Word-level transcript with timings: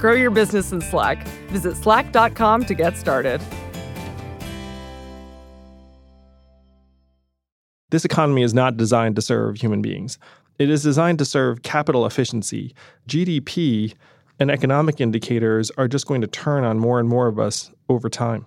Grow 0.00 0.14
your 0.14 0.30
business 0.30 0.72
in 0.72 0.80
Slack. 0.80 1.28
Visit 1.48 1.76
slack.com 1.76 2.64
to 2.64 2.74
get 2.74 2.96
started. 2.96 3.40
This 7.90 8.04
economy 8.04 8.42
is 8.42 8.54
not 8.54 8.78
designed 8.78 9.16
to 9.16 9.22
serve 9.22 9.56
human 9.56 9.82
beings. 9.82 10.18
It 10.58 10.70
is 10.70 10.82
designed 10.82 11.18
to 11.18 11.24
serve 11.24 11.62
capital 11.62 12.06
efficiency. 12.06 12.74
GDP 13.08 13.94
and 14.38 14.50
economic 14.50 15.00
indicators 15.00 15.70
are 15.76 15.88
just 15.88 16.06
going 16.06 16.22
to 16.22 16.26
turn 16.26 16.64
on 16.64 16.78
more 16.78 16.98
and 16.98 17.08
more 17.08 17.26
of 17.26 17.38
us 17.38 17.70
over 17.88 18.08
time. 18.08 18.46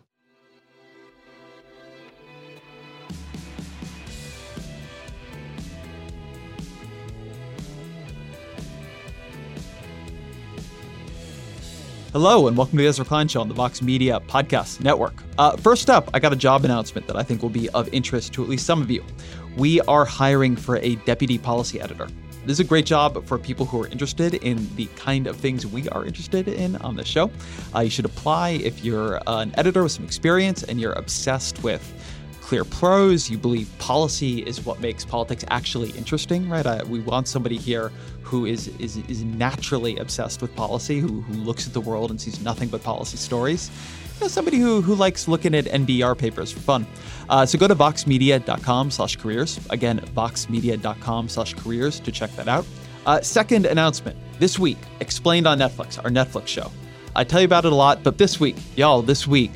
Hello, 12.14 12.48
and 12.48 12.56
welcome 12.56 12.78
to 12.78 12.84
the 12.84 12.88
Ezra 12.88 13.04
Klein 13.04 13.28
Show 13.28 13.42
on 13.42 13.48
the 13.48 13.56
Vox 13.56 13.82
Media 13.82 14.20
Podcast 14.20 14.82
Network. 14.82 15.16
Uh, 15.40 15.58
first 15.58 15.90
up, 15.90 16.12
I 16.14 16.20
got 16.20 16.32
a 16.32 16.36
job 16.36 16.64
announcement 16.64 17.08
that 17.08 17.16
I 17.16 17.24
think 17.24 17.42
will 17.42 17.50
be 17.50 17.70
of 17.70 17.92
interest 17.92 18.34
to 18.34 18.44
at 18.44 18.50
least 18.50 18.68
some 18.68 18.84
of 18.84 18.92
you. 18.92 19.04
We 19.58 19.82
are 19.82 20.06
hiring 20.06 20.56
for 20.56 20.78
a 20.78 20.94
deputy 21.08 21.40
policy 21.40 21.82
editor. 21.82 22.08
This 22.46 22.58
is 22.58 22.60
a 22.60 22.66
great 22.66 22.86
job 22.86 23.26
for 23.26 23.40
people 23.40 23.66
who 23.66 23.82
are 23.82 23.88
interested 23.88 24.36
in 24.36 24.70
the 24.76 24.86
kind 24.96 25.26
of 25.26 25.38
things 25.38 25.66
we 25.66 25.90
are 25.90 26.06
interested 26.06 26.48
in 26.48 26.76
on 26.78 26.96
the 26.96 27.04
show. 27.04 27.32
Uh, 27.74 27.80
you 27.80 27.90
should 27.90 28.06
apply 28.06 28.50
if 28.50 28.86
you're 28.86 29.20
an 29.26 29.52
editor 29.58 29.82
with 29.82 29.94
some 29.94 30.06
experience 30.06 30.62
and 30.62 30.80
you're 30.80 30.94
obsessed 30.94 31.64
with 31.64 31.82
clear 32.54 32.64
prose. 32.64 33.32
You 33.32 33.38
believe 33.40 33.68
policy 33.80 34.44
is 34.44 34.64
what 34.64 34.80
makes 34.80 35.04
politics 35.04 35.44
actually 35.50 35.90
interesting, 35.98 36.48
right? 36.48 36.64
Uh, 36.64 36.84
we 36.88 37.00
want 37.00 37.28
somebody 37.28 37.58
here 37.58 37.92
who 38.22 38.46
is, 38.46 38.68
is 38.78 38.98
is 39.08 39.24
naturally 39.24 39.98
obsessed 39.98 40.40
with 40.40 40.56
policy, 40.56 41.00
who, 41.00 41.22
who 41.22 41.34
looks 41.34 41.66
at 41.66 41.74
the 41.74 41.82
world 41.82 42.12
and 42.12 42.22
sees 42.22 42.44
nothing 42.44 42.70
but 42.70 42.84
policy 42.84 43.18
stories. 43.18 43.72
You 44.20 44.26
know, 44.26 44.28
somebody 44.28 44.60
who, 44.60 44.84
who 44.84 44.94
likes 44.94 45.28
looking 45.28 45.56
at 45.56 45.66
NBER 45.66 46.16
papers 46.16 46.52
for 46.52 46.60
fun. 46.60 46.86
Uh, 47.28 47.44
so 47.44 47.58
go 47.58 47.68
to 47.68 47.74
voxmedia.com 47.74 48.92
slash 48.92 49.16
careers. 49.16 49.60
Again, 49.72 50.00
voxmedia.com 50.16 51.30
slash 51.30 51.56
careers 51.56 52.00
to 52.02 52.12
check 52.12 52.30
that 52.36 52.48
out. 52.48 52.68
Uh, 53.08 53.20
second 53.22 53.66
announcement 53.66 54.16
this 54.38 54.60
week, 54.60 54.78
explained 55.00 55.48
on 55.48 55.58
Netflix, 55.58 55.98
our 55.98 56.12
Netflix 56.12 56.50
show. 56.50 56.72
I 57.16 57.24
tell 57.24 57.42
you 57.42 57.46
about 57.46 57.66
it 57.66 57.72
a 57.72 57.76
lot, 57.76 58.04
but 58.04 58.20
this 58.20 58.40
week, 58.40 58.58
y'all, 58.76 59.02
this 59.02 59.26
week, 59.26 59.54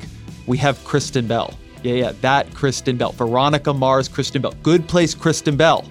we 0.48 0.58
have 0.58 0.82
Kristen 0.84 1.28
Bell. 1.28 1.54
Yeah, 1.82 1.94
yeah, 1.94 2.12
that 2.22 2.52
Kristen 2.54 2.96
Bell. 2.96 3.12
Veronica 3.12 3.72
Mars, 3.72 4.08
Kristen 4.08 4.42
Bell. 4.42 4.54
Good 4.62 4.88
place, 4.88 5.14
Kristen 5.14 5.56
Bell. 5.56 5.88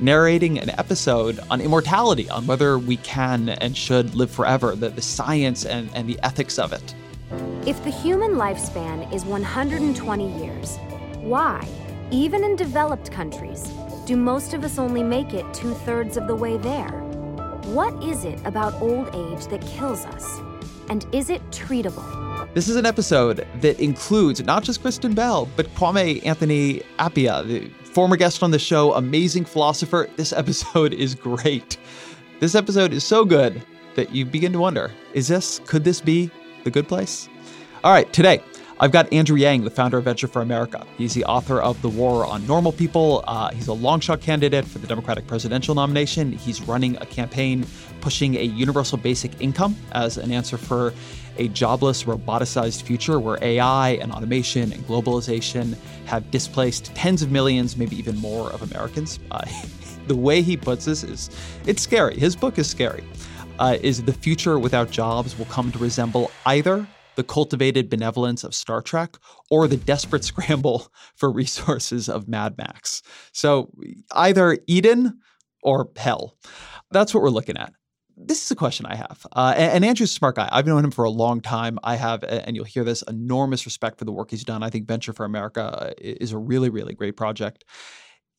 Narrating 0.00 0.58
an 0.58 0.70
episode 0.70 1.40
on 1.50 1.60
immortality, 1.60 2.28
on 2.30 2.46
whether 2.46 2.78
we 2.78 2.96
can 2.98 3.48
and 3.48 3.76
should 3.76 4.14
live 4.14 4.30
forever, 4.30 4.74
the, 4.74 4.88
the 4.90 5.02
science 5.02 5.64
and, 5.64 5.90
and 5.94 6.08
the 6.08 6.18
ethics 6.22 6.58
of 6.58 6.72
it. 6.72 6.94
If 7.66 7.82
the 7.84 7.90
human 7.90 8.32
lifespan 8.32 9.12
is 9.12 9.24
120 9.24 10.44
years, 10.44 10.76
why, 11.16 11.66
even 12.10 12.42
in 12.44 12.56
developed 12.56 13.10
countries, 13.10 13.70
do 14.06 14.16
most 14.16 14.54
of 14.54 14.64
us 14.64 14.78
only 14.78 15.02
make 15.02 15.34
it 15.34 15.52
two 15.52 15.74
thirds 15.74 16.16
of 16.16 16.26
the 16.26 16.34
way 16.34 16.56
there? 16.56 16.90
What 17.66 18.02
is 18.02 18.24
it 18.24 18.40
about 18.44 18.80
old 18.80 19.08
age 19.14 19.46
that 19.48 19.60
kills 19.66 20.04
us? 20.06 20.40
And 20.88 21.06
is 21.12 21.28
it 21.28 21.42
treatable? 21.50 22.27
This 22.58 22.68
is 22.68 22.74
an 22.74 22.86
episode 22.86 23.46
that 23.60 23.78
includes 23.78 24.42
not 24.42 24.64
just 24.64 24.82
Kristen 24.82 25.14
Bell, 25.14 25.48
but 25.54 25.72
Kwame 25.76 26.26
Anthony 26.26 26.82
Appiah, 26.98 27.46
the 27.46 27.68
former 27.84 28.16
guest 28.16 28.42
on 28.42 28.50
the 28.50 28.58
show, 28.58 28.94
amazing 28.94 29.44
philosopher. 29.44 30.10
This 30.16 30.32
episode 30.32 30.92
is 30.92 31.14
great. 31.14 31.76
This 32.40 32.56
episode 32.56 32.92
is 32.92 33.04
so 33.04 33.24
good 33.24 33.62
that 33.94 34.12
you 34.12 34.24
begin 34.24 34.52
to 34.54 34.58
wonder 34.58 34.90
is 35.12 35.28
this, 35.28 35.60
could 35.66 35.84
this 35.84 36.00
be 36.00 36.32
the 36.64 36.70
good 36.72 36.88
place? 36.88 37.28
All 37.84 37.92
right, 37.92 38.12
today, 38.12 38.42
I've 38.80 38.90
got 38.92 39.12
Andrew 39.12 39.36
Yang, 39.36 39.62
the 39.62 39.70
founder 39.70 39.98
of 39.98 40.04
Venture 40.04 40.26
for 40.26 40.42
America. 40.42 40.84
He's 40.96 41.14
the 41.14 41.24
author 41.24 41.60
of 41.60 41.80
The 41.82 41.88
War 41.88 42.24
on 42.24 42.46
Normal 42.46 42.72
People. 42.72 43.24
Uh, 43.26 43.50
he's 43.50 43.66
a 43.66 43.72
long 43.72 43.98
shot 43.98 44.20
candidate 44.20 44.64
for 44.64 44.78
the 44.78 44.86
Democratic 44.86 45.26
presidential 45.26 45.76
nomination. 45.76 46.30
He's 46.32 46.60
running 46.62 46.96
a 46.96 47.06
campaign 47.06 47.66
pushing 48.00 48.36
a 48.36 48.42
universal 48.42 48.96
basic 48.98 49.40
income 49.40 49.76
as 49.92 50.16
an 50.16 50.30
answer 50.30 50.56
for 50.56 50.92
a 51.38 51.48
jobless, 51.48 52.04
roboticized 52.04 52.82
future 52.82 53.18
where 53.18 53.38
AI 53.42 53.90
and 53.90 54.12
automation 54.12 54.72
and 54.72 54.86
globalization 54.86 55.76
have 56.06 56.30
displaced 56.30 56.86
tens 56.94 57.22
of 57.22 57.30
millions, 57.30 57.76
maybe 57.76 57.96
even 57.96 58.16
more, 58.16 58.50
of 58.50 58.62
Americans. 58.62 59.18
Uh, 59.30 59.44
the 60.06 60.16
way 60.16 60.40
he 60.40 60.56
puts 60.56 60.86
this 60.86 61.04
is 61.04 61.28
it's 61.66 61.82
scary. 61.82 62.18
His 62.18 62.34
book 62.34 62.58
is 62.58 62.68
scary. 62.68 63.04
Uh, 63.58 63.76
is 63.82 64.02
the 64.02 64.12
future 64.12 64.58
without 64.58 64.90
jobs 64.90 65.36
will 65.36 65.44
come 65.46 65.70
to 65.70 65.78
resemble 65.78 66.30
either 66.46 66.86
the 67.16 67.24
cultivated 67.24 67.90
benevolence 67.90 68.44
of 68.44 68.54
Star 68.54 68.80
Trek 68.80 69.16
or 69.50 69.66
the 69.68 69.76
desperate 69.76 70.24
scramble 70.30 70.92
for 71.16 71.30
resources 71.30 72.08
of 72.08 72.28
Mad 72.28 72.56
Max. 72.56 73.02
So 73.32 73.70
either 74.12 74.58
Eden 74.66 75.18
or 75.62 75.90
hell. 75.96 76.36
That's 76.90 77.12
what 77.12 77.22
we're 77.22 77.30
looking 77.30 77.56
at. 77.56 77.72
This 78.20 78.44
is 78.44 78.50
a 78.50 78.56
question 78.56 78.84
I 78.86 78.96
have. 78.96 79.26
Uh, 79.32 79.54
and, 79.56 79.72
and 79.72 79.84
Andrew's 79.84 80.10
a 80.10 80.14
smart 80.14 80.36
guy. 80.36 80.48
I've 80.50 80.66
known 80.66 80.84
him 80.84 80.90
for 80.90 81.04
a 81.04 81.10
long 81.10 81.40
time. 81.40 81.78
I 81.84 81.96
have, 81.96 82.24
and 82.24 82.56
you'll 82.56 82.64
hear 82.64 82.84
this, 82.84 83.02
enormous 83.02 83.64
respect 83.64 83.98
for 83.98 84.04
the 84.04 84.12
work 84.12 84.30
he's 84.30 84.44
done. 84.44 84.62
I 84.62 84.70
think 84.70 84.86
Venture 84.86 85.12
for 85.12 85.24
America 85.24 85.62
uh, 85.62 85.92
is 85.98 86.32
a 86.32 86.38
really, 86.38 86.68
really 86.68 86.94
great 86.94 87.16
project. 87.16 87.64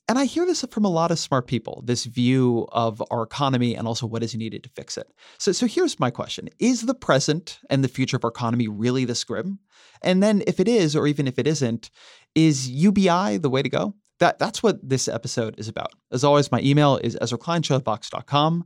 And 0.09 0.18
I 0.18 0.25
hear 0.25 0.45
this 0.45 0.66
from 0.72 0.85
a 0.85 0.89
lot 0.89 1.12
of 1.12 1.19
smart 1.19 1.45
people, 1.45 1.84
this 1.85 2.06
view 2.06 2.68
of 2.72 3.01
our 3.12 3.22
economy 3.22 3.75
and 3.75 3.88
also 3.88 4.07
what 4.07 4.23
is 4.23 4.34
needed 4.34 4.63
to 4.63 4.69
fix 4.69 4.97
it. 4.97 5.07
So, 5.38 5.51
so 5.51 5.68
here's 5.68 6.00
my 6.00 6.09
question 6.09 6.50
Is 6.57 6.81
the 6.81 6.95
present 6.95 7.59
and 7.69 7.84
the 7.84 7.88
future 7.88 8.18
of 8.18 8.23
our 8.23 8.31
economy 8.31 8.68
really 8.68 9.06
this 9.06 9.23
grim? 9.23 9.59
And 10.01 10.23
then 10.23 10.41
if 10.47 10.59
it 10.59 10.68
is, 10.68 10.95
or 10.95 11.06
even 11.06 11.28
if 11.28 11.38
it 11.38 11.45
isn't, 11.45 11.91
is 12.34 12.69
UBI 12.69 13.38
the 13.38 13.51
way 13.51 13.62
to 13.62 13.69
go? 13.69 13.94
That, 14.18 14.39
that's 14.39 14.63
what 14.63 14.78
this 14.88 15.07
episode 15.07 15.56
is 15.59 15.68
about. 15.68 15.94
As 16.12 16.23
always, 16.23 16.51
my 16.51 16.59
email 16.62 16.97
is 16.97 17.16
EzraKleinShow@vox.com. 17.16 18.66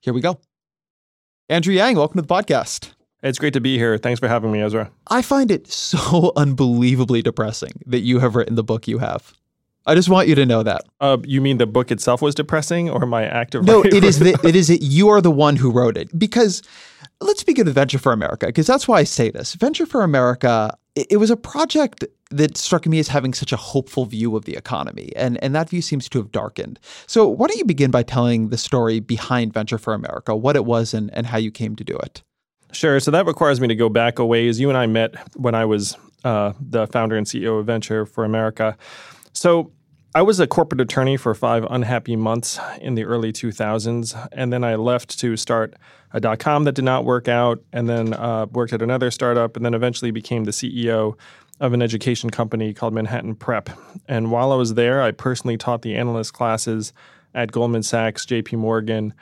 Here 0.00 0.14
we 0.14 0.20
go. 0.20 0.38
Andrew 1.50 1.74
Yang, 1.74 1.96
welcome 1.96 2.16
to 2.16 2.26
the 2.26 2.34
podcast. 2.34 2.92
It's 3.22 3.38
great 3.38 3.52
to 3.52 3.60
be 3.60 3.76
here. 3.76 3.98
Thanks 3.98 4.18
for 4.18 4.28
having 4.28 4.50
me, 4.50 4.62
Ezra. 4.62 4.90
I 5.08 5.20
find 5.20 5.50
it 5.50 5.70
so 5.70 6.32
unbelievably 6.36 7.20
depressing 7.20 7.82
that 7.84 8.00
you 8.00 8.20
have 8.20 8.34
written 8.34 8.54
the 8.54 8.64
book 8.64 8.88
you 8.88 8.96
have. 8.96 9.34
I 9.84 9.94
just 9.94 10.08
want 10.08 10.26
you 10.26 10.34
to 10.36 10.46
know 10.46 10.62
that. 10.62 10.86
Uh, 11.02 11.18
you 11.22 11.42
mean 11.42 11.58
the 11.58 11.66
book 11.66 11.90
itself 11.90 12.22
was 12.22 12.34
depressing, 12.34 12.88
or 12.88 13.04
my 13.04 13.26
active? 13.26 13.62
No, 13.66 13.82
it 13.82 14.04
is. 14.04 14.20
The, 14.20 14.40
it 14.44 14.56
is 14.56 14.68
that 14.68 14.80
you 14.80 15.10
are 15.10 15.20
the 15.20 15.30
one 15.30 15.56
who 15.56 15.70
wrote 15.70 15.98
it. 15.98 16.18
Because 16.18 16.62
let's 17.20 17.44
begin 17.44 17.66
with 17.66 17.74
Venture 17.74 17.98
for 17.98 18.12
America, 18.12 18.46
because 18.46 18.66
that's 18.66 18.88
why 18.88 19.00
I 19.00 19.04
say 19.04 19.28
this. 19.28 19.52
Venture 19.52 19.84
for 19.84 20.02
America. 20.02 20.74
It 20.96 21.18
was 21.18 21.28
a 21.28 21.36
project 21.36 22.06
that 22.36 22.56
struck 22.56 22.86
me 22.86 22.98
as 22.98 23.08
having 23.08 23.34
such 23.34 23.52
a 23.52 23.56
hopeful 23.56 24.06
view 24.06 24.36
of 24.36 24.44
the 24.44 24.56
economy, 24.56 25.12
and 25.16 25.42
and 25.42 25.54
that 25.54 25.70
view 25.70 25.82
seems 25.82 26.08
to 26.10 26.18
have 26.18 26.32
darkened. 26.32 26.78
So 27.06 27.28
why 27.28 27.46
don't 27.46 27.58
you 27.58 27.64
begin 27.64 27.90
by 27.90 28.02
telling 28.02 28.48
the 28.48 28.58
story 28.58 29.00
behind 29.00 29.52
Venture 29.52 29.78
for 29.78 29.94
America, 29.94 30.34
what 30.34 30.56
it 30.56 30.64
was, 30.64 30.94
and 30.94 31.12
and 31.14 31.26
how 31.26 31.38
you 31.38 31.50
came 31.50 31.76
to 31.76 31.84
do 31.84 31.96
it? 31.96 32.22
Sure. 32.72 32.98
So 32.98 33.10
that 33.12 33.26
requires 33.26 33.60
me 33.60 33.68
to 33.68 33.76
go 33.76 33.88
back 33.88 34.18
a 34.18 34.26
ways. 34.26 34.58
You 34.58 34.68
and 34.68 34.76
I 34.76 34.86
met 34.86 35.14
when 35.36 35.54
I 35.54 35.64
was 35.64 35.96
uh, 36.24 36.52
the 36.60 36.86
founder 36.88 37.16
and 37.16 37.26
CEO 37.26 37.60
of 37.60 37.66
Venture 37.66 38.04
for 38.04 38.24
America. 38.24 38.76
So 39.32 39.72
I 40.16 40.22
was 40.22 40.40
a 40.40 40.46
corporate 40.46 40.80
attorney 40.80 41.16
for 41.16 41.34
five 41.34 41.66
unhappy 41.70 42.16
months 42.16 42.58
in 42.80 42.94
the 42.94 43.04
early 43.04 43.32
2000s. 43.32 44.28
And 44.32 44.52
then 44.52 44.64
I 44.64 44.76
left 44.76 45.18
to 45.20 45.36
start 45.36 45.74
a 46.12 46.20
dot 46.20 46.38
com 46.38 46.64
that 46.64 46.76
did 46.76 46.84
not 46.84 47.04
work 47.04 47.26
out, 47.26 47.60
and 47.72 47.88
then 47.88 48.14
uh, 48.14 48.46
worked 48.46 48.72
at 48.72 48.80
another 48.80 49.10
startup, 49.10 49.56
and 49.56 49.64
then 49.64 49.74
eventually 49.74 50.12
became 50.12 50.44
the 50.44 50.52
CEO 50.52 51.18
of 51.60 51.72
an 51.72 51.82
education 51.82 52.30
company 52.30 52.74
called 52.74 52.92
Manhattan 52.92 53.34
Prep. 53.34 53.70
And 54.08 54.30
while 54.30 54.52
I 54.52 54.56
was 54.56 54.74
there, 54.74 55.02
I 55.02 55.12
personally 55.12 55.56
taught 55.56 55.82
the 55.82 55.94
analyst 55.94 56.32
classes 56.32 56.92
at 57.34 57.52
Goldman 57.52 57.82
Sachs, 57.82 58.26
JP 58.26 58.58
Morgan, 58.58 59.14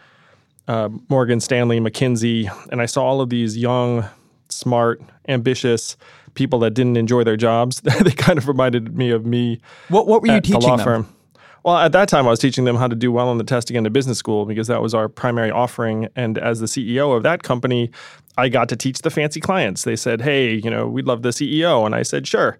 uh, 0.68 0.88
Morgan 1.08 1.40
Stanley, 1.40 1.80
McKinsey, 1.80 2.50
and 2.70 2.80
I 2.80 2.86
saw 2.86 3.04
all 3.04 3.20
of 3.20 3.30
these 3.30 3.56
young, 3.56 4.08
smart, 4.48 5.02
ambitious 5.28 5.96
people 6.34 6.58
that 6.60 6.70
didn't 6.72 6.96
enjoy 6.96 7.24
their 7.24 7.36
jobs. 7.36 7.80
they 8.00 8.12
kind 8.12 8.38
of 8.38 8.48
reminded 8.48 8.96
me 8.96 9.10
of 9.10 9.26
me. 9.26 9.60
What 9.88 10.06
what 10.06 10.22
were 10.22 10.28
you 10.28 10.40
teaching 10.40 10.60
the 10.60 10.66
law 10.66 10.76
them? 10.76 10.84
firm. 10.84 11.16
Well, 11.64 11.76
at 11.76 11.92
that 11.92 12.08
time, 12.08 12.26
I 12.26 12.30
was 12.30 12.40
teaching 12.40 12.64
them 12.64 12.76
how 12.76 12.88
to 12.88 12.96
do 12.96 13.12
well 13.12 13.28
on 13.28 13.38
the 13.38 13.44
test 13.44 13.70
again 13.70 13.84
to 13.84 13.90
business 13.90 14.18
school 14.18 14.46
because 14.46 14.66
that 14.66 14.82
was 14.82 14.94
our 14.94 15.08
primary 15.08 15.50
offering. 15.50 16.08
And 16.16 16.36
as 16.38 16.58
the 16.58 16.66
CEO 16.66 17.16
of 17.16 17.22
that 17.22 17.44
company, 17.44 17.90
I 18.36 18.48
got 18.48 18.68
to 18.70 18.76
teach 18.76 19.02
the 19.02 19.10
fancy 19.10 19.40
clients. 19.40 19.84
They 19.84 19.96
said, 19.96 20.22
"Hey, 20.22 20.54
you 20.54 20.70
know, 20.70 20.88
we'd 20.88 21.06
love 21.06 21.22
the 21.22 21.30
CEO," 21.30 21.86
and 21.86 21.94
I 21.94 22.02
said, 22.02 22.26
"Sure." 22.26 22.58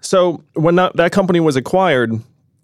So 0.00 0.42
when 0.54 0.76
that, 0.76 0.96
that 0.96 1.12
company 1.12 1.40
was 1.40 1.56
acquired, 1.56 2.12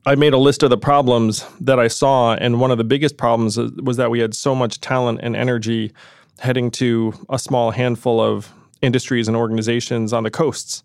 I 0.06 0.14
made 0.14 0.32
a 0.32 0.38
list 0.38 0.62
of 0.62 0.70
the 0.70 0.78
problems 0.78 1.44
that 1.60 1.78
I 1.78 1.88
saw, 1.88 2.34
and 2.34 2.60
one 2.60 2.70
of 2.70 2.78
the 2.78 2.84
biggest 2.84 3.18
problems 3.18 3.58
was 3.58 3.98
that 3.98 4.10
we 4.10 4.20
had 4.20 4.34
so 4.34 4.54
much 4.54 4.80
talent 4.80 5.20
and 5.22 5.36
energy 5.36 5.92
heading 6.38 6.70
to 6.70 7.12
a 7.28 7.38
small 7.38 7.72
handful 7.72 8.20
of 8.20 8.52
industries 8.82 9.28
and 9.28 9.36
organizations 9.36 10.12
on 10.12 10.22
the 10.22 10.30
coasts. 10.30 10.82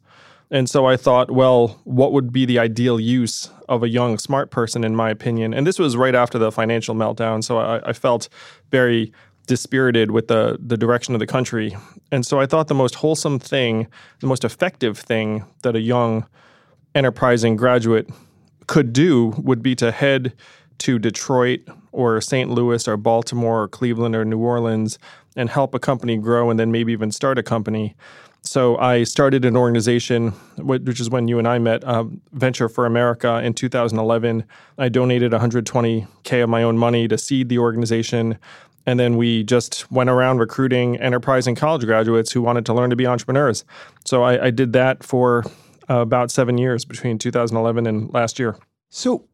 And 0.50 0.70
so 0.70 0.86
I 0.86 0.98
thought, 0.98 1.32
well, 1.32 1.80
what 1.86 2.12
would 2.12 2.34
be 2.34 2.46
the 2.46 2.60
ideal 2.60 3.00
use 3.00 3.50
of 3.72 3.84
a 3.84 3.90
young, 3.90 4.18
smart 4.18 4.52
person, 4.52 4.84
in 4.84 4.96
my 4.96 5.10
opinion? 5.10 5.54
And 5.54 5.66
this 5.66 5.80
was 5.80 5.96
right 5.96 6.14
after 6.14 6.38
the 6.38 6.52
financial 6.52 6.94
meltdown. 6.94 7.42
So 7.44 7.58
I, 7.58 7.90
I, 7.90 7.94
felt 7.94 8.28
very 8.70 9.14
dispirited 9.48 10.12
with 10.12 10.28
the, 10.28 10.60
the 10.60 10.78
direction 10.78 11.16
of 11.16 11.20
the 11.20 11.28
country. 11.28 11.76
And 12.12 12.26
so 12.26 12.40
I 12.40 12.46
thought 12.46 12.68
the 12.68 12.76
most 12.76 12.96
wholesome 12.96 13.40
thing, 13.40 13.88
the 14.20 14.28
most 14.28 14.44
effective 14.44 15.00
thing 15.00 15.46
that 15.64 15.76
a 15.76 15.80
young, 15.80 16.28
enterprising 16.94 17.56
graduate 17.56 18.10
could 18.68 18.92
do 18.92 19.34
would 19.38 19.64
be 19.64 19.74
to 19.76 19.92
head 19.92 20.34
to 20.80 21.00
Detroit 21.00 21.62
or 21.92 22.20
St. 22.20 22.50
Louis 22.50 22.88
or 22.88 22.98
Baltimore 22.98 23.64
or 23.64 23.68
Cleveland 23.68 24.16
or 24.16 24.26
New 24.26 24.40
Orleans 24.40 25.00
and 25.36 25.50
help 25.50 25.74
a 25.74 25.80
company 25.80 26.18
grow 26.18 26.50
and 26.50 26.60
then 26.60 26.72
maybe 26.72 26.92
even 26.92 27.12
start 27.12 27.38
a 27.38 27.44
company. 27.44 27.96
So 28.44 28.78
I 28.78 29.04
started 29.04 29.46
an 29.46 29.56
organization, 29.56 30.30
which 30.58 31.00
is 31.00 31.10
when 31.10 31.28
you 31.28 31.38
and 31.38 31.48
I 31.48 31.60
met, 31.60 31.88
um, 31.88 32.22
Venture 32.32 32.68
for 32.68 32.86
America 32.86 33.40
in 33.44 33.54
2011. 33.54 34.44
I 34.80 34.90
donated 34.90 35.32
120K 35.32 36.44
of 36.44 36.50
my 36.50 36.64
own 36.64 36.78
money 36.78 37.08
to 37.08 37.18
seed 37.18 37.50
the 37.50 37.60
organization. 37.60 38.40
And 38.88 39.00
then 39.00 39.16
we 39.16 39.44
just 39.44 39.92
went 39.92 40.10
around 40.10 40.40
recruiting 40.40 40.98
enterprise 40.98 41.46
and 41.46 41.56
college 41.56 41.86
graduates 41.86 42.32
who 42.32 42.42
wanted 42.42 42.66
to 42.66 42.74
learn 42.74 42.90
to 42.90 42.96
be 42.96 43.06
entrepreneurs. 43.06 43.64
So 44.06 44.24
I, 44.24 44.48
I 44.48 44.50
did 44.50 44.74
that 44.74 45.04
for 45.04 45.44
uh, 45.88 45.98
about 45.98 46.32
seven 46.32 46.58
years 46.58 46.84
between 46.84 47.20
2011 47.20 47.86
and 47.86 48.12
last 48.12 48.40
year. 48.40 48.58
So 48.90 49.26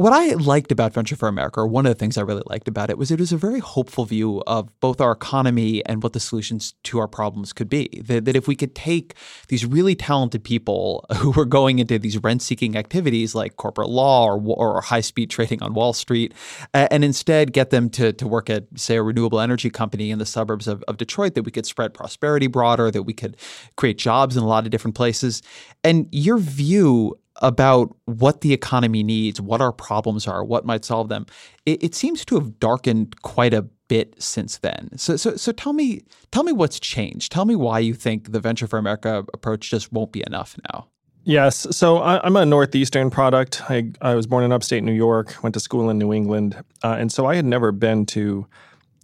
what 0.00 0.14
I 0.14 0.32
liked 0.32 0.72
about 0.72 0.94
Venture 0.94 1.14
for 1.14 1.28
America, 1.28 1.60
or 1.60 1.66
one 1.66 1.84
of 1.84 1.90
the 1.90 1.98
things 1.98 2.16
I 2.16 2.22
really 2.22 2.42
liked 2.46 2.68
about 2.68 2.88
it, 2.88 2.96
was 2.96 3.10
it 3.10 3.20
was 3.20 3.32
a 3.32 3.36
very 3.36 3.58
hopeful 3.58 4.06
view 4.06 4.42
of 4.46 4.68
both 4.80 4.98
our 4.98 5.12
economy 5.12 5.84
and 5.84 6.02
what 6.02 6.14
the 6.14 6.20
solutions 6.20 6.72
to 6.84 6.98
our 6.98 7.06
problems 7.06 7.52
could 7.52 7.68
be. 7.68 8.02
That, 8.06 8.24
that 8.24 8.34
if 8.34 8.48
we 8.48 8.56
could 8.56 8.74
take 8.74 9.14
these 9.48 9.66
really 9.66 9.94
talented 9.94 10.42
people 10.42 11.04
who 11.18 11.32
were 11.32 11.44
going 11.44 11.80
into 11.80 11.98
these 11.98 12.16
rent 12.16 12.40
seeking 12.40 12.76
activities 12.76 13.34
like 13.34 13.56
corporate 13.56 13.90
law 13.90 14.24
or, 14.26 14.40
or 14.56 14.80
high 14.80 15.02
speed 15.02 15.28
trading 15.30 15.62
on 15.62 15.74
Wall 15.74 15.92
Street, 15.92 16.32
uh, 16.72 16.88
and 16.90 17.04
instead 17.04 17.52
get 17.52 17.68
them 17.68 17.90
to, 17.90 18.14
to 18.14 18.26
work 18.26 18.48
at, 18.48 18.64
say, 18.76 18.96
a 18.96 19.02
renewable 19.02 19.38
energy 19.38 19.68
company 19.68 20.10
in 20.10 20.18
the 20.18 20.24
suburbs 20.24 20.66
of, 20.66 20.82
of 20.88 20.96
Detroit, 20.96 21.34
that 21.34 21.42
we 21.42 21.50
could 21.50 21.66
spread 21.66 21.92
prosperity 21.92 22.46
broader, 22.46 22.90
that 22.90 23.02
we 23.02 23.12
could 23.12 23.36
create 23.76 23.98
jobs 23.98 24.34
in 24.34 24.42
a 24.42 24.46
lot 24.46 24.64
of 24.64 24.70
different 24.70 24.94
places. 24.94 25.42
And 25.84 26.08
your 26.10 26.38
view 26.38 27.19
about 27.40 27.94
what 28.04 28.42
the 28.42 28.52
economy 28.52 29.02
needs, 29.02 29.40
what 29.40 29.60
our 29.60 29.72
problems 29.72 30.26
are, 30.26 30.44
what 30.44 30.64
might 30.64 30.84
solve 30.84 31.08
them, 31.08 31.26
it, 31.66 31.82
it, 31.82 31.94
seems 31.94 32.24
to 32.26 32.34
have 32.34 32.58
darkened 32.58 33.20
quite 33.22 33.54
a 33.54 33.62
bit 33.88 34.14
since 34.22 34.58
then. 34.58 34.90
So, 34.96 35.16
so, 35.16 35.36
so 35.36 35.52
tell 35.52 35.72
me, 35.72 36.02
tell 36.32 36.42
me 36.42 36.52
what's 36.52 36.78
changed. 36.78 37.32
Tell 37.32 37.46
me 37.46 37.56
why 37.56 37.78
you 37.78 37.94
think 37.94 38.32
the 38.32 38.40
Venture 38.40 38.66
for 38.66 38.78
America 38.78 39.24
approach 39.32 39.70
just 39.70 39.92
won't 39.92 40.12
be 40.12 40.22
enough 40.26 40.56
now. 40.72 40.88
Yes. 41.24 41.66
So 41.76 41.98
I, 41.98 42.26
am 42.26 42.36
a 42.36 42.46
Northeastern 42.46 43.10
product. 43.10 43.62
I, 43.70 43.92
I, 44.00 44.14
was 44.14 44.26
born 44.26 44.42
in 44.42 44.52
upstate 44.52 44.82
New 44.82 44.92
York, 44.92 45.36
went 45.42 45.54
to 45.54 45.60
school 45.60 45.90
in 45.90 45.98
New 45.98 46.12
England. 46.12 46.62
Uh, 46.82 46.96
and 46.98 47.12
so 47.12 47.26
I 47.26 47.36
had 47.36 47.44
never 47.44 47.72
been 47.72 48.06
to 48.06 48.46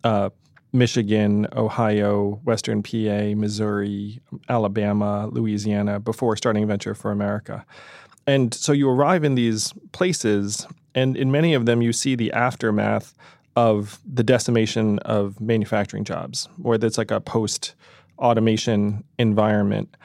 uh, 0.03 0.31
Michigan, 0.73 1.47
Ohio, 1.55 2.41
Western 2.45 2.83
PA, 2.83 3.35
Missouri, 3.37 4.21
Alabama, 4.49 5.29
Louisiana 5.31 6.01
before 6.01 6.37
starting 6.37 6.67
Venture 6.67 6.95
for 6.95 7.11
America. 7.11 7.67
And 8.27 8.53
so 8.53 8.73
you 8.73 8.89
arrive 8.89 9.25
in 9.25 9.35
these 9.37 9.73
places, 9.93 10.67
and 10.95 11.17
in 11.17 11.31
many 11.31 11.55
of 11.55 11.67
them, 11.67 11.81
you 11.81 11.93
see 11.93 12.15
the 12.15 12.33
aftermath 12.33 13.15
of 13.55 14.01
the 14.05 14.25
decimation 14.25 14.99
of 15.01 15.41
manufacturing 15.41 16.05
jobs, 16.05 16.49
where 16.57 16.79
it's 16.81 16.99
like 16.99 17.11
a 17.11 17.21
post 17.21 17.75
automation 18.19 19.05
environment. 19.19 19.97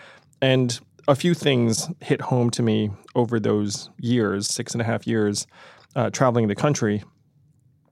And 0.41 0.79
a 1.07 1.15
few 1.15 1.33
things 1.33 1.89
hit 1.99 2.21
home 2.21 2.49
to 2.51 2.63
me 2.63 2.91
over 3.15 3.39
those 3.39 3.89
years, 3.99 4.47
six 4.47 4.73
and 4.73 4.81
a 4.81 4.85
half 4.85 5.07
years 5.07 5.47
uh, 5.95 6.09
traveling 6.09 6.47
the 6.47 6.55
country. 6.55 7.03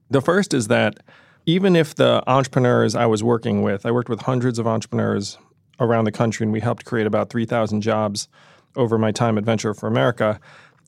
The 0.09 0.21
first 0.21 0.53
is 0.53 0.67
that 0.67 0.99
even 1.45 1.75
if 1.75 1.95
the 1.95 2.23
entrepreneurs 2.27 2.95
I 2.95 3.05
was 3.05 3.23
working 3.23 3.61
with, 3.61 3.85
I 3.85 3.91
worked 3.91 4.09
with 4.09 4.21
hundreds 4.21 4.59
of 4.59 4.67
entrepreneurs 4.67 5.37
around 5.79 6.05
the 6.05 6.11
country, 6.11 6.43
and 6.43 6.53
we 6.53 6.59
helped 6.59 6.85
create 6.85 7.07
about 7.07 7.29
3,000 7.29 7.81
jobs 7.81 8.27
over 8.75 8.97
my 8.97 9.11
time 9.11 9.37
at 9.37 9.43
Venture 9.43 9.73
for 9.73 9.87
America, 9.87 10.39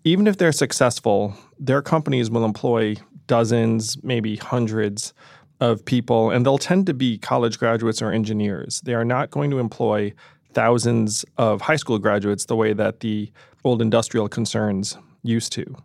even 0.03 0.27
if 0.27 0.37
they're 0.37 0.51
successful, 0.51 1.35
their 1.59 1.81
companies 1.81 2.29
will 2.29 2.45
employ 2.45 2.95
dozens, 3.27 4.01
maybe 4.03 4.35
hundreds 4.35 5.13
of 5.59 5.85
people, 5.85 6.31
and 6.31 6.45
they'll 6.45 6.57
tend 6.57 6.87
to 6.87 6.93
be 6.93 7.17
college 7.17 7.59
graduates 7.59 8.01
or 8.01 8.11
engineers. 8.11 8.81
They 8.81 8.93
are 8.93 9.05
not 9.05 9.29
going 9.29 9.51
to 9.51 9.59
employ 9.59 10.13
thousands 10.53 11.23
of 11.37 11.61
high 11.61 11.75
school 11.75 11.99
graduates 11.99 12.45
the 12.45 12.55
way 12.55 12.73
that 12.73 12.99
the 13.01 13.31
old 13.63 13.81
industrial 13.81 14.27
concerns 14.27 14.97
used 15.23 15.51
to. 15.53 15.75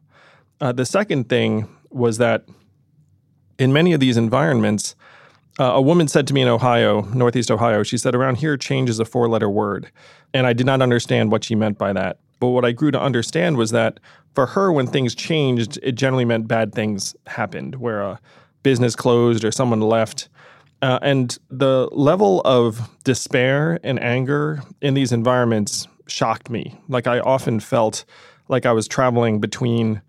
Uh, 0.60 0.72
the 0.72 0.87
second 0.87 1.28
thing 1.28 1.69
was 1.90 2.19
that 2.19 2.44
in 3.58 3.72
many 3.72 3.93
of 3.93 4.00
these 4.00 4.16
environments, 4.16 4.94
uh, 5.58 5.64
a 5.64 5.81
woman 5.81 6.08
said 6.08 6.26
to 6.26 6.35
me 6.35 6.43
in 6.43 6.49
Ohio, 6.49 7.03
Northeast 7.14 7.50
Ohio, 7.50 7.82
she 7.82 7.97
said, 7.97 8.14
around 8.14 8.37
here, 8.37 8.56
change 8.56 8.91
is 8.91 8.98
a 8.98 9.05
four 9.05 9.29
letter 9.29 9.48
word. 9.48 9.91
And 10.34 10.46
I 10.46 10.53
did 10.53 10.67
not 10.67 10.82
understand 10.82 11.31
what 11.31 11.44
she 11.44 11.55
meant 11.55 11.79
by 11.79 11.93
that. 11.94 12.19
But 12.39 12.48
what 12.48 12.65
I 12.65 12.72
grew 12.72 12.91
to 12.91 13.01
understand 13.01 13.56
was 13.56 13.70
that 13.70 13.98
for 14.34 14.46
her, 14.46 14.70
when 14.70 14.86
things 14.86 15.15
changed, 15.15 15.79
it 15.82 15.93
generally 15.93 16.27
meant 16.27 16.46
bad 16.46 16.75
things 16.75 17.17
happened, 17.27 17.77
where 17.77 18.03
a 18.03 18.20
business 18.63 18.94
closed 18.94 19.44
or 19.44 19.51
someone 19.51 19.81
left. 19.81 20.29
Uh, 20.82 20.98
and 21.01 21.39
the 21.48 21.89
level 21.93 22.43
of 22.44 22.91
despair 23.05 23.81
and 23.82 24.03
anger 24.03 24.63
in 24.82 24.93
these 24.93 25.10
environments 25.10 25.89
shocked 26.06 26.51
me. 26.51 26.79
Like 26.89 27.06
I 27.06 27.20
often 27.20 27.60
felt 27.60 28.05
like 28.48 28.67
I 28.67 28.72
was 28.72 28.86
traveling 28.86 29.41
between 29.41 30.03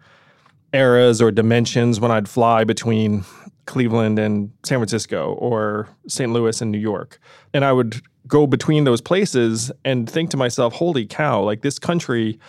eras 0.74 1.22
or 1.22 1.32
dimensions 1.32 2.02
when 2.02 2.12
I'd 2.12 2.28
fly 2.28 2.66
between 2.66 3.24
Cleveland 3.68 4.18
and 4.18 4.52
San 4.66 4.80
Francisco 4.80 5.34
or 5.34 5.88
St. 6.08 6.32
Louis 6.32 6.60
and 6.62 6.72
New 6.72 6.80
York. 6.80 7.20
And 7.54 7.64
I 7.64 7.72
would 7.72 8.02
go 8.28 8.48
between 8.48 8.84
those 8.84 9.02
places 9.02 9.72
and 9.86 10.10
think 10.10 10.32
to 10.32 10.38
myself, 10.38 10.74
holy 10.74 11.06
cow, 11.06 11.42
like 11.42 11.62
this 11.62 11.78
country 11.78 12.40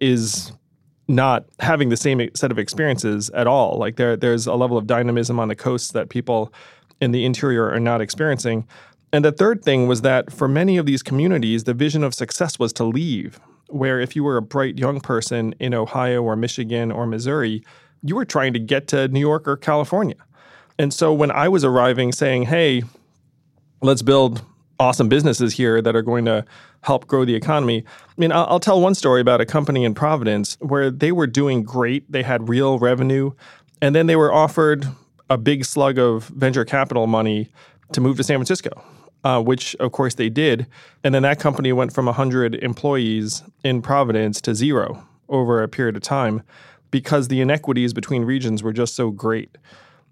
is 0.00 0.52
not 1.06 1.44
having 1.58 1.88
the 1.88 1.96
same 1.96 2.28
set 2.34 2.50
of 2.50 2.58
experiences 2.58 3.30
at 3.30 3.46
all. 3.46 3.76
Like 3.78 3.96
there 3.96 4.16
there's 4.16 4.46
a 4.46 4.54
level 4.54 4.78
of 4.78 4.86
dynamism 4.86 5.38
on 5.38 5.48
the 5.48 5.56
coast 5.56 5.92
that 5.92 6.08
people 6.08 6.52
in 7.00 7.12
the 7.12 7.24
interior 7.24 7.68
are 7.70 7.80
not 7.80 8.00
experiencing. 8.00 8.66
And 9.12 9.24
the 9.24 9.32
third 9.32 9.64
thing 9.64 9.88
was 9.88 10.02
that 10.02 10.32
for 10.32 10.46
many 10.46 10.76
of 10.76 10.86
these 10.86 11.02
communities, 11.02 11.64
the 11.64 11.74
vision 11.74 12.04
of 12.04 12.14
success 12.14 12.58
was 12.58 12.72
to 12.74 12.84
leave. 12.84 13.40
Where 13.68 14.00
if 14.00 14.16
you 14.16 14.24
were 14.24 14.36
a 14.36 14.42
bright 14.42 14.78
young 14.78 15.00
person 15.00 15.54
in 15.60 15.74
Ohio 15.74 16.22
or 16.22 16.36
Michigan 16.36 16.90
or 16.90 17.06
Missouri, 17.06 17.62
you 18.02 18.16
were 18.16 18.24
trying 18.24 18.52
to 18.52 18.58
get 18.58 18.88
to 18.88 19.08
New 19.08 19.20
York 19.20 19.46
or 19.46 19.56
California. 19.56 20.16
And 20.80 20.94
so 20.94 21.12
when 21.12 21.30
I 21.30 21.46
was 21.46 21.62
arriving 21.62 22.10
saying, 22.10 22.44
hey, 22.44 22.84
let's 23.82 24.00
build 24.00 24.42
awesome 24.78 25.10
businesses 25.10 25.52
here 25.52 25.82
that 25.82 25.94
are 25.94 26.00
going 26.00 26.24
to 26.24 26.42
help 26.80 27.06
grow 27.06 27.26
the 27.26 27.34
economy. 27.34 27.84
I 27.86 28.12
mean, 28.16 28.32
I'll, 28.32 28.46
I'll, 28.46 28.60
tell 28.60 28.80
one 28.80 28.94
story 28.94 29.20
about 29.20 29.42
a 29.42 29.44
company 29.44 29.84
in 29.84 29.92
Providence 29.92 30.56
where 30.58 30.90
they 30.90 31.12
were 31.12 31.26
doing 31.26 31.64
great. 31.64 32.10
They 32.10 32.22
had 32.22 32.48
real 32.48 32.78
revenue, 32.78 33.32
and 33.82 33.94
then 33.94 34.06
they 34.06 34.16
were 34.16 34.32
offered 34.32 34.86
a 35.28 35.36
big 35.36 35.66
slug 35.66 35.98
of 35.98 36.28
venture 36.28 36.64
capital 36.64 37.06
money 37.06 37.50
to 37.92 38.00
move 38.00 38.16
to 38.16 38.24
San 38.24 38.38
Francisco, 38.38 38.70
uh, 39.22 39.42
which 39.42 39.76
of 39.80 39.92
course 39.92 40.14
they 40.14 40.30
did. 40.30 40.66
And 41.04 41.14
then 41.14 41.24
that 41.24 41.38
company 41.38 41.74
went 41.74 41.92
from 41.92 42.06
100 42.06 42.54
employees 42.54 43.42
in 43.62 43.82
Providence 43.82 44.40
to 44.40 44.54
zero 44.54 45.06
over 45.28 45.62
a 45.62 45.68
period 45.68 45.94
of 45.94 46.02
time. 46.02 46.42
because 46.90 47.28
the 47.28 47.40
inequities 47.42 47.92
between 47.92 48.24
regions 48.24 48.62
were 48.62 48.72
just 48.72 48.96
so 48.96 49.10
great. 49.10 49.56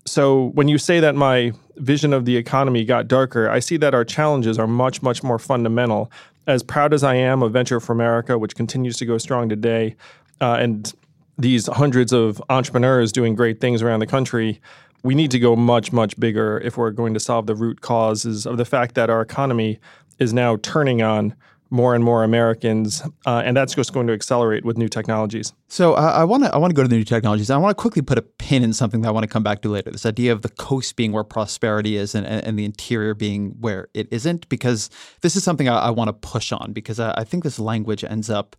So 0.09 0.47
when 0.55 0.69
you 0.69 0.79
say 0.79 1.01
that 1.01 1.15
my 1.15 1.53
vision 1.77 2.13
of 2.13 2.25
the 2.25 2.37
economy 2.37 2.85
got 2.85 3.09
darker, 3.09 3.49
I 3.49 3.61
see 3.61 3.77
that 3.79 3.95
our 3.95 4.05
challenges 4.05 4.59
are 4.59 4.67
much, 4.67 5.03
much 5.03 5.23
more 5.23 5.39
fundamental. 5.39 6.11
As 6.47 6.63
proud 6.63 6.95
as 6.95 7.05
I 7.05 7.15
am 7.15 7.43
of 7.43 7.53
Venture 7.53 7.79
for 7.79 7.93
America, 7.93 8.39
which 8.39 8.55
continues 8.55 8.97
to 8.99 9.07
go 9.07 9.19
strong 9.19 9.49
today, 9.49 9.97
uh, 10.41 10.57
and 10.59 10.93
these 11.37 11.67
hundreds 11.67 12.13
of 12.13 12.43
entrepreneurs 12.49 13.13
doing 13.13 13.35
great 13.35 13.61
things 13.61 13.83
around 13.83 14.01
the 14.01 14.07
country, 14.07 14.61
we 15.05 15.15
need 15.15 15.31
to 15.31 15.39
go 15.39 15.55
much, 15.55 15.93
much 15.93 16.19
bigger 16.19 16.59
if 16.65 16.77
we're 16.77 16.91
going 16.91 17.15
to 17.15 17.21
solve 17.21 17.47
the 17.47 17.55
root 17.55 17.81
causes 17.81 18.47
of 18.47 18.57
the 18.57 18.65
fact 18.65 18.95
that 18.97 19.11
our 19.11 19.21
economy 19.21 19.79
is 20.19 20.33
now 20.33 20.57
turning 20.63 21.03
on 21.03 21.35
more 21.71 21.95
and 21.95 22.03
more 22.03 22.25
Americans, 22.25 23.03
uh, 23.27 23.43
and 23.45 23.57
that's 23.57 23.75
just 23.75 23.93
going 23.93 24.07
to 24.07 24.13
accelerate 24.13 24.65
with 24.65 24.79
new 24.79 24.89
technologies. 24.89 25.53
So 25.69 25.95
uh, 25.95 26.13
I 26.15 26.25
want 26.25 26.45
to 26.45 26.55
I 26.55 26.59
want 26.59 26.71
to 26.71 26.75
go 26.75 26.83
to 26.83 26.89
the 26.89 26.97
new 26.97 27.05
technologies. 27.05 27.51
I 27.51 27.57
want 27.59 27.77
to 27.77 27.81
quickly 27.81 28.03
put 28.03 28.17
a 28.19 28.23
pin 28.23 28.63
in 28.63 28.73
something 28.73 29.03
that 29.03 29.09
I 29.09 29.11
want 29.11 29.25
to 29.25 29.29
come 29.29 29.43
back 29.43 29.63
to 29.63 29.69
later. 29.69 29.91
This 29.91 30.07
idea 30.07 30.33
of 30.33 30.43
the 30.43 30.49
coast 30.49 30.97
being 30.97 31.13
where 31.13 31.25
prosperity 31.25 31.97
is, 31.97 32.15
and, 32.15 32.27
and 32.27 32.59
the 32.59 32.65
interior 32.65 33.15
being 33.15 33.57
where 33.61 33.89
it 33.95 34.09
isn't, 34.11 34.49
because 34.49 34.89
this 35.21 35.37
is 35.37 35.45
something 35.45 35.69
I, 35.69 35.79
I 35.79 35.91
want 35.91 36.09
to 36.09 36.15
push 36.15 36.53
on 36.53 36.73
because 36.73 36.99
I, 36.99 37.13
I, 37.19 37.25
think 37.25 37.45
this 37.45 37.59
language 37.59 38.03
ends 38.03 38.31
up 38.31 38.57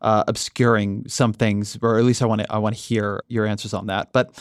uh, 0.00 0.24
obscuring 0.28 1.08
some 1.08 1.32
things, 1.32 1.76
or 1.82 1.98
at 1.98 2.04
least 2.04 2.22
I 2.22 2.26
want 2.26 2.42
to 2.42 2.52
I 2.52 2.58
want 2.58 2.76
to 2.76 2.80
hear 2.80 3.22
your 3.28 3.46
answers 3.46 3.74
on 3.74 3.86
that. 3.86 4.12
But 4.12 4.40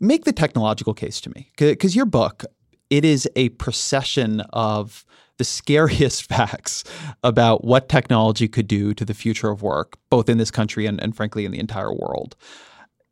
make 0.00 0.24
the 0.24 0.32
technological 0.32 0.94
case 0.94 1.20
to 1.20 1.30
me, 1.30 1.52
because 1.56 1.94
your 1.94 2.06
book 2.06 2.44
it 2.92 3.06
is 3.06 3.26
a 3.36 3.48
procession 3.50 4.42
of 4.52 5.06
the 5.38 5.44
scariest 5.44 6.24
facts 6.28 6.84
about 7.22 7.64
what 7.64 7.88
technology 7.88 8.48
could 8.48 8.68
do 8.68 8.94
to 8.94 9.04
the 9.04 9.14
future 9.14 9.50
of 9.50 9.62
work, 9.62 9.96
both 10.10 10.28
in 10.28 10.38
this 10.38 10.50
country 10.50 10.86
and, 10.86 11.00
and 11.02 11.16
frankly 11.16 11.44
in 11.44 11.52
the 11.52 11.58
entire 11.58 11.92
world. 11.92 12.36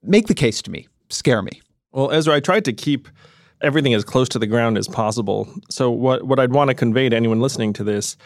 Make 0.03 0.27
the 0.27 0.35
case 0.35 0.62
to 0.62 0.71
me, 0.71 0.89
scare 1.09 1.43
me. 1.43 1.61
Well, 1.93 2.11
Ezra, 2.11 2.35
I 2.35 2.41
tried 2.41 2.65
to 2.67 2.73
keep 2.73 3.09
everything 3.62 3.95
as 3.95 4.05
close 4.05 4.29
to 4.31 4.39
the 4.39 4.47
ground 4.47 4.79
as 4.79 4.89
possible. 4.89 5.49
So, 5.69 5.91
what, 5.91 6.25
what 6.25 6.39
I'd 6.39 6.53
want 6.53 6.69
to 6.69 6.75
convey 6.75 7.09
to 7.09 7.17
anyone 7.17 7.41
listening 7.41 7.73
to 7.75 7.85
this 7.85 8.17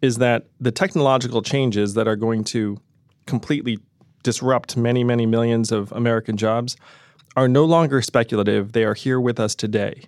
is 0.00 0.18
that 0.18 0.46
the 0.60 0.70
technological 0.70 1.42
changes 1.42 1.94
that 1.94 2.06
are 2.06 2.16
going 2.16 2.44
to 2.44 2.78
completely 3.26 3.78
disrupt 4.22 4.76
many, 4.76 5.04
many 5.04 5.26
millions 5.26 5.72
of 5.72 5.92
American 5.92 6.36
jobs 6.36 6.76
are 7.36 7.48
no 7.48 7.64
longer 7.64 8.00
speculative. 8.02 8.72
They 8.72 8.84
are 8.84 8.94
here 8.94 9.20
with 9.20 9.38
us 9.38 9.54
today. 9.54 10.04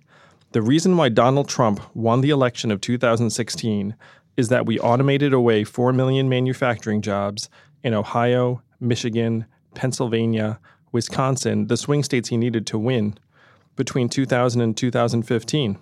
The 0.52 0.62
reason 0.62 0.96
why 0.96 1.10
Donald 1.10 1.48
Trump 1.48 1.80
won 1.94 2.22
the 2.22 2.30
election 2.30 2.72
of 2.72 2.80
2016 2.80 3.94
is 4.36 4.48
that 4.48 4.66
we 4.66 4.80
automated 4.80 5.32
away 5.32 5.62
4 5.62 5.92
million 5.92 6.28
manufacturing 6.28 7.02
jobs 7.02 7.48
in 7.84 7.94
Ohio, 7.94 8.60
Michigan, 8.80 9.46
Pennsylvania, 9.74 10.58
Wisconsin, 10.90 11.68
the 11.68 11.76
swing 11.76 12.02
states 12.02 12.30
he 12.30 12.36
needed 12.36 12.66
to 12.66 12.78
win 12.78 13.16
between 13.76 14.08
2000 14.08 14.60
and 14.60 14.76
2015. 14.76 15.78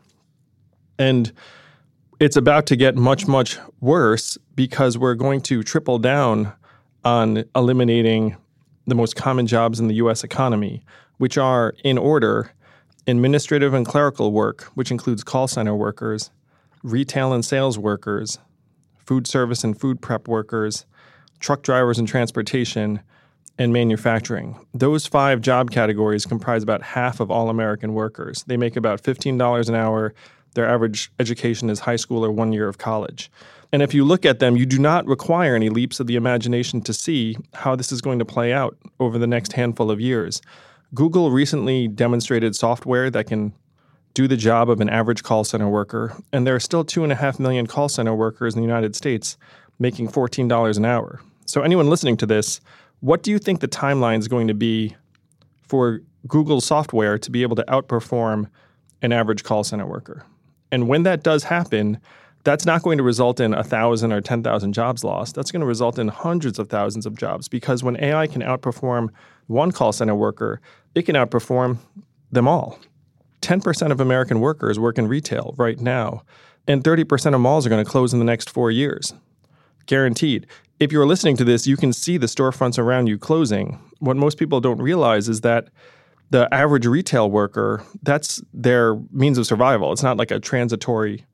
And 0.98 1.32
it's 2.20 2.36
about 2.36 2.66
to 2.66 2.76
get 2.76 2.94
much, 2.94 3.26
much 3.26 3.58
worse 3.80 4.36
because 4.54 4.98
we're 4.98 5.14
going 5.14 5.40
to 5.42 5.62
triple 5.62 5.98
down 5.98 6.52
on 7.04 7.44
eliminating 7.56 8.36
the 8.86 8.94
most 8.94 9.16
common 9.16 9.46
jobs 9.46 9.80
in 9.80 9.88
the 9.88 9.94
US 9.94 10.24
economy, 10.24 10.84
which 11.16 11.38
are 11.38 11.74
in 11.84 11.96
order 11.96 12.50
administrative 13.16 13.72
and 13.72 13.86
clerical 13.86 14.32
work, 14.32 14.64
which 14.74 14.90
includes 14.90 15.24
call 15.24 15.48
center 15.48 15.74
workers, 15.74 16.30
retail 16.82 17.32
and 17.32 17.44
sales 17.44 17.78
workers, 17.78 18.38
food 18.98 19.26
service 19.26 19.64
and 19.64 19.80
food 19.80 20.00
prep 20.02 20.28
workers, 20.28 20.84
truck 21.40 21.62
drivers 21.62 21.98
and 21.98 22.06
transportation, 22.06 23.00
and 23.58 23.72
manufacturing. 23.72 24.56
Those 24.72 25.06
five 25.06 25.40
job 25.40 25.70
categories 25.70 26.26
comprise 26.26 26.62
about 26.62 26.82
half 26.82 27.18
of 27.18 27.30
all 27.30 27.48
American 27.48 27.94
workers. 27.94 28.44
They 28.46 28.56
make 28.56 28.76
about 28.76 29.02
$15 29.02 29.68
an 29.68 29.74
hour. 29.74 30.14
Their 30.54 30.68
average 30.68 31.10
education 31.18 31.70
is 31.70 31.80
high 31.80 31.96
school 31.96 32.24
or 32.24 32.30
one 32.30 32.52
year 32.52 32.68
of 32.68 32.78
college. 32.78 33.30
And 33.72 33.82
if 33.82 33.92
you 33.92 34.04
look 34.04 34.24
at 34.24 34.38
them, 34.38 34.56
you 34.56 34.64
do 34.64 34.78
not 34.78 35.06
require 35.06 35.54
any 35.54 35.68
leaps 35.68 35.98
of 36.00 36.06
the 36.06 36.16
imagination 36.16 36.80
to 36.82 36.92
see 36.92 37.36
how 37.52 37.74
this 37.74 37.90
is 37.90 38.00
going 38.00 38.18
to 38.18 38.24
play 38.24 38.52
out 38.52 38.76
over 39.00 39.18
the 39.18 39.26
next 39.26 39.52
handful 39.54 39.90
of 39.90 40.00
years. 40.00 40.40
Google 40.94 41.30
recently 41.30 41.86
demonstrated 41.86 42.56
software 42.56 43.10
that 43.10 43.26
can 43.26 43.52
do 44.14 44.26
the 44.26 44.36
job 44.36 44.70
of 44.70 44.80
an 44.80 44.88
average 44.88 45.22
call 45.22 45.44
center 45.44 45.68
worker, 45.68 46.16
and 46.32 46.46
there 46.46 46.54
are 46.54 46.60
still 46.60 46.82
two 46.82 47.02
and 47.02 47.12
a 47.12 47.14
half 47.14 47.38
million 47.38 47.66
call 47.66 47.88
center 47.88 48.14
workers 48.14 48.54
in 48.54 48.60
the 48.60 48.66
United 48.66 48.96
States 48.96 49.36
making 49.78 50.08
$14 50.08 50.76
an 50.76 50.84
hour. 50.84 51.20
So, 51.46 51.62
anyone 51.62 51.88
listening 51.88 52.16
to 52.18 52.26
this, 52.26 52.60
what 53.00 53.22
do 53.22 53.30
you 53.30 53.38
think 53.38 53.60
the 53.60 53.68
timeline 53.68 54.18
is 54.18 54.28
going 54.28 54.48
to 54.48 54.54
be 54.54 54.96
for 55.62 56.00
Google 56.26 56.60
software 56.60 57.18
to 57.18 57.30
be 57.30 57.42
able 57.42 57.56
to 57.56 57.64
outperform 57.68 58.48
an 59.02 59.12
average 59.12 59.44
call 59.44 59.64
center 59.64 59.86
worker? 59.86 60.24
And 60.72 60.88
when 60.88 61.04
that 61.04 61.22
does 61.22 61.44
happen, 61.44 62.00
that's 62.44 62.66
not 62.66 62.82
going 62.82 62.98
to 62.98 63.04
result 63.04 63.40
in 63.40 63.52
a 63.54 63.62
thousand 63.62 64.12
or 64.12 64.20
10,000 64.20 64.72
jobs 64.72 65.04
lost. 65.04 65.34
That's 65.34 65.52
going 65.52 65.60
to 65.60 65.66
result 65.66 65.98
in 65.98 66.08
hundreds 66.08 66.58
of 66.58 66.68
thousands 66.68 67.06
of 67.06 67.16
jobs 67.16 67.48
because 67.48 67.82
when 67.82 67.96
AI 68.02 68.26
can 68.26 68.42
outperform 68.42 69.10
one 69.48 69.72
call 69.72 69.92
center 69.92 70.14
worker, 70.14 70.60
it 70.94 71.02
can 71.02 71.16
outperform 71.16 71.78
them 72.30 72.46
all. 72.46 72.78
10% 73.42 73.90
of 73.90 74.00
American 74.00 74.40
workers 74.40 74.78
work 74.78 74.98
in 74.98 75.08
retail 75.08 75.54
right 75.58 75.80
now, 75.80 76.22
and 76.66 76.84
30% 76.84 77.34
of 77.34 77.40
malls 77.40 77.66
are 77.66 77.68
going 77.68 77.84
to 77.84 77.90
close 77.90 78.12
in 78.12 78.18
the 78.18 78.24
next 78.24 78.50
four 78.50 78.70
years. 78.70 79.14
Guaranteed. 79.86 80.46
If 80.78 80.92
you're 80.92 81.06
listening 81.06 81.36
to 81.38 81.44
this, 81.44 81.66
you 81.66 81.76
can 81.76 81.92
see 81.92 82.18
the 82.18 82.26
storefronts 82.26 82.78
around 82.78 83.06
you 83.06 83.18
closing. 83.18 83.80
What 84.00 84.16
most 84.16 84.38
people 84.38 84.60
don't 84.60 84.80
realize 84.80 85.28
is 85.28 85.40
that 85.40 85.68
the 86.30 86.52
average 86.52 86.86
retail 86.86 87.30
worker, 87.30 87.82
that's 88.02 88.42
their 88.52 88.96
means 89.10 89.38
of 89.38 89.46
survival. 89.46 89.92
It's 89.92 90.02
not 90.02 90.18
like 90.18 90.30
a 90.30 90.38
transitory 90.38 91.24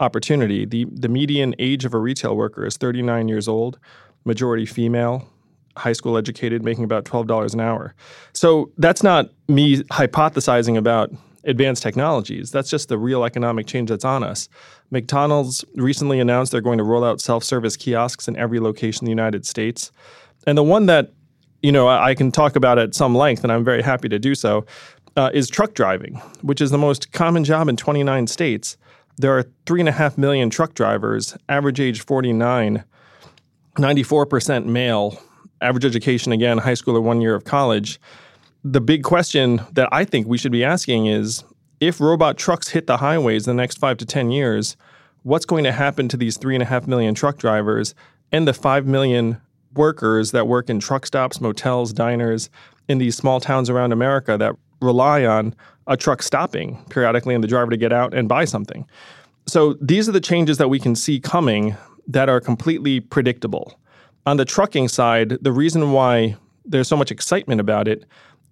opportunity. 0.00 0.64
The, 0.64 0.86
the 0.90 1.08
median 1.08 1.54
age 1.58 1.84
of 1.84 1.92
a 1.92 1.98
retail 1.98 2.36
worker 2.36 2.64
is 2.64 2.76
39 2.76 3.28
years 3.28 3.48
old, 3.48 3.78
majority 4.24 4.64
female, 4.64 5.28
high 5.76 5.92
school 5.92 6.16
educated, 6.16 6.64
making 6.64 6.84
about 6.84 7.04
$12 7.04 7.54
an 7.54 7.60
hour. 7.60 7.94
So 8.32 8.70
that's 8.78 9.02
not 9.02 9.30
me 9.48 9.82
hypothesizing 9.84 10.76
about 10.76 11.10
advanced 11.44 11.82
technologies. 11.82 12.50
That's 12.50 12.70
just 12.70 12.88
the 12.88 12.98
real 12.98 13.24
economic 13.24 13.66
change 13.66 13.90
that's 13.90 14.04
on 14.04 14.22
us. 14.22 14.48
McDonald's 14.90 15.64
recently 15.74 16.20
announced 16.20 16.52
they're 16.52 16.60
going 16.60 16.78
to 16.78 16.84
roll 16.84 17.04
out 17.04 17.20
self-service 17.20 17.76
kiosks 17.76 18.28
in 18.28 18.36
every 18.36 18.60
location 18.60 19.04
in 19.04 19.06
the 19.06 19.10
United 19.10 19.44
States. 19.46 19.90
And 20.46 20.56
the 20.56 20.62
one 20.62 20.86
that 20.86 21.12
you 21.62 21.72
know 21.72 21.88
I 21.88 22.14
can 22.14 22.30
talk 22.30 22.56
about 22.56 22.78
at 22.78 22.94
some 22.94 23.14
length, 23.14 23.42
and 23.42 23.52
I'm 23.52 23.64
very 23.64 23.82
happy 23.82 24.08
to 24.08 24.18
do 24.18 24.34
so, 24.34 24.66
uh, 25.16 25.30
is 25.32 25.48
truck 25.48 25.74
driving, 25.74 26.16
which 26.42 26.60
is 26.60 26.70
the 26.70 26.78
most 26.78 27.12
common 27.12 27.44
job 27.44 27.68
in 27.68 27.76
29 27.76 28.26
states. 28.26 28.76
There 29.16 29.36
are 29.36 29.44
three 29.66 29.80
and 29.80 29.88
a 29.88 29.92
half 29.92 30.18
million 30.18 30.50
truck 30.50 30.74
drivers, 30.74 31.36
average 31.48 31.80
age 31.80 32.00
49, 32.00 32.84
94% 33.76 34.66
male, 34.66 35.18
average 35.60 35.84
education 35.84 36.32
again, 36.32 36.58
high 36.58 36.74
school 36.74 36.96
or 36.96 37.00
one 37.00 37.20
year 37.20 37.34
of 37.34 37.44
college. 37.44 38.00
The 38.64 38.80
big 38.80 39.02
question 39.02 39.60
that 39.72 39.88
I 39.92 40.04
think 40.04 40.26
we 40.26 40.38
should 40.38 40.52
be 40.52 40.64
asking 40.64 41.06
is 41.06 41.44
if 41.80 42.00
robot 42.00 42.38
trucks 42.38 42.68
hit 42.68 42.86
the 42.86 42.96
highways 42.96 43.46
in 43.46 43.56
the 43.56 43.62
next 43.62 43.78
five 43.78 43.96
to 43.98 44.06
10 44.06 44.30
years, 44.30 44.76
what's 45.22 45.44
going 45.44 45.64
to 45.64 45.72
happen 45.72 46.08
to 46.08 46.16
these 46.16 46.36
three 46.36 46.54
and 46.54 46.62
a 46.62 46.66
half 46.66 46.86
million 46.86 47.14
truck 47.14 47.38
drivers 47.38 47.94
and 48.32 48.48
the 48.48 48.54
five 48.54 48.86
million 48.86 49.40
workers 49.74 50.30
that 50.30 50.46
work 50.46 50.70
in 50.70 50.80
truck 50.80 51.06
stops, 51.06 51.40
motels, 51.40 51.92
diners 51.92 52.48
in 52.88 52.98
these 52.98 53.16
small 53.16 53.40
towns 53.40 53.68
around 53.68 53.92
America 53.92 54.36
that 54.38 54.54
rely 54.80 55.24
on 55.24 55.54
a 55.86 55.96
truck 55.96 56.22
stopping 56.22 56.82
periodically 56.88 57.34
and 57.34 57.42
the 57.42 57.48
driver 57.48 57.70
to 57.70 57.76
get 57.76 57.92
out 57.92 58.14
and 58.14 58.28
buy 58.28 58.44
something. 58.44 58.86
So 59.46 59.74
these 59.74 60.08
are 60.08 60.12
the 60.12 60.20
changes 60.20 60.58
that 60.58 60.68
we 60.68 60.78
can 60.78 60.94
see 60.94 61.20
coming 61.20 61.76
that 62.06 62.28
are 62.28 62.40
completely 62.40 63.00
predictable. 63.00 63.78
On 64.26 64.36
the 64.38 64.44
trucking 64.44 64.88
side, 64.88 65.30
the 65.42 65.52
reason 65.52 65.92
why 65.92 66.36
there's 66.64 66.88
so 66.88 66.96
much 66.96 67.10
excitement 67.10 67.60
about 67.60 67.86
it 67.86 68.04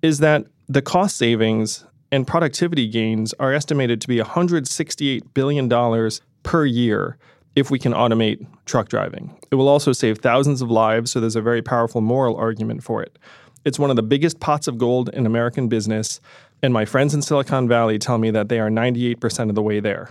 is 0.02 0.18
that 0.18 0.44
the 0.68 0.82
cost 0.82 1.16
savings 1.16 1.84
and 2.10 2.26
productivity 2.26 2.86
gains 2.86 3.32
are 3.40 3.54
estimated 3.54 4.00
to 4.02 4.08
be 4.08 4.18
$168 4.18 5.22
billion 5.32 6.10
per 6.42 6.66
year 6.66 7.16
if 7.56 7.70
we 7.70 7.78
can 7.78 7.92
automate 7.92 8.46
truck 8.66 8.88
driving. 8.88 9.34
It 9.50 9.54
will 9.54 9.68
also 9.68 9.92
save 9.92 10.18
thousands 10.18 10.60
of 10.60 10.70
lives, 10.70 11.10
so 11.10 11.20
there's 11.20 11.36
a 11.36 11.42
very 11.42 11.62
powerful 11.62 12.00
moral 12.00 12.36
argument 12.36 12.82
for 12.82 13.02
it. 13.02 13.18
It's 13.64 13.78
one 13.78 13.90
of 13.90 13.96
the 13.96 14.02
biggest 14.02 14.40
pots 14.40 14.68
of 14.68 14.76
gold 14.76 15.08
in 15.10 15.24
American 15.24 15.68
business, 15.68 16.20
and 16.62 16.72
my 16.72 16.84
friends 16.84 17.14
in 17.14 17.22
Silicon 17.22 17.66
Valley 17.68 17.98
tell 17.98 18.18
me 18.18 18.30
that 18.30 18.48
they 18.48 18.60
are 18.60 18.68
98% 18.68 19.48
of 19.48 19.54
the 19.54 19.62
way 19.62 19.80
there. 19.80 20.10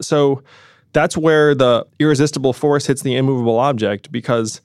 So 0.00 0.42
that's 0.92 1.16
where 1.16 1.54
the 1.54 1.86
irresistible 1.98 2.52
force 2.52 2.86
hits 2.86 3.02
the 3.02 3.16
immovable 3.16 3.58
object 3.58 4.10
because 4.10 4.60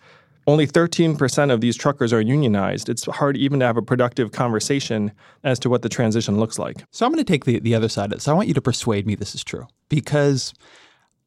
only 0.48 0.68
13% 0.68 1.52
of 1.52 1.62
these 1.62 1.76
truckers 1.76 2.12
are 2.12 2.22
unionized. 2.22 2.90
It's 2.90 3.06
hard 3.06 3.38
even 3.38 3.60
to 3.60 3.66
have 3.66 3.78
a 3.78 3.82
productive 3.82 4.32
conversation 4.32 5.12
as 5.44 5.60
to 5.60 5.70
what 5.70 5.82
the 5.82 5.90
transition 5.90 6.40
looks 6.40 6.58
like. 6.58 6.84
So 6.92 7.06
I'm 7.06 7.12
going 7.12 7.24
to 7.24 7.32
take 7.32 7.46
the, 7.46 7.60
the 7.60 7.76
other 7.76 7.90
side 7.90 8.12
of. 8.12 8.22
So 8.22 8.32
I 8.32 8.36
want 8.36 8.48
you 8.48 8.54
to 8.56 8.62
persuade 8.62 9.06
me 9.06 9.16
this 9.16 9.36
is 9.36 9.44
true 9.44 9.68
because 9.90 10.54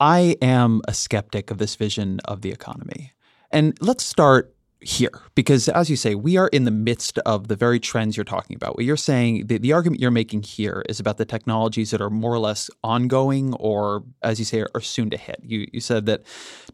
I 0.00 0.36
am 0.42 0.82
a 0.88 0.94
skeptic 0.94 1.50
of 1.50 1.58
this 1.58 1.76
vision 1.76 2.20
of 2.24 2.42
the 2.42 2.50
economy. 2.50 3.12
And 3.50 3.76
let's 3.80 4.04
start 4.04 4.53
here. 4.80 5.10
Because 5.34 5.68
as 5.68 5.88
you 5.88 5.96
say 5.96 6.14
we 6.14 6.36
are 6.36 6.48
in 6.48 6.64
the 6.64 6.70
midst 6.70 7.18
of 7.20 7.48
the 7.48 7.56
very 7.56 7.80
trends 7.80 8.16
you're 8.16 8.24
talking 8.24 8.54
about. 8.54 8.76
What 8.76 8.84
you're 8.84 8.96
saying 8.96 9.46
the, 9.46 9.58
the 9.58 9.72
argument 9.72 10.00
you're 10.00 10.10
making 10.10 10.42
here 10.42 10.84
is 10.88 11.00
about 11.00 11.16
the 11.16 11.24
technologies 11.24 11.90
that 11.90 12.00
are 12.00 12.10
more 12.10 12.32
or 12.32 12.38
less 12.38 12.70
ongoing 12.82 13.54
or 13.54 14.04
as 14.22 14.38
you 14.38 14.44
say 14.44 14.60
are, 14.60 14.68
are, 14.74 14.80
soon 14.80 15.10
to 15.10 15.16
hit. 15.16 15.40
You, 15.42 15.66
you 15.72 15.80
said 15.80 16.06
that 16.06 16.22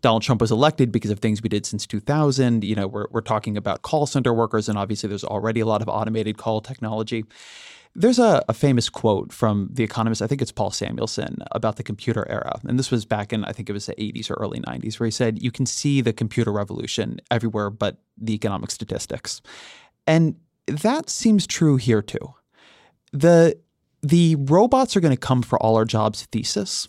donald 0.02 0.22
trump 0.22 0.40
was 0.40 0.50
elected 0.50 0.90
because 0.90 1.10
of 1.10 1.20
things 1.20 1.42
we 1.42 1.48
did 1.48 1.64
since 1.66 1.86
2000 1.86 2.64
you 2.64 2.74
know 2.74 2.86
we're, 2.86 3.06
we're 3.10 3.20
talking 3.20 3.56
about 3.56 3.82
call 3.82 4.06
center 4.06 4.32
workers 4.32 4.68
and 4.68 4.78
obviously 4.78 5.08
there's 5.08 5.24
already 5.24 5.60
a 5.60 5.66
lot 5.66 5.82
of 5.82 5.88
automated 5.88 6.36
call 6.36 6.60
technology 6.60 7.24
there's 7.94 8.18
a, 8.18 8.44
a, 8.48 8.54
famous 8.54 8.88
quote 8.88 9.32
from 9.32 9.68
The 9.72 9.82
Economist, 9.82 10.22
I 10.22 10.26
think 10.26 10.40
it's 10.40 10.52
Paul 10.52 10.70
Samuelson, 10.70 11.38
about 11.50 11.76
the 11.76 11.82
computer 11.82 12.26
era. 12.30 12.60
And 12.64 12.78
this 12.78 12.90
was 12.90 13.04
back 13.04 13.32
in, 13.32 13.44
I 13.44 13.52
think 13.52 13.68
it 13.68 13.72
was 13.72 13.86
the 13.86 13.94
80s 13.94 14.30
or 14.30 14.34
early 14.34 14.60
90s, 14.60 15.00
where 15.00 15.06
he 15.06 15.10
said, 15.10 15.42
You 15.42 15.50
can 15.50 15.66
see 15.66 16.00
the 16.00 16.12
computer 16.12 16.52
revolution 16.52 17.20
everywhere 17.30 17.68
but 17.70 17.98
the 18.16 18.34
economic 18.34 18.70
statistics. 18.70 19.42
And 20.06 20.36
that 20.66 21.10
seems 21.10 21.46
true 21.46 21.76
here 21.76 22.02
too. 22.02 22.34
The, 23.12 23.58
the 24.02 24.36
robots 24.36 24.96
are 24.96 25.00
going 25.00 25.14
to 25.14 25.20
come 25.20 25.42
for 25.42 25.60
all 25.60 25.76
our 25.76 25.84
jobs 25.84 26.26
thesis, 26.30 26.88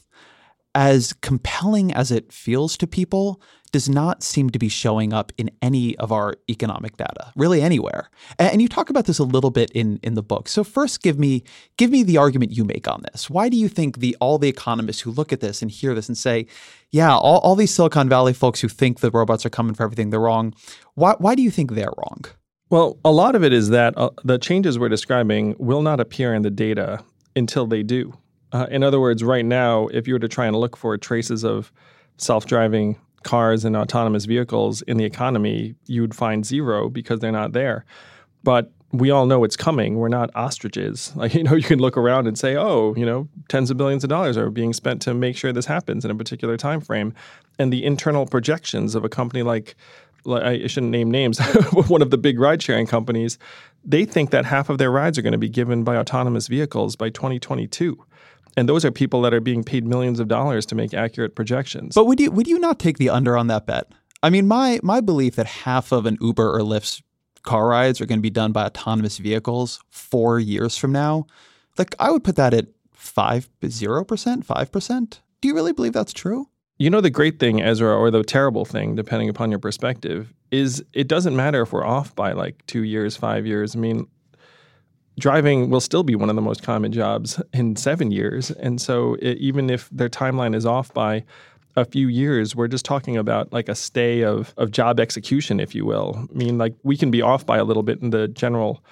as 0.76 1.14
compelling 1.14 1.94
as 1.94 2.12
it 2.12 2.32
feels 2.32 2.78
to 2.78 2.88
people, 2.88 3.42
does 3.72 3.88
not 3.88 4.22
seem 4.24 4.50
to 4.50 4.60
be 4.60 4.68
showing 4.68 5.14
up 5.14 5.32
in 5.38 5.50
any 5.62 5.98
of 5.98 6.12
our 6.12 6.36
economic 6.50 6.98
data, 6.98 7.32
really 7.36 7.62
anywhere. 7.62 8.10
And 8.38 8.62
you 8.62 8.68
talk 8.68 8.90
about 8.90 9.06
this 9.06 9.20
a 9.20 9.24
little 9.24 9.52
bit 9.52 9.72
in, 9.72 10.00
in 10.04 10.16
the 10.16 10.24
book. 10.24 10.50
So 10.50 10.64
first 10.64 11.02
give 11.02 11.18
me 11.18 11.44
give 11.78 11.90
me 11.90 12.04
the 12.04 12.18
argument 12.18 12.52
you 12.52 12.66
make 12.66 12.88
on 12.88 13.04
this. 13.12 13.30
Why 13.30 13.50
do 13.50 13.58
you 13.58 13.68
think 13.70 14.00
the 14.00 14.16
all 14.20 14.38
the 14.38 14.50
economists 14.50 15.02
who 15.02 15.12
look 15.12 15.32
at 15.32 15.40
this 15.40 15.62
and 15.62 15.72
hear 15.72 15.96
this 15.96 16.08
and 16.08 16.18
say, 16.18 16.48
yeah, 16.92 17.16
all, 17.16 17.40
all 17.40 17.56
these 17.56 17.74
Silicon 17.74 18.10
Valley 18.10 18.34
folks 18.34 18.60
who 18.60 18.68
think 18.68 19.00
the 19.00 19.12
robots 19.12 19.46
are 19.46 19.50
coming 19.50 19.74
for 19.74 19.84
everything, 19.84 20.10
they're 20.10 20.20
wrong. 20.20 20.54
Why, 20.96 21.16
why 21.18 21.36
do 21.36 21.42
you 21.42 21.52
think 21.52 21.72
they're 21.72 21.94
wrong? 21.98 22.26
Well, 22.70 23.00
a 23.04 23.12
lot 23.12 23.36
of 23.36 23.44
it 23.44 23.52
is 23.52 23.70
that 23.70 23.98
uh, 23.98 24.12
the 24.24 24.38
changes 24.38 24.80
we're 24.80 24.90
describing 24.90 25.56
will 25.60 25.82
not 25.82 26.00
appear 26.00 26.34
in 26.34 26.42
the 26.42 26.50
data 26.50 27.04
until 27.36 27.68
they 27.68 27.84
do. 27.84 28.14
Uh, 28.54 28.68
in 28.70 28.84
other 28.84 29.00
words, 29.00 29.24
right 29.24 29.46
now, 29.46 29.88
if 29.88 30.08
you 30.08 30.14
were 30.14 30.20
to 30.20 30.28
try 30.28 30.46
and 30.46 30.56
look 30.56 30.76
for 30.76 30.98
traces 30.98 31.44
of 31.44 31.72
self 32.18 32.46
driving 32.46 32.98
cars 33.24 33.66
and 33.66 33.76
autonomous 33.76 34.26
vehicles 34.26 34.82
in 34.84 34.98
the 34.98 35.06
economy, 35.06 35.76
you'd 35.86 36.16
find 36.16 36.46
zero 36.46 36.90
because 36.90 37.20
they're 37.20 37.32
not 37.32 37.54
there. 37.54 37.86
But 38.44 38.72
we 38.94 39.10
all 39.10 39.26
know 39.26 39.44
it's 39.44 39.56
coming. 39.56 39.96
We're 39.96 40.10
not 40.10 40.30
ostriches. 40.36 41.14
Like, 41.22 41.34
you 41.34 41.44
know, 41.44 41.54
you 41.54 41.64
can 41.64 41.80
look 41.80 41.98
around 41.98 42.28
and 42.28 42.38
say, 42.38 42.56
oh, 42.56 42.96
you 42.96 43.06
know, 43.06 43.28
tens 43.48 43.70
of 43.70 43.78
billions 43.78 44.04
of 44.04 44.10
dollars 44.10 44.38
are 44.38 44.50
being 44.50 44.74
spent 44.74 45.02
to 45.04 45.14
make 45.14 45.38
sure 45.38 45.54
this 45.54 45.66
happens 45.66 46.04
in 46.04 46.12
a 46.12 46.16
particular 46.16 46.58
time 46.58 46.82
frame. 46.82 47.14
And 47.60 47.72
the 47.72 47.86
internal 47.86 48.26
projections 48.26 48.96
of 48.96 49.06
a 49.06 49.10
company 49.10 49.44
like, 49.44 49.76
I 50.28 50.68
shouldn't 50.68 50.92
name 50.92 51.10
names, 51.10 51.40
one 51.88 52.02
of 52.02 52.12
the 52.12 52.18
big 52.18 52.40
ride 52.40 52.62
sharing 52.62 52.86
companies, 52.86 53.38
they 53.84 54.06
think 54.06 54.32
that 54.32 54.46
half 54.46 54.70
of 54.70 54.78
their 54.78 54.92
rides 54.92 55.18
are 55.18 55.22
going 55.22 55.32
to 55.32 55.38
be 55.38 55.50
given 55.50 55.84
by 55.84 55.98
autonomous 55.98 56.48
vehicles 56.48 56.96
by 56.96 57.10
2022. 57.10 58.04
And 58.58 58.68
those 58.68 58.84
are 58.84 58.92
people 58.92 59.22
that 59.22 59.34
are 59.34 59.40
being 59.40 59.64
paid 59.64 59.86
millions 59.86 60.20
of 60.20 60.28
dollars 60.28 60.66
to 60.68 60.76
make 60.76 60.94
accurate 60.94 61.36
projections. 61.36 61.96
But 61.96 62.06
would 62.06 62.20
you 62.20 62.32
would 62.32 62.48
you 62.48 62.60
not 62.60 62.80
take 62.80 62.98
the 62.98 63.10
under 63.10 63.38
on 63.38 63.48
that 63.48 63.66
bet? 63.66 63.92
I 64.24 64.30
mean, 64.30 64.48
my 64.48 64.80
my 64.84 65.02
belief 65.02 65.36
that 65.36 65.48
half 65.48 65.92
of 65.92 66.06
an 66.06 66.18
Uber 66.22 66.56
or 66.56 66.62
Lyft's 66.62 67.02
car 67.44 67.68
rides 67.68 68.00
are 68.00 68.06
going 68.06 68.20
to 68.20 68.24
be 68.24 68.30
done 68.30 68.52
by 68.52 68.66
autonomous 68.66 69.18
vehicles 69.18 69.80
four 69.90 70.40
years 70.40 70.78
from 70.78 70.92
now, 70.92 71.26
like 71.78 71.96
I 72.00 72.12
would 72.12 72.24
put 72.24 72.36
that 72.36 72.54
at 72.54 72.68
five 72.92 73.50
zero 73.66 74.04
percent, 74.04 74.46
five 74.46 74.72
percent. 74.72 75.22
Do 75.42 75.48
you 75.48 75.56
really 75.56 75.74
believe 75.74 75.94
that's 75.94 76.14
true? 76.14 76.48
You 76.78 76.90
know, 76.90 77.02
the 77.02 77.10
great 77.10 77.40
thing, 77.40 77.62
Ezra, 77.62 77.96
or 77.96 78.10
the 78.10 78.24
terrible 78.24 78.66
thing, 78.66 78.96
depending 78.96 79.30
upon 79.30 79.52
your 79.52 79.60
perspective, 79.60 80.34
is 80.50 80.84
it 80.94 81.08
doesn't 81.08 81.36
matter 81.36 81.62
if 81.62 81.72
we're 81.72 81.86
off 81.86 82.16
by 82.16 82.32
like 82.32 82.66
two 82.66 82.84
years, 82.84 83.16
five 83.16 83.46
years. 83.46 83.76
I 83.76 83.80
mean, 83.80 84.08
driving 85.20 85.70
will 85.70 85.82
still 85.82 86.04
be 86.04 86.16
one 86.16 86.30
of 86.30 86.36
the 86.36 86.42
most 86.42 86.64
common 86.64 86.92
jobs 86.92 87.42
in 87.54 87.76
seven 87.76 88.12
years. 88.12 88.52
And 88.52 88.82
so 88.82 89.16
it, 89.16 89.38
even 89.38 89.70
if 89.70 89.90
their 89.92 90.10
timeline 90.10 90.56
is 90.56 90.66
off 90.66 90.94
by 90.94 91.24
a 91.76 91.86
few 91.86 92.08
years, 92.08 92.56
we're 92.56 92.68
just 92.68 92.86
talking 92.86 93.18
about 93.18 93.52
like 93.54 93.70
a 93.70 93.76
stay 93.76 94.24
of, 94.24 94.54
of 94.58 94.72
job 94.72 95.00
execution, 95.00 95.60
if 95.60 95.74
you 95.74 95.86
will. 95.86 96.28
I 96.30 96.34
mean, 96.34 96.58
like 96.58 96.76
we 96.84 96.98
can 96.98 97.12
be 97.12 97.22
off 97.22 97.46
by 97.46 97.58
a 97.58 97.64
little 97.64 97.84
bit, 97.84 98.02
and 98.02 98.12
the 98.12 98.28
general 98.28 98.84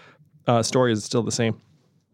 uh, 0.48 0.64
story 0.64 0.94
is 0.94 1.04
still 1.04 1.24
the 1.24 1.32
same. 1.32 1.60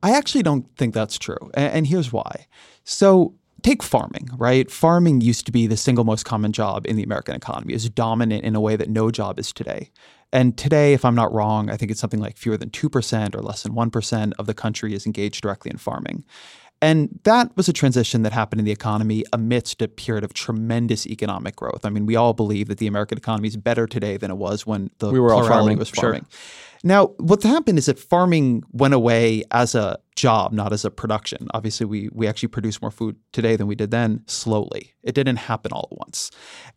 I 0.04 0.12
actually 0.12 0.44
don't 0.44 0.66
think 0.78 0.94
that's 0.94 1.18
true. 1.18 1.38
And, 1.54 1.74
and 1.74 1.88
here's 1.88 2.12
why. 2.12 2.48
So, 2.84 3.34
take 3.64 3.82
farming, 3.82 4.30
right? 4.38 4.70
Farming 4.70 5.22
used 5.22 5.46
to 5.48 5.52
be 5.52 5.66
the 5.68 5.78
single 5.78 6.04
most 6.04 6.26
common 6.26 6.52
job 6.52 6.86
in 6.86 6.96
the 6.96 7.04
American 7.04 7.36
economy. 7.36 7.74
It's 7.74 7.90
dominant 7.90 8.44
in 8.44 8.56
a 8.56 8.62
way 8.62 8.76
that 8.76 8.90
no 8.90 9.10
job 9.10 9.40
is 9.40 9.52
today. 9.52 9.90
And 10.36 10.58
today, 10.58 10.92
if 10.92 11.06
I'm 11.06 11.16
not 11.16 11.32
wrong, 11.34 11.70
I 11.70 11.78
think 11.78 11.92
it's 11.92 12.02
something 12.02 12.20
like 12.20 12.36
fewer 12.36 12.58
than 12.58 12.70
2% 12.70 13.36
or 13.36 13.42
less 13.42 13.64
than 13.64 13.72
1% 13.72 14.34
of 14.38 14.48
the 14.48 14.54
country 14.54 14.94
is 14.94 15.06
engaged 15.06 15.42
directly 15.42 15.72
in 15.72 15.78
farming. 15.78 16.26
And 16.82 17.22
that 17.24 17.56
was 17.56 17.70
a 17.70 17.74
transition 17.74 18.24
that 18.24 18.34
happened 18.34 18.60
in 18.60 18.66
the 18.66 18.72
economy 18.74 19.24
amidst 19.32 19.82
a 19.82 19.88
period 19.88 20.26
of 20.26 20.34
tremendous 20.34 21.08
economic 21.08 21.56
growth. 21.56 21.86
I 21.86 21.90
mean, 21.90 22.06
we 22.06 22.18
all 22.18 22.34
believe 22.34 22.68
that 22.68 22.80
the 22.80 22.88
American 22.88 23.18
economy 23.18 23.48
is 23.48 23.56
better 23.56 23.88
today 23.88 24.18
than 24.18 24.30
it 24.30 24.36
was 24.36 24.68
when 24.68 24.90
the 24.98 25.10
we 25.10 25.22
were 25.22 25.34
all 25.34 25.48
farming. 25.48 25.78
was 25.78 25.90
farming. 25.90 26.26
Sure. 26.30 26.40
Now, 26.84 27.08
what 27.18 27.42
happened 27.42 27.78
is 27.78 27.86
that 27.86 27.98
farming 27.98 28.64
went 28.74 28.94
away 28.94 29.46
as 29.52 29.74
a 29.74 30.00
job, 30.18 30.52
not 30.52 30.74
as 30.74 30.84
a 30.84 30.92
production. 30.92 31.48
Obviously, 31.54 31.86
we 31.86 32.10
we 32.12 32.28
actually 32.28 32.50
produce 32.50 32.82
more 32.82 32.92
food 32.92 33.16
today 33.32 33.56
than 33.56 33.68
we 33.68 33.76
did 33.76 33.92
then, 33.92 34.26
slowly. 34.28 34.94
It 35.02 35.16
didn't 35.16 35.38
happen 35.38 35.72
all 35.72 35.88
at 35.90 35.98
once. 35.98 36.30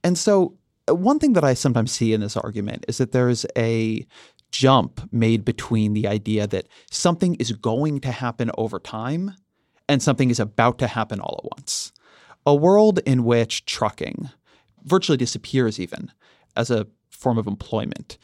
And 0.04 0.16
so 0.16 0.56
one 0.94 1.18
thing 1.18 1.34
that 1.34 1.44
I 1.44 1.54
sometimes 1.54 1.92
see 1.92 2.12
in 2.12 2.20
this 2.20 2.36
argument 2.36 2.84
is 2.88 2.98
that 2.98 3.12
there's 3.12 3.44
a 3.56 4.06
jump 4.50 5.00
made 5.12 5.44
between 5.44 5.92
the 5.92 6.06
idea 6.06 6.46
that 6.46 6.68
something 6.90 7.34
is 7.36 7.52
going 7.52 8.00
to 8.00 8.10
happen 8.10 8.50
over 8.56 8.78
time 8.78 9.34
and 9.88 10.02
something 10.02 10.30
is 10.30 10.40
about 10.40 10.78
to 10.78 10.86
happen 10.86 11.20
all 11.20 11.40
at 11.44 11.58
once. 11.58 11.92
A 12.46 12.54
world 12.54 13.00
in 13.00 13.24
which 13.24 13.64
trucking 13.66 14.30
virtually 14.84 15.18
disappears, 15.18 15.78
even 15.78 16.12
as 16.56 16.70
a 16.70 16.86
form 17.10 17.38
of 17.38 17.46
employment, 17.46 18.18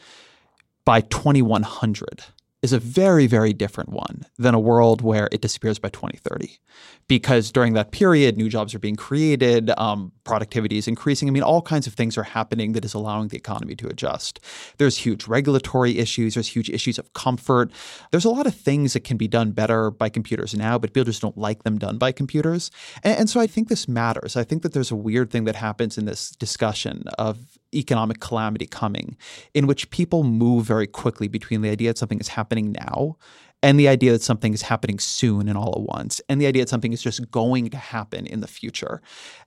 by 0.84 1.00
2100 1.00 2.24
is 2.64 2.72
a 2.72 2.78
very, 2.78 3.26
very 3.26 3.52
different 3.52 3.90
one 3.90 4.24
than 4.38 4.54
a 4.54 4.58
world 4.58 5.02
where 5.02 5.28
it 5.30 5.42
disappears 5.42 5.78
by 5.78 5.90
2030. 5.90 6.58
Because 7.06 7.52
during 7.52 7.74
that 7.74 7.92
period, 7.92 8.38
new 8.38 8.48
jobs 8.48 8.74
are 8.74 8.78
being 8.78 8.96
created, 8.96 9.70
um, 9.76 10.12
productivity 10.24 10.78
is 10.78 10.88
increasing. 10.88 11.28
I 11.28 11.30
mean, 11.30 11.42
all 11.42 11.60
kinds 11.60 11.86
of 11.86 11.92
things 11.92 12.16
are 12.16 12.22
happening 12.22 12.72
that 12.72 12.82
is 12.82 12.94
allowing 12.94 13.28
the 13.28 13.36
economy 13.36 13.76
to 13.76 13.86
adjust. 13.88 14.40
There's 14.78 14.96
huge 14.96 15.26
regulatory 15.26 15.98
issues, 15.98 16.32
there's 16.32 16.48
huge 16.48 16.70
issues 16.70 16.98
of 16.98 17.12
comfort. 17.12 17.70
There's 18.10 18.24
a 18.24 18.30
lot 18.30 18.46
of 18.46 18.54
things 18.54 18.94
that 18.94 19.04
can 19.04 19.18
be 19.18 19.28
done 19.28 19.50
better 19.50 19.90
by 19.90 20.08
computers 20.08 20.54
now, 20.54 20.78
but 20.78 20.94
just 20.94 21.20
don't 21.20 21.36
like 21.36 21.64
them 21.64 21.76
done 21.76 21.98
by 21.98 22.12
computers. 22.12 22.70
And, 23.02 23.18
and 23.18 23.30
so 23.30 23.40
I 23.40 23.46
think 23.46 23.68
this 23.68 23.86
matters. 23.86 24.38
I 24.38 24.42
think 24.42 24.62
that 24.62 24.72
there's 24.72 24.90
a 24.90 24.96
weird 24.96 25.30
thing 25.30 25.44
that 25.44 25.56
happens 25.56 25.98
in 25.98 26.06
this 26.06 26.30
discussion 26.30 27.04
of 27.18 27.58
economic 27.74 28.20
calamity 28.20 28.66
coming, 28.66 29.16
in 29.52 29.66
which 29.66 29.90
people 29.90 30.24
move 30.24 30.64
very 30.64 30.86
quickly 30.86 31.28
between 31.28 31.62
the 31.62 31.70
idea 31.70 31.90
that 31.90 31.98
something 31.98 32.20
is 32.20 32.28
happening 32.28 32.72
now 32.72 33.16
and 33.62 33.80
the 33.80 33.88
idea 33.88 34.12
that 34.12 34.22
something 34.22 34.52
is 34.52 34.62
happening 34.62 34.98
soon 34.98 35.48
and 35.48 35.56
all 35.56 35.72
at 35.74 35.80
once, 35.80 36.20
and 36.28 36.38
the 36.38 36.46
idea 36.46 36.62
that 36.62 36.68
something 36.68 36.92
is 36.92 37.02
just 37.02 37.30
going 37.30 37.70
to 37.70 37.78
happen 37.78 38.26
in 38.26 38.40
the 38.40 38.46
future. 38.46 39.00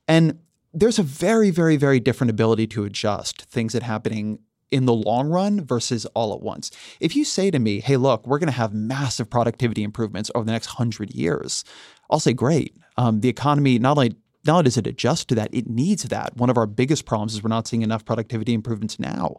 And 0.07 0.39
there's 0.73 0.97
a 0.97 1.03
very, 1.03 1.51
very, 1.51 1.77
very 1.77 1.99
different 1.99 2.31
ability 2.31 2.65
to 2.67 2.83
adjust 2.83 3.43
things 3.43 3.73
that 3.73 3.83
happening 3.83 4.39
in 4.71 4.85
the 4.85 4.93
long 4.93 5.29
run 5.29 5.63
versus 5.63 6.05
all 6.07 6.33
at 6.33 6.41
once. 6.41 6.71
If 6.99 7.15
you 7.15 7.23
say 7.23 7.51
to 7.51 7.59
me, 7.59 7.79
hey, 7.79 7.95
look, 7.95 8.25
we're 8.27 8.39
going 8.39 8.47
to 8.47 8.53
have 8.53 8.73
massive 8.73 9.29
productivity 9.29 9.83
improvements 9.83 10.29
over 10.35 10.45
the 10.45 10.51
next 10.51 10.65
hundred 10.65 11.13
years, 11.13 11.63
I'll 12.09 12.19
say, 12.19 12.33
great. 12.33 12.75
Um, 12.97 13.21
the 13.21 13.29
economy 13.29 13.79
not 13.79 13.97
only 13.97 14.15
not 14.47 14.65
does 14.65 14.77
it 14.77 14.87
adjust 14.87 15.27
to 15.29 15.35
that, 15.35 15.49
it 15.53 15.67
needs 15.67 16.03
that. 16.03 16.35
One 16.37 16.49
of 16.49 16.57
our 16.57 16.65
biggest 16.65 17.05
problems 17.05 17.33
is 17.33 17.43
we're 17.43 17.49
not 17.49 17.67
seeing 17.67 17.81
enough 17.81 18.05
productivity 18.05 18.53
improvements 18.53 18.99
now. 18.99 19.37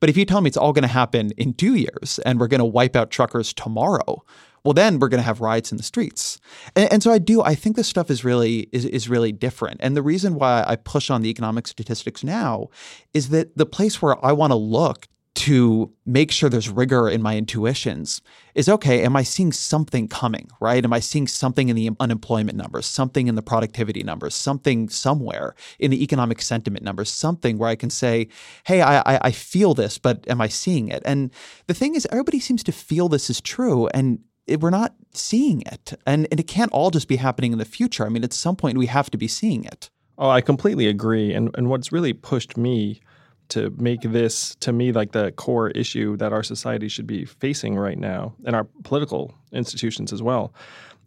But 0.00 0.10
if 0.10 0.16
you 0.16 0.24
tell 0.24 0.40
me 0.40 0.48
it's 0.48 0.56
all 0.56 0.72
going 0.72 0.82
to 0.82 0.88
happen 0.88 1.30
in 1.36 1.54
two 1.54 1.74
years 1.74 2.18
and 2.26 2.38
we're 2.38 2.48
going 2.48 2.58
to 2.58 2.64
wipe 2.64 2.96
out 2.96 3.10
truckers 3.10 3.52
tomorrow, 3.52 4.22
well 4.64 4.74
then 4.74 4.98
we're 4.98 5.08
going 5.08 5.20
to 5.20 5.24
have 5.24 5.40
riots 5.40 5.70
in 5.70 5.76
the 5.76 5.82
streets 5.82 6.38
and, 6.76 6.92
and, 6.92 7.02
so 7.02 7.10
i 7.10 7.18
do 7.18 7.42
i 7.42 7.54
think 7.54 7.76
this 7.76 7.88
stuff 7.88 8.10
is 8.10 8.24
really 8.24 8.68
is, 8.72 8.84
is 8.84 9.08
really 9.08 9.32
different 9.32 9.80
and 9.80 9.96
the 9.96 10.02
reason 10.02 10.34
why 10.34 10.64
i 10.66 10.76
push 10.76 11.10
on 11.10 11.22
the 11.22 11.30
economic 11.30 11.66
statistics 11.66 12.24
now 12.24 12.68
is 13.14 13.28
that 13.28 13.56
the 13.56 13.64
place 13.64 14.02
where 14.02 14.22
i 14.24 14.32
want 14.32 14.50
to 14.50 14.56
look 14.56 15.06
to 15.38 15.92
make 16.04 16.32
sure 16.32 16.50
there's 16.50 16.68
rigor 16.68 17.08
in 17.08 17.22
my 17.22 17.36
intuitions 17.36 18.20
is 18.56 18.68
okay, 18.68 19.04
am 19.04 19.14
I 19.14 19.22
seeing 19.22 19.52
something 19.52 20.08
coming, 20.08 20.50
right? 20.60 20.84
Am 20.84 20.92
I 20.92 20.98
seeing 20.98 21.28
something 21.28 21.68
in 21.68 21.76
the 21.76 21.90
unemployment 22.00 22.58
numbers, 22.58 22.86
something 22.86 23.28
in 23.28 23.36
the 23.36 23.42
productivity 23.42 24.02
numbers, 24.02 24.34
something 24.34 24.88
somewhere 24.88 25.54
in 25.78 25.92
the 25.92 26.02
economic 26.02 26.42
sentiment 26.42 26.84
numbers, 26.84 27.08
something 27.08 27.56
where 27.56 27.68
I 27.68 27.76
can 27.76 27.88
say, 27.88 28.26
hey, 28.64 28.82
I, 28.82 28.98
I, 28.98 29.20
I 29.22 29.30
feel 29.30 29.74
this, 29.74 29.96
but 29.96 30.28
am 30.28 30.40
I 30.40 30.48
seeing 30.48 30.88
it? 30.88 31.02
And 31.04 31.30
the 31.68 31.74
thing 31.74 31.94
is, 31.94 32.04
everybody 32.10 32.40
seems 32.40 32.64
to 32.64 32.72
feel 32.72 33.08
this 33.08 33.30
is 33.30 33.40
true. 33.40 33.86
And 33.94 34.18
we're 34.58 34.70
not 34.70 34.96
seeing 35.14 35.62
it. 35.62 35.92
And, 36.04 36.26
and 36.32 36.40
it 36.40 36.48
can't 36.48 36.72
all 36.72 36.90
just 36.90 37.06
be 37.06 37.16
happening 37.16 37.52
in 37.52 37.58
the 37.58 37.64
future. 37.64 38.04
I 38.04 38.08
mean, 38.08 38.24
at 38.24 38.32
some 38.32 38.56
point, 38.56 38.76
we 38.76 38.86
have 38.86 39.08
to 39.10 39.18
be 39.18 39.28
seeing 39.28 39.64
it. 39.64 39.88
Oh, 40.18 40.30
I 40.30 40.40
completely 40.40 40.88
agree. 40.88 41.32
And, 41.32 41.54
and 41.56 41.70
what's 41.70 41.92
really 41.92 42.12
pushed 42.12 42.56
me 42.56 43.00
to 43.50 43.70
make 43.78 44.02
this, 44.02 44.54
to 44.56 44.72
me, 44.72 44.92
like 44.92 45.12
the 45.12 45.32
core 45.32 45.70
issue 45.70 46.16
that 46.18 46.32
our 46.32 46.42
society 46.42 46.88
should 46.88 47.06
be 47.06 47.24
facing 47.24 47.76
right 47.76 47.98
now, 47.98 48.34
and 48.44 48.54
our 48.54 48.64
political 48.84 49.34
institutions 49.52 50.12
as 50.12 50.22
well, 50.22 50.52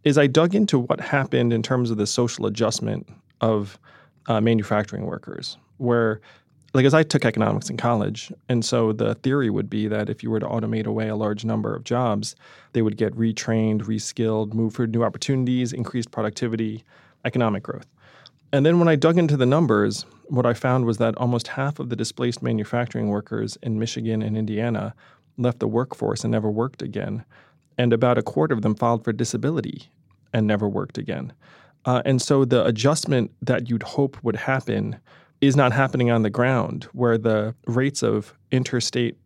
is 0.04 0.17
I 0.17 0.27
dug 0.27 0.56
into 0.56 0.80
what 0.80 0.99
happened 0.99 1.54
in 1.54 1.62
terms 1.62 1.91
of 1.91 1.97
the 1.97 2.08
social 2.08 2.45
adjustment 2.45 3.08
of 3.41 3.80
uh, 4.27 4.41
manufacturing 4.41 5.06
workers, 5.06 5.58
where 5.77 6.21
like 6.73 6.86
as 6.86 6.93
I 6.93 7.04
took 7.04 7.25
economics 7.25 7.69
in 7.69 7.75
college, 7.77 8.32
and 8.47 8.63
so 8.63 8.93
the 8.93 9.15
theory 9.15 9.49
would 9.49 9.69
be 9.69 9.88
that 9.88 10.10
if 10.10 10.23
you 10.23 10.32
were 10.32 10.39
to 10.39 10.45
automate 10.45 10.86
away 10.86 11.10
a 11.10 11.15
large 11.15 11.43
number 11.43 11.75
of 11.75 11.84
jobs, 11.84 12.36
they 12.71 12.82
would 12.82 12.95
get 12.95 13.13
retrained, 13.15 13.82
reskilled, 13.82 14.54
move 14.54 14.73
for 14.73 14.88
new 14.88 15.04
opportunities, 15.04 15.73
increased 15.73 16.12
productivity, 16.12 16.86
economic 17.25 17.63
growth. 17.63 17.88
And 18.54 18.66
then 18.66 18.80
when 18.80 18.88
I 18.88 18.96
dug 18.96 19.18
into 19.18 19.38
the 19.38 19.46
numbers, 19.46 20.06
what 20.28 20.46
I 20.46 20.54
found 20.54 20.86
was 20.86 20.98
that 20.98 21.16
almost 21.18 21.50
half 21.50 21.80
of 21.80 21.90
the 21.90 21.96
displaced 21.96 22.42
manufacturing 22.42 23.08
workers 23.08 23.58
in 23.64 23.80
Michigan 23.80 24.22
and 24.22 24.38
Indiana 24.38 24.94
left 25.38 25.60
the 25.60 25.68
workforce 25.68 26.24
and 26.24 26.32
never 26.32 26.52
worked 26.52 26.82
again. 26.82 27.24
And 27.78 27.94
about 27.94 28.18
a 28.18 28.24
quarter 28.24 28.54
of 28.54 28.62
them 28.62 28.76
filed 28.76 29.04
for 29.04 29.14
disability 29.14 29.90
and 30.34 30.46
never 30.46 30.68
worked 30.68 30.98
again. 30.98 31.34
Uh, 31.86 32.02
and 32.06 32.22
so 32.22 32.46
the 32.46 32.66
adjustment 32.66 33.32
that 33.42 33.70
you'd 33.70 33.84
hope 33.84 34.22
would 34.24 34.36
happen 34.36 35.00
is 35.40 35.56
not 35.56 35.72
happening 35.72 36.12
on 36.12 36.22
the 36.22 36.30
ground, 36.30 36.84
where 36.94 37.18
the 37.18 37.56
rates 37.66 38.04
of 38.04 38.36
interstate 38.52 39.18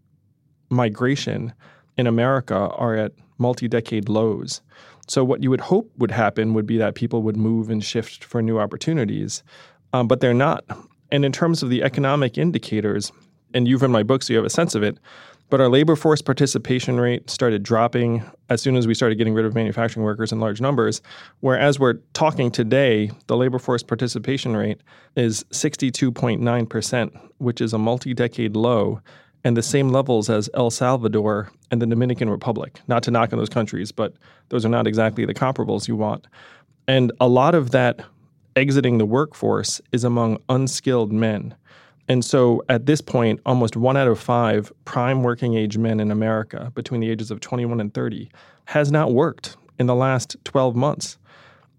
migration 0.69 1.53
in 1.97 2.07
America 2.07 2.55
are 2.55 2.95
at 2.95 3.11
multi 3.37 3.67
decade 3.67 4.07
lows. 4.07 4.61
So, 5.07 5.23
what 5.23 5.43
you 5.43 5.49
would 5.49 5.61
hope 5.61 5.91
would 5.97 6.11
happen 6.11 6.53
would 6.53 6.65
be 6.65 6.77
that 6.77 6.95
people 6.95 7.21
would 7.23 7.37
move 7.37 7.69
and 7.69 7.83
shift 7.83 8.23
for 8.23 8.41
new 8.41 8.59
opportunities, 8.59 9.43
um, 9.93 10.07
but 10.07 10.19
they're 10.19 10.33
not. 10.33 10.65
And 11.11 11.23
in 11.23 11.31
terms 11.31 11.61
of 11.61 11.69
the 11.69 11.83
economic 11.83 12.37
indicators, 12.37 13.11
and 13.53 13.67
you've 13.67 13.81
read 13.81 13.91
my 13.91 14.03
book, 14.03 14.23
so 14.23 14.33
you 14.33 14.37
have 14.37 14.45
a 14.45 14.49
sense 14.49 14.75
of 14.75 14.83
it, 14.83 14.97
but 15.49 15.61
our 15.61 15.69
labor 15.69 15.95
force 15.95 16.21
participation 16.21 16.99
rate 16.99 17.29
started 17.29 17.61
dropping 17.61 18.23
as 18.49 18.61
soon 18.61 18.75
as 18.75 18.87
we 18.87 18.95
started 18.95 19.15
getting 19.15 19.33
rid 19.33 19.45
of 19.45 19.53
manufacturing 19.53 20.03
workers 20.03 20.31
in 20.31 20.39
large 20.39 20.59
numbers. 20.59 21.01
Whereas 21.41 21.79
we're 21.79 21.95
talking 22.13 22.49
today, 22.49 23.11
the 23.27 23.37
labor 23.37 23.59
force 23.59 23.83
participation 23.83 24.57
rate 24.57 24.81
is 25.15 25.43
62.9%, 25.51 27.29
which 27.37 27.61
is 27.61 27.73
a 27.73 27.77
multi 27.77 28.13
decade 28.13 28.55
low 28.55 29.01
and 29.45 29.55
the 29.55 29.63
same 29.63 29.89
levels 29.89 30.27
as 30.29 30.49
El 30.55 30.71
Salvador 30.71 31.51
and 31.69 31.79
the 31.79 31.85
Dominican 31.85 32.29
Republic. 32.29 32.81
Not 32.87 33.03
to 33.03 33.11
knock 33.11 33.31
on 33.31 33.37
those 33.37 33.47
countries, 33.47 33.91
but 33.91 34.13
those 34.49 34.65
are 34.65 34.69
not 34.69 34.87
exactly 34.87 35.23
the 35.23 35.35
comparables 35.35 35.87
you 35.87 35.95
want. 35.95 36.25
And 36.87 37.11
a 37.21 37.27
lot 37.27 37.53
of 37.53 37.69
that 37.69 38.01
exiting 38.55 38.97
the 38.97 39.05
workforce 39.05 39.79
is 39.91 40.03
among 40.03 40.39
unskilled 40.49 41.13
men. 41.13 41.55
And 42.07 42.25
so 42.25 42.63
at 42.69 42.87
this 42.87 43.01
point, 43.01 43.39
almost 43.45 43.75
one 43.75 43.95
out 43.95 44.07
of 44.07 44.19
five 44.19 44.73
prime 44.83 45.21
working 45.21 45.53
age 45.55 45.77
men 45.77 45.99
in 45.99 46.09
America 46.09 46.71
between 46.73 46.99
the 46.99 47.09
ages 47.09 47.29
of 47.29 47.39
21 47.39 47.79
and 47.79 47.93
30 47.93 48.29
has 48.65 48.91
not 48.91 49.13
worked 49.13 49.57
in 49.77 49.85
the 49.85 49.95
last 49.95 50.37
12 50.43 50.75
months. 50.75 51.19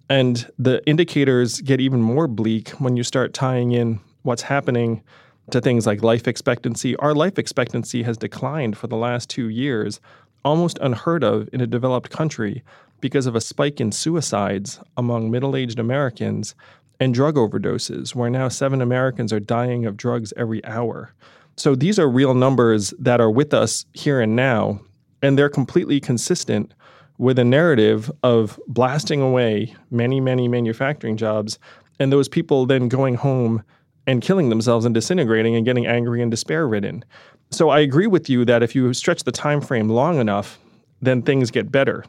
And 0.08 0.48
the 0.56 0.86
indicators 0.86 1.60
get 1.60 1.80
even 1.80 2.00
more 2.00 2.28
bleak 2.28 2.70
when 2.78 2.96
you 2.96 3.02
start 3.02 3.34
tying 3.34 3.72
in 3.72 3.98
what's 4.22 4.42
happening 4.42 5.02
to 5.50 5.60
things 5.60 5.86
like 5.86 6.02
life 6.02 6.26
expectancy. 6.26 6.96
Our 6.96 7.14
life 7.14 7.38
expectancy 7.38 8.02
has 8.02 8.16
declined 8.16 8.76
for 8.76 8.86
the 8.86 8.96
last 8.96 9.30
two 9.30 9.48
years, 9.48 10.00
almost 10.44 10.78
unheard 10.80 11.24
of 11.24 11.48
in 11.52 11.60
a 11.60 11.66
developed 11.66 12.10
country 12.10 12.62
because 13.00 13.26
of 13.26 13.36
a 13.36 13.40
spike 13.40 13.80
in 13.80 13.92
suicides 13.92 14.80
among 14.96 15.30
middle 15.30 15.54
aged 15.54 15.78
Americans 15.78 16.54
and 16.98 17.12
drug 17.12 17.36
overdoses, 17.36 18.14
where 18.14 18.30
now 18.30 18.48
seven 18.48 18.80
Americans 18.80 19.32
are 19.32 19.40
dying 19.40 19.84
of 19.84 19.96
drugs 19.96 20.32
every 20.36 20.64
hour. 20.64 21.12
So 21.56 21.74
these 21.74 21.98
are 21.98 22.08
real 22.08 22.34
numbers 22.34 22.92
that 22.98 23.20
are 23.20 23.30
with 23.30 23.54
us 23.54 23.86
here 23.92 24.20
and 24.20 24.34
now, 24.34 24.80
and 25.22 25.38
they're 25.38 25.48
completely 25.48 26.00
consistent 26.00 26.72
with 27.18 27.38
a 27.38 27.44
narrative 27.44 28.10
of 28.22 28.60
blasting 28.68 29.20
away 29.20 29.74
many, 29.90 30.20
many 30.20 30.48
manufacturing 30.48 31.16
jobs, 31.16 31.58
and 31.98 32.12
those 32.12 32.28
people 32.28 32.66
then 32.66 32.88
going 32.88 33.14
home 33.14 33.62
and 34.06 34.22
killing 34.22 34.48
themselves 34.48 34.84
and 34.84 34.94
disintegrating 34.94 35.56
and 35.56 35.64
getting 35.64 35.86
angry 35.86 36.22
and 36.22 36.30
despair 36.30 36.66
ridden. 36.66 37.04
So 37.50 37.70
I 37.70 37.80
agree 37.80 38.06
with 38.06 38.28
you 38.28 38.44
that 38.44 38.62
if 38.62 38.74
you 38.74 38.92
stretch 38.94 39.24
the 39.24 39.32
time 39.32 39.60
frame 39.60 39.88
long 39.88 40.18
enough, 40.18 40.58
then 41.00 41.22
things 41.22 41.50
get 41.50 41.70
better. 41.70 42.04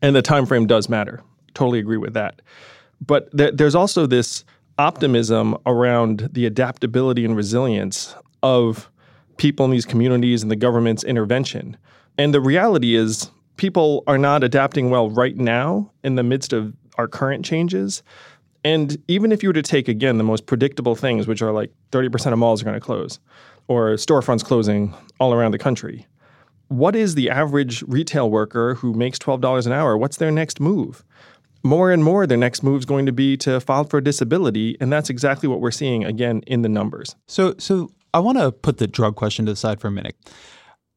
And 0.00 0.14
the 0.14 0.22
time 0.22 0.46
frame 0.46 0.66
does 0.66 0.88
matter. 0.88 1.22
Totally 1.54 1.78
agree 1.78 1.96
with 1.96 2.14
that. 2.14 2.40
But 3.04 3.36
th- 3.36 3.54
there's 3.54 3.74
also 3.74 4.06
this 4.06 4.44
optimism 4.78 5.56
around 5.66 6.28
the 6.32 6.46
adaptability 6.46 7.24
and 7.24 7.36
resilience 7.36 8.14
of 8.42 8.90
people 9.36 9.64
in 9.64 9.70
these 9.70 9.86
communities 9.86 10.42
and 10.42 10.50
the 10.50 10.56
government's 10.56 11.04
intervention. 11.04 11.76
And 12.16 12.32
the 12.32 12.40
reality 12.40 12.94
is, 12.94 13.30
people 13.56 14.04
are 14.06 14.18
not 14.18 14.44
adapting 14.44 14.90
well 14.90 15.10
right 15.10 15.36
now 15.36 15.90
in 16.02 16.14
the 16.14 16.22
midst 16.22 16.52
of 16.52 16.74
our 16.96 17.08
current 17.08 17.44
changes. 17.44 18.02
And 18.64 19.02
even 19.08 19.32
if 19.32 19.42
you 19.42 19.48
were 19.48 19.54
to 19.54 19.62
take, 19.62 19.88
again, 19.88 20.18
the 20.18 20.24
most 20.24 20.46
predictable 20.46 20.96
things, 20.96 21.26
which 21.26 21.42
are 21.42 21.52
like 21.52 21.72
30% 21.92 22.32
of 22.32 22.38
malls 22.38 22.62
are 22.62 22.64
going 22.64 22.74
to 22.74 22.80
close 22.80 23.20
or 23.68 23.90
storefronts 23.90 24.44
closing 24.44 24.94
all 25.20 25.32
around 25.32 25.52
the 25.52 25.58
country, 25.58 26.06
what 26.68 26.94
is 26.96 27.14
the 27.14 27.30
average 27.30 27.82
retail 27.82 28.30
worker 28.30 28.74
who 28.74 28.92
makes 28.92 29.18
$12 29.18 29.66
an 29.66 29.72
hour? 29.72 29.96
What's 29.96 30.16
their 30.16 30.30
next 30.30 30.60
move? 30.60 31.04
more 31.62 31.90
and 31.90 32.04
more 32.04 32.26
their 32.26 32.38
next 32.38 32.62
move 32.62 32.80
is 32.80 32.84
going 32.84 33.06
to 33.06 33.12
be 33.12 33.36
to 33.36 33.60
file 33.60 33.84
for 33.84 34.00
disability 34.00 34.76
and 34.80 34.92
that's 34.92 35.10
exactly 35.10 35.48
what 35.48 35.60
we're 35.60 35.70
seeing 35.70 36.04
again 36.04 36.42
in 36.46 36.62
the 36.62 36.68
numbers 36.68 37.16
so 37.26 37.54
so 37.58 37.90
i 38.14 38.18
want 38.18 38.38
to 38.38 38.52
put 38.52 38.78
the 38.78 38.86
drug 38.86 39.16
question 39.16 39.44
to 39.44 39.52
the 39.52 39.56
side 39.56 39.80
for 39.80 39.88
a 39.88 39.90
minute 39.90 40.16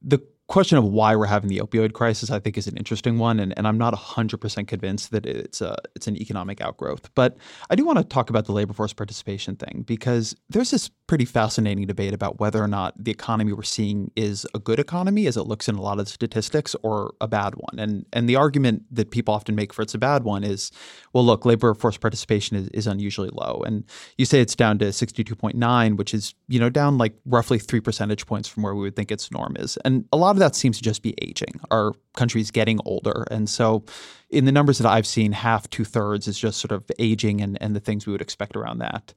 the 0.02 0.20
question 0.52 0.78
of 0.78 0.84
why 0.84 1.16
we're 1.16 1.26
having 1.26 1.50
the 1.50 1.60
opioid 1.60 1.94
crisis, 1.94 2.30
I 2.30 2.38
think, 2.40 2.58
is 2.58 2.68
an 2.68 2.76
interesting 2.76 3.18
one, 3.18 3.40
and, 3.40 3.58
and 3.58 3.66
I'm 3.66 3.78
not 3.78 3.94
100% 3.94 4.68
convinced 4.68 5.12
that 5.12 5.26
it's 5.26 5.62
a 5.62 5.78
it's 5.96 6.08
an 6.08 6.18
economic 6.18 6.60
outgrowth. 6.60 7.10
But 7.16 7.38
I 7.70 7.76
do 7.76 7.86
want 7.86 8.00
to 8.00 8.04
talk 8.04 8.30
about 8.30 8.46
the 8.46 8.52
labor 8.52 8.74
force 8.74 8.92
participation 8.92 9.56
thing 9.56 9.84
because 9.88 10.36
there's 10.50 10.72
this 10.72 10.92
pretty 11.12 11.26
fascinating 11.26 11.86
debate 11.86 12.14
about 12.14 12.40
whether 12.40 12.64
or 12.64 12.70
not 12.70 12.94
the 12.98 13.12
economy 13.12 13.52
we're 13.52 13.64
seeing 13.64 14.10
is 14.16 14.48
a 14.54 14.60
good 14.60 14.80
economy, 14.80 15.28
as 15.28 15.36
it 15.36 15.42
looks 15.42 15.68
in 15.68 15.76
a 15.76 15.82
lot 15.82 16.00
of 16.00 16.08
statistics, 16.08 16.74
or 16.84 17.14
a 17.20 17.28
bad 17.28 17.54
one. 17.56 17.78
And 17.78 18.06
and 18.14 18.30
the 18.30 18.38
argument 18.38 18.84
that 18.92 19.12
people 19.12 19.34
often 19.34 19.54
make 19.54 19.74
for 19.74 19.82
it's 19.82 19.94
a 19.94 19.98
bad 19.98 20.24
one 20.24 20.46
is, 20.46 20.72
well, 21.12 21.26
look, 21.26 21.44
labor 21.44 21.74
force 21.74 21.98
participation 21.98 22.56
is, 22.56 22.70
is 22.70 22.88
unusually 22.88 23.30
low, 23.34 23.62
and 23.66 23.84
you 24.18 24.24
say 24.24 24.40
it's 24.40 24.56
down 24.56 24.80
to 24.80 24.86
62.9, 24.86 25.98
which 25.98 26.14
is 26.14 26.34
you 26.48 26.62
know 26.62 26.70
down 26.70 26.98
like 26.98 27.14
roughly 27.26 27.60
three 27.60 27.82
percentage 27.82 28.26
points 28.26 28.48
from 28.48 28.64
where 28.64 28.74
we 28.74 28.84
would 28.84 28.96
think 28.96 29.12
its 29.12 29.30
norm 29.32 29.58
is, 29.60 29.76
and 29.84 30.06
a 30.14 30.18
lot 30.18 30.32
of 30.32 30.40
that 30.40 30.56
seems 30.56 30.78
to 30.78 30.84
just 30.84 31.02
be 31.02 31.14
aging. 31.22 31.60
Our 31.72 31.92
country's 32.14 32.52
getting 32.52 32.80
older. 32.86 33.26
And 33.32 33.50
so, 33.50 33.84
in 34.30 34.46
the 34.46 34.52
numbers 34.52 34.78
that 34.78 34.88
I've 34.90 35.08
seen, 35.08 35.34
half, 35.34 35.70
two 35.70 35.84
thirds 35.84 36.28
is 36.30 36.40
just 36.40 36.60
sort 36.60 36.72
of 36.72 36.90
aging 37.00 37.42
and, 37.42 37.58
and 37.62 37.76
the 37.76 37.82
things 37.82 38.06
we 38.06 38.14
would 38.14 38.22
expect 38.22 38.56
around 38.56 38.80
that. 38.80 39.14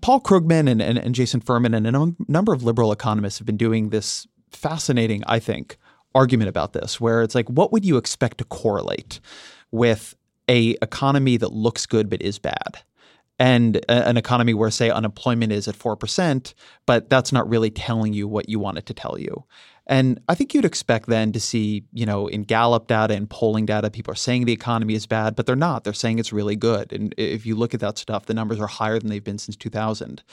Paul 0.00 0.20
Krugman 0.20 0.68
and, 0.70 0.82
and, 0.82 0.98
and 0.98 1.14
Jason 1.14 1.40
Furman 1.40 1.74
and 1.74 1.86
a 1.86 2.14
number 2.28 2.52
of 2.52 2.62
liberal 2.62 2.92
economists 2.92 3.38
have 3.38 3.46
been 3.46 3.56
doing 3.56 3.90
this 3.90 4.26
fascinating, 4.50 5.22
I 5.26 5.38
think, 5.38 5.76
argument 6.14 6.48
about 6.48 6.72
this, 6.72 7.00
where 7.00 7.22
it's 7.22 7.34
like, 7.34 7.48
what 7.48 7.72
would 7.72 7.84
you 7.84 7.96
expect 7.96 8.38
to 8.38 8.44
correlate 8.44 9.20
with 9.70 10.14
a 10.48 10.76
economy 10.82 11.36
that 11.36 11.52
looks 11.52 11.86
good 11.86 12.08
but 12.08 12.22
is 12.22 12.38
bad? 12.38 12.82
and 13.38 13.84
an 13.88 14.16
economy 14.16 14.54
where 14.54 14.70
say 14.70 14.90
unemployment 14.90 15.52
is 15.52 15.68
at 15.68 15.78
4% 15.78 16.54
but 16.86 17.10
that's 17.10 17.32
not 17.32 17.48
really 17.48 17.70
telling 17.70 18.12
you 18.12 18.26
what 18.26 18.48
you 18.48 18.58
want 18.58 18.78
it 18.78 18.86
to 18.86 18.94
tell 18.94 19.18
you 19.18 19.44
and 19.88 20.20
I 20.28 20.34
think 20.34 20.52
you'd 20.52 20.64
expect 20.64 21.06
then 21.06 21.30
to 21.30 21.38
see, 21.38 21.84
you 21.92 22.06
know, 22.06 22.26
in 22.26 22.42
Gallup 22.42 22.88
data 22.88 23.14
and 23.14 23.30
polling 23.30 23.66
data, 23.66 23.88
people 23.88 24.10
are 24.10 24.16
saying 24.16 24.44
the 24.44 24.52
economy 24.52 24.94
is 24.94 25.06
bad, 25.06 25.36
but 25.36 25.46
they're 25.46 25.54
not. 25.54 25.84
They're 25.84 25.92
saying 25.92 26.18
it's 26.18 26.32
really 26.32 26.56
good. 26.56 26.92
And 26.92 27.14
if 27.16 27.46
you 27.46 27.54
look 27.54 27.72
at 27.72 27.78
that 27.80 27.96
stuff, 27.96 28.26
the 28.26 28.34
numbers 28.34 28.58
are 28.58 28.66
higher 28.66 28.98
than 28.98 29.10
they've 29.10 29.22
been 29.22 29.38
since 29.38 29.54
2000. 29.56 30.24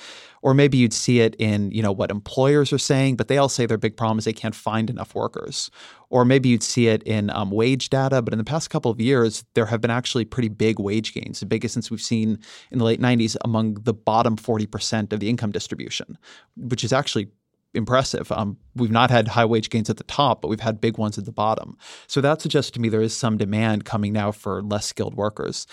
Or 0.42 0.56
maybe 0.56 0.80
you'd 0.80 0.94
see 0.94 1.20
it 1.20 1.36
in, 1.36 1.70
you 1.72 1.84
know, 1.84 1.92
what 1.92 2.10
employers 2.10 2.74
are 2.74 2.80
saying, 2.80 3.16
but 3.16 3.28
they 3.28 3.38
all 3.38 3.48
say 3.48 3.68
their 3.68 3.78
big 3.78 3.96
problem 3.96 4.18
is 4.18 4.26
they 4.26 4.34
can't 4.34 4.56
find 4.56 4.89
enough 4.89 5.13
workers. 5.13 5.70
Or 6.10 6.26
maybe 6.26 6.50
you'd 6.50 6.63
see 6.63 6.88
it 6.88 7.04
in 7.04 7.30
um, 7.30 7.52
wage 7.52 7.92
data, 7.92 8.24
but 8.24 8.34
in 8.34 8.39
the 8.39 8.44
past 8.44 8.72
couple 8.72 8.89
of 8.89 9.00
years, 9.00 9.46
there 9.54 9.68
have 9.68 9.82
been 9.82 9.92
actually 9.92 10.26
pretty 10.26 10.50
big 10.50 10.80
wage 10.80 11.13
gains, 11.13 11.42
the 11.42 11.46
biggest 11.46 11.76
since 11.76 11.92
we've 11.92 12.02
seen 12.02 12.39
in 12.72 12.80
the 12.80 12.86
late 12.86 13.00
90s 13.00 13.38
among 13.46 13.76
the 13.76 13.94
bottom 13.94 14.36
40% 14.36 15.13
of 15.13 15.20
the 15.20 15.30
income 15.30 15.52
distribution, 15.52 16.18
which 16.56 16.84
is 16.84 16.92
actually 16.92 17.30
impressive. 17.73 18.31
Um, 18.31 18.57
we've 18.75 18.91
not 18.91 19.09
had 19.09 19.29
high 19.29 19.45
wage 19.45 19.69
gains 19.69 19.89
at 19.89 19.97
the 19.97 20.03
top, 20.03 20.41
but 20.41 20.47
we've 20.47 20.59
had 20.59 20.79
big 20.79 20.97
ones 20.97 21.17
at 21.17 21.25
the 21.25 21.31
bottom. 21.31 21.77
So 22.07 22.21
that 22.21 22.41
suggests 22.41 22.71
to 22.71 22.79
me 22.79 22.89
there 22.89 23.01
is 23.01 23.15
some 23.15 23.38
demand 23.38 23.86
coming 23.86 24.13
now 24.13 24.31
for 24.31 24.62
less 24.62 24.86
skilled 24.86 25.15
workers. 25.15 25.67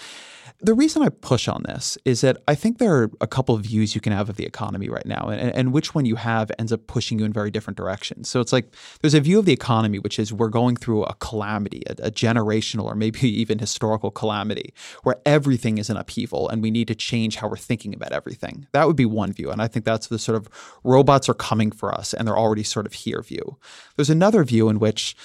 The 0.62 0.74
reason 0.74 1.02
I 1.02 1.08
push 1.08 1.48
on 1.48 1.62
this 1.66 1.96
is 2.04 2.20
that 2.20 2.42
I 2.46 2.54
think 2.54 2.78
there 2.78 2.94
are 2.94 3.10
a 3.22 3.26
couple 3.26 3.54
of 3.54 3.62
views 3.62 3.94
you 3.94 4.00
can 4.00 4.12
have 4.12 4.28
of 4.28 4.36
the 4.36 4.44
economy 4.44 4.90
right 4.90 5.06
now, 5.06 5.28
and, 5.28 5.54
and 5.54 5.72
which 5.72 5.94
one 5.94 6.04
you 6.04 6.16
have 6.16 6.50
ends 6.58 6.70
up 6.70 6.86
pushing 6.86 7.18
you 7.18 7.24
in 7.24 7.32
very 7.32 7.50
different 7.50 7.78
directions. 7.78 8.28
So 8.28 8.40
it's 8.40 8.52
like 8.52 8.74
there's 9.00 9.14
a 9.14 9.20
view 9.20 9.38
of 9.38 9.46
the 9.46 9.54
economy 9.54 9.98
which 9.98 10.18
is 10.18 10.34
we're 10.34 10.48
going 10.48 10.76
through 10.76 11.04
a 11.04 11.14
calamity, 11.14 11.82
a, 11.86 12.08
a 12.08 12.10
generational 12.10 12.84
or 12.84 12.94
maybe 12.94 13.20
even 13.40 13.58
historical 13.58 14.10
calamity, 14.10 14.74
where 15.02 15.16
everything 15.24 15.78
is 15.78 15.88
in 15.88 15.96
upheaval 15.96 16.48
and 16.50 16.62
we 16.62 16.70
need 16.70 16.88
to 16.88 16.94
change 16.94 17.36
how 17.36 17.48
we're 17.48 17.56
thinking 17.56 17.94
about 17.94 18.12
everything. 18.12 18.66
That 18.72 18.86
would 18.86 18.96
be 18.96 19.06
one 19.06 19.32
view, 19.32 19.50
and 19.50 19.62
I 19.62 19.68
think 19.68 19.86
that's 19.86 20.08
the 20.08 20.18
sort 20.18 20.36
of 20.36 20.48
robots 20.84 21.28
are 21.28 21.34
coming 21.34 21.70
for 21.70 21.94
us 21.94 22.12
and 22.12 22.28
they're 22.28 22.38
already 22.38 22.64
sort 22.64 22.84
of 22.84 22.92
here 22.92 23.22
view. 23.22 23.56
There's 23.96 24.10
another 24.10 24.44
view 24.44 24.68
in 24.68 24.78
which 24.78 25.16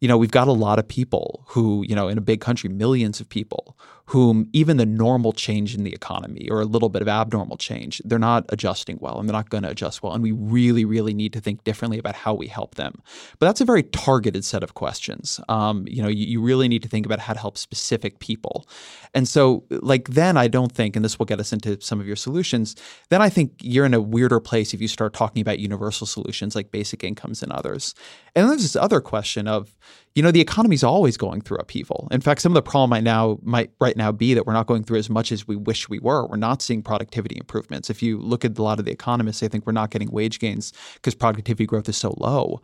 you 0.00 0.08
know, 0.08 0.18
we've 0.18 0.30
got 0.30 0.48
a 0.48 0.52
lot 0.52 0.78
of 0.78 0.86
people 0.86 1.44
who, 1.48 1.82
you 1.88 1.94
know, 1.94 2.08
in 2.08 2.18
a 2.18 2.20
big 2.20 2.40
country, 2.40 2.68
millions 2.68 3.20
of 3.20 3.28
people 3.30 3.78
whom 4.06 4.48
even 4.52 4.76
the 4.76 4.84
normal 4.84 5.32
change 5.32 5.74
in 5.74 5.82
the 5.82 5.92
economy 5.92 6.46
or 6.50 6.60
a 6.60 6.66
little 6.66 6.90
bit 6.90 7.00
of 7.00 7.08
abnormal 7.08 7.56
change, 7.56 8.02
they're 8.04 8.18
not 8.18 8.44
adjusting 8.50 8.98
well 9.00 9.18
and 9.18 9.26
they're 9.28 9.34
not 9.34 9.48
going 9.48 9.62
to 9.62 9.70
adjust 9.70 10.02
well. 10.02 10.12
And 10.12 10.22
we 10.22 10.32
really, 10.32 10.84
really 10.84 11.14
need 11.14 11.32
to 11.32 11.40
think 11.40 11.64
differently 11.64 11.98
about 11.98 12.14
how 12.14 12.34
we 12.34 12.46
help 12.46 12.74
them. 12.74 13.00
But 13.38 13.46
that's 13.46 13.62
a 13.62 13.64
very 13.64 13.82
targeted 13.82 14.44
set 14.44 14.62
of 14.62 14.74
questions. 14.74 15.40
Um, 15.48 15.86
you 15.88 16.02
know, 16.02 16.08
you, 16.08 16.26
you 16.26 16.42
really 16.42 16.68
need 16.68 16.82
to 16.82 16.88
think 16.88 17.06
about 17.06 17.18
how 17.18 17.32
to 17.32 17.40
help 17.40 17.56
specific 17.56 18.18
people. 18.18 18.68
And 19.14 19.26
so, 19.26 19.64
like, 19.70 20.08
then 20.08 20.36
I 20.36 20.48
don't 20.48 20.72
think, 20.72 20.96
and 20.96 21.04
this 21.04 21.18
will 21.18 21.26
get 21.26 21.40
us 21.40 21.52
into 21.52 21.80
some 21.80 21.98
of 21.98 22.06
your 22.06 22.16
solutions, 22.16 22.76
then 23.08 23.22
I 23.22 23.30
think 23.30 23.52
you're 23.62 23.86
in 23.86 23.94
a 23.94 24.00
weirder 24.00 24.40
place 24.40 24.74
if 24.74 24.82
you 24.82 24.88
start 24.88 25.14
talking 25.14 25.40
about 25.40 25.60
universal 25.60 26.06
solutions 26.06 26.54
like 26.54 26.70
basic 26.70 27.04
incomes 27.04 27.42
and 27.42 27.52
others. 27.52 27.94
And 28.34 28.42
then 28.42 28.50
there's 28.50 28.62
this 28.62 28.76
other 28.76 29.00
question 29.00 29.48
of, 29.48 29.74
you 30.14 30.22
know, 30.22 30.30
the 30.30 30.40
economy 30.40 30.74
is 30.74 30.84
always 30.84 31.16
going 31.16 31.40
through 31.40 31.58
upheaval. 31.58 32.06
In 32.12 32.20
fact, 32.20 32.40
some 32.40 32.52
of 32.52 32.54
the 32.54 32.62
problem 32.62 32.90
might 32.90 33.02
now 33.02 33.38
might 33.42 33.70
right 33.80 33.96
now 33.96 34.12
be 34.12 34.32
that 34.34 34.46
we're 34.46 34.52
not 34.52 34.66
going 34.66 34.84
through 34.84 34.98
as 34.98 35.10
much 35.10 35.32
as 35.32 35.48
we 35.48 35.56
wish 35.56 35.88
we 35.88 35.98
were. 35.98 36.26
We're 36.26 36.36
not 36.36 36.62
seeing 36.62 36.82
productivity 36.82 37.36
improvements. 37.36 37.90
If 37.90 38.02
you 38.02 38.18
look 38.18 38.44
at 38.44 38.56
a 38.56 38.62
lot 38.62 38.78
of 38.78 38.84
the 38.84 38.92
economists, 38.92 39.40
they 39.40 39.48
think 39.48 39.66
we're 39.66 39.72
not 39.72 39.90
getting 39.90 40.10
wage 40.10 40.38
gains 40.38 40.72
because 40.94 41.16
productivity 41.16 41.66
growth 41.66 41.88
is 41.88 41.96
so 41.96 42.14
low. 42.18 42.62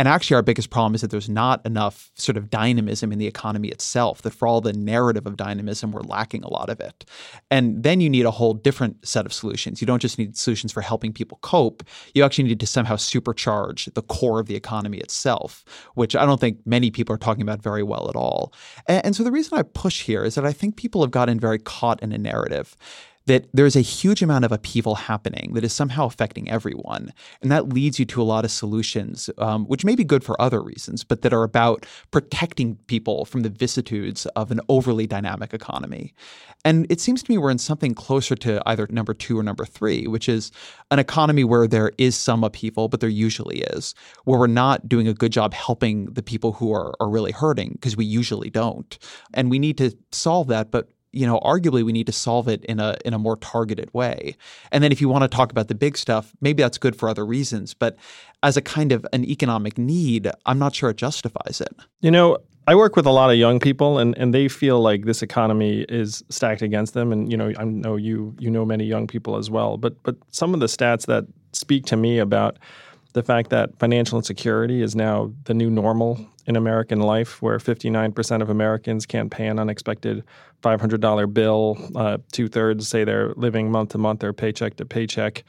And 0.00 0.08
actually, 0.08 0.36
our 0.36 0.42
biggest 0.42 0.70
problem 0.70 0.94
is 0.94 1.02
that 1.02 1.10
there's 1.10 1.28
not 1.28 1.60
enough 1.66 2.10
sort 2.14 2.38
of 2.38 2.48
dynamism 2.48 3.12
in 3.12 3.18
the 3.18 3.26
economy 3.26 3.68
itself, 3.68 4.22
that 4.22 4.30
for 4.30 4.48
all 4.48 4.62
the 4.62 4.72
narrative 4.72 5.26
of 5.26 5.36
dynamism, 5.36 5.92
we're 5.92 6.00
lacking 6.00 6.42
a 6.42 6.48
lot 6.48 6.70
of 6.70 6.80
it. 6.80 7.04
And 7.50 7.82
then 7.82 8.00
you 8.00 8.08
need 8.08 8.24
a 8.24 8.30
whole 8.30 8.54
different 8.54 9.06
set 9.06 9.26
of 9.26 9.32
solutions. 9.34 9.82
You 9.82 9.86
don't 9.86 10.00
just 10.00 10.18
need 10.18 10.38
solutions 10.38 10.72
for 10.72 10.80
helping 10.80 11.12
people 11.12 11.38
cope, 11.42 11.82
you 12.14 12.24
actually 12.24 12.44
need 12.44 12.60
to 12.60 12.66
somehow 12.66 12.96
supercharge 12.96 13.92
the 13.92 14.00
core 14.00 14.40
of 14.40 14.46
the 14.46 14.56
economy 14.56 14.96
itself, 14.96 15.66
which 15.96 16.16
I 16.16 16.24
don't 16.24 16.40
think 16.40 16.60
many 16.64 16.90
people 16.90 17.14
are 17.14 17.18
talking 17.18 17.42
about 17.42 17.60
very 17.60 17.82
well 17.82 18.08
at 18.08 18.16
all. 18.16 18.54
And, 18.86 19.04
and 19.04 19.14
so 19.14 19.22
the 19.22 19.30
reason 19.30 19.58
I 19.58 19.64
push 19.64 20.04
here 20.04 20.24
is 20.24 20.34
that 20.36 20.46
I 20.46 20.54
think 20.54 20.76
people 20.76 21.02
have 21.02 21.10
gotten 21.10 21.38
very 21.38 21.58
caught 21.58 22.02
in 22.02 22.12
a 22.12 22.18
narrative 22.18 22.74
that 23.30 23.46
there's 23.54 23.76
a 23.76 23.80
huge 23.80 24.22
amount 24.22 24.44
of 24.44 24.50
upheaval 24.50 24.96
happening 24.96 25.52
that 25.54 25.62
is 25.62 25.72
somehow 25.72 26.04
affecting 26.04 26.50
everyone. 26.50 27.12
And 27.40 27.52
that 27.52 27.68
leads 27.68 27.96
you 28.00 28.04
to 28.06 28.20
a 28.20 28.24
lot 28.24 28.44
of 28.44 28.50
solutions, 28.50 29.30
um, 29.38 29.66
which 29.66 29.84
may 29.84 29.94
be 29.94 30.02
good 30.02 30.24
for 30.24 30.40
other 30.42 30.60
reasons, 30.60 31.04
but 31.04 31.22
that 31.22 31.32
are 31.32 31.44
about 31.44 31.86
protecting 32.10 32.74
people 32.88 33.24
from 33.24 33.42
the 33.42 33.48
vicissitudes 33.48 34.26
of 34.34 34.50
an 34.50 34.60
overly 34.68 35.06
dynamic 35.06 35.54
economy. 35.54 36.12
And 36.64 36.90
it 36.90 37.00
seems 37.00 37.22
to 37.22 37.30
me 37.30 37.38
we're 37.38 37.52
in 37.52 37.58
something 37.58 37.94
closer 37.94 38.34
to 38.34 38.60
either 38.66 38.88
number 38.90 39.14
two 39.14 39.38
or 39.38 39.44
number 39.44 39.64
three, 39.64 40.08
which 40.08 40.28
is 40.28 40.50
an 40.90 40.98
economy 40.98 41.44
where 41.44 41.68
there 41.68 41.92
is 41.98 42.16
some 42.16 42.42
upheaval, 42.42 42.88
but 42.88 42.98
there 42.98 43.08
usually 43.08 43.60
is, 43.60 43.94
where 44.24 44.40
we're 44.40 44.48
not 44.48 44.88
doing 44.88 45.06
a 45.06 45.14
good 45.14 45.30
job 45.30 45.54
helping 45.54 46.06
the 46.06 46.22
people 46.22 46.50
who 46.54 46.72
are, 46.72 46.94
are 46.98 47.08
really 47.08 47.30
hurting 47.30 47.74
because 47.74 47.96
we 47.96 48.04
usually 48.04 48.50
don't. 48.50 48.98
And 49.32 49.52
we 49.52 49.60
need 49.60 49.78
to 49.78 49.96
solve 50.10 50.48
that, 50.48 50.72
but 50.72 50.88
you 51.12 51.26
know, 51.26 51.38
arguably 51.40 51.82
we 51.82 51.92
need 51.92 52.06
to 52.06 52.12
solve 52.12 52.48
it 52.48 52.64
in 52.64 52.80
a 52.80 52.96
in 53.04 53.14
a 53.14 53.18
more 53.18 53.36
targeted 53.36 53.92
way. 53.92 54.36
And 54.70 54.82
then 54.82 54.92
if 54.92 55.00
you 55.00 55.08
want 55.08 55.22
to 55.22 55.28
talk 55.28 55.50
about 55.50 55.68
the 55.68 55.74
big 55.74 55.96
stuff, 55.96 56.32
maybe 56.40 56.62
that's 56.62 56.78
good 56.78 56.96
for 56.96 57.08
other 57.08 57.26
reasons, 57.26 57.74
but 57.74 57.96
as 58.42 58.56
a 58.56 58.62
kind 58.62 58.92
of 58.92 59.06
an 59.12 59.24
economic 59.24 59.76
need, 59.76 60.30
I'm 60.46 60.58
not 60.58 60.74
sure 60.74 60.90
it 60.90 60.96
justifies 60.96 61.60
it. 61.60 61.74
You 62.00 62.10
know, 62.10 62.38
I 62.66 62.74
work 62.74 62.94
with 62.94 63.06
a 63.06 63.10
lot 63.10 63.30
of 63.30 63.36
young 63.36 63.58
people 63.58 63.98
and, 63.98 64.16
and 64.16 64.32
they 64.32 64.48
feel 64.48 64.80
like 64.80 65.04
this 65.04 65.22
economy 65.22 65.84
is 65.88 66.22
stacked 66.28 66.62
against 66.62 66.94
them. 66.94 67.12
And 67.12 67.30
you 67.30 67.36
know, 67.36 67.52
I 67.58 67.64
know 67.64 67.96
you 67.96 68.34
you 68.38 68.50
know 68.50 68.64
many 68.64 68.84
young 68.84 69.06
people 69.06 69.36
as 69.36 69.50
well. 69.50 69.76
But 69.76 70.00
but 70.02 70.16
some 70.30 70.54
of 70.54 70.60
the 70.60 70.66
stats 70.66 71.06
that 71.06 71.24
speak 71.52 71.86
to 71.86 71.96
me 71.96 72.18
about 72.18 72.58
the 73.12 73.22
fact 73.22 73.50
that 73.50 73.78
financial 73.78 74.18
insecurity 74.18 74.82
is 74.82 74.94
now 74.94 75.32
the 75.44 75.54
new 75.54 75.70
normal 75.70 76.24
in 76.46 76.56
American 76.56 77.00
life, 77.00 77.42
where 77.42 77.58
59% 77.58 78.42
of 78.42 78.50
Americans 78.50 79.06
can't 79.06 79.30
pay 79.30 79.46
an 79.46 79.58
unexpected 79.58 80.24
$500 80.62 81.32
bill. 81.32 81.78
Uh, 81.94 82.18
Two 82.32 82.48
thirds 82.48 82.88
say 82.88 83.04
they're 83.04 83.32
living 83.36 83.70
month 83.70 83.90
to 83.90 83.98
month 83.98 84.22
or 84.22 84.32
paycheck 84.32 84.76
to 84.76 84.84
paycheck. 84.84 85.44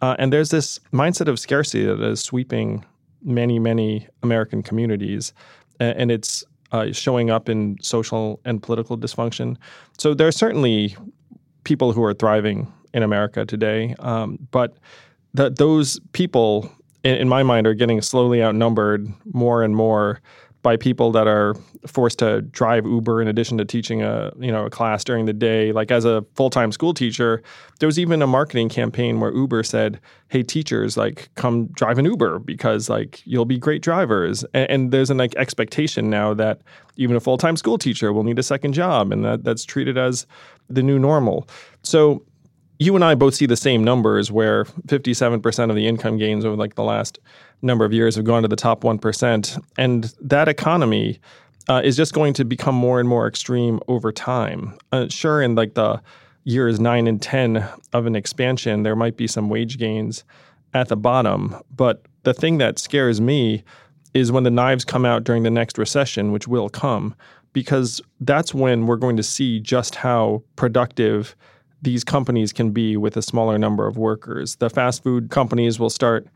Uh, 0.00 0.16
and 0.18 0.32
there's 0.32 0.50
this 0.50 0.78
mindset 0.92 1.28
of 1.28 1.38
scarcity 1.38 1.84
that 1.84 2.00
is 2.00 2.20
sweeping 2.20 2.84
many, 3.22 3.58
many 3.58 4.08
American 4.22 4.62
communities. 4.62 5.32
And, 5.78 6.10
it's 6.10 6.44
uh, 6.70 6.92
showing 6.92 7.30
up 7.30 7.48
in 7.48 7.76
social 7.82 8.40
and 8.44 8.62
political 8.62 8.96
dysfunction. 8.96 9.56
So 9.98 10.14
there 10.14 10.26
are 10.28 10.32
certainly 10.32 10.96
people 11.64 11.92
who 11.92 12.02
are 12.02 12.14
thriving 12.14 12.72
in 12.94 13.02
America 13.02 13.44
today, 13.44 13.94
um, 13.98 14.38
but 14.50 14.76
that 15.34 15.56
those 15.56 16.00
people 16.12 16.70
in, 17.04 17.16
in 17.16 17.28
my 17.28 17.42
mind, 17.42 17.66
are 17.66 17.74
getting 17.74 18.00
slowly 18.02 18.42
outnumbered 18.42 19.08
more 19.32 19.62
and 19.62 19.74
more 19.74 20.20
by 20.62 20.76
people 20.76 21.10
that 21.10 21.26
are 21.26 21.54
forced 21.86 22.20
to 22.20 22.40
drive 22.42 22.86
Uber 22.86 23.20
in 23.20 23.26
addition 23.26 23.58
to 23.58 23.64
teaching 23.64 24.02
a 24.02 24.32
you 24.38 24.52
know 24.52 24.66
a 24.66 24.70
class 24.70 25.02
during 25.02 25.26
the 25.26 25.32
day. 25.32 25.72
Like 25.72 25.90
as 25.90 26.04
a 26.04 26.24
full 26.34 26.50
time 26.50 26.70
school 26.70 26.94
teacher, 26.94 27.42
there 27.80 27.86
was 27.86 27.98
even 27.98 28.22
a 28.22 28.26
marketing 28.26 28.68
campaign 28.68 29.20
where 29.20 29.34
Uber 29.34 29.64
said, 29.64 30.00
"Hey 30.28 30.42
teachers, 30.42 30.96
like 30.96 31.30
come 31.34 31.66
drive 31.66 31.98
an 31.98 32.04
Uber 32.04 32.38
because 32.38 32.88
like 32.88 33.20
you'll 33.24 33.44
be 33.44 33.58
great 33.58 33.82
drivers." 33.82 34.44
And, 34.54 34.70
and 34.70 34.90
there's 34.92 35.10
an 35.10 35.18
like 35.18 35.34
expectation 35.36 36.08
now 36.08 36.32
that 36.34 36.62
even 36.96 37.16
a 37.16 37.20
full 37.20 37.38
time 37.38 37.56
school 37.56 37.76
teacher 37.76 38.12
will 38.12 38.24
need 38.24 38.38
a 38.38 38.44
second 38.44 38.72
job, 38.72 39.10
and 39.10 39.24
that 39.24 39.42
that's 39.44 39.64
treated 39.64 39.98
as 39.98 40.26
the 40.70 40.82
new 40.82 40.98
normal. 40.98 41.48
So 41.82 42.24
you 42.82 42.94
and 42.94 43.04
I 43.04 43.14
both 43.14 43.34
see 43.34 43.46
the 43.46 43.56
same 43.56 43.84
numbers 43.84 44.30
where 44.30 44.64
57% 44.64 45.70
of 45.70 45.76
the 45.76 45.86
income 45.86 46.18
gains 46.18 46.44
over 46.44 46.56
like 46.56 46.74
the 46.74 46.82
last 46.82 47.18
number 47.62 47.84
of 47.84 47.92
years 47.92 48.16
have 48.16 48.24
gone 48.24 48.42
to 48.42 48.48
the 48.48 48.56
top 48.56 48.82
1%. 48.82 49.64
And 49.78 50.12
that 50.20 50.48
economy 50.48 51.20
uh, 51.68 51.80
is 51.84 51.96
just 51.96 52.12
going 52.12 52.34
to 52.34 52.44
become 52.44 52.74
more 52.74 52.98
and 52.98 53.08
more 53.08 53.28
extreme 53.28 53.78
over 53.88 54.10
time. 54.10 54.76
Uh, 54.90 55.08
sure, 55.08 55.40
in 55.40 55.54
like 55.54 55.74
the 55.74 56.02
years 56.44 56.80
nine 56.80 57.06
and 57.06 57.22
10 57.22 57.64
of 57.92 58.06
an 58.06 58.16
expansion, 58.16 58.82
there 58.82 58.96
might 58.96 59.16
be 59.16 59.28
some 59.28 59.48
wage 59.48 59.78
gains 59.78 60.24
at 60.74 60.88
the 60.88 60.96
bottom. 60.96 61.54
But 61.74 62.04
the 62.24 62.34
thing 62.34 62.58
that 62.58 62.78
scares 62.78 63.20
me 63.20 63.62
is 64.12 64.32
when 64.32 64.42
the 64.42 64.50
knives 64.50 64.84
come 64.84 65.04
out 65.04 65.24
during 65.24 65.44
the 65.44 65.50
next 65.50 65.78
recession, 65.78 66.32
which 66.32 66.48
will 66.48 66.68
come, 66.68 67.14
because 67.52 68.00
that's 68.20 68.52
when 68.52 68.86
we're 68.86 68.96
going 68.96 69.16
to 69.16 69.22
see 69.22 69.60
just 69.60 69.94
how 69.94 70.42
productive 70.56 71.36
these 71.82 72.04
companies 72.04 72.52
can 72.52 72.70
be 72.70 72.96
with 72.96 73.16
a 73.16 73.22
smaller 73.22 73.58
number 73.58 73.86
of 73.86 73.96
workers. 73.98 74.56
The 74.56 74.70
fast 74.70 75.02
food 75.02 75.30
companies 75.30 75.78
will 75.78 75.90
start 75.90 76.26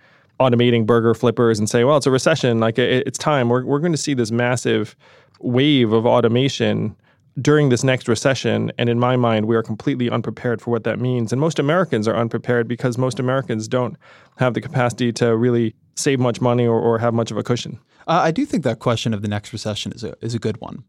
automating 0.41 0.85
burger 0.85 1.15
flippers 1.15 1.59
and 1.59 1.71
say, 1.71 1.85
well, 1.85 1.97
it's 1.97 2.07
a 2.07 2.11
recession. 2.11 2.61
Like 2.61 2.79
it's 2.79 3.17
time. 3.17 3.49
We're, 3.49 3.65
we're 3.65 3.79
going 3.79 3.93
to 3.93 3.99
see 3.99 4.13
this 4.13 4.31
massive 4.31 4.97
wave 5.41 5.93
of 5.93 6.05
automation 6.05 6.95
during 7.41 7.69
this 7.69 7.85
next 7.85 8.09
recession. 8.09 8.73
And 8.79 8.89
in 8.89 8.99
my 8.99 9.17
mind, 9.17 9.47
we 9.47 9.57
are 9.57 9.63
completely 9.63 10.11
unprepared 10.11 10.61
for 10.61 10.71
what 10.71 10.85
that 10.85 10.99
means. 10.99 11.33
And 11.33 11.41
most 11.41 11.59
Americans 11.59 12.09
are 12.09 12.17
unprepared 12.17 12.67
because 12.67 12.99
most 12.99 13.19
Americans 13.19 13.69
don't 13.69 13.97
have 14.39 14.55
the 14.55 14.61
capacity 14.61 15.13
to 15.15 15.37
really 15.37 15.75
save 15.95 16.19
much 16.19 16.41
money 16.41 16.67
or, 16.67 16.79
or 16.79 16.99
have 16.99 17.15
much 17.15 17.31
of 17.31 17.37
a 17.37 17.43
cushion. 17.43 17.79
Uh, 18.07 18.21
I 18.25 18.31
do 18.31 18.45
think 18.45 18.65
that 18.65 18.79
question 18.79 19.15
of 19.15 19.23
the 19.23 19.29
next 19.29 19.53
recession 19.53 19.93
is 19.93 20.05
a, 20.05 20.15
is 20.21 20.35
a 20.35 20.39
good 20.39 20.61
one 20.61 20.85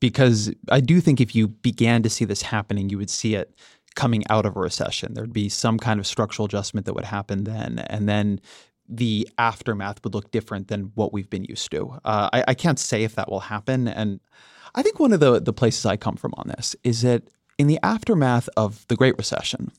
because 0.00 0.52
I 0.70 0.80
do 0.80 1.00
think 1.00 1.20
if 1.20 1.34
you 1.34 1.48
began 1.48 2.02
to 2.02 2.10
see 2.10 2.24
this 2.24 2.42
happening, 2.42 2.88
you 2.88 2.98
would 2.98 3.10
see 3.10 3.34
it 3.34 3.54
coming 3.98 4.22
out 4.30 4.46
of 4.46 4.56
a 4.56 4.60
recession. 4.60 5.14
There'd 5.14 5.32
be 5.32 5.48
some 5.48 5.76
kind 5.76 5.98
of 5.98 6.06
structural 6.06 6.46
adjustment 6.46 6.86
that 6.86 6.94
would 6.94 7.04
happen 7.04 7.42
then. 7.42 7.80
And 7.80 8.08
then 8.08 8.40
the 8.88 9.28
aftermath 9.38 10.04
would 10.04 10.14
look 10.14 10.30
different 10.30 10.68
than 10.68 10.92
what 10.94 11.12
we've 11.12 11.28
been 11.28 11.44
used 11.44 11.68
to. 11.72 11.98
Uh, 12.04 12.30
I, 12.32 12.44
I, 12.46 12.54
can't 12.54 12.78
say 12.78 13.02
if 13.02 13.16
that 13.16 13.28
will 13.28 13.40
happen. 13.40 13.88
And 13.88 14.20
I 14.76 14.82
think 14.82 15.00
one 15.00 15.12
of 15.12 15.18
the, 15.18 15.40
the 15.40 15.52
places 15.52 15.84
I 15.84 15.96
come 15.96 16.14
from 16.14 16.32
on 16.36 16.46
this 16.46 16.76
is 16.84 17.02
that 17.02 17.24
in 17.58 17.66
the 17.66 17.80
aftermath 17.82 18.48
of 18.56 18.86
the 18.86 18.94
Great 18.94 19.18
Recession, 19.18 19.72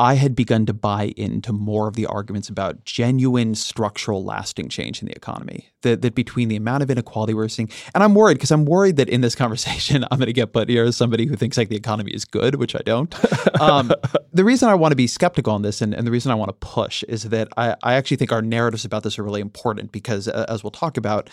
I 0.00 0.14
had 0.14 0.34
begun 0.34 0.64
to 0.64 0.72
buy 0.72 1.12
into 1.18 1.52
more 1.52 1.86
of 1.86 1.94
the 1.94 2.06
arguments 2.06 2.48
about 2.48 2.86
genuine 2.86 3.54
structural 3.54 4.24
lasting 4.24 4.70
change 4.70 5.02
in 5.02 5.08
the 5.08 5.14
economy. 5.14 5.68
That, 5.82 6.00
that 6.00 6.14
between 6.14 6.48
the 6.48 6.56
amount 6.56 6.82
of 6.82 6.90
inequality 6.90 7.34
we're 7.34 7.48
seeing, 7.48 7.68
and 7.94 8.02
I'm 8.02 8.14
worried 8.14 8.34
because 8.34 8.50
I'm 8.50 8.64
worried 8.64 8.96
that 8.96 9.10
in 9.10 9.20
this 9.20 9.34
conversation, 9.42 10.06
I'm 10.10 10.16
going 10.16 10.28
to 10.28 10.32
get 10.32 10.54
put 10.54 10.70
here 10.70 10.84
as 10.84 10.96
somebody 10.96 11.26
who 11.26 11.36
thinks 11.36 11.58
like 11.58 11.68
the 11.68 11.76
economy 11.76 12.12
is 12.12 12.24
good, 12.24 12.54
which 12.54 12.74
I 12.74 12.80
don't. 12.84 13.14
Um, 13.60 13.92
the 14.32 14.42
reason 14.42 14.70
I 14.70 14.74
want 14.74 14.92
to 14.92 14.96
be 14.96 15.06
skeptical 15.06 15.52
on 15.52 15.60
this 15.60 15.82
and, 15.82 15.92
and 15.92 16.06
the 16.06 16.10
reason 16.10 16.32
I 16.32 16.34
want 16.34 16.48
to 16.48 16.66
push 16.66 17.02
is 17.04 17.24
that 17.24 17.48
I, 17.58 17.76
I 17.82 17.94
actually 17.94 18.16
think 18.16 18.32
our 18.32 18.40
narratives 18.40 18.86
about 18.86 19.02
this 19.02 19.18
are 19.18 19.22
really 19.22 19.42
important 19.42 19.92
because, 19.92 20.28
uh, 20.28 20.46
as 20.48 20.64
we'll 20.64 20.70
talk 20.70 20.96
about, 20.96 21.28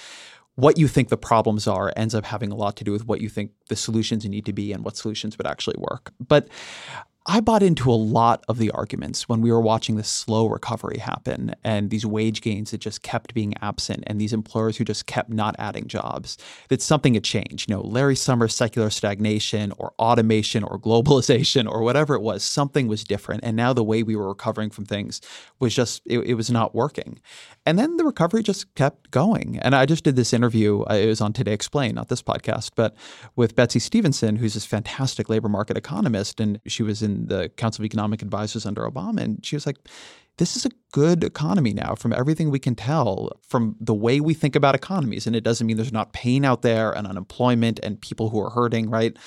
what 0.56 0.77
you 0.77 0.88
think 0.88 1.08
the 1.08 1.17
problems 1.17 1.67
are 1.67 1.93
ends 1.95 2.13
up 2.13 2.25
having 2.25 2.51
a 2.51 2.56
lot 2.56 2.75
to 2.77 2.84
do 2.84 2.91
with 2.91 3.06
what 3.06 3.21
you 3.21 3.30
think 3.30 3.51
the 3.69 3.75
solutions 3.77 4.25
need 4.25 4.45
to 4.45 4.51
be 4.51 4.73
and 4.73 4.84
what 4.84 4.97
solutions 4.97 5.38
would 5.38 5.47
actually 5.47 5.77
work. 5.77 6.12
But 6.19 6.49
I 7.30 7.42
bought 7.42 7.62
into 7.62 7.92
a 7.92 7.94
lot 7.94 8.46
of 8.48 8.58
the 8.58 8.72
arguments 8.72 9.28
when 9.28 9.42
we 9.42 9.52
were 9.52 9.60
watching 9.60 9.98
this 9.98 10.08
slow 10.08 10.48
recovery 10.48 11.00
happen 11.00 11.54
and 11.62 11.90
these 11.90 12.06
wage 12.06 12.40
gains 12.40 12.72
that 12.72 12.78
just 12.78 13.02
kept 13.04 13.34
being 13.34 13.54
absent 13.62 14.06
and 14.08 14.20
these 14.20 14.32
employers 14.32 14.78
who 14.78 14.86
just 14.86 15.08
kept 15.08 15.30
not 15.30 15.54
adding 15.60 15.88
jobs, 15.88 16.38
that 16.70 16.82
something 16.82 17.16
had 17.16 17.26
changed. 17.26 17.70
You 17.70 17.76
know, 17.76 17.82
Larry 17.82 18.16
Summers' 18.16 18.56
secular 18.56 18.90
stagnation 18.90 19.74
or 19.78 19.94
automation 20.00 20.63
or 20.63 20.80
globalization 20.80 21.70
or 21.70 21.82
whatever 21.82 22.16
it 22.16 22.22
was, 22.22 22.44
something 22.44 22.88
was 22.88 23.04
different. 23.04 23.44
And 23.44 23.58
now 23.58 23.74
the 23.74 23.84
way 23.84 24.04
we 24.04 24.16
were 24.16 24.30
recovering 24.30 24.70
from 24.70 24.86
things 24.86 25.20
was 25.60 25.76
just, 25.76 26.02
it, 26.06 26.20
it 26.20 26.36
was 26.36 26.50
not 26.50 26.74
working. 26.74 27.20
And 27.66 27.78
then 27.78 27.98
the 27.98 28.06
recovery 28.06 28.42
just 28.42 28.74
kept 28.76 29.12
going. 29.12 29.60
And 29.62 29.76
I 29.76 29.86
just 29.86 30.06
did 30.06 30.16
this 30.16 30.32
interview, 30.32 30.84
uh, 30.84 30.94
it 30.94 31.08
was 31.08 31.20
on 31.20 31.34
Today 31.34 31.52
Explained, 31.52 31.96
not 31.96 32.08
this 32.08 32.24
podcast, 32.24 32.72
but 32.78 32.96
with 33.36 33.54
Betsy 33.54 33.80
Stevenson, 33.80 34.38
who's 34.38 34.54
this 34.54 34.66
fantastic 34.66 35.28
labor 35.28 35.50
market 35.50 35.76
economist. 35.76 36.40
And 36.40 36.62
she 36.66 36.84
was 36.84 37.04
in 37.04 37.16
the 37.25 37.49
Council 37.49 37.82
of 37.82 37.86
Economic 37.86 38.21
Advisors 38.21 38.65
under 38.65 38.88
Obama. 38.89 39.21
And 39.21 39.45
she 39.45 39.56
was 39.56 39.65
like, 39.65 39.77
this 40.38 40.56
is 40.56 40.65
a 40.65 40.69
good 40.91 41.23
economy 41.23 41.73
now 41.73 41.95
from 41.95 42.13
everything 42.13 42.51
we 42.51 42.60
can 42.60 42.75
tell 42.75 43.32
from 43.41 43.75
the 43.80 43.93
way 43.95 44.19
we 44.19 44.36
think 44.36 44.56
about 44.56 44.75
economies. 44.75 45.25
And 45.25 45.36
it 45.36 45.43
doesn't 45.43 45.65
mean 45.65 45.77
there's 45.77 45.91
not 45.91 46.13
pain 46.13 46.45
out 46.45 46.62
there 46.62 46.91
and 46.91 47.08
unemployment 47.08 47.80
and 47.82 47.99
people 47.99 48.30
who 48.30 48.39
are 48.39 48.51
hurting, 48.51 48.89
right? 48.91 49.17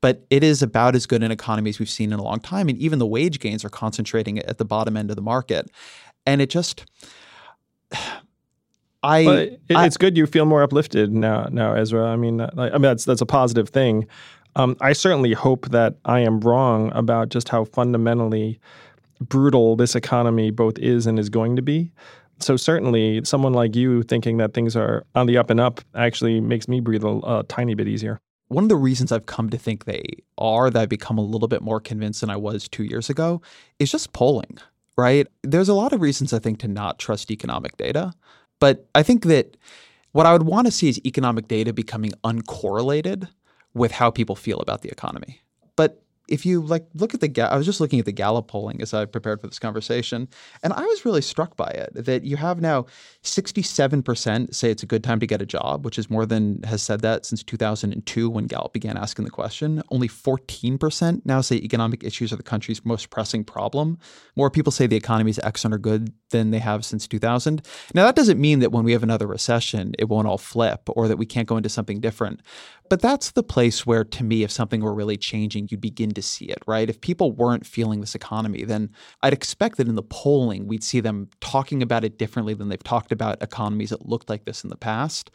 But 0.00 0.24
it 0.30 0.44
is 0.44 0.62
about 0.62 0.94
as 0.94 1.06
good 1.06 1.22
an 1.24 1.32
economy 1.32 1.70
as 1.70 1.78
we've 1.80 1.90
seen 1.90 2.12
in 2.12 2.18
a 2.20 2.22
long 2.22 2.38
time. 2.38 2.68
And 2.68 2.78
even 2.78 3.00
the 3.00 3.06
wage 3.06 3.40
gains 3.40 3.64
are 3.64 3.68
concentrating 3.68 4.38
at 4.38 4.58
the 4.58 4.64
bottom 4.64 4.96
end 4.96 5.10
of 5.10 5.16
the 5.16 5.22
market. 5.22 5.68
And 6.24 6.40
it 6.40 6.50
just, 6.50 6.84
I, 9.02 9.24
it, 9.68 9.76
I- 9.76 9.86
it's 9.86 9.96
good 9.96 10.16
you 10.16 10.26
feel 10.26 10.44
more 10.44 10.62
uplifted 10.62 11.12
now, 11.12 11.48
now 11.50 11.74
Ezra. 11.74 12.06
I 12.06 12.16
mean, 12.16 12.36
like, 12.38 12.52
I 12.54 12.72
mean 12.72 12.82
that's 12.82 13.04
that's 13.04 13.22
a 13.22 13.26
positive 13.26 13.70
thing. 13.70 14.06
Um, 14.60 14.76
I 14.82 14.92
certainly 14.92 15.32
hope 15.32 15.70
that 15.70 15.94
I 16.04 16.20
am 16.20 16.40
wrong 16.40 16.92
about 16.94 17.30
just 17.30 17.48
how 17.48 17.64
fundamentally 17.64 18.60
brutal 19.18 19.74
this 19.74 19.94
economy 19.94 20.50
both 20.50 20.78
is 20.78 21.06
and 21.06 21.18
is 21.18 21.30
going 21.30 21.56
to 21.56 21.62
be. 21.62 21.90
So 22.40 22.58
certainly, 22.58 23.22
someone 23.24 23.54
like 23.54 23.74
you 23.74 24.02
thinking 24.02 24.36
that 24.36 24.52
things 24.52 24.76
are 24.76 25.06
on 25.14 25.26
the 25.26 25.38
up 25.38 25.48
and 25.48 25.60
up 25.60 25.80
actually 25.94 26.42
makes 26.42 26.68
me 26.68 26.80
breathe 26.80 27.04
a, 27.04 27.20
a 27.24 27.44
tiny 27.48 27.74
bit 27.74 27.88
easier. 27.88 28.20
one 28.48 28.64
of 28.64 28.68
the 28.68 28.76
reasons 28.76 29.12
I've 29.12 29.26
come 29.26 29.48
to 29.48 29.56
think 29.56 29.84
they 29.84 30.04
are, 30.36 30.68
that 30.70 30.82
I've 30.82 30.88
become 30.88 31.16
a 31.16 31.22
little 31.22 31.48
bit 31.48 31.62
more 31.62 31.80
convinced 31.80 32.20
than 32.20 32.30
I 32.30 32.36
was 32.36 32.68
two 32.68 32.82
years 32.82 33.08
ago, 33.08 33.40
is 33.78 33.90
just 33.90 34.12
polling, 34.12 34.58
right? 34.98 35.26
There's 35.42 35.68
a 35.68 35.74
lot 35.74 35.92
of 35.92 36.00
reasons 36.02 36.32
I 36.32 36.38
think 36.40 36.58
to 36.60 36.68
not 36.68 36.98
trust 36.98 37.30
economic 37.30 37.76
data. 37.78 38.12
But 38.58 38.86
I 38.94 39.02
think 39.04 39.24
that 39.24 39.56
what 40.12 40.26
I 40.26 40.32
would 40.32 40.42
want 40.42 40.66
to 40.66 40.72
see 40.72 40.88
is 40.88 41.00
economic 41.06 41.48
data 41.48 41.72
becoming 41.72 42.12
uncorrelated 42.24 43.28
with 43.74 43.92
how 43.92 44.10
people 44.10 44.36
feel 44.36 44.58
about 44.60 44.82
the 44.82 44.88
economy. 44.88 45.40
But 45.76 46.02
if 46.30 46.46
you 46.46 46.62
like 46.62 46.86
look 46.94 47.12
at 47.12 47.20
the 47.20 47.50
I 47.52 47.56
was 47.56 47.66
just 47.66 47.80
looking 47.80 47.98
at 47.98 48.06
the 48.06 48.12
Gallup 48.12 48.46
polling 48.46 48.80
as 48.80 48.94
I 48.94 49.04
prepared 49.04 49.40
for 49.40 49.48
this 49.48 49.58
conversation, 49.58 50.28
and 50.62 50.72
I 50.72 50.82
was 50.82 51.04
really 51.04 51.20
struck 51.20 51.56
by 51.56 51.66
it 51.66 51.90
that 51.92 52.24
you 52.24 52.36
have 52.36 52.60
now 52.60 52.86
67% 53.24 54.54
say 54.54 54.70
it's 54.70 54.82
a 54.82 54.86
good 54.86 55.02
time 55.02 55.18
to 55.20 55.26
get 55.26 55.42
a 55.42 55.46
job, 55.46 55.84
which 55.84 55.98
is 55.98 56.08
more 56.08 56.24
than 56.24 56.62
has 56.62 56.82
said 56.82 57.00
that 57.02 57.26
since 57.26 57.42
2002 57.42 58.30
when 58.30 58.46
Gallup 58.46 58.72
began 58.72 58.96
asking 58.96 59.24
the 59.24 59.30
question. 59.30 59.82
Only 59.90 60.08
14% 60.08 61.22
now 61.24 61.40
say 61.40 61.56
economic 61.56 62.04
issues 62.04 62.32
are 62.32 62.36
the 62.36 62.42
country's 62.44 62.84
most 62.84 63.10
pressing 63.10 63.42
problem. 63.42 63.98
More 64.36 64.50
people 64.50 64.70
say 64.70 64.86
the 64.86 64.96
economy 64.96 65.30
is 65.30 65.40
excellent 65.42 65.74
or 65.74 65.78
good 65.78 66.12
than 66.30 66.52
they 66.52 66.60
have 66.60 66.84
since 66.84 67.08
2000. 67.08 67.66
Now 67.92 68.04
that 68.04 68.14
doesn't 68.14 68.40
mean 68.40 68.60
that 68.60 68.70
when 68.70 68.84
we 68.84 68.92
have 68.92 69.02
another 69.02 69.26
recession, 69.26 69.94
it 69.98 70.08
won't 70.08 70.28
all 70.28 70.38
flip 70.38 70.88
or 70.88 71.08
that 71.08 71.16
we 71.16 71.26
can't 71.26 71.48
go 71.48 71.56
into 71.56 71.68
something 71.68 72.00
different. 72.00 72.40
But 72.90 73.00
that's 73.00 73.30
the 73.30 73.44
place 73.44 73.86
where, 73.86 74.02
to 74.02 74.24
me, 74.24 74.42
if 74.42 74.50
something 74.50 74.82
were 74.82 74.92
really 74.92 75.16
changing, 75.16 75.68
you'd 75.70 75.80
begin 75.80 76.10
to 76.10 76.20
see 76.20 76.46
it, 76.46 76.58
right? 76.66 76.90
If 76.90 77.00
people 77.00 77.30
weren't 77.30 77.64
feeling 77.64 78.00
this 78.00 78.16
economy, 78.16 78.64
then 78.64 78.90
I'd 79.22 79.32
expect 79.32 79.76
that 79.76 79.86
in 79.86 79.94
the 79.94 80.02
polling, 80.02 80.66
we'd 80.66 80.82
see 80.82 80.98
them 80.98 81.30
talking 81.40 81.82
about 81.82 82.02
it 82.02 82.18
differently 82.18 82.52
than 82.52 82.68
they've 82.68 82.82
talked 82.82 83.12
about 83.12 83.40
economies 83.42 83.90
that 83.90 84.06
looked 84.06 84.28
like 84.28 84.44
this 84.44 84.64
in 84.64 84.70
the 84.70 84.76
past. 84.76 85.30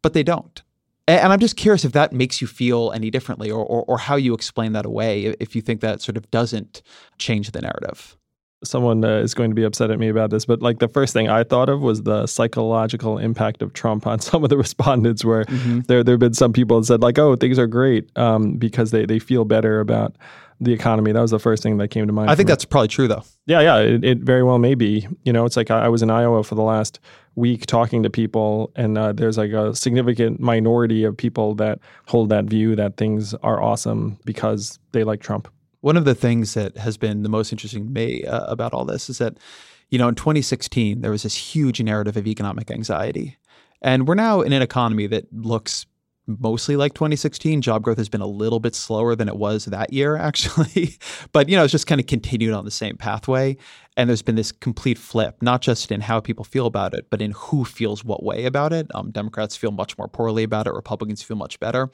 But 0.00 0.14
they 0.14 0.22
don't. 0.22 0.62
And 1.08 1.32
I'm 1.32 1.40
just 1.40 1.56
curious 1.56 1.84
if 1.84 1.90
that 1.92 2.12
makes 2.12 2.40
you 2.40 2.46
feel 2.46 2.92
any 2.92 3.10
differently 3.10 3.50
or, 3.50 3.64
or, 3.66 3.84
or 3.88 3.98
how 3.98 4.14
you 4.14 4.32
explain 4.32 4.72
that 4.74 4.86
away, 4.86 5.34
if 5.40 5.56
you 5.56 5.60
think 5.60 5.80
that 5.80 6.00
sort 6.00 6.16
of 6.16 6.30
doesn't 6.30 6.82
change 7.18 7.50
the 7.50 7.62
narrative. 7.62 8.16
Someone 8.64 9.04
uh, 9.04 9.18
is 9.18 9.34
going 9.34 9.50
to 9.50 9.54
be 9.54 9.64
upset 9.64 9.90
at 9.90 9.98
me 9.98 10.08
about 10.08 10.30
this, 10.30 10.44
but 10.44 10.62
like 10.62 10.78
the 10.78 10.88
first 10.88 11.12
thing 11.12 11.28
I 11.28 11.44
thought 11.44 11.68
of 11.68 11.80
was 11.80 12.02
the 12.02 12.26
psychological 12.26 13.18
impact 13.18 13.62
of 13.62 13.72
Trump 13.72 14.06
on 14.06 14.20
some 14.28 14.44
of 14.44 14.50
the 14.50 14.56
respondents. 14.56 15.24
Where 15.24 15.44
there 15.44 16.02
there 16.02 16.14
have 16.14 16.20
been 16.20 16.34
some 16.34 16.52
people 16.52 16.80
that 16.80 16.86
said 16.86 17.00
like, 17.00 17.18
"Oh, 17.18 17.36
things 17.36 17.58
are 17.58 17.66
great," 17.66 18.16
um, 18.16 18.54
because 18.54 18.90
they 18.90 19.06
they 19.06 19.18
feel 19.18 19.44
better 19.44 19.80
about 19.80 20.16
the 20.62 20.72
economy. 20.72 21.12
That 21.12 21.20
was 21.20 21.32
the 21.32 21.38
first 21.38 21.62
thing 21.62 21.78
that 21.78 21.88
came 21.88 22.06
to 22.06 22.12
mind. 22.12 22.30
I 22.30 22.34
think 22.34 22.46
me. 22.46 22.52
that's 22.52 22.64
probably 22.64 22.88
true, 22.88 23.08
though. 23.08 23.24
Yeah, 23.46 23.60
yeah, 23.60 23.78
it, 23.78 24.04
it 24.04 24.18
very 24.18 24.42
well 24.42 24.58
may 24.58 24.74
be. 24.74 25.06
You 25.24 25.32
know, 25.32 25.44
it's 25.44 25.56
like 25.56 25.70
I, 25.70 25.86
I 25.86 25.88
was 25.88 26.02
in 26.02 26.10
Iowa 26.10 26.44
for 26.44 26.54
the 26.54 26.62
last 26.62 27.00
week 27.34 27.66
talking 27.66 28.02
to 28.04 28.10
people, 28.10 28.72
and 28.76 28.96
uh, 28.96 29.12
there's 29.12 29.38
like 29.38 29.52
a 29.52 29.74
significant 29.74 30.40
minority 30.40 31.04
of 31.04 31.16
people 31.16 31.54
that 31.56 31.80
hold 32.06 32.28
that 32.28 32.44
view 32.44 32.76
that 32.76 32.96
things 32.96 33.34
are 33.42 33.60
awesome 33.60 34.18
because 34.24 34.78
they 34.92 35.04
like 35.04 35.20
Trump. 35.20 35.48
One 35.82 35.96
of 35.96 36.04
the 36.04 36.14
things 36.14 36.54
that 36.54 36.76
has 36.78 36.96
been 36.96 37.22
the 37.22 37.28
most 37.28 37.52
interesting 37.52 37.86
to 37.86 37.92
me 37.92 38.24
uh, 38.24 38.46
about 38.46 38.72
all 38.72 38.84
this 38.84 39.10
is 39.10 39.18
that, 39.18 39.36
you 39.90 39.98
know, 39.98 40.08
in 40.08 40.14
2016, 40.14 41.00
there 41.00 41.10
was 41.10 41.24
this 41.24 41.34
huge 41.34 41.82
narrative 41.82 42.16
of 42.16 42.26
economic 42.26 42.70
anxiety. 42.70 43.36
And 43.82 44.06
we're 44.06 44.14
now 44.14 44.40
in 44.40 44.52
an 44.52 44.62
economy 44.62 45.08
that 45.08 45.32
looks 45.32 45.86
mostly 46.26 46.76
like 46.76 46.94
2016. 46.94 47.62
Job 47.62 47.82
growth 47.82 47.98
has 47.98 48.08
been 48.08 48.20
a 48.20 48.26
little 48.26 48.60
bit 48.60 48.76
slower 48.76 49.16
than 49.16 49.28
it 49.28 49.36
was 49.36 49.64
that 49.66 49.92
year, 49.92 50.16
actually. 50.28 50.96
but, 51.32 51.48
you 51.48 51.56
know, 51.56 51.64
it's 51.64 51.72
just 51.72 51.88
kind 51.88 52.00
of 52.00 52.06
continued 52.06 52.54
on 52.54 52.64
the 52.64 52.70
same 52.70 52.96
pathway. 52.96 53.56
And 53.96 54.08
there's 54.08 54.22
been 54.22 54.36
this 54.36 54.52
complete 54.52 54.98
flip, 54.98 55.42
not 55.42 55.62
just 55.62 55.90
in 55.90 56.00
how 56.00 56.20
people 56.20 56.44
feel 56.44 56.66
about 56.66 56.94
it, 56.94 57.10
but 57.10 57.20
in 57.20 57.32
who 57.32 57.64
feels 57.64 58.04
what 58.04 58.22
way 58.22 58.44
about 58.44 58.72
it. 58.72 58.86
Um, 58.94 59.10
Democrats 59.10 59.56
feel 59.56 59.72
much 59.72 59.98
more 59.98 60.08
poorly 60.08 60.44
about 60.44 60.66
it, 60.66 60.74
Republicans 60.74 61.22
feel 61.22 61.36
much 61.36 61.58
better. 61.60 61.90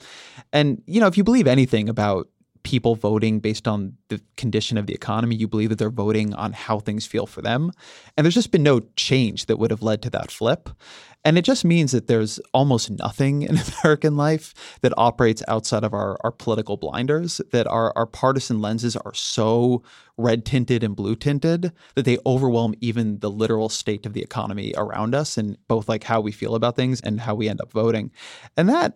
And, 0.52 0.82
you 0.86 1.00
know, 1.00 1.06
if 1.06 1.16
you 1.16 1.24
believe 1.24 1.46
anything 1.46 1.88
about 1.88 2.28
people 2.68 2.94
voting 2.94 3.40
based 3.40 3.66
on 3.66 3.94
the 4.08 4.20
condition 4.36 4.76
of 4.76 4.86
the 4.86 4.92
economy. 4.92 5.34
You 5.34 5.48
believe 5.48 5.70
that 5.70 5.78
they're 5.78 5.88
voting 5.88 6.34
on 6.34 6.52
how 6.52 6.80
things 6.80 7.06
feel 7.06 7.24
for 7.24 7.40
them. 7.40 7.72
And 8.14 8.26
there's 8.26 8.34
just 8.34 8.50
been 8.50 8.62
no 8.62 8.80
change 8.94 9.46
that 9.46 9.58
would 9.58 9.70
have 9.70 9.80
led 9.80 10.02
to 10.02 10.10
that 10.10 10.30
flip. 10.30 10.68
And 11.24 11.38
it 11.38 11.46
just 11.46 11.64
means 11.64 11.92
that 11.92 12.08
there's 12.08 12.38
almost 12.52 12.90
nothing 12.90 13.40
in 13.48 13.58
American 13.82 14.18
life 14.18 14.52
that 14.82 14.92
operates 14.98 15.42
outside 15.48 15.82
of 15.82 15.94
our, 15.94 16.18
our 16.22 16.30
political 16.30 16.76
blinders, 16.76 17.40
that 17.52 17.66
our, 17.66 17.90
our 17.96 18.04
partisan 18.04 18.60
lenses 18.60 18.96
are 18.96 19.14
so 19.14 19.82
red 20.18 20.44
tinted 20.44 20.84
and 20.84 20.94
blue 20.94 21.16
tinted 21.16 21.72
that 21.94 22.04
they 22.04 22.18
overwhelm 22.26 22.74
even 22.82 23.18
the 23.20 23.30
literal 23.30 23.70
state 23.70 24.04
of 24.04 24.12
the 24.12 24.20
economy 24.20 24.74
around 24.76 25.14
us 25.14 25.38
and 25.38 25.56
both 25.68 25.88
like 25.88 26.04
how 26.04 26.20
we 26.20 26.32
feel 26.32 26.54
about 26.54 26.76
things 26.76 27.00
and 27.00 27.20
how 27.20 27.34
we 27.34 27.48
end 27.48 27.62
up 27.62 27.72
voting. 27.72 28.10
And 28.58 28.68
that 28.68 28.94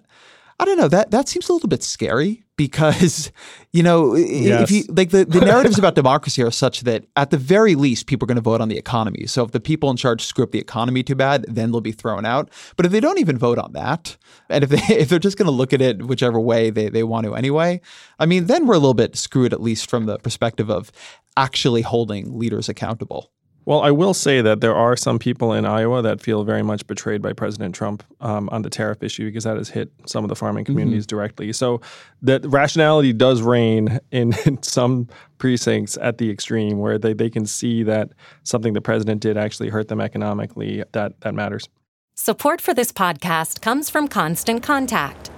I 0.62 0.64
don't 0.64 0.78
know 0.78 0.88
that 0.88 1.10
that 1.10 1.28
seems 1.28 1.48
a 1.48 1.52
little 1.52 1.68
bit 1.68 1.82
scary 1.82 2.44
because 2.56 3.32
you 3.72 3.82
know 3.82 4.14
i- 4.14 4.18
if 4.62 4.70
you 4.70 4.84
like 4.88 5.10
the, 5.10 5.24
the 5.24 5.40
narratives 5.44 5.78
about 5.78 5.94
democracy 5.96 6.42
are 6.42 6.50
such 6.52 6.82
that 6.82 7.04
at 7.16 7.30
the 7.30 7.36
very 7.36 7.74
least 7.74 8.06
people 8.06 8.24
are 8.26 8.28
going 8.32 8.36
to 8.36 8.42
vote 8.42 8.60
on 8.60 8.68
the 8.68 8.78
economy. 8.78 9.26
So 9.26 9.42
if 9.44 9.50
the 9.50 9.60
people 9.60 9.90
in 9.90 9.96
charge 9.96 10.22
screw 10.24 10.44
up 10.44 10.52
the 10.52 10.60
economy 10.60 11.02
too 11.02 11.14
bad, 11.16 11.44
then 11.48 11.72
they'll 11.72 11.80
be 11.80 11.92
thrown 11.92 12.24
out. 12.24 12.48
But 12.76 12.86
if 12.86 12.92
they 12.92 13.00
don't 13.00 13.18
even 13.18 13.36
vote 13.38 13.58
on 13.58 13.72
that, 13.72 14.16
and 14.48 14.62
if 14.64 14.70
they 14.70 14.78
if 15.02 15.08
they're 15.08 15.18
just 15.18 15.36
going 15.36 15.46
to 15.46 15.52
look 15.52 15.72
at 15.72 15.82
it 15.82 16.02
whichever 16.06 16.38
way 16.40 16.70
they, 16.70 16.88
they 16.88 17.02
want 17.02 17.26
to 17.26 17.34
anyway, 17.34 17.80
I 18.18 18.26
mean 18.26 18.46
then 18.46 18.66
we're 18.66 18.74
a 18.74 18.78
little 18.78 18.94
bit 18.94 19.16
screwed 19.16 19.52
at 19.52 19.60
least 19.60 19.90
from 19.90 20.06
the 20.06 20.18
perspective 20.18 20.70
of 20.70 20.92
actually 21.36 21.82
holding 21.82 22.38
leaders 22.38 22.68
accountable. 22.68 23.30
Well, 23.64 23.80
I 23.80 23.92
will 23.92 24.12
say 24.12 24.40
that 24.40 24.60
there 24.60 24.74
are 24.74 24.96
some 24.96 25.20
people 25.20 25.52
in 25.52 25.64
Iowa 25.64 26.02
that 26.02 26.20
feel 26.20 26.42
very 26.42 26.62
much 26.62 26.84
betrayed 26.88 27.22
by 27.22 27.32
President 27.32 27.74
Trump 27.74 28.02
um, 28.20 28.48
on 28.50 28.62
the 28.62 28.70
tariff 28.70 29.02
issue 29.04 29.26
because 29.26 29.44
that 29.44 29.56
has 29.56 29.68
hit 29.68 29.92
some 30.06 30.24
of 30.24 30.28
the 30.28 30.34
farming 30.34 30.64
communities 30.64 31.06
directly. 31.06 31.52
So 31.52 31.80
that 32.22 32.44
rationality 32.44 33.12
does 33.12 33.40
reign 33.40 34.00
in, 34.10 34.34
in 34.44 34.60
some 34.62 35.08
precincts 35.38 35.96
at 35.98 36.18
the 36.18 36.28
extreme 36.28 36.78
where 36.78 36.98
they, 36.98 37.12
they 37.12 37.30
can 37.30 37.46
see 37.46 37.84
that 37.84 38.10
something 38.42 38.72
the 38.72 38.80
president 38.80 39.20
did 39.20 39.36
actually 39.36 39.68
hurt 39.68 39.86
them 39.86 40.00
economically. 40.00 40.82
That 40.92 41.20
that 41.20 41.34
matters. 41.34 41.68
Support 42.14 42.60
for 42.60 42.74
this 42.74 42.92
podcast 42.92 43.62
comes 43.62 43.88
from 43.88 44.08
Constant 44.08 44.62
Contact. 44.62 45.30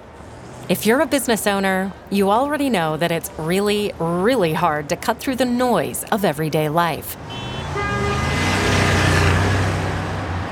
If 0.67 0.85
you're 0.85 1.01
a 1.01 1.05
business 1.05 1.45
owner, 1.45 1.93
you 2.09 2.31
already 2.31 2.69
know 2.69 2.97
that 2.97 3.11
it's 3.11 3.29
really, 3.37 3.93
really 3.99 4.53
hard 4.53 4.89
to 4.89 4.95
cut 4.95 5.19
through 5.19 5.35
the 5.35 5.45
noise 5.45 6.03
of 6.11 6.25
everyday 6.25 6.69
life. 6.69 7.15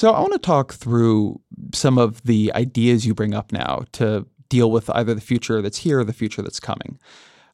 So 0.00 0.12
I 0.12 0.20
want 0.20 0.32
to 0.32 0.38
talk 0.38 0.72
through 0.72 1.42
some 1.74 1.98
of 1.98 2.22
the 2.22 2.50
ideas 2.54 3.04
you 3.04 3.12
bring 3.12 3.34
up 3.34 3.52
now 3.52 3.84
to 3.92 4.26
deal 4.48 4.70
with 4.70 4.88
either 4.88 5.12
the 5.12 5.20
future 5.20 5.60
that's 5.60 5.76
here 5.76 6.00
or 6.00 6.04
the 6.04 6.14
future 6.14 6.40
that's 6.40 6.58
coming. 6.58 6.98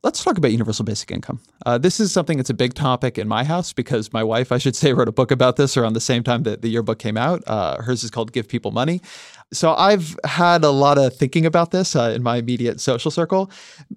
Let's 0.05 0.23
talk 0.23 0.39
about 0.39 0.53
universal 0.53 0.85
basic 0.85 1.11
income. 1.11 1.41
Uh, 1.67 1.77
this 1.77 1.99
is 1.99 2.13
something 2.13 2.37
that's 2.37 2.49
a 2.49 2.55
big 2.55 2.75
topic 2.75 3.19
in 3.19 3.27
my 3.27 3.43
house 3.43 3.73
because 3.73 4.13
my 4.13 4.23
wife, 4.23 4.53
I 4.53 4.59
should 4.59 4.77
say, 4.77 4.93
wrote 4.95 5.09
a 5.09 5.13
book 5.13 5.33
about 5.33 5.57
this 5.57 5.77
around 5.77 5.95
the 5.95 6.01
same 6.01 6.23
time 6.23 6.45
that 6.45 6.63
the 6.63 6.69
yearbook 6.69 7.01
came 7.01 7.17
out. 7.17 7.43
Uh, 7.49 7.83
hers 7.83 8.05
is 8.05 8.13
called 8.13 8.31
Give 8.31 8.47
People 8.47 8.71
Money. 8.71 9.01
So 9.53 9.75
I've 9.75 10.17
had 10.25 10.63
a 10.63 10.71
lot 10.71 10.99
of 10.99 11.17
thinking 11.17 11.47
about 11.47 11.73
this 11.73 11.97
uh, 11.97 12.13
in 12.15 12.23
my 12.23 12.37
immediate 12.37 12.79
social 12.81 13.11
circle. 13.11 13.51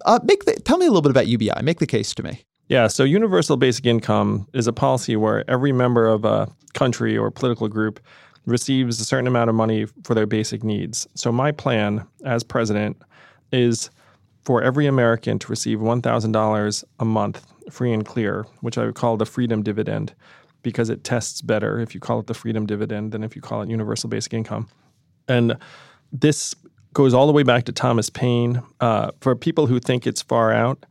Uh, 0.04 0.18
make 0.24 0.44
the, 0.46 0.54
tell 0.54 0.76
me 0.76 0.86
a 0.86 0.88
little 0.88 1.02
bit 1.02 1.12
about 1.12 1.28
UBI. 1.28 1.62
Make 1.62 1.78
the 1.78 1.86
case 1.86 2.16
to 2.16 2.24
me. 2.24 2.42
Yeah, 2.66 2.88
so 2.88 3.04
universal 3.04 3.56
basic 3.56 3.86
income 3.86 4.48
is 4.54 4.66
a 4.66 4.72
policy 4.72 5.14
where 5.14 5.48
every 5.48 5.70
member 5.70 6.08
of 6.08 6.24
a 6.24 6.48
country 6.74 7.16
or 7.16 7.30
political 7.30 7.68
group 7.68 8.00
receives 8.46 9.00
a 9.00 9.04
certain 9.04 9.26
amount 9.26 9.50
of 9.50 9.56
money 9.56 9.86
for 10.04 10.14
their 10.14 10.26
basic 10.26 10.64
needs. 10.64 11.06
So 11.14 11.30
my 11.30 11.52
plan 11.52 12.06
as 12.24 12.42
president 12.42 13.00
is 13.52 13.90
for 14.42 14.62
every 14.62 14.86
American 14.86 15.38
to 15.38 15.48
receive 15.48 15.78
$1,000 15.78 16.84
a 16.98 17.04
month 17.04 17.46
free 17.70 17.92
and 17.92 18.04
clear, 18.04 18.46
which 18.60 18.78
I 18.78 18.86
would 18.86 18.94
call 18.94 19.16
the 19.16 19.26
freedom 19.26 19.62
dividend 19.62 20.14
because 20.62 20.90
it 20.90 21.04
tests 21.04 21.40
better 21.40 21.80
if 21.80 21.94
you 21.94 22.00
call 22.00 22.20
it 22.20 22.26
the 22.26 22.34
freedom 22.34 22.66
dividend 22.66 23.12
than 23.12 23.22
if 23.22 23.34
you 23.36 23.42
call 23.42 23.62
it 23.62 23.68
universal 23.68 24.08
basic 24.08 24.34
income. 24.34 24.68
And 25.28 25.56
this 26.12 26.54
goes 26.92 27.14
all 27.14 27.26
the 27.26 27.32
way 27.32 27.42
back 27.42 27.64
to 27.64 27.72
Thomas 27.72 28.10
Paine. 28.10 28.62
Uh, 28.80 29.10
for 29.20 29.36
people 29.36 29.66
who 29.66 29.78
think 29.78 30.06
it's 30.06 30.22
far 30.22 30.52
out, 30.52 30.84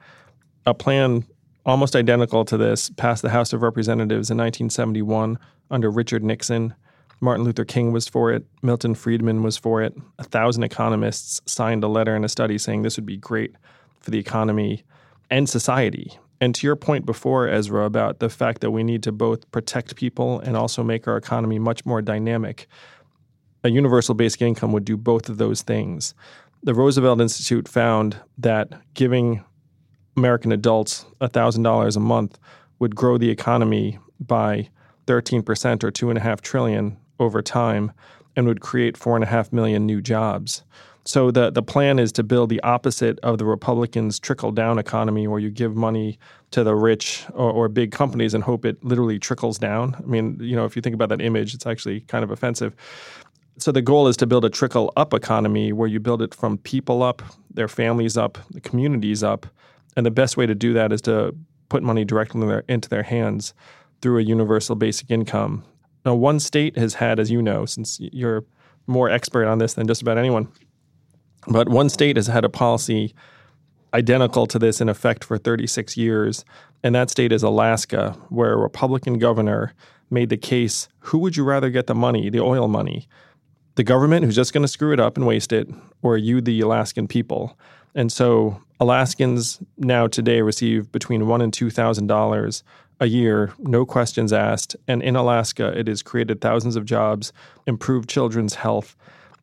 a 0.66 0.74
plan 0.74 1.26
almost 1.66 1.95
identical 1.95 2.45
to 2.45 2.58
this 2.58 2.89
passed 2.91 3.22
the 3.22 3.30
House 3.30 3.54
of 3.54 3.62
Representatives 3.62 4.32
in 4.32 4.38
1971 4.38 5.38
under 5.70 5.91
Richard 5.91 6.24
Nixon. 6.24 6.74
Martin 7.22 7.44
Luther 7.44 7.66
King 7.66 7.92
was 7.92 8.08
for 8.08 8.32
it. 8.32 8.46
Milton 8.62 8.96
Friedman 8.96 9.44
was 9.44 9.58
for 9.58 9.82
it. 9.82 9.94
A 10.18 10.24
thousand 10.24 10.64
economists 10.64 11.42
signed 11.46 11.84
a 11.84 11.88
letter 11.88 12.16
and 12.16 12.24
a 12.24 12.30
study 12.30 12.58
saying 12.58 12.82
this 12.82 12.96
would 12.96 13.06
be 13.06 13.18
great 13.18 13.56
for 14.00 14.12
the 14.12 14.20
economy 14.20 14.84
and 15.30 15.50
society. 15.50 16.18
And 16.42 16.56
to 16.56 16.66
your 16.66 16.78
point 16.78 17.06
before, 17.06 17.50
Ezra, 17.50 17.84
about 17.84 18.20
the 18.20 18.30
fact 18.30 18.62
that 18.62 18.72
we 18.72 18.84
need 18.84 19.04
to 19.04 19.12
both 19.12 19.50
protect 19.52 19.98
people 19.98 20.40
and 20.40 20.56
also 20.56 20.84
make 20.84 21.08
our 21.08 21.18
economy 21.18 21.60
much 21.60 21.86
more 21.86 22.02
dynamic, 22.02 22.68
a 23.64 23.70
universal 23.70 24.16
basic 24.16 24.42
income 24.42 24.72
would 24.72 24.86
do 24.86 24.96
both 24.96 25.28
of 25.28 25.38
those 25.38 25.62
things. 25.62 26.14
The 26.64 26.74
Roosevelt 26.74 27.20
Institute 27.20 27.68
found 27.68 28.18
that 28.38 28.70
giving 28.94 29.44
American 30.16 30.54
adults 30.54 31.06
$1,000 31.20 31.96
a 31.96 32.00
month 32.00 32.40
would 32.80 32.96
grow 32.96 33.18
the 33.18 33.30
economy 33.30 34.00
by 34.20 34.70
13% 35.08 35.84
or 35.84 35.92
two 35.92 36.10
and 36.10 36.18
a 36.18 36.22
half 36.22 36.42
trillion 36.42 36.98
over 37.20 37.42
time 37.42 37.92
and 38.36 38.48
would 38.48 38.62
create 38.62 38.98
four 38.98 39.16
and 39.16 39.24
a 39.24 39.28
half 39.28 39.52
million 39.52 39.86
new 39.86 40.02
jobs. 40.02 40.64
So 41.06 41.32
the 41.32 41.50
the 41.50 41.64
plan 41.64 41.98
is 41.98 42.12
to 42.14 42.24
build 42.24 42.50
the 42.50 42.62
opposite 42.62 43.20
of 43.20 43.38
the 43.38 43.46
Republicans' 43.46 44.20
trickle 44.20 44.52
down 44.52 44.78
economy, 44.78 45.28
where 45.28 45.40
you 45.40 45.50
give 45.50 45.76
money 45.76 46.20
to 46.52 46.64
the 46.64 46.76
rich 46.76 47.26
or, 47.34 47.52
or, 47.52 47.68
big 47.68 47.92
companies 47.92 48.34
and 48.34 48.44
hope 48.44 48.66
it 48.66 48.84
literally 48.84 49.20
trickles 49.20 49.58
down. 49.58 49.96
I 49.96 50.02
mean, 50.06 50.38
you 50.42 50.56
know, 50.56 50.66
if 50.66 50.76
you 50.76 50.82
think 50.82 50.96
about 50.96 51.10
that 51.10 51.22
image, 51.22 51.54
it's 51.54 51.66
actually 51.66 52.02
kind 52.02 52.24
of 52.24 52.32
offensive. 52.32 52.76
So 53.58 53.72
the 53.72 53.82
goal 53.82 54.08
is 54.08 54.18
to 54.18 54.28
build 54.28 54.46
a 54.46 54.50
trickle 54.50 54.92
up 54.96 55.14
economy 55.14 55.74
where 55.74 55.88
you 55.88 56.00
build 56.00 56.22
it 56.22 56.34
from 56.34 56.58
people 56.60 57.04
up, 57.04 57.22
their 57.54 57.68
families 57.68 58.18
up, 58.18 58.38
the 58.52 58.62
communities 58.62 59.24
up, 59.24 59.46
and 59.96 60.06
the 60.06 60.12
best 60.12 60.38
way 60.38 60.46
to 60.46 60.56
do 60.56 60.74
that 60.74 60.92
is 60.92 61.02
to 61.02 61.36
put 61.70 61.84
money 61.84 62.06
directly 62.06 62.42
in 62.42 62.48
their, 62.48 62.64
into 62.68 62.90
their 62.90 63.04
hands 63.04 63.54
through 64.02 64.20
a 64.20 64.24
universal 64.24 64.76
basic 64.76 65.12
income. 65.12 65.64
Now, 66.06 66.16
one 66.16 66.39
state 66.39 66.78
has 66.78 66.95
had, 66.95 67.20
as 67.20 67.30
you 67.30 67.41
know, 67.41 67.66
since 67.66 68.00
you're 68.00 68.45
more 68.88 69.10
expert 69.10 69.45
on 69.45 69.58
this 69.60 69.74
than 69.74 69.88
just 69.88 70.02
about 70.02 70.18
anyone, 70.18 70.47
but 71.47 71.70
one 71.70 71.89
state 71.89 72.16
has 72.16 72.28
had 72.28 72.45
a 72.45 72.50
policy 72.50 73.14
identical 73.93 74.45
to 74.47 74.60
this 74.60 74.82
in 74.82 74.89
effect 74.89 75.24
for 75.24 75.38
36 75.38 75.97
years, 75.97 76.45
and 76.84 76.95
that 76.95 77.10
state 77.10 77.32
is 77.32 77.43
Alaska, 77.43 78.16
where 78.30 78.54
a 78.54 78.58
Republican 78.58 79.18
governor 79.18 79.74
made 80.10 80.30
the 80.30 80.38
case 80.38 80.88
who 81.00 81.18
would 81.20 81.36
you 81.36 81.43
rather 81.43 81.70
get 81.70 81.88
the 81.88 81.95
money, 81.95 82.30
the 82.30 82.39
oil 82.39 82.68
money? 82.68 83.08
The 83.76 83.84
government, 83.84 84.26
who's 84.26 84.36
just 84.36 84.54
going 84.54 84.64
to 84.64 84.68
screw 84.68 84.91
it 84.91 85.00
up 85.00 85.18
and 85.18 85.26
waste 85.26 85.54
it, 85.54 85.70
or 86.02 86.18
you, 86.18 86.41
the 86.41 86.60
Alaskan 86.62 87.08
people? 87.08 87.58
And 87.95 88.12
so 88.12 88.62
Alaskans 88.80 89.60
now 89.78 90.08
today 90.08 90.41
receive 90.41 90.91
between 90.91 91.28
one 91.28 91.41
and 91.41 91.54
two 91.54 91.70
thousand 91.70 92.08
dollars 92.08 92.64
a 93.00 93.06
year, 93.06 93.54
no 93.60 93.86
questions 93.86 94.34
asked. 94.34 94.76
And 94.88 95.02
in 95.02 95.16
Alaska, 95.16 95.68
it 95.78 95.88
has 95.88 96.02
created 96.04 96.41
thousands 96.41 96.76
of 96.76 96.86
jobs, 96.86 97.32
improved 97.66 98.10
children's 98.10 98.56
health, 98.56 98.95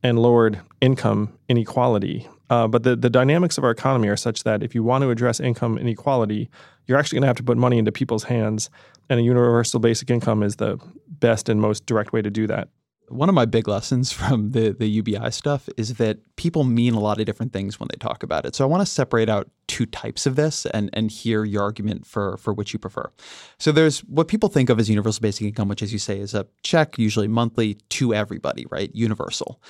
and 0.02 0.18
lowered 0.18 0.60
income 0.80 1.32
inequality. 1.48 2.28
Uh, 2.48 2.68
but 2.68 2.82
the, 2.82 2.94
the 2.94 3.10
dynamics 3.10 3.58
of 3.58 3.64
our 3.64 3.70
economy 3.70 4.08
are 4.08 4.16
such 4.16 4.44
that 4.44 4.62
if 4.62 4.74
you 4.74 4.82
want 4.82 5.02
to 5.02 5.10
address 5.10 5.40
income 5.40 5.78
inequality, 5.78 6.48
you're 6.86 6.98
actually 6.98 7.16
going 7.16 7.22
to 7.22 7.28
have 7.28 7.36
to 7.36 7.42
put 7.42 7.56
money 7.56 7.78
into 7.78 7.90
people's 7.90 8.24
hands. 8.24 8.70
And 9.08 9.18
a 9.18 9.22
universal 9.22 9.80
basic 9.80 10.10
income 10.10 10.42
is 10.42 10.56
the 10.56 10.78
best 11.08 11.48
and 11.48 11.60
most 11.60 11.86
direct 11.86 12.12
way 12.12 12.22
to 12.22 12.30
do 12.30 12.46
that 12.46 12.68
one 13.08 13.28
of 13.28 13.34
my 13.34 13.44
big 13.44 13.68
lessons 13.68 14.12
from 14.12 14.52
the 14.52 14.70
the 14.72 14.86
UBI 14.86 15.30
stuff 15.30 15.68
is 15.76 15.94
that 15.94 16.18
people 16.36 16.64
mean 16.64 16.94
a 16.94 17.00
lot 17.00 17.18
of 17.18 17.26
different 17.26 17.52
things 17.52 17.78
when 17.80 17.88
they 17.90 17.98
talk 17.98 18.22
about 18.22 18.46
it. 18.46 18.54
So 18.54 18.64
I 18.64 18.68
want 18.68 18.82
to 18.82 18.86
separate 18.86 19.28
out 19.28 19.48
two 19.68 19.86
types 19.86 20.26
of 20.26 20.36
this 20.36 20.66
and 20.66 20.90
and 20.92 21.10
hear 21.10 21.44
your 21.44 21.62
argument 21.62 22.06
for 22.06 22.36
for 22.36 22.52
which 22.52 22.72
you 22.72 22.78
prefer. 22.78 23.10
So 23.58 23.72
there's 23.72 24.00
what 24.00 24.28
people 24.28 24.48
think 24.48 24.70
of 24.70 24.78
as 24.78 24.88
universal 24.88 25.20
basic 25.20 25.46
income, 25.46 25.68
which 25.68 25.82
as 25.82 25.92
you 25.92 25.98
say 25.98 26.18
is 26.18 26.34
a 26.34 26.46
check, 26.62 26.98
usually 26.98 27.28
monthly, 27.28 27.74
to 27.90 28.14
everybody, 28.14 28.66
right? 28.70 28.90
Universal. 28.94 29.60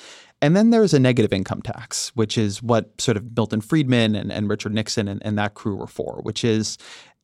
And 0.42 0.54
then 0.54 0.68
there's 0.68 0.92
a 0.92 0.98
negative 0.98 1.32
income 1.32 1.62
tax, 1.62 2.12
which 2.14 2.36
is 2.36 2.62
what 2.62 3.00
sort 3.00 3.16
of 3.16 3.34
Milton 3.34 3.62
Friedman 3.62 4.14
and, 4.14 4.30
and 4.30 4.50
Richard 4.50 4.74
Nixon 4.74 5.08
and, 5.08 5.24
and 5.24 5.38
that 5.38 5.54
crew 5.54 5.76
were 5.76 5.86
for, 5.86 6.20
which 6.22 6.44
is 6.44 6.76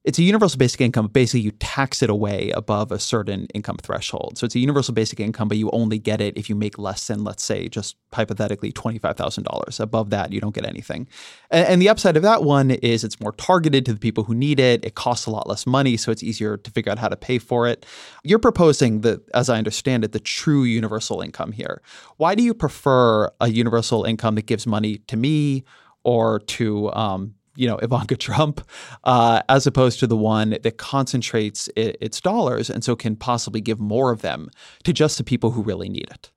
it's 0.04 0.18
a 0.18 0.22
universal 0.22 0.58
basic 0.58 0.80
income. 0.80 1.06
Basically, 1.06 1.40
you 1.40 1.52
tax 1.52 2.02
it 2.02 2.10
away 2.10 2.50
above 2.50 2.90
a 2.90 2.98
certain 2.98 3.46
income 3.54 3.76
threshold. 3.76 4.36
So 4.36 4.44
it's 4.44 4.56
a 4.56 4.58
universal 4.58 4.94
basic 4.94 5.20
income, 5.20 5.46
but 5.46 5.58
you 5.58 5.70
only 5.70 5.98
get 5.98 6.20
it 6.20 6.36
if 6.36 6.50
you 6.50 6.56
make 6.56 6.76
less 6.76 7.06
than, 7.06 7.22
let's 7.22 7.44
say, 7.44 7.68
just 7.68 7.96
hypothetically, 8.12 8.72
$25,000. 8.72 9.78
Above 9.78 10.10
that, 10.10 10.32
you 10.32 10.40
don't 10.40 10.54
get 10.54 10.66
anything. 10.66 11.06
And, 11.50 11.80
the 11.82 11.88
upside 11.88 12.16
of 12.16 12.22
that 12.22 12.44
one 12.44 12.70
is 12.70 13.02
it's 13.02 13.20
more 13.20 13.32
targeted 13.32 13.84
to 13.86 13.92
the 13.92 13.98
people 13.98 14.24
who 14.24 14.34
need 14.34 14.60
it. 14.60 14.84
It 14.84 14.94
costs 14.94 15.26
a 15.26 15.30
lot 15.30 15.48
less 15.48 15.66
money, 15.66 15.96
so 15.96 16.12
it's 16.12 16.22
easier 16.22 16.56
to 16.56 16.70
figure 16.70 16.92
out 16.92 16.98
how 16.98 17.08
to 17.08 17.16
pay 17.16 17.38
for 17.38 17.66
it. 17.66 17.86
You're 18.22 18.38
proposing 18.38 19.00
that, 19.00 19.28
as 19.34 19.48
I 19.48 19.58
understand 19.58 20.04
it, 20.04 20.12
the 20.12 20.20
true 20.20 20.64
universal 20.64 21.20
income 21.20 21.52
here. 21.52 21.82
Why 22.18 22.34
do 22.34 22.42
you 22.42 22.54
prefer 22.54 23.30
a 23.40 23.48
universal 23.48 24.04
income 24.04 24.34
that 24.36 24.46
gives 24.46 24.66
money 24.66 24.98
to 24.98 25.16
me 25.16 25.64
or 26.04 26.40
to 26.40 26.92
um, 26.92 27.34
you 27.56 27.66
know 27.66 27.76
Ivanka 27.78 28.16
Trump, 28.28 28.66
uh, 29.04 29.42
as 29.48 29.66
opposed 29.66 30.00
to 30.00 30.06
the 30.06 30.16
one 30.16 30.58
that 30.62 30.78
concentrates 30.78 31.68
it, 31.76 31.96
its 32.00 32.20
dollars 32.20 32.70
and 32.70 32.82
so 32.84 32.96
can 32.96 33.16
possibly 33.16 33.60
give 33.60 33.80
more 33.80 34.10
of 34.12 34.22
them 34.22 34.50
to 34.84 34.92
just 34.92 35.18
the 35.18 35.24
people 35.24 35.52
who 35.52 35.62
really 35.62 35.88
need 35.88 36.08
it. 36.10 36.30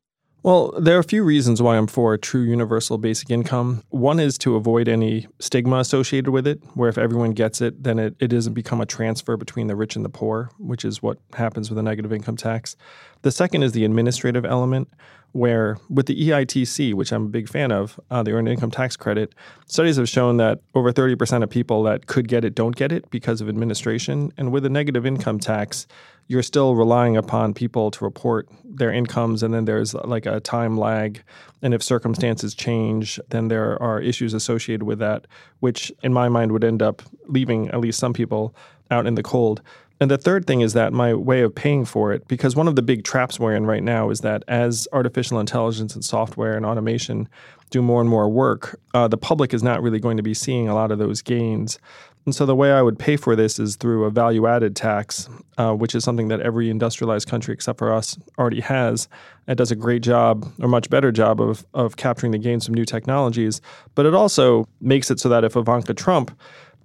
Well, 0.46 0.76
there 0.80 0.96
are 0.96 1.00
a 1.00 1.04
few 1.04 1.24
reasons 1.24 1.60
why 1.60 1.76
I'm 1.76 1.88
for 1.88 2.14
a 2.14 2.20
true 2.20 2.44
universal 2.44 3.00
basic 3.00 3.32
income. 3.32 3.82
One 3.90 4.20
is 4.20 4.38
to 4.38 4.56
avoid 4.56 4.88
any 4.88 5.26
stigma 5.40 5.78
associated 5.78 6.30
with 6.30 6.46
it, 6.46 6.62
where 6.76 6.88
if 6.88 7.00
everyone 7.00 7.32
gets 7.32 7.62
it, 7.62 7.82
then 7.82 7.98
it, 7.98 8.16
it 8.20 8.28
doesn't 8.28 8.54
become 8.54 8.80
a 8.80 8.86
transfer 8.86 9.38
between 9.38 9.66
the 9.66 9.76
rich 9.76 9.96
and 9.96 10.06
the 10.06 10.10
poor, 10.10 10.52
which 10.60 10.86
is 10.86 11.02
what 11.02 11.18
happens 11.34 11.72
with 11.72 11.80
a 11.80 11.82
negative 11.82 12.14
income 12.14 12.38
tax. 12.38 12.76
The 13.24 13.32
second 13.32 13.64
is 13.64 13.72
the 13.72 13.86
administrative 13.86 14.46
element, 14.46 14.88
where 15.36 15.78
with 15.90 16.06
the 16.06 16.30
EITC, 16.30 16.94
which 16.94 17.12
I'm 17.12 17.26
a 17.26 17.28
big 17.28 17.50
fan 17.50 17.70
of, 17.70 18.00
uh, 18.10 18.24
the 18.24 18.32
Earned 18.32 18.48
Income 18.48 18.72
Tax 18.72 18.96
Credit, 18.96 19.36
studies 19.66 19.98
have 19.98 20.08
shown 20.08 20.38
that 20.38 20.62
over 20.74 20.94
30% 20.94 21.44
of 21.44 21.50
people 21.50 21.84
that 21.84 22.08
could 22.08 22.30
get 22.30 22.46
it 22.46 22.56
don't 22.56 22.74
get 22.74 22.94
it 22.94 23.10
because 23.10 23.42
of 23.42 23.50
administration. 23.50 24.32
And 24.38 24.54
with 24.54 24.66
a 24.66 24.70
negative 24.70 25.06
income 25.06 25.40
tax, 25.40 25.88
you're 26.28 26.42
still 26.42 26.78
relying 26.78 27.18
upon 27.18 27.54
people 27.54 27.92
to 27.92 28.06
report 28.06 28.48
their 28.64 28.94
incomes, 28.94 29.44
and 29.44 29.54
then 29.54 29.66
there's 29.66 29.94
like 29.94 30.26
a 30.26 30.40
time 30.40 30.78
lag. 30.78 31.22
And 31.62 31.74
if 31.74 31.84
circumstances 31.84 32.56
change, 32.56 33.20
then 33.28 33.50
there 33.50 33.82
are 33.84 34.00
issues 34.00 34.34
associated 34.34 34.84
with 34.84 35.00
that, 35.00 35.28
which 35.60 35.92
in 36.02 36.14
my 36.14 36.30
mind 36.30 36.54
would 36.54 36.64
end 36.64 36.82
up 36.82 37.02
leaving 37.28 37.68
at 37.72 37.82
least 37.82 38.00
some 38.00 38.14
people 38.14 38.56
out 38.90 39.06
in 39.06 39.16
the 39.16 39.24
cold. 39.24 39.62
And 40.00 40.12
the 40.12 40.18
third 40.18 40.46
thing 40.46 40.62
is 40.62 40.74
that 40.74 40.92
my 40.92 41.14
way 41.14 41.42
of 41.42 41.56
paying 41.56 41.86
for 41.86 42.12
it, 42.12 42.28
because 42.28 42.56
one 42.56 42.68
of 42.68 42.76
the 42.76 42.82
big 42.82 43.04
traps 43.04 43.40
we're 43.40 43.56
in 43.56 43.66
right 43.66 43.84
now 43.84 44.10
is 44.10 44.20
that 44.22 44.44
as 44.48 44.88
artificial 44.92 45.40
intelligence 45.40 45.96
and 45.96 46.04
software 46.04 46.58
and 46.58 46.66
automation 46.66 47.30
do 47.70 47.82
more 47.82 48.02
and 48.02 48.10
more 48.10 48.30
work, 48.30 48.80
uh, 48.94 49.08
the 49.08 49.18
public 49.18 49.54
is 49.54 49.64
not 49.64 49.82
really 49.82 50.00
going 50.00 50.18
to 50.18 50.24
be 50.24 50.34
seeing 50.34 50.68
a 50.68 50.76
lot 50.76 50.92
of 50.92 51.00
those 51.00 51.22
gains. 51.22 51.80
And 52.26 52.34
so 52.34 52.46
the 52.46 52.56
way 52.56 52.72
I 52.72 52.82
would 52.82 52.98
pay 52.98 53.18
for 53.18 53.36
this 53.36 53.60
is 53.60 53.76
through 53.76 54.06
a 54.06 54.10
value 54.10 54.48
added 54.48 54.76
tax, 54.76 55.30
uh, 55.58 55.74
which 55.74 55.94
is 55.94 56.04
something 56.04 56.28
that 56.30 56.42
every 56.42 56.72
industrialized 56.72 57.28
country 57.28 57.54
except 57.54 57.78
for 57.78 57.94
us 57.94 58.18
already 58.40 58.62
has. 58.62 59.08
It 59.48 59.56
does 59.56 59.70
a 59.70 59.76
great 59.76 60.02
job, 60.02 60.52
or 60.60 60.68
much 60.68 60.90
better 60.90 61.12
job, 61.12 61.40
of, 61.40 61.66
of 61.76 61.98
capturing 61.98 62.32
the 62.32 62.40
gains 62.40 62.66
from 62.66 62.74
new 62.74 62.86
technologies. 62.86 63.62
But 63.94 64.08
it 64.08 64.16
also 64.16 64.68
makes 64.82 65.12
it 65.12 65.20
so 65.20 65.30
that 65.30 65.44
if 65.44 65.56
Ivanka 65.56 65.94
Trump 65.94 66.36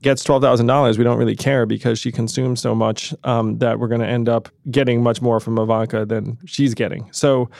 gets 0.02 0.24
$12,000, 0.24 0.96
we 0.96 1.04
don't 1.04 1.18
really 1.18 1.36
care 1.36 1.66
because 1.66 1.98
she 1.98 2.10
consumes 2.10 2.60
so 2.60 2.74
much 2.74 3.14
um, 3.24 3.58
that 3.58 3.78
we're 3.78 3.88
going 3.88 4.00
to 4.00 4.06
end 4.06 4.28
up 4.28 4.48
getting 4.70 5.02
much 5.02 5.20
more 5.20 5.40
from 5.40 5.58
Ivanka 5.58 6.06
than 6.06 6.38
she's 6.46 6.74
getting. 6.74 7.08
So 7.12 7.50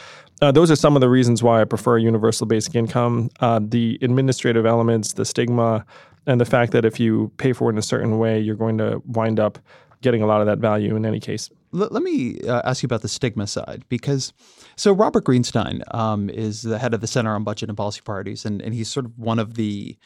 uh, 0.40 0.50
those 0.50 0.70
are 0.70 0.76
some 0.76 0.96
of 0.96 1.00
the 1.00 1.08
reasons 1.10 1.42
why 1.42 1.60
I 1.60 1.64
prefer 1.64 1.98
universal 1.98 2.46
basic 2.46 2.74
income. 2.74 3.30
Uh, 3.40 3.60
the 3.62 3.98
administrative 4.00 4.64
elements, 4.64 5.12
the 5.12 5.24
stigma, 5.24 5.84
and 6.26 6.40
the 6.40 6.46
fact 6.46 6.72
that 6.72 6.84
if 6.84 6.98
you 6.98 7.30
pay 7.36 7.52
for 7.52 7.68
it 7.68 7.74
in 7.74 7.78
a 7.78 7.82
certain 7.82 8.18
way, 8.18 8.40
you're 8.40 8.56
going 8.56 8.78
to 8.78 9.02
wind 9.06 9.38
up 9.38 9.58
getting 10.02 10.22
a 10.22 10.26
lot 10.26 10.40
of 10.40 10.46
that 10.46 10.58
value 10.58 10.96
in 10.96 11.04
any 11.04 11.20
case. 11.20 11.50
Let, 11.72 11.92
let 11.92 12.02
me 12.02 12.40
uh, 12.42 12.62
ask 12.64 12.82
you 12.82 12.86
about 12.86 13.02
the 13.02 13.08
stigma 13.08 13.46
side 13.46 13.84
because 13.90 14.32
so 14.76 14.92
Robert 14.92 15.24
Greenstein 15.24 15.82
um, 15.94 16.30
is 16.30 16.62
the 16.62 16.78
head 16.78 16.94
of 16.94 17.02
the 17.02 17.06
Center 17.06 17.34
on 17.34 17.44
Budget 17.44 17.68
and 17.68 17.76
Policy 17.76 18.00
Priorities, 18.02 18.46
and, 18.46 18.62
and 18.62 18.72
he's 18.72 18.90
sort 18.90 19.04
of 19.04 19.18
one 19.18 19.38
of 19.38 19.54
the 19.54 19.96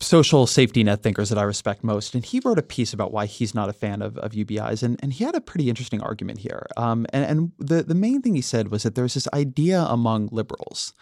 social 0.00 0.46
safety 0.46 0.84
net 0.84 1.02
thinkers 1.02 1.28
that 1.28 1.38
I 1.38 1.42
respect 1.42 1.82
most. 1.82 2.14
And 2.14 2.24
he 2.24 2.40
wrote 2.44 2.58
a 2.58 2.62
piece 2.62 2.92
about 2.92 3.12
why 3.12 3.26
he's 3.26 3.54
not 3.54 3.68
a 3.68 3.72
fan 3.72 4.00
of, 4.00 4.16
of 4.18 4.32
UBIs. 4.32 4.82
And, 4.82 4.98
and 5.02 5.12
he 5.12 5.24
had 5.24 5.34
a 5.34 5.40
pretty 5.40 5.68
interesting 5.68 6.00
argument 6.00 6.38
here. 6.38 6.66
Um, 6.76 7.06
and 7.12 7.24
and 7.24 7.52
the, 7.58 7.82
the 7.82 7.94
main 7.94 8.22
thing 8.22 8.34
he 8.34 8.40
said 8.40 8.68
was 8.68 8.84
that 8.84 8.94
there's 8.94 9.14
this 9.14 9.28
idea 9.32 9.82
among 9.82 10.28
liberals 10.30 10.94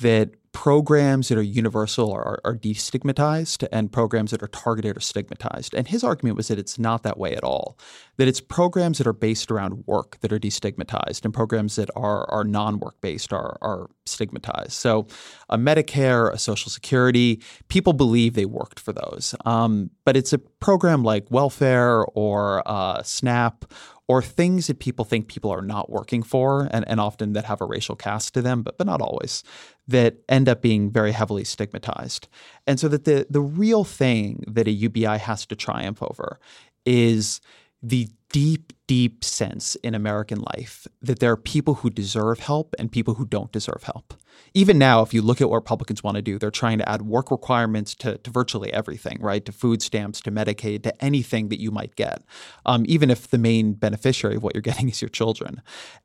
that 0.00 0.30
programs 0.52 1.28
that 1.28 1.38
are 1.38 1.42
universal 1.42 2.12
are, 2.12 2.40
are, 2.44 2.56
destigmatized 2.56 3.66
and 3.70 3.92
programs 3.92 4.32
that 4.32 4.42
are 4.42 4.48
targeted 4.48 4.96
are 4.96 5.00
stigmatized. 5.00 5.72
And 5.74 5.86
his 5.86 6.02
argument 6.02 6.36
was 6.36 6.48
that 6.48 6.58
it's 6.58 6.78
not 6.78 7.04
that 7.04 7.18
way 7.18 7.34
at 7.36 7.44
all, 7.44 7.78
that 8.16 8.26
it's 8.26 8.40
programs 8.40 8.98
that 8.98 9.06
are 9.06 9.12
based 9.12 9.50
around 9.50 9.84
work 9.86 10.18
that 10.20 10.32
are 10.32 10.40
destigmatized 10.40 11.24
and 11.24 11.32
programs 11.32 11.76
that 11.76 11.88
are, 11.94 12.28
are 12.30 12.42
non 12.42 12.80
work 12.80 13.00
based 13.00 13.32
are, 13.32 13.58
are 13.62 13.90
stigmatized. 14.06 14.72
So, 14.72 15.06
a 15.48 15.56
Medicare, 15.56 16.32
a 16.32 16.38
Social 16.38 16.70
Security, 16.70 17.40
people 17.68 17.92
believe 17.92 18.34
they 18.34 18.44
worked 18.44 18.80
for 18.80 18.92
those. 18.92 19.34
Um, 19.44 19.90
but 20.04 20.16
it's 20.16 20.32
a 20.32 20.38
program 20.38 21.04
like 21.04 21.30
welfare 21.30 22.04
or 22.14 22.62
uh, 22.66 23.02
SNAP 23.04 23.72
or 24.10 24.20
things 24.20 24.66
that 24.66 24.80
people 24.80 25.04
think 25.04 25.28
people 25.28 25.52
are 25.52 25.62
not 25.62 25.88
working 25.88 26.20
for 26.20 26.68
and, 26.72 26.84
and 26.88 26.98
often 26.98 27.32
that 27.32 27.44
have 27.44 27.60
a 27.60 27.64
racial 27.64 27.94
cast 27.94 28.34
to 28.34 28.42
them, 28.42 28.60
but, 28.60 28.76
but 28.76 28.84
not 28.84 29.00
always, 29.00 29.44
that 29.90 30.16
end 30.28 30.48
up 30.48 30.62
being 30.62 30.90
very 30.90 31.12
heavily 31.12 31.44
stigmatized. 31.44 32.28
And 32.66 32.80
so 32.80 32.88
that 32.88 33.04
the, 33.04 33.26
the 33.28 33.40
real 33.40 33.84
thing 33.84 34.44
that 34.46 34.66
a 34.66 34.70
UBI 34.70 35.18
has 35.18 35.46
to 35.46 35.56
triumph 35.56 36.02
over 36.02 36.38
is 36.84 37.40
the 37.82 38.08
deep, 38.32 38.72
deep 38.90 39.22
sense 39.22 39.76
in 39.84 39.94
American 39.94 40.40
life 40.56 40.84
that 41.00 41.20
there 41.20 41.30
are 41.30 41.36
people 41.36 41.74
who 41.74 41.88
deserve 41.88 42.40
help 42.40 42.74
and 42.76 42.90
people 42.90 43.14
who 43.14 43.24
don't 43.24 43.52
deserve 43.52 43.84
help. 43.84 44.14
Even 44.52 44.78
now, 44.78 45.00
if 45.00 45.14
you 45.14 45.22
look 45.22 45.40
at 45.40 45.48
what 45.48 45.58
Republicans 45.58 46.02
want 46.02 46.16
to 46.16 46.22
do, 46.22 46.40
they're 46.40 46.50
trying 46.50 46.76
to 46.78 46.88
add 46.88 47.02
work 47.02 47.30
requirements 47.30 47.94
to, 47.94 48.18
to 48.18 48.30
virtually 48.32 48.72
everything, 48.72 49.18
right? 49.20 49.44
To 49.44 49.52
food 49.52 49.80
stamps, 49.80 50.20
to 50.22 50.32
Medicaid, 50.32 50.82
to 50.82 51.04
anything 51.04 51.50
that 51.50 51.60
you 51.60 51.70
might 51.70 51.94
get, 51.94 52.24
um, 52.66 52.84
even 52.88 53.10
if 53.10 53.28
the 53.28 53.38
main 53.38 53.74
beneficiary 53.74 54.34
of 54.34 54.42
what 54.42 54.56
you're 54.56 54.60
getting 54.70 54.88
is 54.88 55.00
your 55.00 55.08
children. 55.08 55.62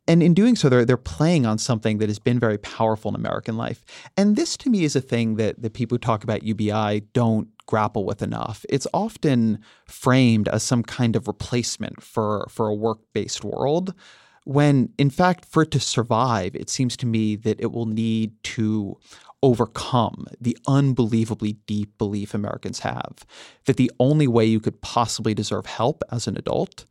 And 0.07 0.21
in 0.21 0.35
doing 0.35 0.55
so, 0.55 0.69
they're, 0.69 0.85
they're 0.85 0.95
playing 0.95 1.47
on 1.47 1.57
something 1.57 1.97
that 1.97 2.09
has 2.09 2.19
been 2.19 2.39
very 2.39 2.59
powerful 2.59 3.09
in 3.09 3.15
American 3.15 3.57
life. 3.57 3.83
And 4.15 4.35
this 4.35 4.55
to 4.57 4.69
me 4.69 4.83
is 4.83 4.95
a 4.95 5.01
thing 5.01 5.37
that 5.37 5.59
the 5.59 5.71
people 5.71 5.95
who 5.95 5.99
talk 5.99 6.23
about 6.23 6.43
UBI 6.43 6.99
don't 7.13 7.47
grapple 7.65 8.05
with 8.05 8.21
enough. 8.21 8.65
It's 8.69 8.87
often 8.93 9.59
framed 9.85 10.47
as 10.47 10.63
some 10.63 10.83
kind 10.83 11.15
of 11.15 11.27
replacement 11.27 12.01
for, 12.01 12.47
for 12.49 12.67
a 12.67 12.75
work 12.75 12.99
based 13.13 13.43
world, 13.43 13.93
when 14.45 14.93
in 14.97 15.09
fact, 15.09 15.43
for 15.45 15.63
it 15.63 15.71
to 15.71 15.79
survive, 15.79 16.55
it 16.55 16.69
seems 16.69 16.95
to 16.97 17.05
me 17.07 17.35
that 17.35 17.59
it 17.59 17.71
will 17.71 17.87
need 17.87 18.31
to 18.43 18.97
overcome 19.41 20.25
the 20.39 20.57
unbelievably 20.67 21.53
deep 21.67 21.95
belief 21.97 22.33
Americans 22.33 22.79
have 22.79 23.25
that 23.65 23.77
the 23.77 23.91
only 23.99 24.27
way 24.27 24.45
you 24.45 24.59
could 24.59 24.81
possibly 24.81 25.33
deserve 25.33 25.65
help 25.67 26.03
as 26.11 26.27
an 26.27 26.35
adult 26.37 26.85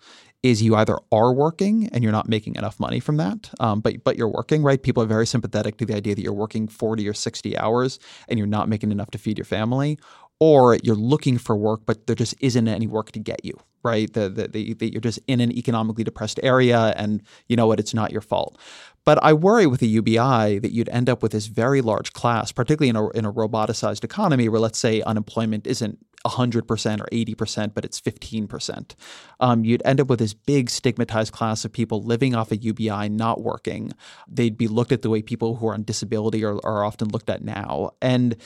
is 0.45 0.63
you 0.63 0.77
either 0.77 0.99
are 1.11 1.33
working 1.33 1.89
and 1.91 2.05
you're 2.05 2.13
not 2.13 2.29
making 2.29 2.55
enough 2.55 2.79
money 2.79 3.01
from 3.01 3.17
that, 3.17 3.51
um, 3.61 3.81
but 3.81 4.05
but 4.05 4.19
you're 4.19 4.29
working, 4.29 4.63
right? 4.63 4.83
People 4.83 5.03
are 5.03 5.07
very 5.07 5.27
sympathetic 5.27 5.79
to 5.79 5.87
the 5.87 5.97
idea 5.97 6.15
that 6.15 6.21
you're 6.21 6.35
working 6.35 6.69
40 6.69 7.09
or 7.09 7.15
60 7.15 7.57
hours 7.57 7.99
and 8.29 8.39
you're 8.39 8.47
not 8.47 8.69
making 8.69 8.93
enough 8.93 9.11
to 9.13 9.19
feed 9.19 9.39
your 9.39 9.47
family, 9.47 9.99
or 10.47 10.77
you're 10.83 10.95
looking 10.95 11.39
for 11.39 11.57
work, 11.57 11.81
but 11.87 12.07
there 12.07 12.15
just 12.15 12.35
isn't 12.39 12.69
any 12.69 12.87
work 12.87 13.11
to 13.13 13.19
get 13.19 13.43
you, 13.43 13.59
right? 13.83 14.13
That 14.13 14.35
the, 14.35 14.47
the, 14.47 14.75
the, 14.75 14.93
you're 14.93 15.01
just 15.01 15.19
in 15.27 15.41
an 15.41 15.51
economically 15.51 16.05
depressed 16.05 16.39
area 16.43 16.93
and 16.99 17.23
you 17.49 17.57
know 17.57 17.67
what, 17.67 17.81
it's 17.81 17.95
not 17.95 18.13
your 18.13 18.21
fault. 18.21 18.59
But 19.07 19.19
I 19.25 19.33
worry 19.33 19.67
with 19.67 19.81
a 19.81 19.87
UBI 19.87 20.59
that 20.59 20.71
you'd 20.71 20.91
end 20.91 21.09
up 21.09 21.23
with 21.23 21.33
this 21.33 21.47
very 21.47 21.81
large 21.81 22.13
class, 22.13 22.53
particularly 22.53 22.91
in 22.91 22.97
a, 22.97 23.09
in 23.13 23.25
a 23.25 23.33
roboticized 23.33 24.05
economy 24.05 24.51
where, 24.51 24.61
let's 24.61 24.79
say, 24.79 25.01
unemployment 25.01 25.67
isn't 25.67 25.99
100% 26.27 27.01
or 27.01 27.07
80%, 27.07 27.73
but 27.73 27.87
it's 27.87 27.99
15%. 27.99 28.95
Um, 29.41 29.65
you'd 29.65 29.83
end 29.87 29.99
up 29.99 30.09
with 30.09 30.19
this 30.19 30.35
big 30.35 30.69
stigmatized 30.69 31.33
class 31.33 31.65
of 31.65 31.73
people 31.73 32.03
living 32.03 32.35
off 32.35 32.53
a 32.53 32.57
UBI, 32.57 33.09
not 33.09 33.41
working. 33.41 33.93
They'd 34.29 34.59
be 34.59 34.69
looked 34.69 34.93
at 34.93 35.01
the 35.01 35.11
way 35.11 35.23
people 35.23 35.57
who 35.57 35.69
are 35.69 35.75
on 35.75 35.85
disability 35.85 36.45
are, 36.45 36.59
are 36.67 36.85
often 36.85 37.09
looked 37.09 37.31
at 37.31 37.43
now. 37.43 37.93
And 38.03 38.37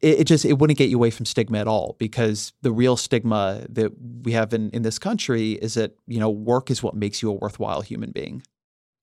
it, 0.00 0.20
it, 0.20 0.24
just 0.24 0.44
it 0.44 0.58
wouldn't 0.58 0.78
get 0.78 0.90
you 0.90 0.96
away 0.96 1.10
from 1.10 1.26
stigma 1.26 1.58
at 1.58 1.66
all 1.66 1.96
because 1.98 2.52
the 2.62 2.72
real 2.72 2.96
stigma 2.96 3.64
that 3.68 3.92
we 4.22 4.32
have 4.32 4.52
in, 4.52 4.70
in 4.70 4.82
this 4.82 4.98
country 4.98 5.52
is 5.52 5.74
that 5.74 5.96
you 6.06 6.20
know 6.20 6.30
work 6.30 6.70
is 6.70 6.82
what 6.82 6.94
makes 6.94 7.22
you 7.22 7.30
a 7.30 7.32
worthwhile 7.32 7.80
human 7.80 8.10
being. 8.10 8.42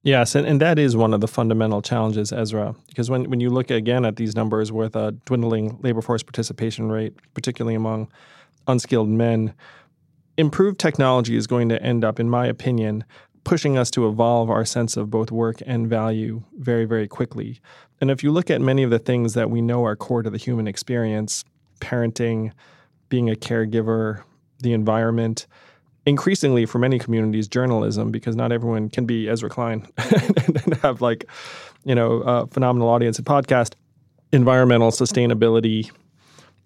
Yes 0.03 0.35
and, 0.35 0.45
and 0.45 0.59
that 0.61 0.77
is 0.77 0.95
one 0.95 1.13
of 1.13 1.21
the 1.21 1.27
fundamental 1.27 1.81
challenges 1.81 2.31
ezra 2.33 2.75
because 2.87 3.09
when, 3.09 3.29
when 3.29 3.39
you 3.39 3.49
look 3.49 3.71
again 3.71 4.05
at 4.05 4.17
these 4.17 4.35
numbers 4.35 4.71
with 4.71 4.95
a 4.95 5.13
dwindling 5.25 5.79
labor 5.81 6.01
force 6.01 6.21
participation 6.21 6.91
rate 6.91 7.13
particularly 7.33 7.75
among 7.75 8.11
unskilled 8.67 9.09
men 9.09 9.53
improved 10.37 10.79
technology 10.79 11.37
is 11.37 11.47
going 11.47 11.69
to 11.69 11.81
end 11.81 12.03
up 12.03 12.19
in 12.19 12.29
my 12.29 12.45
opinion 12.45 13.05
pushing 13.43 13.77
us 13.77 13.91
to 13.91 14.07
evolve 14.07 14.49
our 14.49 14.65
sense 14.65 14.95
of 14.97 15.09
both 15.09 15.31
work 15.31 15.61
and 15.65 15.87
value 15.87 16.43
very, 16.57 16.85
very 16.85 17.07
quickly. 17.07 17.59
And 17.99 18.09
if 18.09 18.23
you 18.23 18.31
look 18.31 18.49
at 18.49 18.61
many 18.61 18.83
of 18.83 18.89
the 18.89 18.99
things 18.99 19.33
that 19.33 19.49
we 19.49 19.61
know 19.61 19.85
are 19.85 19.95
core 19.95 20.23
to 20.23 20.29
the 20.29 20.37
human 20.37 20.67
experience 20.67 21.43
parenting, 21.79 22.51
being 23.09 23.29
a 23.29 23.35
caregiver, 23.35 24.23
the 24.59 24.73
environment, 24.73 25.47
increasingly 26.05 26.65
for 26.65 26.79
many 26.79 26.99
communities, 26.99 27.47
journalism, 27.47 28.11
because 28.11 28.35
not 28.35 28.51
everyone 28.51 28.89
can 28.89 29.05
be 29.05 29.29
Ezra 29.29 29.49
Klein 29.49 29.85
and 29.97 30.73
have 30.81 31.01
like, 31.01 31.25
you 31.83 31.95
know, 31.95 32.21
a 32.21 32.47
phenomenal 32.47 32.89
audience 32.89 33.17
and 33.17 33.25
podcast, 33.25 33.73
environmental 34.31 34.91
sustainability, 34.91 35.91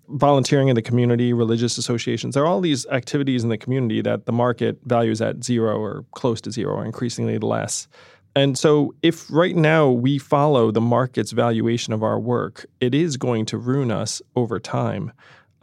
volunteering 0.09 0.67
in 0.67 0.75
the 0.75 0.81
community, 0.81 1.33
religious 1.33 1.77
associations. 1.77 2.33
There 2.33 2.43
are 2.43 2.47
all 2.47 2.61
these 2.61 2.85
activities 2.87 3.43
in 3.43 3.49
the 3.49 3.57
community 3.57 4.01
that 4.01 4.25
the 4.25 4.31
market 4.31 4.79
values 4.83 5.21
at 5.21 5.43
zero 5.43 5.77
or 5.77 6.05
close 6.11 6.41
to 6.41 6.51
zero 6.51 6.75
or 6.75 6.85
increasingly 6.85 7.37
less. 7.39 7.87
And 8.35 8.57
so, 8.57 8.93
if 9.01 9.31
right 9.31 9.55
now 9.55 9.89
we 9.89 10.19
follow 10.19 10.69
the 10.69 10.81
market's 10.81 11.31
valuation 11.31 11.91
of 11.91 12.03
our 12.03 12.19
work, 12.19 12.67
it 12.79 12.93
is 12.93 13.17
going 13.17 13.45
to 13.47 13.57
ruin 13.57 13.89
us 13.89 14.21
over 14.35 14.59
time. 14.59 15.11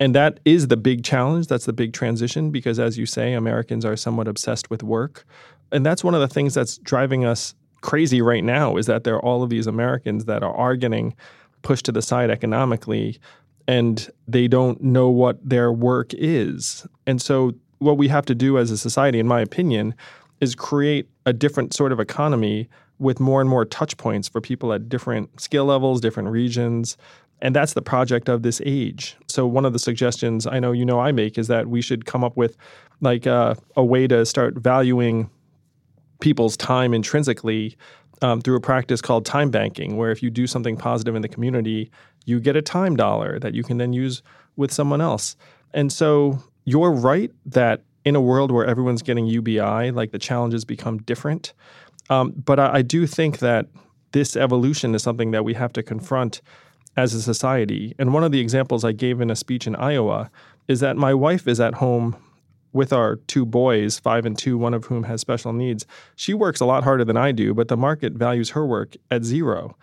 And 0.00 0.12
that 0.16 0.40
is 0.44 0.66
the 0.66 0.76
big 0.76 1.04
challenge. 1.04 1.46
That's 1.46 1.66
the 1.66 1.72
big 1.72 1.92
transition 1.92 2.50
because, 2.50 2.80
as 2.80 2.98
you 2.98 3.06
say, 3.06 3.32
Americans 3.32 3.84
are 3.84 3.96
somewhat 3.96 4.26
obsessed 4.26 4.70
with 4.70 4.82
work. 4.82 5.24
And 5.70 5.86
that's 5.86 6.02
one 6.02 6.14
of 6.14 6.20
the 6.20 6.28
things 6.28 6.54
that's 6.54 6.78
driving 6.78 7.24
us 7.24 7.54
crazy 7.80 8.20
right 8.20 8.42
now 8.42 8.76
is 8.76 8.86
that 8.86 9.04
there 9.04 9.14
are 9.14 9.24
all 9.24 9.42
of 9.42 9.50
these 9.50 9.68
Americans 9.68 10.24
that 10.24 10.42
are, 10.42 10.54
are 10.54 10.74
getting 10.74 11.14
pushed 11.62 11.84
to 11.84 11.92
the 11.92 12.02
side 12.02 12.30
economically 12.30 13.20
and 13.66 14.10
they 14.28 14.48
don't 14.48 14.82
know 14.82 15.08
what 15.08 15.38
their 15.48 15.72
work 15.72 16.12
is. 16.14 16.86
And 17.06 17.20
so, 17.20 17.52
what 17.78 17.98
we 17.98 18.08
have 18.08 18.24
to 18.26 18.34
do 18.34 18.56
as 18.58 18.70
a 18.70 18.78
society, 18.78 19.18
in 19.18 19.26
my 19.26 19.40
opinion, 19.40 19.94
is 20.40 20.54
create 20.54 21.08
a 21.26 21.32
different 21.32 21.74
sort 21.74 21.92
of 21.92 22.00
economy 22.00 22.68
with 22.98 23.20
more 23.20 23.40
and 23.40 23.50
more 23.50 23.64
touch 23.64 23.96
points 23.96 24.28
for 24.28 24.40
people 24.40 24.72
at 24.72 24.88
different 24.88 25.40
skill 25.40 25.66
levels, 25.66 26.00
different 26.00 26.28
regions. 26.28 26.96
And 27.42 27.54
that's 27.54 27.74
the 27.74 27.82
project 27.82 28.28
of 28.28 28.42
this 28.42 28.62
age. 28.64 29.16
So, 29.28 29.46
one 29.46 29.64
of 29.64 29.72
the 29.72 29.78
suggestions 29.78 30.46
I 30.46 30.60
know 30.60 30.72
you 30.72 30.84
know 30.84 31.00
I 31.00 31.12
make 31.12 31.38
is 31.38 31.48
that 31.48 31.66
we 31.68 31.82
should 31.82 32.06
come 32.06 32.24
up 32.24 32.36
with 32.36 32.56
like 33.00 33.26
uh, 33.26 33.54
a 33.76 33.84
way 33.84 34.06
to 34.06 34.24
start 34.24 34.54
valuing 34.58 35.30
people's 36.20 36.56
time 36.56 36.94
intrinsically 36.94 37.76
um, 38.22 38.40
through 38.40 38.56
a 38.56 38.60
practice 38.60 39.02
called 39.02 39.26
time 39.26 39.50
banking, 39.50 39.96
where 39.96 40.10
if 40.10 40.22
you 40.22 40.30
do 40.30 40.46
something 40.46 40.76
positive 40.76 41.14
in 41.14 41.22
the 41.22 41.28
community, 41.28 41.90
you 42.24 42.40
get 42.40 42.56
a 42.56 42.62
time 42.62 42.96
dollar 42.96 43.38
that 43.38 43.54
you 43.54 43.62
can 43.62 43.78
then 43.78 43.92
use 43.92 44.22
with 44.56 44.72
someone 44.72 45.00
else. 45.00 45.36
And 45.72 45.92
so 45.92 46.42
you're 46.64 46.92
right 46.92 47.30
that 47.46 47.82
in 48.04 48.16
a 48.16 48.20
world 48.20 48.50
where 48.50 48.66
everyone's 48.66 49.02
getting 49.02 49.26
UBI, 49.26 49.90
like 49.90 50.12
the 50.12 50.18
challenges 50.18 50.64
become 50.64 50.98
different. 50.98 51.52
Um, 52.10 52.32
but 52.32 52.58
I, 52.60 52.76
I 52.76 52.82
do 52.82 53.06
think 53.06 53.38
that 53.38 53.66
this 54.12 54.36
evolution 54.36 54.94
is 54.94 55.02
something 55.02 55.32
that 55.32 55.44
we 55.44 55.54
have 55.54 55.72
to 55.72 55.82
confront 55.82 56.40
as 56.96 57.14
a 57.14 57.22
society. 57.22 57.94
And 57.98 58.14
one 58.14 58.22
of 58.22 58.30
the 58.30 58.40
examples 58.40 58.84
I 58.84 58.92
gave 58.92 59.20
in 59.20 59.30
a 59.30 59.36
speech 59.36 59.66
in 59.66 59.74
Iowa 59.76 60.30
is 60.68 60.80
that 60.80 60.96
my 60.96 61.12
wife 61.12 61.48
is 61.48 61.60
at 61.60 61.74
home 61.74 62.16
with 62.72 62.92
our 62.92 63.16
two 63.16 63.46
boys, 63.46 63.98
five 63.98 64.26
and 64.26 64.36
two, 64.36 64.58
one 64.58 64.74
of 64.74 64.86
whom 64.86 65.04
has 65.04 65.20
special 65.20 65.52
needs. 65.52 65.86
She 66.16 66.34
works 66.34 66.60
a 66.60 66.66
lot 66.66 66.84
harder 66.84 67.04
than 67.04 67.16
I 67.16 67.32
do, 67.32 67.54
but 67.54 67.68
the 67.68 67.76
market 67.76 68.12
values 68.12 68.50
her 68.50 68.66
work 68.66 68.96
at 69.10 69.24
zero. 69.24 69.76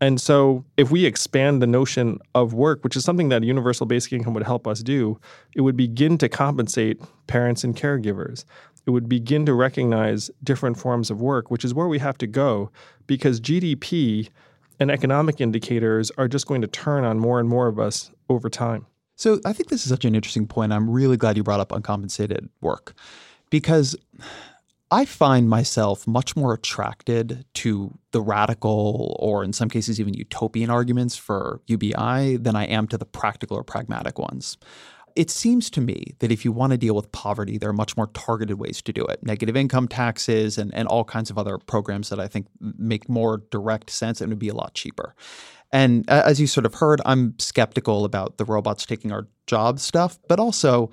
And 0.00 0.20
so, 0.20 0.64
if 0.76 0.90
we 0.90 1.06
expand 1.06 1.62
the 1.62 1.66
notion 1.66 2.18
of 2.34 2.52
work, 2.52 2.84
which 2.84 2.96
is 2.96 3.04
something 3.04 3.30
that 3.30 3.42
universal 3.42 3.86
basic 3.86 4.12
income 4.12 4.34
would 4.34 4.42
help 4.42 4.66
us 4.66 4.82
do, 4.82 5.18
it 5.54 5.62
would 5.62 5.76
begin 5.76 6.18
to 6.18 6.28
compensate 6.28 7.00
parents 7.26 7.64
and 7.64 7.74
caregivers. 7.74 8.44
It 8.86 8.90
would 8.90 9.08
begin 9.08 9.46
to 9.46 9.54
recognize 9.54 10.30
different 10.44 10.78
forms 10.78 11.10
of 11.10 11.20
work, 11.20 11.50
which 11.50 11.64
is 11.64 11.72
where 11.74 11.88
we 11.88 11.98
have 11.98 12.18
to 12.18 12.26
go 12.26 12.70
because 13.06 13.40
GDP 13.40 14.28
and 14.78 14.90
economic 14.90 15.40
indicators 15.40 16.12
are 16.18 16.28
just 16.28 16.46
going 16.46 16.60
to 16.60 16.68
turn 16.68 17.04
on 17.04 17.18
more 17.18 17.40
and 17.40 17.48
more 17.48 17.66
of 17.66 17.78
us 17.78 18.10
over 18.28 18.50
time. 18.50 18.86
So, 19.16 19.40
I 19.46 19.54
think 19.54 19.70
this 19.70 19.82
is 19.82 19.88
such 19.88 20.04
an 20.04 20.14
interesting 20.14 20.46
point. 20.46 20.74
I'm 20.74 20.90
really 20.90 21.16
glad 21.16 21.38
you 21.38 21.42
brought 21.42 21.60
up 21.60 21.72
uncompensated 21.72 22.50
work 22.60 22.94
because 23.48 23.96
I 24.90 25.04
find 25.04 25.48
myself 25.48 26.06
much 26.06 26.36
more 26.36 26.54
attracted 26.54 27.44
to 27.54 27.98
the 28.12 28.20
radical 28.20 29.16
or, 29.18 29.42
in 29.42 29.52
some 29.52 29.68
cases, 29.68 29.98
even 29.98 30.14
utopian 30.14 30.70
arguments 30.70 31.16
for 31.16 31.60
UBI 31.66 32.36
than 32.36 32.54
I 32.54 32.66
am 32.66 32.86
to 32.88 32.98
the 32.98 33.04
practical 33.04 33.56
or 33.56 33.64
pragmatic 33.64 34.18
ones. 34.18 34.56
It 35.16 35.30
seems 35.30 35.70
to 35.70 35.80
me 35.80 36.14
that 36.20 36.30
if 36.30 36.44
you 36.44 36.52
want 36.52 36.72
to 36.72 36.76
deal 36.76 36.94
with 36.94 37.10
poverty, 37.10 37.58
there 37.58 37.70
are 37.70 37.72
much 37.72 37.96
more 37.96 38.08
targeted 38.08 38.58
ways 38.58 38.82
to 38.82 38.92
do 38.92 39.04
it 39.06 39.22
negative 39.22 39.56
income 39.56 39.88
taxes 39.88 40.58
and, 40.58 40.72
and 40.74 40.86
all 40.86 41.04
kinds 41.04 41.30
of 41.30 41.38
other 41.38 41.58
programs 41.58 42.10
that 42.10 42.20
I 42.20 42.28
think 42.28 42.46
make 42.60 43.08
more 43.08 43.42
direct 43.50 43.90
sense 43.90 44.20
and 44.20 44.30
would 44.30 44.38
be 44.38 44.50
a 44.50 44.54
lot 44.54 44.74
cheaper. 44.74 45.14
And 45.72 46.08
as 46.08 46.40
you 46.40 46.46
sort 46.46 46.66
of 46.66 46.74
heard, 46.74 47.00
I'm 47.04 47.34
skeptical 47.38 48.04
about 48.04 48.36
the 48.36 48.44
robots 48.44 48.86
taking 48.86 49.10
our 49.10 49.26
jobs 49.46 49.82
stuff, 49.82 50.18
but 50.28 50.38
also 50.38 50.90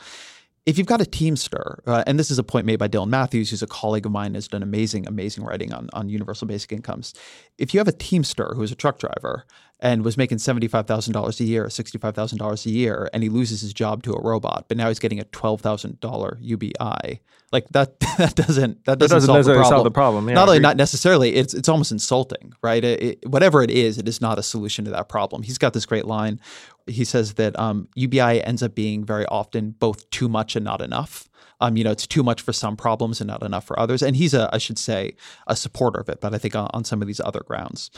if 0.66 0.78
you've 0.78 0.88
got 0.88 1.02
a 1.02 1.06
Teamster, 1.06 1.84
uh, 1.86 2.04
and 2.08 2.18
this 2.18 2.32
is 2.32 2.40
a 2.40 2.44
point 2.44 2.66
made 2.66 2.80
by 2.80 2.88
Dylan 2.88 3.10
Matthews, 3.10 3.50
who's 3.50 3.62
a 3.62 3.68
colleague 3.68 4.06
of 4.06 4.14
mine, 4.14 4.34
has 4.36 4.48
done 4.48 4.64
amazing, 4.64 5.06
amazing 5.08 5.44
writing 5.44 5.74
on, 5.74 5.90
on 5.92 6.08
universal 6.08 6.48
basic 6.48 6.72
incomes. 6.72 7.14
If 7.58 7.74
you 7.74 7.80
have 7.80 7.88
a 7.88 7.94
Teamster 7.94 8.54
who's 8.56 8.72
a 8.72 8.76
truck 8.76 8.98
driver 8.98 9.46
and 9.82 10.06
was 10.06 10.16
making 10.16 10.38
$75,000 10.38 11.40
a 11.40 11.44
year, 11.44 11.66
$65,000 11.66 12.66
a 12.66 12.70
year, 12.70 13.10
and 13.14 13.22
he 13.22 13.28
loses 13.28 13.60
his 13.60 13.74
job 13.74 14.04
to 14.04 14.14
a 14.14 14.22
robot, 14.22 14.66
but 14.70 14.78
now 14.78 14.88
he's 14.88 15.00
getting 15.00 15.20
a 15.20 15.26
$12,000 15.26 16.38
UBI, 16.40 17.20
like 17.52 17.68
that, 17.70 18.00
that 18.18 18.34
doesn't, 18.34 18.38
that 18.38 18.38
doesn't, 18.38 18.86
that 18.86 19.00
doesn't 19.00 19.22
solve, 19.22 19.38
necessarily 19.40 19.64
the 19.64 19.70
solve 19.70 19.84
the 19.84 19.92
problem. 19.92 20.30
Yeah, 20.30 20.36
not 20.36 20.48
only 20.48 20.60
not 20.62 20.78
necessarily, 20.78 21.36
it's, 21.36 21.54
it's 21.54 21.68
almost 21.68 21.92
insulting, 21.92 22.54
right? 22.62 22.84
It, 22.84 23.04
it, 23.04 23.30
whatever 23.30 23.62
it 23.62 23.70
is, 23.70 23.98
it 23.98 24.08
is 24.08 24.22
not 24.22 24.40
a 24.40 24.44
solution 24.44 24.86
to 24.86 24.92
that 24.92 25.10
problem. 25.10 25.44
He's 25.44 25.58
got 25.58 25.74
this 25.74 25.86
great 25.86 26.06
line 26.06 26.40
he 26.88 27.06
says 27.06 27.34
that 27.36 27.58
um, 27.60 27.88
UBI 27.96 28.44
ends 28.44 28.64
up 28.64 28.76
being 28.76 29.06
very 29.06 29.26
often 29.28 29.72
both 29.72 30.10
too 30.10 30.28
much 30.28 30.56
and 30.56 30.66
not 30.66 30.82
enough. 30.82 31.30
Um, 31.62 31.78
you 31.78 31.84
know, 31.84 31.92
it's 31.92 32.08
too 32.08 32.24
much 32.24 32.42
for 32.42 32.52
some 32.52 32.76
problems 32.76 33.22
and 33.22 33.28
not 33.28 33.44
enough 33.44 33.66
for 33.66 33.80
others. 33.80 34.02
And 34.02 34.16
he's 34.16 34.34
a, 34.34 34.50
I 34.52 34.58
should 34.58 34.78
say, 34.78 35.16
a 35.48 35.56
supporter 35.56 36.02
of 36.02 36.10
it, 36.10 36.20
but 36.20 36.34
I 36.34 36.38
think 36.38 36.56
on, 36.56 36.70
on 36.74 36.84
some 36.84 37.02
of 37.02 37.08
these 37.08 37.22
other 37.22 37.42
grounds. 37.42 37.90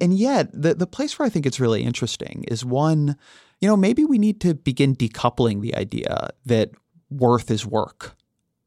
And 0.00 0.16
yet, 0.16 0.50
the 0.52 0.74
the 0.74 0.86
place 0.86 1.18
where 1.18 1.26
I 1.26 1.28
think 1.28 1.44
it's 1.44 1.58
really 1.58 1.82
interesting 1.82 2.44
is 2.46 2.64
one, 2.64 3.16
you 3.60 3.68
know, 3.68 3.76
maybe 3.76 4.04
we 4.04 4.18
need 4.18 4.40
to 4.42 4.54
begin 4.54 4.94
decoupling 4.94 5.60
the 5.60 5.74
idea 5.74 6.30
that 6.46 6.70
worth 7.10 7.50
is 7.50 7.66
work 7.66 8.14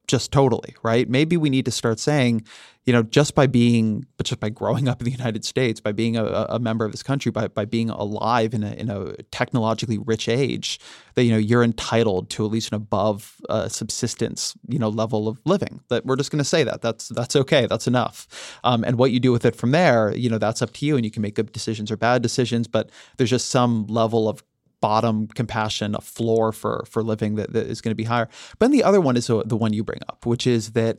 just 0.07 0.31
totally, 0.33 0.75
right? 0.83 1.09
Maybe 1.09 1.37
we 1.37 1.49
need 1.49 1.63
to 1.65 1.71
start 1.71 1.97
saying, 1.97 2.43
you 2.85 2.93
know, 2.93 3.03
just 3.03 3.35
by 3.35 3.45
being, 3.45 4.05
but 4.17 4.25
just 4.25 4.39
by 4.39 4.49
growing 4.49 4.87
up 4.87 5.01
in 5.01 5.05
the 5.05 5.11
United 5.11 5.45
States, 5.45 5.79
by 5.79 5.91
being 5.91 6.17
a, 6.17 6.25
a 6.25 6.57
member 6.57 6.83
of 6.83 6.91
this 6.91 7.03
country, 7.03 7.31
by, 7.31 7.47
by 7.47 7.63
being 7.63 7.91
alive 7.91 8.55
in 8.55 8.63
a, 8.63 8.71
in 8.71 8.89
a 8.89 9.13
technologically 9.31 9.99
rich 9.99 10.27
age, 10.27 10.79
that, 11.13 11.23
you 11.23 11.31
know, 11.31 11.37
you're 11.37 11.63
entitled 11.63 12.31
to 12.31 12.43
at 12.43 12.51
least 12.51 12.71
an 12.71 12.75
above 12.75 13.35
uh, 13.49 13.67
subsistence, 13.67 14.55
you 14.67 14.79
know, 14.79 14.89
level 14.89 15.27
of 15.27 15.39
living. 15.45 15.81
That 15.89 16.07
we're 16.07 16.15
just 16.15 16.31
going 16.31 16.39
to 16.39 16.43
say 16.43 16.63
that. 16.63 16.81
That's, 16.81 17.09
that's 17.09 17.35
okay. 17.35 17.67
That's 17.67 17.85
enough. 17.85 18.59
Um, 18.63 18.83
and 18.83 18.97
what 18.97 19.11
you 19.11 19.19
do 19.19 19.31
with 19.31 19.45
it 19.45 19.55
from 19.55 19.71
there, 19.71 20.15
you 20.15 20.29
know, 20.29 20.39
that's 20.39 20.63
up 20.63 20.73
to 20.73 20.85
you 20.85 20.95
and 20.95 21.05
you 21.05 21.11
can 21.11 21.21
make 21.21 21.35
good 21.35 21.51
decisions 21.51 21.91
or 21.91 21.97
bad 21.97 22.23
decisions, 22.23 22.67
but 22.67 22.89
there's 23.17 23.29
just 23.29 23.49
some 23.49 23.85
level 23.87 24.27
of 24.27 24.43
bottom 24.81 25.27
compassion, 25.27 25.93
a 25.93 26.01
floor 26.01 26.51
for 26.51 26.83
for 26.89 27.03
living 27.03 27.35
that, 27.35 27.53
that 27.53 27.67
is 27.67 27.81
going 27.81 27.91
to 27.91 27.95
be 27.95 28.05
higher. 28.05 28.27
But 28.57 28.65
then 28.65 28.71
the 28.71 28.83
other 28.83 28.99
one 28.99 29.15
is 29.15 29.27
the, 29.27 29.43
the 29.43 29.55
one 29.55 29.73
you 29.73 29.83
bring 29.83 29.99
up, 30.09 30.25
which 30.25 30.47
is 30.47 30.71
that 30.71 30.97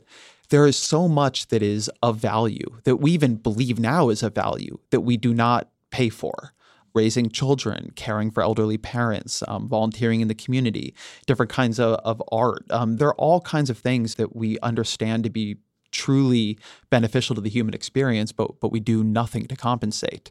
there 0.49 0.65
is 0.65 0.77
so 0.77 1.07
much 1.07 1.47
that 1.47 1.61
is 1.61 1.89
of 2.01 2.17
value 2.17 2.79
that 2.83 2.97
we 2.97 3.11
even 3.11 3.35
believe 3.35 3.79
now 3.79 4.09
is 4.09 4.23
of 4.23 4.35
value 4.35 4.77
that 4.91 5.01
we 5.01 5.17
do 5.17 5.33
not 5.33 5.69
pay 5.91 6.09
for. 6.09 6.53
Raising 6.95 7.29
children, 7.29 7.91
caring 7.95 8.29
for 8.29 8.43
elderly 8.43 8.77
parents, 8.77 9.41
um, 9.47 9.67
volunteering 9.67 10.21
in 10.21 10.27
the 10.27 10.35
community, 10.35 10.93
different 11.25 11.51
kinds 11.51 11.79
of, 11.79 11.95
of 12.03 12.21
art. 12.31 12.65
Um, 12.69 12.97
there 12.97 13.07
are 13.07 13.15
all 13.15 13.41
kinds 13.41 13.71
of 13.71 13.79
things 13.79 14.13
that 14.15 14.35
we 14.35 14.59
understand 14.59 15.23
to 15.23 15.31
be 15.31 15.57
truly 15.93 16.59
beneficial 16.89 17.33
to 17.35 17.41
the 17.41 17.49
human 17.49 17.73
experience, 17.73 18.31
but 18.31 18.59
but 18.59 18.71
we 18.71 18.79
do 18.79 19.03
nothing 19.03 19.47
to 19.47 19.55
compensate. 19.55 20.29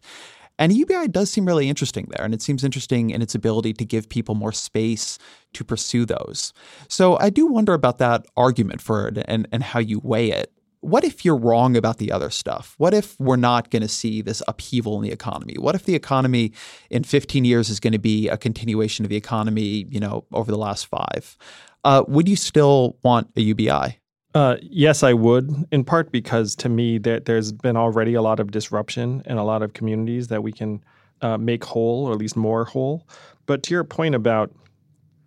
And 0.62 0.72
UBI 0.72 1.08
does 1.08 1.28
seem 1.28 1.44
really 1.44 1.68
interesting 1.68 2.06
there, 2.10 2.24
and 2.24 2.32
it 2.32 2.40
seems 2.40 2.62
interesting 2.62 3.10
in 3.10 3.20
its 3.20 3.34
ability 3.34 3.72
to 3.72 3.84
give 3.84 4.08
people 4.08 4.36
more 4.36 4.52
space 4.52 5.18
to 5.54 5.64
pursue 5.64 6.06
those. 6.06 6.52
So 6.86 7.18
I 7.18 7.30
do 7.30 7.46
wonder 7.46 7.74
about 7.74 7.98
that 7.98 8.26
argument 8.36 8.80
for 8.80 9.08
it 9.08 9.24
and, 9.26 9.48
and 9.50 9.64
how 9.64 9.80
you 9.80 10.00
weigh 10.04 10.30
it. 10.30 10.52
What 10.78 11.02
if 11.02 11.24
you're 11.24 11.36
wrong 11.36 11.76
about 11.76 11.98
the 11.98 12.12
other 12.12 12.30
stuff? 12.30 12.76
What 12.78 12.94
if 12.94 13.18
we're 13.18 13.34
not 13.34 13.70
going 13.70 13.82
to 13.82 13.88
see 13.88 14.22
this 14.22 14.40
upheaval 14.46 14.94
in 14.98 15.02
the 15.02 15.10
economy? 15.10 15.56
What 15.58 15.74
if 15.74 15.84
the 15.84 15.96
economy 15.96 16.52
in 16.90 17.02
15 17.02 17.44
years 17.44 17.68
is 17.68 17.80
going 17.80 17.92
to 17.92 17.98
be 17.98 18.28
a 18.28 18.36
continuation 18.36 19.04
of 19.04 19.08
the 19.08 19.16
economy, 19.16 19.86
you 19.90 19.98
know, 19.98 20.26
over 20.32 20.52
the 20.52 20.58
last 20.58 20.86
five? 20.86 21.36
Uh, 21.82 22.04
would 22.06 22.28
you 22.28 22.36
still 22.36 22.98
want 23.02 23.32
a 23.36 23.40
UBI? 23.40 23.98
Uh, 24.34 24.56
yes, 24.62 25.02
I 25.02 25.12
would, 25.12 25.66
in 25.70 25.84
part 25.84 26.10
because 26.10 26.56
to 26.56 26.68
me 26.68 26.98
that 26.98 27.26
there's 27.26 27.52
been 27.52 27.76
already 27.76 28.14
a 28.14 28.22
lot 28.22 28.40
of 28.40 28.50
disruption 28.50 29.22
in 29.26 29.36
a 29.36 29.44
lot 29.44 29.62
of 29.62 29.74
communities 29.74 30.28
that 30.28 30.42
we 30.42 30.52
can 30.52 30.82
uh, 31.20 31.36
make 31.36 31.64
whole, 31.64 32.06
or 32.06 32.12
at 32.12 32.18
least 32.18 32.36
more 32.36 32.64
whole. 32.64 33.06
But 33.44 33.62
to 33.64 33.74
your 33.74 33.84
point 33.84 34.14
about 34.14 34.50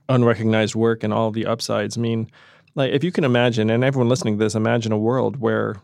unrecognized 0.10 0.76
work 0.76 1.04
and 1.04 1.14
all 1.14 1.30
the 1.30 1.46
upsides, 1.46 1.98
I 1.98 2.02
mean, 2.02 2.32
like 2.74 2.94
if 2.94 3.04
you 3.04 3.12
can 3.12 3.24
imagine, 3.24 3.70
and 3.70 3.84
everyone 3.84 4.10
listening 4.10 4.40
to 4.40 4.44
this, 4.44 4.56
imagine 4.56 4.92
a 4.92 4.98
world 4.98 5.38
where 5.38 5.76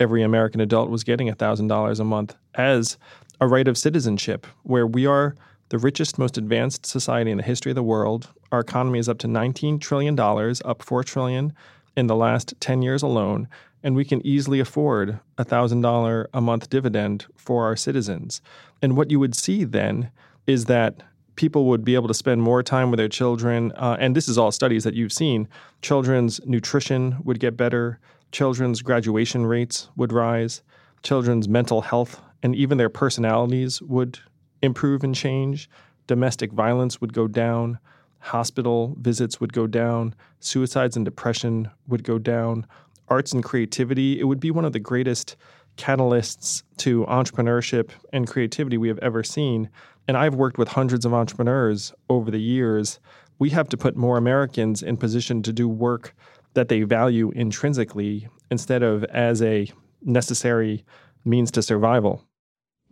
every 0.00 0.22
American 0.22 0.60
adult 0.60 0.90
was 0.90 1.04
getting 1.04 1.32
thousand 1.34 1.68
dollars 1.68 2.00
a 2.00 2.04
month 2.04 2.34
as 2.56 2.98
a 3.40 3.46
right 3.46 3.68
of 3.68 3.78
citizenship, 3.78 4.48
where 4.64 4.86
we 4.86 5.06
are 5.06 5.36
the 5.68 5.78
richest, 5.78 6.18
most 6.18 6.36
advanced 6.36 6.86
society 6.86 7.30
in 7.30 7.36
the 7.36 7.42
history 7.44 7.70
of 7.70 7.76
the 7.76 7.82
world. 7.82 8.28
Our 8.50 8.60
economy 8.60 8.98
is 8.98 9.08
up 9.08 9.18
to 9.18 9.26
$19 9.26 9.80
trillion, 9.80 10.18
up 10.18 10.84
$4 10.84 11.04
trillion 11.04 11.52
in 11.96 12.06
the 12.06 12.16
last 12.16 12.54
10 12.60 12.82
years 12.82 13.02
alone, 13.02 13.48
and 13.82 13.94
we 13.94 14.04
can 14.04 14.24
easily 14.26 14.60
afford 14.60 15.20
a 15.38 15.44
$1,000 15.44 16.26
a 16.32 16.40
month 16.40 16.70
dividend 16.70 17.26
for 17.36 17.64
our 17.64 17.76
citizens. 17.76 18.40
And 18.82 18.96
what 18.96 19.10
you 19.10 19.20
would 19.20 19.34
see 19.34 19.64
then 19.64 20.10
is 20.46 20.66
that 20.66 21.02
people 21.36 21.66
would 21.66 21.84
be 21.84 21.94
able 21.94 22.08
to 22.08 22.14
spend 22.14 22.42
more 22.42 22.62
time 22.62 22.90
with 22.90 22.98
their 22.98 23.08
children. 23.08 23.72
Uh, 23.72 23.96
and 23.98 24.14
this 24.14 24.28
is 24.28 24.38
all 24.38 24.52
studies 24.52 24.84
that 24.84 24.94
you've 24.94 25.12
seen. 25.12 25.48
Children's 25.82 26.40
nutrition 26.46 27.16
would 27.24 27.40
get 27.40 27.56
better, 27.56 27.98
children's 28.30 28.82
graduation 28.82 29.46
rates 29.46 29.88
would 29.96 30.12
rise, 30.12 30.62
children's 31.02 31.48
mental 31.48 31.82
health 31.82 32.20
and 32.44 32.54
even 32.54 32.76
their 32.76 32.90
personalities 32.90 33.80
would 33.82 34.18
improve 34.62 35.02
and 35.02 35.14
change, 35.14 35.68
domestic 36.06 36.52
violence 36.52 37.00
would 37.00 37.14
go 37.14 37.26
down 37.26 37.78
hospital 38.24 38.96
visits 38.98 39.38
would 39.38 39.52
go 39.52 39.66
down, 39.66 40.14
suicides 40.40 40.96
and 40.96 41.04
depression 41.04 41.70
would 41.86 42.02
go 42.02 42.18
down, 42.18 42.66
arts 43.08 43.32
and 43.32 43.44
creativity, 43.44 44.18
it 44.18 44.24
would 44.24 44.40
be 44.40 44.50
one 44.50 44.64
of 44.64 44.72
the 44.72 44.80
greatest 44.80 45.36
catalysts 45.76 46.62
to 46.78 47.04
entrepreneurship 47.04 47.90
and 48.12 48.26
creativity 48.26 48.78
we 48.78 48.88
have 48.88 48.98
ever 49.00 49.22
seen. 49.22 49.68
And 50.08 50.16
I've 50.16 50.34
worked 50.34 50.56
with 50.56 50.68
hundreds 50.68 51.04
of 51.04 51.12
entrepreneurs 51.12 51.92
over 52.08 52.30
the 52.30 52.40
years. 52.40 52.98
We 53.38 53.50
have 53.50 53.68
to 53.68 53.76
put 53.76 53.96
more 53.96 54.16
Americans 54.16 54.82
in 54.82 54.96
position 54.96 55.42
to 55.42 55.52
do 55.52 55.68
work 55.68 56.14
that 56.54 56.68
they 56.68 56.82
value 56.82 57.30
intrinsically 57.32 58.28
instead 58.50 58.82
of 58.82 59.04
as 59.04 59.42
a 59.42 59.70
necessary 60.02 60.84
means 61.24 61.50
to 61.50 61.62
survival. 61.62 62.24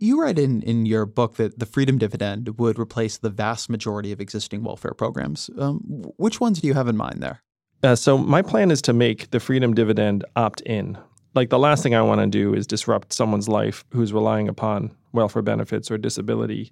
You 0.03 0.21
write 0.21 0.37
in, 0.37 0.61
in 0.63 0.85
your 0.85 1.05
book 1.05 1.35
that 1.35 1.59
the 1.59 1.65
freedom 1.65 1.97
dividend 1.97 2.59
would 2.59 2.77
replace 2.77 3.17
the 3.17 3.29
vast 3.29 3.69
majority 3.69 4.11
of 4.11 4.19
existing 4.19 4.61
welfare 4.61 4.93
programs. 4.93 5.49
Um, 5.57 5.77
which 6.17 6.41
ones 6.41 6.59
do 6.59 6.67
you 6.67 6.73
have 6.73 6.89
in 6.89 6.97
mind 6.97 7.23
there? 7.23 7.41
Uh, 7.81 7.95
so, 7.95 8.17
my 8.17 8.41
plan 8.41 8.69
is 8.69 8.81
to 8.81 8.91
make 8.91 9.31
the 9.31 9.39
freedom 9.39 9.73
dividend 9.73 10.25
opt 10.35 10.59
in. 10.61 10.97
Like, 11.35 11.51
the 11.51 11.57
last 11.57 11.83
thing 11.83 11.95
I 11.95 12.01
want 12.01 12.19
to 12.19 12.27
do 12.27 12.53
is 12.53 12.67
disrupt 12.67 13.13
someone's 13.13 13.47
life 13.47 13.85
who's 13.93 14.11
relying 14.11 14.49
upon 14.49 14.93
welfare 15.13 15.41
benefits 15.41 15.89
or 15.89 15.97
disability. 15.97 16.69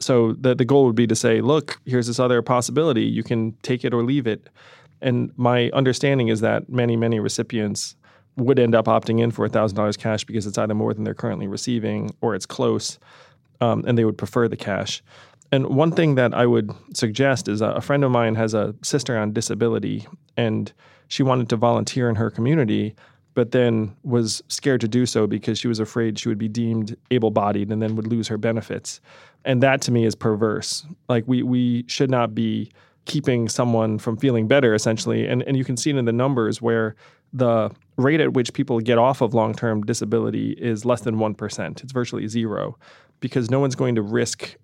So, 0.00 0.32
the, 0.32 0.56
the 0.56 0.64
goal 0.64 0.84
would 0.86 0.96
be 0.96 1.06
to 1.06 1.14
say, 1.14 1.42
look, 1.42 1.80
here's 1.86 2.08
this 2.08 2.18
other 2.18 2.42
possibility. 2.42 3.04
You 3.04 3.22
can 3.22 3.52
take 3.62 3.84
it 3.84 3.94
or 3.94 4.02
leave 4.02 4.26
it. 4.26 4.48
And 5.00 5.30
my 5.36 5.70
understanding 5.74 6.26
is 6.26 6.40
that 6.40 6.68
many, 6.68 6.96
many 6.96 7.20
recipients 7.20 7.94
would 8.36 8.58
end 8.58 8.74
up 8.74 8.86
opting 8.86 9.20
in 9.20 9.30
for 9.30 9.48
$1,000 9.48 9.98
cash 9.98 10.24
because 10.24 10.46
it's 10.46 10.58
either 10.58 10.74
more 10.74 10.92
than 10.92 11.04
they're 11.04 11.14
currently 11.14 11.46
receiving 11.46 12.14
or 12.20 12.34
it's 12.34 12.46
close, 12.46 12.98
um, 13.60 13.84
and 13.86 13.96
they 13.96 14.04
would 14.04 14.18
prefer 14.18 14.48
the 14.48 14.56
cash. 14.56 15.02
And 15.52 15.68
one 15.68 15.92
thing 15.92 16.16
that 16.16 16.34
I 16.34 16.46
would 16.46 16.72
suggest 16.94 17.46
is 17.46 17.60
a 17.60 17.80
friend 17.80 18.02
of 18.02 18.10
mine 18.10 18.34
has 18.34 18.54
a 18.54 18.74
sister 18.82 19.16
on 19.16 19.32
disability, 19.32 20.06
and 20.36 20.72
she 21.06 21.22
wanted 21.22 21.48
to 21.50 21.56
volunteer 21.56 22.08
in 22.08 22.16
her 22.16 22.30
community, 22.30 22.96
but 23.34 23.52
then 23.52 23.94
was 24.02 24.42
scared 24.48 24.80
to 24.80 24.88
do 24.88 25.06
so 25.06 25.26
because 25.26 25.58
she 25.58 25.68
was 25.68 25.78
afraid 25.78 26.18
she 26.18 26.28
would 26.28 26.38
be 26.38 26.48
deemed 26.48 26.96
able 27.10 27.30
bodied 27.30 27.70
and 27.70 27.82
then 27.82 27.94
would 27.94 28.06
lose 28.06 28.26
her 28.28 28.38
benefits. 28.38 29.00
And 29.44 29.62
that 29.62 29.80
to 29.82 29.92
me 29.92 30.04
is 30.04 30.14
perverse. 30.14 30.84
Like, 31.08 31.24
we, 31.26 31.42
we 31.42 31.84
should 31.86 32.10
not 32.10 32.34
be 32.34 32.70
keeping 33.04 33.48
someone 33.48 33.98
from 33.98 34.16
feeling 34.16 34.48
better, 34.48 34.74
essentially. 34.74 35.26
And, 35.26 35.42
and 35.42 35.56
you 35.56 35.64
can 35.64 35.76
see 35.76 35.90
it 35.90 35.96
in 35.96 36.04
the 36.04 36.12
numbers 36.12 36.62
where 36.62 36.96
the 37.34 37.70
rate 37.98 38.20
at 38.20 38.32
which 38.32 38.52
people 38.54 38.78
get 38.80 38.96
off 38.96 39.20
of 39.20 39.34
long 39.34 39.54
term 39.54 39.82
disability 39.82 40.52
is 40.52 40.84
less 40.84 41.02
than 41.02 41.16
1%. 41.16 41.82
It's 41.82 41.92
virtually 41.92 42.26
zero 42.28 42.78
because 43.20 43.50
no 43.50 43.60
one's 43.60 43.74
going 43.74 43.96
to 43.96 44.02
risk 44.02 44.56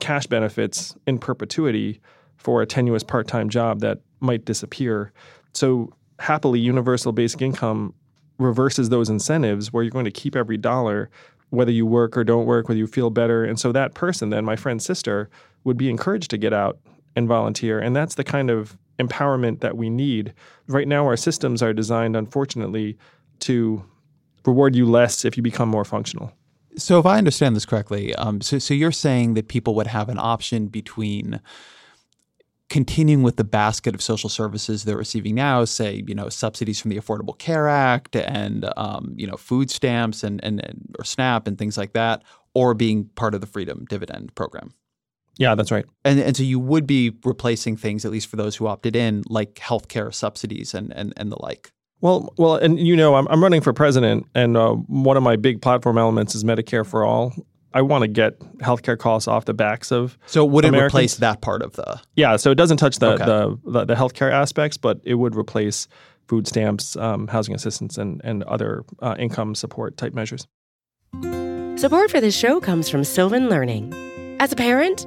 cash 0.00 0.26
benefits 0.26 0.94
in 1.06 1.18
perpetuity 1.18 2.00
for 2.36 2.60
a 2.60 2.66
tenuous 2.66 3.02
part 3.02 3.28
time 3.28 3.48
job 3.48 3.80
that 3.80 4.00
might 4.20 4.44
disappear. 4.44 5.12
So, 5.52 5.92
happily, 6.18 6.58
universal 6.58 7.12
basic 7.12 7.40
income 7.40 7.94
reverses 8.38 8.88
those 8.88 9.08
incentives 9.08 9.72
where 9.72 9.82
you're 9.84 9.90
going 9.90 10.04
to 10.04 10.10
keep 10.10 10.34
every 10.34 10.56
dollar, 10.56 11.10
whether 11.50 11.70
you 11.70 11.86
work 11.86 12.16
or 12.16 12.24
don't 12.24 12.46
work, 12.46 12.68
whether 12.68 12.78
you 12.78 12.88
feel 12.88 13.10
better. 13.10 13.44
And 13.44 13.58
so, 13.58 13.70
that 13.72 13.94
person, 13.94 14.30
then, 14.30 14.44
my 14.44 14.56
friend's 14.56 14.84
sister, 14.84 15.30
would 15.62 15.76
be 15.76 15.88
encouraged 15.88 16.30
to 16.30 16.38
get 16.38 16.52
out 16.52 16.78
and 17.14 17.28
volunteer. 17.28 17.78
And 17.78 17.94
that's 17.94 18.16
the 18.16 18.24
kind 18.24 18.50
of 18.50 18.76
empowerment 18.98 19.60
that 19.60 19.76
we 19.76 19.90
need. 19.90 20.34
Right 20.68 20.88
now, 20.88 21.04
our 21.06 21.16
systems 21.16 21.62
are 21.62 21.72
designed, 21.72 22.16
unfortunately, 22.16 22.98
to 23.40 23.84
reward 24.44 24.76
you 24.76 24.86
less 24.86 25.24
if 25.24 25.36
you 25.36 25.42
become 25.42 25.68
more 25.68 25.84
functional. 25.84 26.32
So, 26.76 26.98
if 26.98 27.06
I 27.06 27.18
understand 27.18 27.54
this 27.54 27.66
correctly, 27.66 28.14
um, 28.16 28.40
so 28.40 28.58
so 28.58 28.74
you're 28.74 28.92
saying 28.92 29.34
that 29.34 29.48
people 29.48 29.74
would 29.76 29.86
have 29.86 30.08
an 30.08 30.18
option 30.18 30.66
between 30.66 31.40
continuing 32.68 33.22
with 33.22 33.36
the 33.36 33.44
basket 33.44 33.94
of 33.94 34.02
social 34.02 34.28
services 34.28 34.84
they're 34.84 34.96
receiving 34.96 35.34
now, 35.34 35.64
say, 35.64 36.02
you 36.08 36.14
know, 36.14 36.28
subsidies 36.28 36.80
from 36.80 36.90
the 36.90 36.98
Affordable 36.98 37.38
Care 37.38 37.68
Act 37.68 38.16
and 38.16 38.68
um, 38.76 39.14
you 39.16 39.26
know, 39.26 39.36
food 39.36 39.70
stamps 39.70 40.24
and, 40.24 40.42
and, 40.42 40.64
and 40.64 40.96
or 40.98 41.04
SNAP 41.04 41.46
and 41.46 41.58
things 41.58 41.78
like 41.78 41.92
that, 41.92 42.22
or 42.54 42.74
being 42.74 43.04
part 43.14 43.34
of 43.34 43.40
the 43.40 43.46
Freedom 43.46 43.84
Dividend 43.88 44.34
program. 44.34 44.72
Yeah, 45.38 45.54
that's 45.54 45.70
right. 45.72 45.84
And 46.04 46.20
and 46.20 46.36
so 46.36 46.42
you 46.42 46.58
would 46.60 46.86
be 46.86 47.12
replacing 47.24 47.76
things, 47.76 48.04
at 48.04 48.10
least 48.12 48.28
for 48.28 48.36
those 48.36 48.56
who 48.56 48.66
opted 48.66 48.94
in, 48.96 49.22
like 49.28 49.54
healthcare 49.54 50.12
subsidies 50.14 50.74
and 50.74 50.92
and, 50.92 51.12
and 51.16 51.32
the 51.32 51.40
like. 51.42 51.70
Well, 52.00 52.32
well, 52.36 52.56
and 52.56 52.78
you 52.78 52.96
know, 52.96 53.14
I'm, 53.14 53.26
I'm 53.28 53.42
running 53.42 53.60
for 53.62 53.72
president, 53.72 54.26
and 54.34 54.56
uh, 54.56 54.72
one 54.74 55.16
of 55.16 55.22
my 55.22 55.36
big 55.36 55.62
platform 55.62 55.96
elements 55.98 56.34
is 56.34 56.44
Medicare 56.44 56.86
for 56.86 57.04
all. 57.04 57.32
I 57.72 57.82
want 57.82 58.02
to 58.02 58.08
get 58.08 58.38
healthcare 58.58 58.96
costs 58.98 59.26
off 59.26 59.46
the 59.46 59.54
backs 59.54 59.90
of. 59.90 60.16
So 60.26 60.44
it 60.44 60.50
would 60.50 60.64
Americans. 60.64 60.92
it 60.92 60.96
replace 60.96 61.16
that 61.16 61.40
part 61.40 61.62
of 61.62 61.72
the? 61.72 62.00
Yeah, 62.14 62.36
so 62.36 62.50
it 62.50 62.56
doesn't 62.56 62.76
touch 62.76 62.98
the 62.98 63.12
Okay. 63.14 63.24
the, 63.24 63.58
the 63.64 63.84
the 63.86 63.94
healthcare 63.94 64.30
aspects, 64.30 64.76
but 64.76 65.00
it 65.04 65.14
would 65.14 65.34
replace 65.34 65.88
food 66.28 66.46
stamps, 66.46 66.94
um, 66.96 67.26
housing 67.26 67.54
assistance, 67.54 67.98
and 67.98 68.20
and 68.22 68.44
other 68.44 68.84
uh, 69.00 69.16
income 69.18 69.54
support 69.54 69.96
type 69.96 70.12
measures. 70.14 70.46
Support 71.76 72.10
for 72.10 72.20
this 72.20 72.36
show 72.36 72.60
comes 72.60 72.88
from 72.88 73.02
Sylvan 73.02 73.48
Learning. 73.48 73.92
As 74.40 74.52
a 74.52 74.56
parent, 74.56 75.06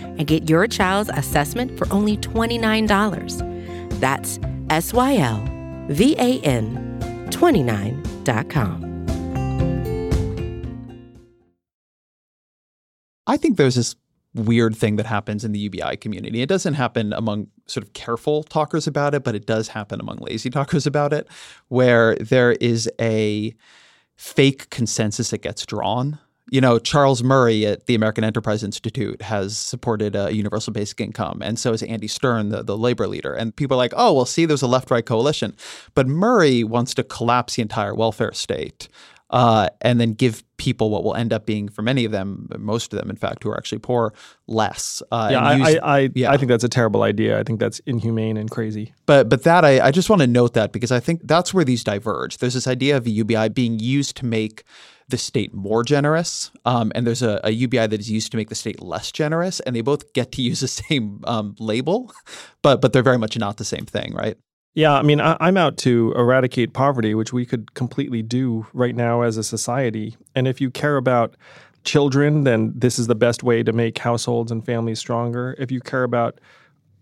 and 0.21 0.27
get 0.27 0.47
your 0.47 0.67
child's 0.67 1.09
assessment 1.15 1.75
for 1.79 1.91
only 1.91 2.15
$29. 2.15 3.99
That's 3.99 4.39
S 4.69 4.93
Y 4.93 5.17
L 5.17 5.43
V 5.87 6.15
A 6.19 6.39
N 6.41 7.27
29.com. 7.31 8.91
I 13.25 13.37
think 13.37 13.57
there's 13.57 13.75
this 13.75 13.95
weird 14.35 14.75
thing 14.75 14.97
that 14.97 15.07
happens 15.07 15.43
in 15.43 15.53
the 15.53 15.59
UBI 15.59 15.97
community. 15.97 16.41
It 16.41 16.49
doesn't 16.49 16.75
happen 16.75 17.13
among 17.13 17.47
sort 17.65 17.83
of 17.83 17.93
careful 17.93 18.43
talkers 18.43 18.85
about 18.85 19.15
it, 19.15 19.23
but 19.23 19.33
it 19.33 19.47
does 19.47 19.69
happen 19.69 19.99
among 19.99 20.17
lazy 20.17 20.51
talkers 20.51 20.85
about 20.85 21.13
it, 21.13 21.27
where 21.69 22.15
there 22.15 22.51
is 22.53 22.87
a 22.99 23.55
fake 24.17 24.69
consensus 24.69 25.31
that 25.31 25.39
gets 25.39 25.65
drawn. 25.65 26.19
You 26.51 26.59
know, 26.59 26.79
Charles 26.79 27.23
Murray 27.23 27.65
at 27.65 27.85
the 27.85 27.95
American 27.95 28.23
Enterprise 28.25 28.61
Institute 28.61 29.21
has 29.21 29.57
supported 29.57 30.15
a 30.17 30.33
universal 30.33 30.73
basic 30.73 30.99
income, 30.99 31.41
and 31.41 31.57
so 31.57 31.71
has 31.71 31.81
Andy 31.81 32.07
Stern, 32.07 32.49
the, 32.49 32.61
the 32.61 32.77
labor 32.77 33.07
leader. 33.07 33.33
And 33.33 33.55
people 33.55 33.75
are 33.75 33.77
like, 33.77 33.93
oh, 33.95 34.13
well, 34.13 34.25
see, 34.25 34.45
there's 34.45 34.61
a 34.61 34.67
left 34.67 34.91
right 34.91 35.05
coalition. 35.05 35.55
But 35.95 36.07
Murray 36.07 36.63
wants 36.63 36.93
to 36.95 37.03
collapse 37.03 37.55
the 37.55 37.61
entire 37.61 37.95
welfare 37.95 38.33
state 38.33 38.89
uh, 39.31 39.69
and 39.79 39.99
then 39.99 40.11
give 40.13 40.43
people 40.57 40.89
what 40.89 41.03
will 41.03 41.15
end 41.15 41.31
up 41.31 41.45
being, 41.45 41.69
for 41.69 41.81
many 41.81 42.03
of 42.03 42.11
them, 42.11 42.49
most 42.59 42.93
of 42.93 42.99
them, 42.99 43.09
in 43.09 43.15
fact, 43.15 43.43
who 43.43 43.49
are 43.49 43.57
actually 43.57 43.79
poor, 43.79 44.13
less. 44.45 45.01
Uh, 45.09 45.29
yeah, 45.31 45.39
I, 45.39 45.55
use- 45.55 45.79
I, 45.81 45.97
I, 45.99 46.09
yeah. 46.13 46.31
I 46.31 46.37
think 46.37 46.49
that's 46.49 46.65
a 46.65 46.69
terrible 46.69 47.03
idea. 47.03 47.39
I 47.39 47.43
think 47.43 47.59
that's 47.59 47.79
inhumane 47.79 48.35
and 48.35 48.51
crazy. 48.51 48.93
But 49.05 49.29
but 49.29 49.43
that 49.43 49.63
I, 49.63 49.79
I 49.79 49.91
just 49.91 50.09
want 50.09 50.21
to 50.21 50.27
note 50.27 50.53
that 50.55 50.73
because 50.73 50.91
I 50.91 50.99
think 50.99 51.21
that's 51.23 51.53
where 51.53 51.63
these 51.63 51.83
diverge. 51.83 52.39
There's 52.39 52.53
this 52.53 52.67
idea 52.67 52.97
of 52.97 53.05
a 53.07 53.09
UBI 53.09 53.49
being 53.49 53.79
used 53.79 54.17
to 54.17 54.25
make 54.25 54.63
the 55.11 55.17
state 55.17 55.53
more 55.53 55.83
generous, 55.83 56.51
um, 56.65 56.91
and 56.95 57.05
there's 57.05 57.21
a, 57.21 57.39
a 57.43 57.51
UBI 57.51 57.87
that 57.87 57.99
is 57.99 58.09
used 58.09 58.31
to 58.31 58.37
make 58.37 58.49
the 58.49 58.55
state 58.55 58.81
less 58.81 59.11
generous, 59.11 59.59
and 59.61 59.75
they 59.75 59.81
both 59.81 60.11
get 60.13 60.31
to 60.33 60.41
use 60.41 60.61
the 60.61 60.67
same 60.89 61.21
um, 61.25 61.55
label, 61.59 62.11
but 62.61 62.81
but 62.81 62.93
they're 62.93 63.03
very 63.03 63.17
much 63.17 63.37
not 63.37 63.57
the 63.57 63.65
same 63.65 63.85
thing, 63.85 64.13
right? 64.13 64.37
Yeah, 64.73 64.93
I 64.93 65.01
mean, 65.01 65.19
I, 65.19 65.35
I'm 65.39 65.57
out 65.57 65.77
to 65.79 66.13
eradicate 66.15 66.73
poverty, 66.73 67.13
which 67.13 67.33
we 67.33 67.45
could 67.45 67.73
completely 67.73 68.21
do 68.21 68.65
right 68.73 68.95
now 68.95 69.21
as 69.21 69.35
a 69.35 69.43
society. 69.43 70.15
And 70.33 70.47
if 70.47 70.61
you 70.61 70.71
care 70.71 70.95
about 70.95 71.35
children, 71.83 72.45
then 72.45 72.71
this 72.75 72.97
is 72.97 73.07
the 73.07 73.15
best 73.15 73.43
way 73.43 73.63
to 73.63 73.73
make 73.73 73.97
households 73.97 74.51
and 74.51 74.65
families 74.65 74.99
stronger. 74.99 75.55
If 75.59 75.71
you 75.71 75.81
care 75.81 76.03
about 76.03 76.39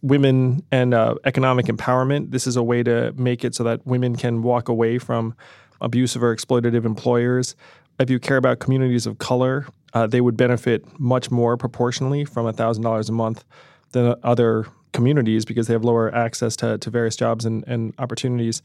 women 0.02 0.64
and 0.72 0.94
uh, 0.94 1.16
economic 1.26 1.68
empowerment, 1.68 2.32
this 2.32 2.48
is 2.48 2.56
a 2.56 2.64
way 2.64 2.82
to 2.84 3.14
make 3.14 3.44
it 3.44 3.54
so 3.54 3.64
that 3.66 3.86
women 3.86 4.16
can 4.16 4.42
walk 4.42 4.70
away 4.70 4.98
from 4.98 5.36
abusive 5.82 6.24
or 6.24 6.36
exploitative 6.36 6.86
employers. 6.86 7.56
If 8.00 8.10
you 8.10 8.20
care 8.20 8.38
about 8.38 8.60
communities 8.60 9.06
of 9.06 9.18
color, 9.18 9.68
uh, 9.94 10.08
they 10.08 10.22
would 10.22 10.38
benefit 10.38 11.00
much 11.00 11.32
more 11.32 11.58
proportionally 11.58 12.26
from 12.26 12.46
$1,000 12.46 13.10
a 13.10 13.12
month 13.12 13.44
than 13.92 14.16
other 14.24 14.68
communities 14.94 15.46
because 15.46 15.68
they 15.68 15.74
have 15.74 15.84
lower 15.84 16.14
access 16.14 16.56
to, 16.58 16.78
to 16.78 16.90
various 16.90 17.16
jobs 17.16 17.46
and, 17.46 17.64
and 17.68 17.94
opportunities. 18.00 18.62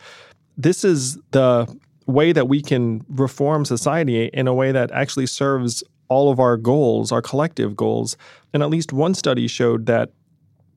This 0.57 0.85
is 0.85 1.19
the 1.33 1.67
way 2.07 2.33
that 2.33 2.49
we 2.49 2.63
can 2.63 3.05
reform 3.09 3.65
society 3.65 4.27
in 4.27 4.47
a 4.47 4.55
way 4.55 4.73
that 4.73 4.91
actually 4.93 5.27
serves 5.27 5.83
all 6.09 6.31
of 6.31 6.39
our 6.39 6.57
goals, 6.57 7.11
our 7.11 7.23
collective 7.23 7.77
goals. 7.77 8.17
And 8.53 8.63
at 8.63 8.71
least 8.71 8.93
one 8.93 9.15
study 9.15 9.49
showed 9.49 9.87
that 9.87 10.11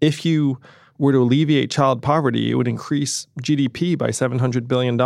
if 0.01 0.25
you 0.25 0.59
were 0.97 1.11
to 1.11 1.19
alleviate 1.19 1.69
child 1.69 2.01
poverty, 2.01 2.49
it 2.49 2.55
would 2.55 2.67
increase 2.67 3.27
GDP 3.41 3.97
by 3.97 4.09
$700 4.09 4.67
billion 4.67 4.97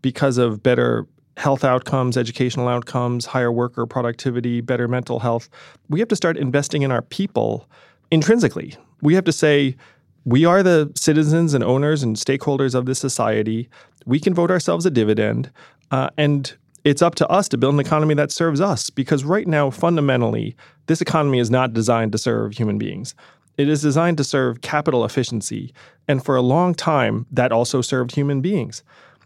because 0.00 0.38
of 0.38 0.62
better 0.62 1.06
health 1.36 1.64
outcomes, 1.64 2.16
educational 2.16 2.68
outcomes, 2.68 3.26
higher 3.26 3.52
worker 3.52 3.86
productivity, 3.86 4.60
better 4.60 4.88
mental 4.88 5.20
health. 5.20 5.48
We 5.88 6.00
have 6.00 6.08
to 6.08 6.16
start 6.16 6.36
investing 6.36 6.82
in 6.82 6.90
our 6.90 7.02
people 7.02 7.68
intrinsically. 8.10 8.74
We 9.02 9.14
have 9.14 9.24
to 9.24 9.32
say, 9.32 9.76
we 10.24 10.44
are 10.44 10.62
the 10.62 10.90
citizens 10.96 11.54
and 11.54 11.62
owners 11.62 12.02
and 12.02 12.16
stakeholders 12.16 12.74
of 12.74 12.86
this 12.86 12.98
society. 12.98 13.68
We 14.06 14.18
can 14.18 14.34
vote 14.34 14.50
ourselves 14.50 14.86
a 14.86 14.90
dividend. 14.90 15.50
Uh, 15.90 16.10
and 16.16 16.52
it's 16.84 17.02
up 17.02 17.14
to 17.16 17.28
us 17.28 17.48
to 17.50 17.58
build 17.58 17.74
an 17.74 17.80
economy 17.80 18.14
that 18.14 18.32
serves 18.32 18.60
us 18.60 18.90
because 18.90 19.24
right 19.24 19.46
now, 19.46 19.70
fundamentally, 19.70 20.56
this 20.86 21.00
economy 21.00 21.38
is 21.38 21.50
not 21.50 21.72
designed 21.72 22.12
to 22.12 22.18
serve 22.18 22.54
human 22.54 22.78
beings. 22.78 23.14
It 23.58 23.68
is 23.68 23.82
designed 23.82 24.18
to 24.18 24.24
serve 24.24 24.60
capital 24.62 25.04
efficiency. 25.04 25.72
And 26.08 26.24
for 26.24 26.36
a 26.36 26.42
long 26.42 26.74
time, 26.74 27.26
that 27.30 27.52
also 27.52 27.80
served 27.80 28.14
human 28.14 28.40
beings. 28.40 28.82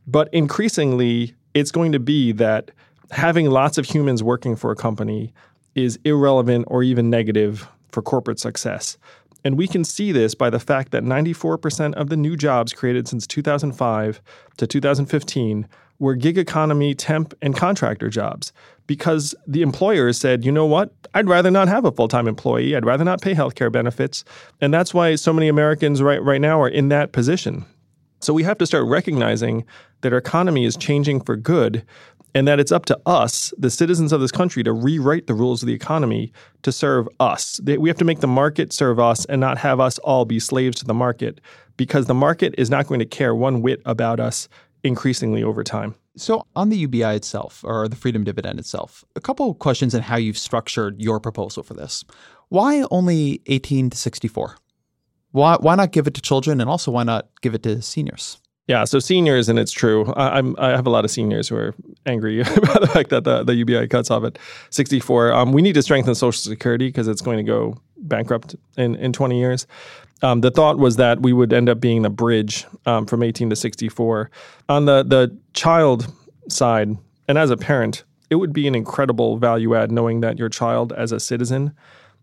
But 0.06 0.32
increasingly, 0.32 1.34
it's 1.55 1.70
going 1.70 1.92
to 1.92 2.01
be 2.01 2.32
that 2.32 2.70
having 3.11 3.51
lots 3.51 3.78
of 3.78 3.86
humans 3.86 4.22
working 4.22 4.57
for 4.57 4.70
a 4.70 4.76
company 4.76 5.32
is 5.74 5.98
irrelevant 6.05 6.64
or 6.68 6.82
even 6.82 7.11
negative 7.11 7.68
for 7.90 8.03
corporate 8.03 8.38
success. 8.38 8.96
And 9.44 9.57
we 9.57 9.66
can 9.66 9.84
see 9.84 10.12
this 10.12 10.34
by 10.34 10.51
the 10.51 10.61
fact 10.61 10.92
that 10.92 11.03
94% 11.03 11.94
of 11.94 12.09
the 12.09 12.16
new 12.16 12.36
jobs 12.36 12.72
created 12.72 13.09
since 13.09 13.26
2005 13.26 14.20
to 14.59 14.66
2015 14.66 15.66
were 15.98 16.14
gig 16.14 16.38
economy, 16.38 16.94
temp, 16.94 17.34
and 17.42 17.57
contractor 17.57 18.09
jobs 18.09 18.53
because 18.86 19.34
the 19.46 19.62
employers 19.62 20.18
said, 20.18 20.44
you 20.44 20.53
know 20.53 20.66
what, 20.66 20.92
I'd 21.14 21.28
rather 21.28 21.51
not 21.51 21.68
have 21.68 21.84
a 21.84 21.92
full 21.92 22.09
time 22.09 22.26
employee. 22.26 22.74
I'd 22.74 22.86
rather 22.86 23.05
not 23.05 23.20
pay 23.20 23.34
health 23.34 23.55
care 23.55 23.70
benefits. 23.70 24.24
And 24.61 24.74
that's 24.74 24.92
why 24.92 25.14
so 25.14 25.32
many 25.32 25.48
Americans 25.48 26.03
right, 26.03 26.22
right 26.22 26.40
now 26.40 26.61
are 26.61 26.68
in 26.68 26.88
that 26.88 27.12
position. 27.12 27.64
So 28.21 28.35
we 28.35 28.43
have 28.43 28.59
to 28.59 28.66
start 28.66 28.87
recognizing 28.87 29.64
that 30.03 30.12
our 30.12 30.18
economy 30.18 30.64
is 30.64 30.77
changing 30.77 31.23
for 31.23 31.37
good 31.37 31.85
and 32.35 32.47
that 32.47 32.61
it's 32.61 32.71
up 32.71 32.85
to 32.87 33.01
us, 33.07 33.53
the 33.59 33.71
citizens 33.71 34.12
of 34.12 34.21
this 34.21 34.31
country, 34.31 34.62
to 34.62 34.73
rewrite 34.73 35.27
the 35.27 35.35
rules 35.35 35.62
of 35.62 35.66
the 35.66 35.75
economy 35.75 36.33
to 36.62 36.71
serve 36.71 37.09
us. 37.18 37.61
We 37.64 37.89
have 37.89 37.99
to 37.99 38.05
make 38.05 38.21
the 38.21 38.27
market 38.27 38.73
serve 38.73 39.01
us 39.01 39.25
and 39.25 39.41
not 39.41 39.59
have 39.59 39.81
us 39.81 39.99
all 39.99 40.25
be 40.25 40.39
slaves 40.39 40.79
to 40.79 40.85
the 40.85 40.95
market 40.95 41.41
because 41.77 42.07
the 42.07 42.14
market 42.14 42.55
is 42.59 42.71
not 42.71 42.87
going 42.87 43.01
to 43.01 43.07
care 43.07 43.35
one 43.35 43.62
whit 43.62 43.81
about 43.85 44.21
us 44.21 44.49
increasingly 44.85 45.43
over 45.43 45.64
time. 45.64 45.95
So, 46.16 46.45
on 46.57 46.68
the 46.68 46.77
UBI 46.77 47.14
itself, 47.14 47.62
or 47.64 47.89
the 47.89 47.97
freedom 47.97 48.25
dividend 48.25 48.59
itself, 48.59 49.05
a 49.16 49.21
couple 49.21 49.55
questions 49.55 49.95
on 49.95 50.03
how 50.03 50.16
you've 50.16 50.37
structured 50.37 51.01
your 51.01 51.21
proposal 51.21 51.62
for 51.62 51.75
this. 51.75 52.05
Why 52.49 52.85
only 52.91 53.41
18 53.47 53.91
to 53.91 53.97
64? 53.97 54.57
Why, 55.33 55.57
why 55.61 55.74
not 55.74 55.93
give 55.93 56.07
it 56.07 56.14
to 56.14 56.20
children 56.20 56.61
and 56.61 56.68
also 56.68 56.91
why 56.91 57.05
not 57.05 57.28
give 57.41 57.55
it 57.55 57.62
to 57.64 57.83
seniors? 57.83 58.39
Yeah, 58.66 58.85
so 58.85 59.01
seniors, 59.01 59.49
and 59.49 59.59
it's 59.59 59.72
true. 59.72 60.12
I, 60.12 60.39
am 60.39 60.55
I 60.57 60.68
have 60.68 60.87
a 60.87 60.91
lot 60.91 61.05
of 61.05 61.11
seniors 61.11 61.49
who 61.49 61.57
are 61.57 61.74
angry 62.07 62.41
about 62.57 62.81
the 62.81 62.87
fact 62.87 63.11
that 63.11 63.24
the, 63.24 63.43
the 63.43 63.57
UBI 63.57 63.89
cuts 63.89 64.12
off 64.12 64.22
at 64.22 64.39
64. 64.70 65.33
Um, 65.33 65.53
we 65.53 65.61
need 65.61 65.72
to 65.72 65.83
strengthen 65.83 66.14
Social 66.14 66.41
Security 66.41 66.87
because 66.87 67.09
it's 67.09 67.20
going 67.20 67.39
to 67.39 67.43
go 67.43 67.81
bankrupt 67.97 68.55
in, 68.76 68.95
in 68.97 69.12
20 69.12 69.39
years. 69.39 69.66
Um, 70.22 70.41
the 70.41 70.51
thought 70.51 70.78
was 70.78 70.97
that 70.97 71.20
we 71.22 71.33
would 71.33 71.53
end 71.53 71.68
up 71.68 71.81
being 71.81 72.03
the 72.03 72.11
bridge 72.11 72.66
um, 72.87 73.07
from 73.07 73.22
18 73.22 73.51
to 73.51 73.57
64. 73.57 74.31
On 74.68 74.85
the 74.85 75.03
the 75.03 75.37
child 75.55 76.07
side, 76.49 76.97
and 77.26 77.39
as 77.39 77.51
a 77.51 77.57
parent, 77.57 78.05
it 78.28 78.37
would 78.37 78.53
be 78.53 78.68
an 78.68 78.74
incredible 78.74 79.39
value 79.39 79.74
add 79.74 79.91
knowing 79.91 80.20
that 80.20 80.39
your 80.39 80.49
child, 80.49 80.93
as 80.93 81.11
a 81.11 81.18
citizen, 81.18 81.74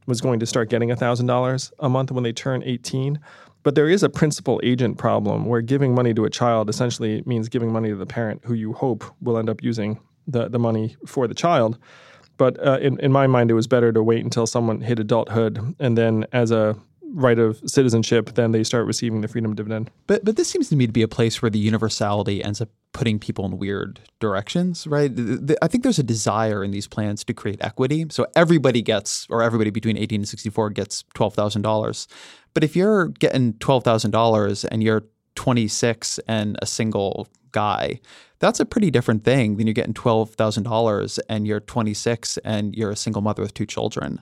was 0.07 0.21
going 0.21 0.39
to 0.39 0.45
start 0.45 0.69
getting 0.69 0.89
$1,000 0.89 1.71
a 1.79 1.89
month 1.89 2.11
when 2.11 2.23
they 2.23 2.33
turn 2.33 2.63
18. 2.63 3.19
But 3.63 3.75
there 3.75 3.89
is 3.89 4.01
a 4.01 4.09
principal 4.09 4.59
agent 4.63 4.97
problem 4.97 5.45
where 5.45 5.61
giving 5.61 5.93
money 5.93 6.13
to 6.13 6.25
a 6.25 6.29
child 6.29 6.69
essentially 6.69 7.21
means 7.25 7.49
giving 7.49 7.71
money 7.71 7.89
to 7.89 7.95
the 7.95 8.05
parent 8.05 8.41
who 8.45 8.53
you 8.53 8.73
hope 8.73 9.03
will 9.21 9.37
end 9.37 9.49
up 9.49 9.61
using 9.61 9.99
the, 10.25 10.47
the 10.47 10.59
money 10.59 10.95
for 11.05 11.27
the 11.27 11.35
child. 11.35 11.77
But 12.37 12.65
uh, 12.65 12.79
in, 12.79 12.99
in 12.99 13.11
my 13.11 13.27
mind, 13.27 13.51
it 13.51 13.55
was 13.55 13.67
better 13.67 13.91
to 13.91 14.01
wait 14.01 14.23
until 14.23 14.47
someone 14.47 14.81
hit 14.81 14.99
adulthood 14.99 15.75
and 15.79 15.97
then, 15.97 16.25
as 16.31 16.51
a 16.51 16.77
right 17.13 17.39
of 17.39 17.59
citizenship, 17.65 18.35
then 18.35 18.51
they 18.51 18.63
start 18.63 18.85
receiving 18.85 19.21
the 19.21 19.27
freedom 19.27 19.55
dividend. 19.55 19.89
But 20.07 20.23
but 20.25 20.35
this 20.35 20.49
seems 20.49 20.69
to 20.69 20.75
me 20.75 20.85
to 20.87 20.93
be 20.93 21.01
a 21.01 21.07
place 21.07 21.41
where 21.41 21.49
the 21.49 21.59
universality 21.59 22.43
ends 22.43 22.61
up 22.61 22.69
putting 22.93 23.19
people 23.19 23.45
in 23.45 23.57
weird 23.57 23.99
directions, 24.19 24.87
right? 24.87 25.11
I 25.61 25.67
think 25.67 25.83
there's 25.83 25.99
a 25.99 26.03
desire 26.03 26.63
in 26.63 26.71
these 26.71 26.87
plans 26.87 27.23
to 27.25 27.33
create 27.33 27.63
equity, 27.63 28.05
so 28.09 28.25
everybody 28.35 28.81
gets, 28.81 29.27
or 29.29 29.43
everybody 29.43 29.69
between 29.69 29.97
18 29.97 30.21
and 30.21 30.27
64 30.27 30.71
gets 30.71 31.03
twelve 31.13 31.33
thousand 31.33 31.61
dollars. 31.61 32.07
But 32.53 32.63
if 32.63 32.75
you're 32.75 33.09
getting 33.09 33.53
twelve 33.53 33.83
thousand 33.83 34.11
dollars 34.11 34.65
and 34.65 34.83
you're 34.83 35.03
26 35.35 36.19
and 36.27 36.57
a 36.61 36.65
single 36.65 37.27
guy, 37.51 37.99
that's 38.39 38.59
a 38.59 38.65
pretty 38.65 38.91
different 38.91 39.23
thing 39.23 39.57
than 39.57 39.67
you're 39.67 39.73
getting 39.73 39.93
$12,000 39.93 41.19
and 41.29 41.47
you're 41.47 41.59
26 41.59 42.37
and 42.39 42.75
you're 42.75 42.91
a 42.91 42.95
single 42.95 43.21
mother 43.21 43.41
with 43.41 43.53
two 43.53 43.65
children. 43.65 44.21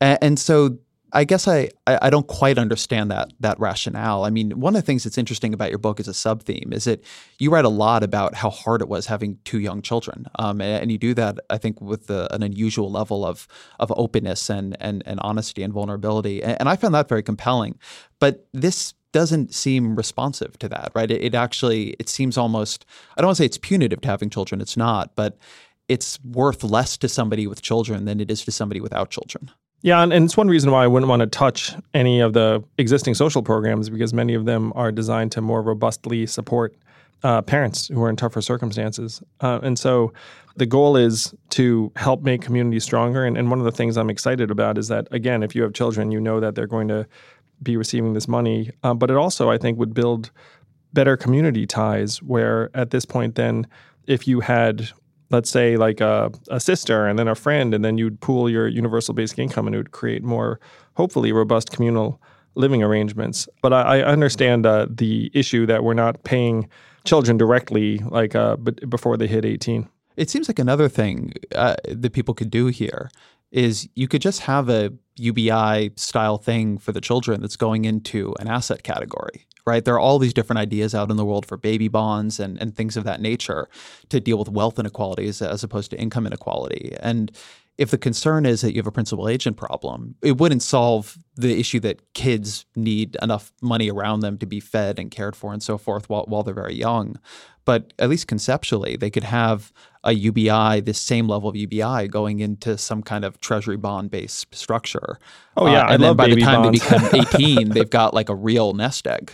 And 0.00 0.38
so 0.38 0.78
I 1.16 1.24
guess 1.24 1.48
I, 1.48 1.70
I 1.86 2.10
don't 2.10 2.26
quite 2.26 2.58
understand 2.58 3.10
that 3.10 3.32
that 3.40 3.58
rationale. 3.58 4.26
I 4.26 4.28
mean, 4.30 4.60
one 4.60 4.76
of 4.76 4.82
the 4.82 4.86
things 4.86 5.04
that's 5.04 5.16
interesting 5.16 5.54
about 5.54 5.70
your 5.70 5.78
book 5.78 5.98
as 5.98 6.08
a 6.08 6.12
sub 6.12 6.42
theme 6.42 6.74
is 6.74 6.84
that 6.84 7.02
you 7.38 7.50
write 7.50 7.64
a 7.64 7.70
lot 7.70 8.02
about 8.02 8.34
how 8.34 8.50
hard 8.50 8.82
it 8.82 8.88
was 8.88 9.06
having 9.06 9.38
two 9.44 9.58
young 9.58 9.80
children, 9.80 10.26
um, 10.38 10.60
and, 10.60 10.82
and, 10.82 10.92
you 10.92 10.98
do 10.98 11.14
that 11.14 11.38
I 11.48 11.56
think 11.56 11.80
with 11.80 12.06
the, 12.06 12.32
an 12.34 12.42
unusual 12.42 12.90
level 12.90 13.24
of 13.24 13.48
of 13.80 13.90
openness 13.96 14.50
and 14.50 14.76
and, 14.78 15.02
and 15.06 15.18
honesty 15.20 15.62
and 15.62 15.72
vulnerability, 15.72 16.42
and, 16.42 16.60
and 16.60 16.68
I 16.68 16.76
found 16.76 16.94
that 16.94 17.08
very 17.08 17.22
compelling. 17.22 17.78
But 18.18 18.46
this 18.52 18.92
doesn't 19.12 19.54
seem 19.54 19.96
responsive 19.96 20.58
to 20.58 20.68
that, 20.68 20.92
right? 20.94 21.10
It, 21.10 21.22
it 21.24 21.34
actually 21.34 21.96
it 21.98 22.10
seems 22.10 22.36
almost 22.36 22.84
I 23.16 23.22
don't 23.22 23.28
want 23.28 23.38
to 23.38 23.42
say 23.42 23.46
it's 23.46 23.56
punitive 23.56 24.02
to 24.02 24.08
having 24.08 24.28
children. 24.28 24.60
It's 24.60 24.76
not, 24.76 25.16
but 25.16 25.38
it's 25.88 26.22
worth 26.22 26.62
less 26.62 26.98
to 26.98 27.08
somebody 27.08 27.46
with 27.46 27.62
children 27.62 28.04
than 28.04 28.20
it 28.20 28.30
is 28.30 28.44
to 28.44 28.52
somebody 28.52 28.82
without 28.82 29.08
children. 29.08 29.50
Yeah, 29.86 30.02
and, 30.02 30.12
and 30.12 30.24
it's 30.24 30.36
one 30.36 30.48
reason 30.48 30.72
why 30.72 30.82
I 30.82 30.88
wouldn't 30.88 31.08
want 31.08 31.20
to 31.20 31.28
touch 31.28 31.72
any 31.94 32.18
of 32.18 32.32
the 32.32 32.60
existing 32.76 33.14
social 33.14 33.40
programs 33.40 33.88
because 33.88 34.12
many 34.12 34.34
of 34.34 34.44
them 34.44 34.72
are 34.74 34.90
designed 34.90 35.30
to 35.30 35.40
more 35.40 35.62
robustly 35.62 36.26
support 36.26 36.74
uh, 37.22 37.40
parents 37.42 37.86
who 37.86 38.02
are 38.02 38.10
in 38.10 38.16
tougher 38.16 38.42
circumstances. 38.42 39.22
Uh, 39.42 39.60
and 39.62 39.78
so 39.78 40.12
the 40.56 40.66
goal 40.66 40.96
is 40.96 41.32
to 41.50 41.92
help 41.94 42.22
make 42.22 42.42
communities 42.42 42.82
stronger. 42.82 43.24
And, 43.24 43.38
and 43.38 43.48
one 43.48 43.60
of 43.60 43.64
the 43.64 43.70
things 43.70 43.96
I'm 43.96 44.10
excited 44.10 44.50
about 44.50 44.76
is 44.76 44.88
that, 44.88 45.06
again, 45.12 45.44
if 45.44 45.54
you 45.54 45.62
have 45.62 45.72
children, 45.72 46.10
you 46.10 46.18
know 46.18 46.40
that 46.40 46.56
they're 46.56 46.66
going 46.66 46.88
to 46.88 47.06
be 47.62 47.76
receiving 47.76 48.12
this 48.12 48.26
money. 48.26 48.72
Uh, 48.82 48.92
but 48.92 49.08
it 49.08 49.16
also, 49.16 49.52
I 49.52 49.56
think, 49.56 49.78
would 49.78 49.94
build 49.94 50.32
better 50.94 51.16
community 51.16 51.64
ties 51.64 52.20
where 52.20 52.70
at 52.74 52.90
this 52.90 53.04
point, 53.04 53.36
then, 53.36 53.68
if 54.08 54.26
you 54.26 54.40
had 54.40 54.90
let's 55.30 55.50
say 55.50 55.76
like 55.76 56.00
a, 56.00 56.30
a 56.50 56.60
sister 56.60 57.06
and 57.06 57.18
then 57.18 57.28
a 57.28 57.34
friend 57.34 57.74
and 57.74 57.84
then 57.84 57.98
you'd 57.98 58.20
pool 58.20 58.48
your 58.48 58.68
universal 58.68 59.14
basic 59.14 59.38
income 59.38 59.66
and 59.66 59.74
it 59.74 59.78
would 59.78 59.90
create 59.92 60.22
more 60.22 60.60
hopefully 60.94 61.32
robust 61.32 61.70
communal 61.70 62.20
living 62.54 62.82
arrangements. 62.82 63.48
But 63.62 63.72
i, 63.72 64.00
I 64.00 64.02
understand 64.02 64.66
uh, 64.66 64.86
the 64.88 65.30
issue 65.34 65.66
that 65.66 65.84
we're 65.84 65.94
not 65.94 66.22
paying 66.24 66.68
children 67.04 67.36
directly 67.36 67.98
like 67.98 68.34
uh, 68.34 68.56
but 68.56 68.88
before 68.90 69.16
they 69.16 69.26
hit 69.26 69.44
18 69.44 69.88
it 70.16 70.30
seems 70.30 70.48
like 70.48 70.58
another 70.58 70.88
thing 70.88 71.32
uh, 71.54 71.76
that 71.88 72.12
people 72.12 72.34
could 72.34 72.50
do 72.50 72.66
here 72.66 73.10
is 73.52 73.88
you 73.94 74.08
could 74.08 74.20
just 74.20 74.40
have 74.40 74.68
a 74.68 74.92
ubi 75.16 75.92
style 75.96 76.36
thing 76.36 76.78
for 76.78 76.92
the 76.92 77.00
children 77.00 77.40
that's 77.40 77.56
going 77.56 77.84
into 77.84 78.34
an 78.40 78.48
asset 78.48 78.82
category 78.82 79.46
right? 79.66 79.84
There 79.84 79.94
are 79.94 80.00
all 80.00 80.18
these 80.18 80.34
different 80.34 80.60
ideas 80.60 80.94
out 80.94 81.10
in 81.10 81.16
the 81.16 81.24
world 81.24 81.44
for 81.44 81.56
baby 81.56 81.88
bonds 81.88 82.38
and, 82.38 82.60
and 82.60 82.74
things 82.74 82.96
of 82.96 83.04
that 83.04 83.20
nature 83.20 83.68
to 84.08 84.20
deal 84.20 84.38
with 84.38 84.48
wealth 84.48 84.78
inequalities 84.78 85.42
as 85.42 85.64
opposed 85.64 85.90
to 85.90 86.00
income 86.00 86.26
inequality. 86.26 86.96
And 87.00 87.36
if 87.78 87.90
the 87.90 87.98
concern 87.98 88.46
is 88.46 88.62
that 88.62 88.72
you 88.72 88.78
have 88.78 88.86
a 88.86 88.92
principal 88.92 89.28
agent 89.28 89.56
problem, 89.56 90.14
it 90.22 90.38
wouldn't 90.38 90.62
solve 90.62 91.18
the 91.34 91.58
issue 91.58 91.80
that 91.80 92.14
kids 92.14 92.64
need 92.74 93.16
enough 93.20 93.52
money 93.60 93.90
around 93.90 94.20
them 94.20 94.38
to 94.38 94.46
be 94.46 94.60
fed 94.60 94.98
and 94.98 95.10
cared 95.10 95.36
for 95.36 95.52
and 95.52 95.62
so 95.62 95.76
forth 95.76 96.08
while, 96.08 96.24
while 96.26 96.42
they're 96.42 96.54
very 96.54 96.74
young. 96.74 97.18
But 97.66 97.92
at 97.98 98.08
least 98.08 98.28
conceptually, 98.28 98.96
they 98.96 99.10
could 99.10 99.24
have 99.24 99.72
a 100.04 100.12
UBI, 100.12 100.80
this 100.80 101.00
same 101.00 101.26
level 101.26 101.48
of 101.48 101.56
UBI, 101.56 102.08
going 102.08 102.38
into 102.38 102.78
some 102.78 103.02
kind 103.02 103.24
of 103.24 103.40
treasury 103.40 103.76
bond 103.76 104.10
based 104.10 104.54
structure. 104.54 105.18
Oh, 105.56 105.66
yeah. 105.66 105.82
Uh, 105.82 105.94
and 105.94 106.04
I 106.04 106.06
then 106.06 106.16
by 106.16 106.28
the 106.28 106.40
time 106.40 106.62
bonds. 106.62 106.80
they 106.88 107.20
become 107.20 107.26
18, 107.34 107.68
they've 107.70 107.90
got 107.90 108.14
like 108.14 108.28
a 108.28 108.34
real 108.34 108.72
nest 108.72 109.06
egg. 109.06 109.32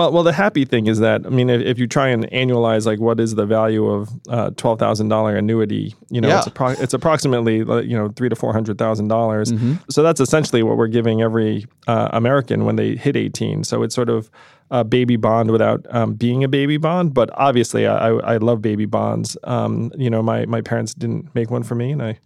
Well, 0.00 0.12
well, 0.12 0.22
the 0.22 0.32
happy 0.32 0.64
thing 0.64 0.86
is 0.86 0.98
that 1.00 1.26
I 1.26 1.28
mean, 1.28 1.50
if, 1.50 1.60
if 1.60 1.78
you 1.78 1.86
try 1.86 2.08
and 2.08 2.24
annualize 2.30 2.86
like 2.86 3.00
what 3.00 3.20
is 3.20 3.34
the 3.34 3.44
value 3.44 3.86
of 3.86 4.08
uh, 4.30 4.50
twelve 4.56 4.78
thousand 4.78 5.08
dollar 5.08 5.36
annuity, 5.36 5.94
you 6.10 6.20
know, 6.22 6.28
Yeah. 6.28 6.38
it's, 6.38 6.48
appro- 6.48 6.80
it's 6.80 6.94
approximately 6.94 7.60
uh, 7.60 7.76
you 7.82 7.96
know 7.98 8.08
three 8.16 8.30
to 8.30 8.34
four 8.36 8.52
hundred 8.54 8.78
thousand 8.78 9.08
dollars. 9.08 9.52
Mm-hmm. 9.52 9.74
So 9.90 10.02
that's 10.02 10.18
essentially 10.20 10.62
what 10.62 10.78
we're 10.78 10.86
giving 10.88 11.20
every 11.20 11.66
uh, 11.86 12.08
American 12.12 12.64
when 12.64 12.76
they 12.76 12.96
hit 12.96 13.14
eighteen. 13.16 13.62
So 13.62 13.82
it's 13.82 13.94
sort 13.94 14.08
of 14.08 14.30
a 14.70 14.84
baby 14.84 15.16
bond 15.16 15.50
without 15.50 15.84
um, 15.94 16.14
being 16.14 16.44
a 16.44 16.48
baby 16.48 16.78
bond. 16.78 17.12
But 17.12 17.28
obviously, 17.34 17.86
I, 17.86 18.08
I 18.08 18.34
I 18.34 18.36
love 18.38 18.62
baby 18.62 18.86
bonds. 18.86 19.36
Um, 19.44 19.92
you 19.98 20.08
know, 20.08 20.22
my 20.22 20.46
my 20.46 20.62
parents 20.62 20.94
didn't 20.94 21.34
make 21.34 21.50
one 21.50 21.62
for 21.62 21.74
me, 21.74 21.92
and 21.92 22.02
I, 22.02 22.18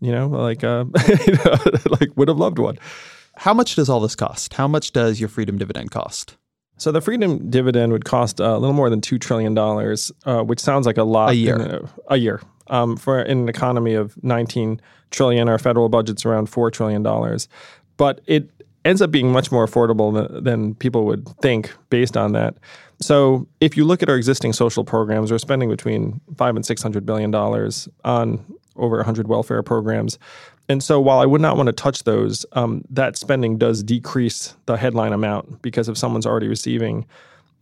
you 0.00 0.10
know, 0.12 0.26
like 0.28 0.64
uh, 0.64 0.86
you 1.26 1.34
know, 1.34 1.56
like 2.00 2.16
would 2.16 2.28
have 2.28 2.38
loved 2.38 2.58
one. 2.58 2.78
How 3.36 3.52
much 3.52 3.74
does 3.76 3.88
all 3.90 4.00
this 4.00 4.16
cost? 4.16 4.54
How 4.54 4.66
much 4.68 4.92
does 4.92 5.20
your 5.20 5.28
freedom 5.28 5.58
dividend 5.58 5.90
cost? 5.90 6.36
So 6.80 6.90
the 6.90 7.02
freedom 7.02 7.50
dividend 7.50 7.92
would 7.92 8.06
cost 8.06 8.40
uh, 8.40 8.44
a 8.44 8.58
little 8.58 8.72
more 8.72 8.88
than 8.88 9.02
two 9.02 9.18
trillion 9.18 9.52
dollars, 9.52 10.10
uh, 10.24 10.42
which 10.42 10.58
sounds 10.58 10.86
like 10.86 10.96
a 10.96 11.04
lot 11.04 11.30
A 11.30 11.34
year. 11.34 11.56
in 11.56 11.60
a, 11.60 11.80
a 12.08 12.16
year 12.16 12.40
um, 12.68 12.96
for 12.96 13.20
in 13.20 13.40
an 13.40 13.48
economy 13.50 13.92
of 13.92 14.16
19 14.24 14.80
trillion. 15.10 15.46
Our 15.46 15.58
federal 15.58 15.90
budget's 15.90 16.24
around 16.24 16.46
four 16.46 16.70
trillion 16.70 17.02
dollars, 17.02 17.48
but 17.98 18.22
it 18.26 18.48
ends 18.86 19.02
up 19.02 19.10
being 19.10 19.30
much 19.30 19.52
more 19.52 19.66
affordable 19.66 20.14
than, 20.14 20.42
than 20.42 20.74
people 20.74 21.04
would 21.04 21.28
think 21.42 21.70
based 21.90 22.16
on 22.16 22.32
that. 22.32 22.54
So 22.98 23.46
if 23.60 23.76
you 23.76 23.84
look 23.84 24.02
at 24.02 24.08
our 24.08 24.16
existing 24.16 24.54
social 24.54 24.82
programs, 24.82 25.30
we're 25.30 25.36
spending 25.36 25.68
between 25.68 26.18
five 26.38 26.56
and 26.56 26.64
six 26.64 26.82
hundred 26.82 27.04
billion 27.04 27.30
dollars 27.30 27.90
on 28.06 28.42
over 28.76 28.96
100 28.96 29.28
welfare 29.28 29.62
programs. 29.62 30.18
And 30.70 30.84
so 30.84 31.00
while 31.00 31.18
I 31.18 31.26
would 31.26 31.40
not 31.40 31.56
want 31.56 31.66
to 31.66 31.72
touch 31.72 32.04
those, 32.04 32.46
um, 32.52 32.84
that 32.90 33.16
spending 33.16 33.58
does 33.58 33.82
decrease 33.82 34.54
the 34.66 34.76
headline 34.76 35.12
amount 35.12 35.62
because 35.62 35.88
if 35.88 35.98
someone's 35.98 36.26
already 36.26 36.46
receiving 36.46 36.98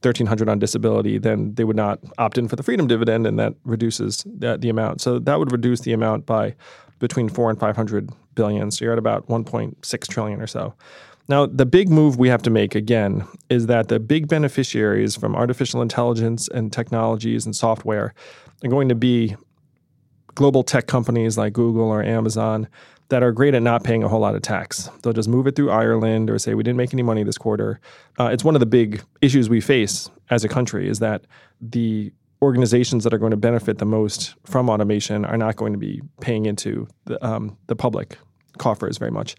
1300 0.03 0.47
on 0.47 0.59
disability, 0.59 1.17
then 1.17 1.55
they 1.55 1.65
would 1.65 1.75
not 1.75 2.01
opt 2.19 2.37
in 2.37 2.49
for 2.49 2.57
the 2.57 2.63
freedom 2.63 2.87
dividend 2.87 3.27
and 3.27 3.39
that 3.39 3.55
reduces 3.65 4.27
that, 4.27 4.61
the 4.61 4.69
amount. 4.69 5.01
So 5.01 5.19
that 5.21 5.39
would 5.39 5.53
reduce 5.53 5.81
the 5.81 5.95
amount 5.95 6.27
by 6.27 6.55
between 6.99 7.31
4 7.31 7.49
and 7.49 7.59
500 7.59 8.11
billion. 8.35 8.71
So 8.71 8.85
you're 8.85 8.93
at 8.93 8.99
about 8.99 9.27
1.6 9.27 10.07
trillion 10.07 10.43
or 10.43 10.47
so. 10.47 10.75
Now, 11.31 11.47
the 11.47 11.65
big 11.65 11.89
move 11.89 12.19
we 12.19 12.29
have 12.29 12.43
to 12.43 12.51
make 12.51 12.75
again 12.75 13.27
is 13.49 13.69
that 13.69 13.89
the 13.89 13.99
big 13.99 14.29
beneficiaries 14.29 15.17
from 15.17 15.35
artificial 15.35 15.81
intelligence 15.81 16.47
and 16.49 16.71
technologies 16.71 17.47
and 17.47 17.57
software 17.57 18.13
are 18.63 18.69
going 18.69 18.91
to 18.91 18.95
be 18.95 19.35
global 20.35 20.63
tech 20.63 20.87
companies 20.87 21.39
like 21.39 21.55
Google 21.55 21.89
or 21.89 22.03
Amazon 22.03 22.69
that 23.09 23.23
are 23.23 23.33
great 23.33 23.55
at 23.55 23.63
not 23.63 23.85
paying 23.85 24.03
a 24.03 24.09
whole 24.09 24.21
lot 24.21 24.35
of 24.35 24.43
tax. 24.43 24.91
They'll 25.03 25.13
just 25.13 25.29
move 25.29 25.47
it 25.47 25.57
through 25.57 25.71
Ireland 25.71 26.29
or 26.29 26.39
say 26.39 26.55
we 26.55 26.63
didn't 26.63 26.77
make 26.77 26.93
any 26.93 27.03
money 27.03 27.23
this 27.23 27.39
quarter. 27.39 27.81
Uh, 28.19 28.27
it's 28.27 28.45
one 28.45 28.55
of 28.55 28.61
the 28.61 28.67
big 28.67 29.03
issues 29.23 29.49
we 29.49 29.61
face 29.61 30.11
as 30.31 30.45
a 30.45 30.49
country 30.49 30.89
is 30.89 30.99
that 30.99 31.25
the 31.61 32.13
organizations 32.43 33.05
that 33.05 33.15
are 33.15 33.19
going 33.19 33.31
to 33.31 33.37
benefit 33.37 33.79
the 33.79 33.87
most 33.87 34.35
from 34.45 34.69
automation 34.69 35.25
are 35.25 35.37
not 35.39 35.57
going 35.57 35.73
to 35.73 35.79
be 35.79 36.01
paying 36.21 36.47
into 36.47 36.87
the, 37.07 37.25
um, 37.27 37.57
the 37.67 37.75
public 37.75 38.19
coffers 38.59 38.99
very 38.99 39.11
much. 39.11 39.37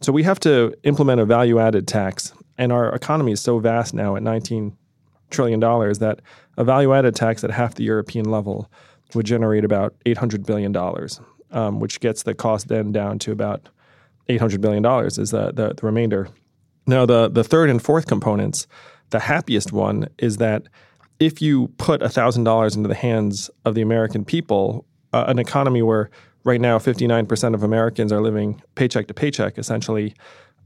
So 0.00 0.12
we 0.12 0.22
have 0.22 0.38
to 0.40 0.72
implement 0.84 1.20
a 1.20 1.26
value 1.26 1.58
added 1.58 1.88
tax. 1.88 2.32
And 2.56 2.72
our 2.72 2.94
economy 2.94 3.32
is 3.32 3.40
so 3.40 3.58
vast 3.58 3.94
now 3.94 4.16
at 4.16 4.22
19 4.22 4.76
trillion 5.30 5.60
dollars 5.60 5.98
that 5.98 6.20
a 6.56 6.64
value 6.64 6.94
added 6.94 7.14
tax 7.14 7.44
at 7.44 7.50
half 7.50 7.74
the 7.74 7.84
European 7.84 8.24
level 8.30 8.70
would 9.14 9.26
generate 9.26 9.64
about 9.64 9.94
800 10.06 10.46
billion 10.46 10.72
dollars, 10.72 11.20
um, 11.50 11.80
which 11.80 12.00
gets 12.00 12.22
the 12.22 12.34
cost 12.34 12.68
then 12.68 12.92
down 12.92 13.18
to 13.20 13.32
about 13.32 13.68
800 14.28 14.60
billion 14.60 14.82
dollars 14.82 15.18
is 15.18 15.30
the, 15.30 15.52
the 15.52 15.74
the 15.74 15.86
remainder. 15.86 16.28
Now 16.86 17.06
the 17.06 17.28
the 17.28 17.44
third 17.44 17.70
and 17.70 17.82
fourth 17.82 18.06
components, 18.06 18.66
the 19.10 19.20
happiest 19.20 19.72
one 19.72 20.08
is 20.18 20.36
that 20.36 20.64
if 21.18 21.42
you 21.42 21.68
put 21.78 22.02
thousand 22.12 22.44
dollars 22.44 22.76
into 22.76 22.88
the 22.88 22.94
hands 22.94 23.50
of 23.64 23.74
the 23.74 23.82
American 23.82 24.24
people, 24.24 24.84
uh, 25.12 25.24
an 25.28 25.38
economy 25.38 25.82
where 25.82 26.10
right 26.44 26.60
now 26.60 26.78
59% 26.78 27.54
of 27.54 27.62
Americans 27.62 28.12
are 28.12 28.20
living 28.20 28.62
paycheck 28.74 29.06
to 29.08 29.14
paycheck, 29.14 29.58
essentially, 29.58 30.14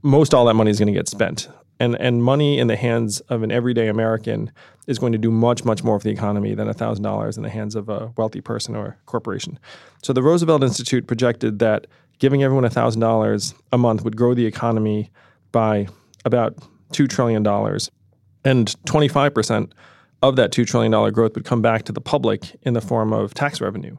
most 0.03 0.35
all 0.35 0.45
that 0.45 0.55
money 0.55 0.71
is 0.71 0.79
going 0.79 0.89
to 0.89 0.93
get 0.93 1.09
spent. 1.09 1.49
And, 1.83 1.97
and 2.01 2.23
money 2.23 2.61
in 2.61 2.69
the 2.69 2.77
hands 2.77 3.19
of 3.23 3.43
an 3.43 3.51
everyday 3.51 3.89
American 3.89 4.53
is 4.87 5.01
going 5.01 5.11
to 5.11 5.19
do 5.19 5.33
much, 5.33 5.65
much 5.65 5.83
more 5.83 5.99
for 5.99 6.05
the 6.05 6.13
economy 6.13 6.55
than 6.55 6.69
$1,000 6.69 7.37
in 7.37 7.43
the 7.43 7.49
hands 7.49 7.75
of 7.75 7.89
a 7.89 8.13
wealthy 8.17 8.41
person 8.41 8.77
or 8.77 8.97
corporation. 9.07 9.59
So 10.01 10.13
the 10.13 10.23
Roosevelt 10.23 10.63
Institute 10.63 11.09
projected 11.09 11.59
that 11.59 11.89
giving 12.21 12.45
everyone 12.45 12.63
$1,000 12.63 13.55
a 13.73 13.79
month 13.79 14.05
would 14.05 14.17
grow 14.17 14.33
the 14.33 14.47
economy 14.47 15.11
by 15.51 15.89
about 16.25 16.57
$2 16.93 17.09
trillion. 17.09 17.45
And 18.45 18.77
25% 18.87 19.73
of 20.23 20.37
that 20.37 20.53
$2 20.53 20.65
trillion 20.65 21.13
growth 21.13 21.35
would 21.35 21.45
come 21.45 21.63
back 21.63 21.83
to 21.87 21.93
the 21.93 22.01
public 22.01 22.57
in 22.63 22.75
the 22.75 22.81
form 22.81 23.13
of 23.13 23.35
tax 23.35 23.61
revenue. 23.61 23.97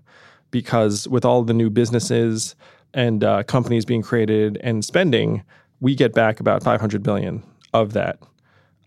Because 0.52 1.06
with 1.10 1.26
all 1.26 1.44
the 1.44 1.54
new 1.54 1.70
businesses 1.70 2.56
and 2.94 3.26
uh, 3.26 3.44
companies 3.44 3.84
being 3.84 4.04
created 4.04 4.58
and 4.64 4.86
spending, 4.86 5.44
we 5.82 5.96
get 5.96 6.14
back 6.14 6.40
about 6.40 6.64
500 6.64 7.04
billion 7.04 7.44
of 7.74 7.94
that. 7.94 8.20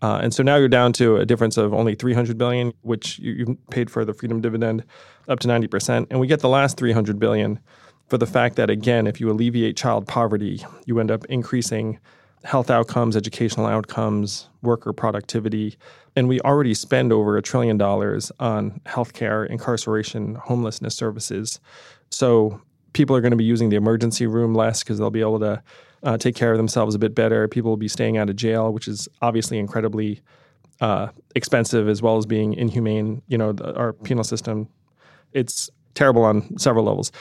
Uh, 0.01 0.19
and 0.21 0.33
so 0.33 0.43
now 0.43 0.55
you're 0.55 0.67
down 0.67 0.93
to 0.93 1.17
a 1.17 1.25
difference 1.25 1.57
of 1.57 1.73
only 1.73 1.95
300 1.95 2.37
billion, 2.37 2.71
which 2.81 3.17
you, 3.19 3.31
you 3.33 3.57
paid 3.71 3.89
for 3.89 4.05
the 4.05 4.13
freedom 4.13 4.41
dividend 4.41 4.83
up 5.27 5.39
to 5.39 5.47
90%. 5.47 6.07
And 6.09 6.19
we 6.19 6.27
get 6.27 6.41
the 6.41 6.49
last 6.49 6.77
300 6.77 7.19
billion 7.19 7.59
for 8.07 8.17
the 8.17 8.27
fact 8.27 8.55
that, 8.55 8.69
again, 8.69 9.07
if 9.07 9.19
you 9.19 9.29
alleviate 9.29 9.75
child 9.75 10.07
poverty, 10.07 10.63
you 10.85 10.99
end 10.99 11.11
up 11.11 11.25
increasing 11.25 11.99
health 12.43 12.69
outcomes, 12.69 13.17
educational 13.17 13.65
outcomes, 13.65 14.47
worker 14.61 14.93
productivity. 14.93 15.77
And 16.15 16.27
we 16.27 16.39
already 16.41 16.73
spend 16.73 17.11
over 17.11 17.35
a 17.35 17.41
trillion 17.41 17.77
dollars 17.77 18.31
on 18.39 18.79
healthcare, 18.85 19.49
incarceration, 19.49 20.35
homelessness 20.35 20.95
services. 20.95 21.59
So 22.11 22.61
people 22.93 23.15
are 23.15 23.21
going 23.21 23.31
to 23.31 23.37
be 23.37 23.43
using 23.43 23.69
the 23.69 23.75
emergency 23.75 24.27
room 24.27 24.53
less 24.53 24.83
because 24.83 24.99
they'll 24.99 25.09
be 25.09 25.21
able 25.21 25.39
to 25.39 25.61
uh, 26.03 26.17
take 26.17 26.35
care 26.35 26.51
of 26.51 26.57
themselves 26.57 26.95
a 26.95 26.99
bit 26.99 27.15
better. 27.15 27.47
People 27.47 27.71
will 27.71 27.77
be 27.77 27.87
staying 27.87 28.17
out 28.17 28.29
of 28.29 28.35
jail, 28.35 28.71
which 28.71 28.87
is 28.87 29.07
obviously 29.21 29.57
incredibly 29.57 30.21
uh, 30.81 31.07
expensive 31.35 31.87
as 31.87 32.01
well 32.01 32.17
as 32.17 32.25
being 32.25 32.53
inhumane. 32.53 33.21
You 33.27 33.37
know, 33.37 33.51
the, 33.51 33.75
our 33.75 33.93
penal 33.93 34.23
system, 34.23 34.69
it's 35.33 35.69
terrible 35.95 36.23
on 36.23 36.57
several 36.57 36.85
levels. 36.85 37.11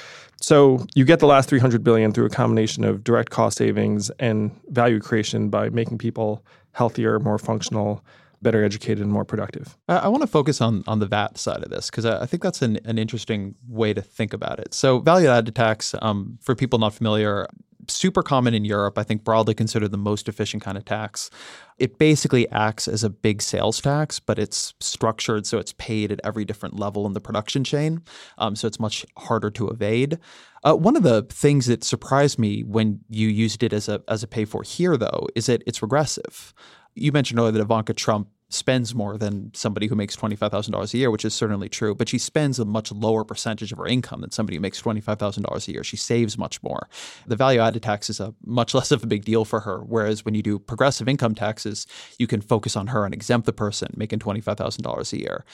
So 0.41 0.85
you 0.95 1.05
get 1.05 1.21
the 1.21 1.27
last 1.27 1.49
300 1.49 1.83
billion 1.83 2.13
through 2.13 2.27
a 2.27 2.31
combination 2.31 2.85
of 2.85 3.03
direct 3.03 3.31
cost 3.31 3.57
savings 3.57 4.11
and 4.19 4.55
value 4.69 5.01
creation 5.01 5.49
by 5.49 5.71
making 5.71 5.99
people 5.99 6.45
healthier, 6.73 7.19
more 7.19 7.39
functional, 7.39 8.05
better 8.43 8.63
educated, 8.63 9.01
and 9.01 9.11
more 9.11 9.25
productive. 9.25 9.79
I, 9.89 9.97
I 9.97 10.09
want 10.09 10.23
to 10.23 10.27
focus 10.27 10.61
on 10.61 10.85
on 10.87 10.99
the 10.99 11.07
VAT 11.07 11.39
side 11.39 11.63
of 11.63 11.71
this 11.71 11.91
because 11.91 12.05
I, 12.05 12.23
I 12.23 12.27
think 12.27 12.43
that's 12.43 12.61
an, 12.61 12.79
an 12.85 12.99
interesting 12.99 13.55
way 13.67 13.95
to 13.95 14.03
think 14.03 14.35
about 14.35 14.61
it. 14.61 14.75
So 14.75 14.99
value 14.99 15.29
added 15.29 15.55
tax, 15.55 15.95
um, 16.03 16.39
for 16.43 16.55
people 16.55 16.79
not 16.79 16.93
familiar, 16.93 17.49
super 17.89 18.23
common 18.23 18.55
in 18.55 18.65
Europe. 18.65 18.99
I 18.99 19.03
think 19.03 19.25
broadly 19.25 19.55
considered 19.55 19.91
the 19.91 19.99
most 19.99 20.29
efficient 20.29 20.63
kind 20.63 20.79
of 20.79 20.85
tax. 20.85 21.31
It 21.79 21.99
basically 21.99 22.49
acts 22.51 22.89
as 22.89 23.05
a 23.05 23.11
big 23.11 23.43
sales 23.43 23.81
tax, 23.81 24.19
but 24.19 24.39
it's 24.39 24.75
structured 24.81 25.47
so 25.47 25.59
it's 25.59 25.75
paid 25.75 26.11
at 26.11 26.21
every 26.25 26.45
different 26.45 26.79
level 26.79 27.07
in 27.07 27.13
the 27.13 27.21
production 27.21 27.65
chain. 27.65 28.03
Um, 28.39 28.57
so 28.57 28.67
it's 28.67 28.81
much 28.81 29.05
harder 29.19 29.51
to 29.51 29.69
evade. 29.69 30.19
Uh, 30.65 30.75
one 30.75 30.97
of 30.97 31.03
the 31.03 31.23
things 31.23 31.67
that 31.67 31.85
surprised 31.85 32.39
me 32.39 32.63
when 32.63 33.01
you 33.09 33.29
used 33.29 33.63
it 33.63 33.73
as 33.73 33.89
a 33.89 34.03
as 34.09 34.23
a 34.23 34.27
pay 34.27 34.45
for 34.45 34.63
here, 34.63 34.97
though, 34.97 35.27
is 35.35 35.47
that 35.47 35.63
it's 35.67 35.83
regressive. 35.83 36.53
You 36.95 37.13
mentioned 37.13 37.39
earlier 37.39 37.53
that 37.53 37.61
Ivanka 37.61 37.93
Trump 37.95 38.29
spends 38.49 38.95
more 38.95 39.19
than 39.19 39.51
somebody 39.55 39.89
who 39.89 39.97
makes 39.97 40.17
$25,000 40.17 40.95
a 40.95 40.99
year, 40.99 41.11
which 41.11 41.25
is 41.25 41.35
certainly 41.35 41.69
true, 41.69 41.95
but 41.95 42.09
she 42.09 42.19
spends 42.19 42.59
a 42.59 42.65
much 42.65 42.93
lower 42.93 43.25
percentage 43.25 43.73
of 43.73 43.79
her 43.79 43.87
income 43.87 44.21
than 44.21 44.31
somebody 44.31 44.57
who 44.57 44.61
makes 44.61 44.81
$25,000 44.81 45.69
a 45.69 45.73
year. 45.73 45.83
She 45.83 45.97
saves 45.97 46.39
much 46.39 46.63
more. 46.63 46.89
The 47.27 47.37
value 47.37 47.61
added 47.61 47.83
tax 47.83 48.09
is 48.09 48.21
a 48.21 48.35
much 48.45 48.75
less 48.79 48.93
of 48.93 49.03
a 49.03 49.07
big 49.07 49.25
deal 49.25 49.45
for 49.45 49.61
her, 49.61 49.81
whereas 49.81 50.25
when 50.25 50.35
you 50.35 50.43
do 50.43 50.59
progressive 50.59 51.09
income 51.09 51.35
taxes, 51.35 51.87
you 52.19 52.27
can 52.27 52.41
focus 52.41 52.77
on 52.77 52.89
her 52.89 53.05
and 53.05 53.13
exempt 53.13 53.47
the 53.47 53.53
person 53.53 53.93
making 53.97 54.21
$25,000 54.21 55.13
a 55.13 55.19
year. 55.19 55.45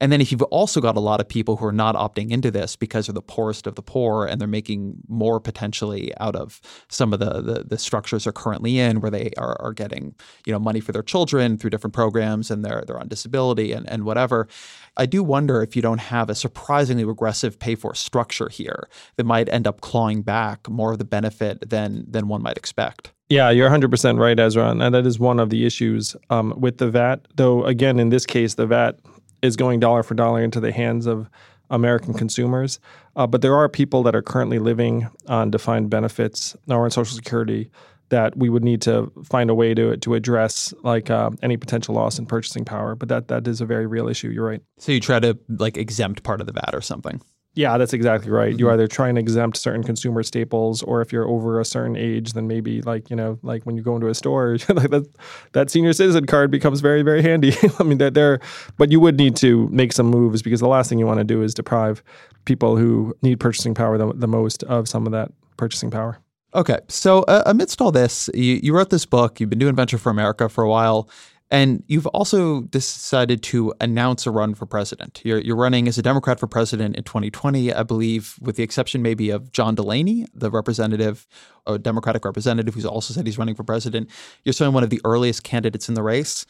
And 0.00 0.10
then 0.10 0.20
if 0.20 0.32
you've 0.32 0.42
also 0.42 0.80
got 0.80 0.96
a 0.96 1.00
lot 1.00 1.20
of 1.20 1.28
people 1.28 1.56
who 1.56 1.66
are 1.66 1.72
not 1.72 1.94
opting 1.94 2.30
into 2.30 2.50
this 2.50 2.76
because 2.76 3.06
they're 3.06 3.14
the 3.14 3.22
poorest 3.22 3.66
of 3.66 3.76
the 3.76 3.82
poor 3.82 4.26
and 4.26 4.40
they're 4.40 4.48
making 4.48 4.96
more 5.08 5.40
potentially 5.40 6.12
out 6.18 6.34
of 6.34 6.60
some 6.88 7.12
of 7.12 7.20
the 7.20 7.40
the, 7.40 7.64
the 7.64 7.78
structures 7.78 8.24
they're 8.24 8.32
currently 8.32 8.78
in 8.78 9.00
where 9.00 9.10
they 9.10 9.30
are, 9.38 9.60
are 9.60 9.72
getting, 9.72 10.14
you 10.46 10.52
know, 10.52 10.58
money 10.58 10.80
for 10.80 10.92
their 10.92 11.02
children 11.02 11.56
through 11.56 11.70
different 11.70 11.94
programs 11.94 12.50
and 12.50 12.64
they're 12.64 12.82
they're 12.86 12.98
on 12.98 13.08
disability 13.08 13.72
and, 13.72 13.88
and 13.88 14.04
whatever. 14.04 14.48
I 14.96 15.06
do 15.06 15.22
wonder 15.22 15.62
if 15.62 15.74
you 15.76 15.82
don't 15.82 16.00
have 16.00 16.28
a 16.28 16.34
surprisingly 16.34 17.04
regressive 17.04 17.58
pay 17.58 17.74
for 17.74 17.94
structure 17.94 18.48
here 18.48 18.88
that 19.16 19.24
might 19.24 19.48
end 19.48 19.66
up 19.66 19.80
clawing 19.80 20.22
back 20.22 20.68
more 20.68 20.92
of 20.92 20.98
the 20.98 21.04
benefit 21.04 21.70
than 21.70 22.04
than 22.08 22.28
one 22.28 22.42
might 22.42 22.56
expect. 22.56 23.12
Yeah, 23.32 23.48
you're 23.48 23.70
100% 23.70 24.18
right, 24.18 24.38
Ezra. 24.38 24.68
And 24.68 24.94
that 24.94 25.06
is 25.06 25.18
one 25.18 25.40
of 25.40 25.48
the 25.48 25.64
issues 25.64 26.14
um, 26.28 26.52
with 26.54 26.76
the 26.76 26.90
VAT. 26.90 27.26
Though, 27.36 27.64
again, 27.64 27.98
in 27.98 28.10
this 28.10 28.26
case, 28.26 28.56
the 28.56 28.66
VAT 28.66 28.98
is 29.42 29.56
going 29.56 29.80
dollar 29.80 30.02
for 30.02 30.14
dollar 30.14 30.42
into 30.42 30.60
the 30.60 30.72
hands 30.72 31.06
of 31.06 31.28
American 31.70 32.14
consumers. 32.14 32.78
Uh, 33.16 33.26
but 33.26 33.42
there 33.42 33.56
are 33.56 33.68
people 33.68 34.02
that 34.04 34.14
are 34.14 34.22
currently 34.22 34.58
living 34.58 35.08
on 35.26 35.50
defined 35.50 35.90
benefits 35.90 36.56
or 36.68 36.84
on 36.84 36.90
Social 36.90 37.16
Security 37.16 37.70
that 38.10 38.36
we 38.36 38.50
would 38.50 38.62
need 38.62 38.82
to 38.82 39.10
find 39.24 39.48
a 39.48 39.54
way 39.54 39.72
to 39.72 39.96
to 39.96 40.14
address 40.14 40.74
like 40.82 41.10
uh, 41.10 41.30
any 41.42 41.56
potential 41.56 41.94
loss 41.94 42.18
in 42.18 42.26
purchasing 42.26 42.64
power. 42.64 42.94
But 42.94 43.08
that 43.08 43.28
that 43.28 43.48
is 43.48 43.60
a 43.60 43.66
very 43.66 43.86
real 43.86 44.06
issue. 44.06 44.28
You're 44.28 44.46
right. 44.46 44.62
So 44.78 44.92
you 44.92 45.00
try 45.00 45.18
to 45.18 45.38
like 45.48 45.76
exempt 45.76 46.22
part 46.22 46.40
of 46.40 46.46
the 46.46 46.52
VAT 46.52 46.74
or 46.74 46.82
something. 46.82 47.22
Yeah, 47.54 47.76
that's 47.76 47.92
exactly 47.92 48.30
right. 48.30 48.50
Mm-hmm. 48.50 48.60
You 48.60 48.70
either 48.70 48.86
try 48.86 49.10
and 49.10 49.18
exempt 49.18 49.58
certain 49.58 49.82
consumer 49.82 50.22
staples, 50.22 50.82
or 50.82 51.02
if 51.02 51.12
you're 51.12 51.28
over 51.28 51.60
a 51.60 51.64
certain 51.64 51.96
age, 51.96 52.32
then 52.32 52.46
maybe 52.46 52.80
like 52.82 53.10
you 53.10 53.16
know, 53.16 53.38
like 53.42 53.64
when 53.64 53.76
you 53.76 53.82
go 53.82 53.94
into 53.94 54.08
a 54.08 54.14
store, 54.14 54.56
like 54.68 54.90
that, 54.90 55.06
that 55.52 55.70
senior 55.70 55.92
citizen 55.92 56.26
card 56.26 56.50
becomes 56.50 56.80
very, 56.80 57.02
very 57.02 57.20
handy. 57.22 57.52
I 57.78 57.82
mean, 57.82 57.98
that 57.98 58.14
there, 58.14 58.40
but 58.78 58.90
you 58.90 59.00
would 59.00 59.18
need 59.18 59.36
to 59.36 59.68
make 59.68 59.92
some 59.92 60.06
moves 60.06 60.40
because 60.40 60.60
the 60.60 60.68
last 60.68 60.88
thing 60.88 60.98
you 60.98 61.06
want 61.06 61.18
to 61.18 61.24
do 61.24 61.42
is 61.42 61.52
deprive 61.52 62.02
people 62.46 62.76
who 62.76 63.14
need 63.22 63.38
purchasing 63.38 63.74
power 63.74 63.98
the, 63.98 64.12
the 64.14 64.28
most 64.28 64.62
of 64.64 64.88
some 64.88 65.06
of 65.06 65.12
that 65.12 65.30
purchasing 65.56 65.90
power. 65.90 66.18
Okay, 66.54 66.78
so 66.88 67.22
uh, 67.22 67.42
amidst 67.46 67.80
all 67.80 67.92
this, 67.92 68.28
you, 68.34 68.60
you 68.62 68.74
wrote 68.74 68.90
this 68.90 69.06
book. 69.06 69.40
You've 69.40 69.48
been 69.48 69.58
doing 69.58 69.74
Venture 69.74 69.96
for 69.96 70.10
America 70.10 70.50
for 70.50 70.64
a 70.64 70.68
while. 70.68 71.08
And 71.52 71.84
you've 71.86 72.06
also 72.08 72.62
decided 72.62 73.42
to 73.42 73.74
announce 73.78 74.26
a 74.26 74.30
run 74.30 74.54
for 74.54 74.64
president. 74.64 75.20
You're, 75.22 75.38
you're 75.38 75.54
running 75.54 75.86
as 75.86 75.98
a 75.98 76.02
Democrat 76.02 76.40
for 76.40 76.46
president 76.46 76.96
in 76.96 77.04
2020, 77.04 77.74
I 77.74 77.82
believe, 77.82 78.38
with 78.40 78.56
the 78.56 78.62
exception 78.62 79.02
maybe 79.02 79.28
of 79.28 79.52
John 79.52 79.74
Delaney, 79.74 80.24
the 80.32 80.50
representative, 80.50 81.26
a 81.66 81.78
Democratic 81.78 82.24
representative 82.24 82.72
who's 82.72 82.86
also 82.86 83.12
said 83.12 83.26
he's 83.26 83.36
running 83.36 83.54
for 83.54 83.64
president. 83.64 84.08
You're 84.44 84.54
certainly 84.54 84.72
one 84.72 84.82
of 84.82 84.88
the 84.88 85.02
earliest 85.04 85.44
candidates 85.44 85.90
in 85.90 85.94
the 85.94 86.02
race. 86.02 86.46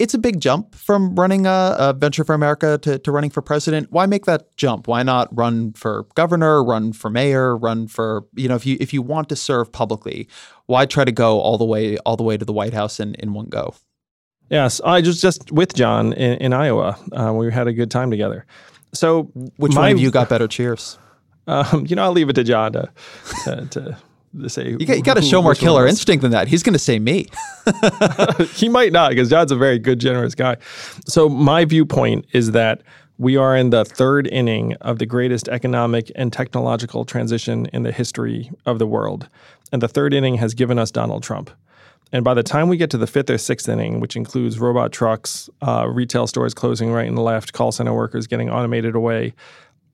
It's 0.00 0.12
a 0.12 0.18
big 0.18 0.40
jump 0.40 0.74
from 0.74 1.14
running 1.14 1.46
a, 1.46 1.76
a 1.78 1.92
Venture 1.92 2.24
for 2.24 2.34
America 2.34 2.78
to, 2.78 2.98
to 2.98 3.12
running 3.12 3.30
for 3.30 3.42
president. 3.42 3.92
Why 3.92 4.06
make 4.06 4.24
that 4.24 4.56
jump? 4.56 4.88
Why 4.88 5.04
not 5.04 5.28
run 5.30 5.72
for 5.74 6.06
governor, 6.16 6.64
run 6.64 6.92
for 6.94 7.10
mayor, 7.10 7.56
run 7.56 7.86
for 7.86 8.24
you 8.34 8.48
know 8.48 8.56
if 8.56 8.66
you 8.66 8.76
if 8.80 8.92
you 8.92 9.02
want 9.02 9.28
to 9.28 9.36
serve 9.36 9.70
publicly, 9.70 10.26
why 10.66 10.86
try 10.86 11.04
to 11.04 11.12
go 11.12 11.38
all 11.38 11.58
the 11.58 11.64
way 11.64 11.98
all 11.98 12.16
the 12.16 12.24
way 12.24 12.36
to 12.36 12.44
the 12.44 12.52
White 12.52 12.72
House 12.72 12.98
in, 12.98 13.14
in 13.16 13.34
one 13.34 13.46
go? 13.46 13.74
Yes, 14.50 14.80
I 14.84 15.00
was 15.00 15.20
just 15.20 15.50
with 15.50 15.74
John 15.74 16.12
in, 16.12 16.38
in 16.38 16.52
Iowa. 16.52 16.98
Uh, 17.12 17.32
we 17.32 17.50
had 17.50 17.66
a 17.68 17.72
good 17.72 17.90
time 17.90 18.10
together. 18.10 18.44
So, 18.92 19.24
which 19.56 19.72
my, 19.72 19.80
one 19.82 19.92
of 19.92 20.00
you 20.00 20.10
got 20.10 20.28
better 20.28 20.46
cheers? 20.46 20.98
Um, 21.46 21.86
you 21.88 21.96
know, 21.96 22.04
I'll 22.04 22.12
leave 22.12 22.28
it 22.28 22.34
to 22.34 22.44
John 22.44 22.72
to 22.74 22.90
to, 23.44 23.66
to, 23.70 23.98
to 24.40 24.48
say. 24.48 24.68
You 24.68 24.86
got, 24.86 24.96
you 24.96 25.02
got 25.02 25.14
to 25.14 25.22
show 25.22 25.42
more 25.42 25.54
killer 25.54 25.86
instinct 25.86 26.22
than 26.22 26.32
that. 26.32 26.48
He's 26.48 26.62
going 26.62 26.74
to 26.74 26.78
say 26.78 26.98
me. 26.98 27.26
he 28.54 28.68
might 28.68 28.92
not 28.92 29.10
because 29.10 29.30
John's 29.30 29.52
a 29.52 29.56
very 29.56 29.78
good, 29.78 29.98
generous 29.98 30.34
guy. 30.34 30.58
So 31.06 31.28
my 31.28 31.64
viewpoint 31.64 32.26
is 32.32 32.52
that 32.52 32.82
we 33.18 33.36
are 33.36 33.56
in 33.56 33.70
the 33.70 33.84
third 33.84 34.26
inning 34.26 34.74
of 34.80 34.98
the 34.98 35.06
greatest 35.06 35.48
economic 35.48 36.10
and 36.14 36.32
technological 36.32 37.04
transition 37.04 37.66
in 37.66 37.82
the 37.82 37.92
history 37.92 38.50
of 38.66 38.78
the 38.78 38.86
world, 38.86 39.28
and 39.70 39.80
the 39.80 39.88
third 39.88 40.12
inning 40.12 40.36
has 40.36 40.54
given 40.54 40.78
us 40.78 40.90
Donald 40.90 41.22
Trump. 41.22 41.50
And 42.12 42.24
by 42.24 42.34
the 42.34 42.42
time 42.42 42.68
we 42.68 42.76
get 42.76 42.90
to 42.90 42.98
the 42.98 43.06
fifth 43.06 43.30
or 43.30 43.38
sixth 43.38 43.68
inning, 43.68 43.98
which 44.00 44.16
includes 44.16 44.58
robot 44.58 44.92
trucks, 44.92 45.48
uh, 45.62 45.88
retail 45.88 46.26
stores 46.26 46.52
closing 46.52 46.92
right 46.92 47.08
and 47.08 47.18
left, 47.18 47.54
call 47.54 47.72
center 47.72 47.94
workers 47.94 48.26
getting 48.26 48.50
automated 48.50 48.94
away, 48.94 49.32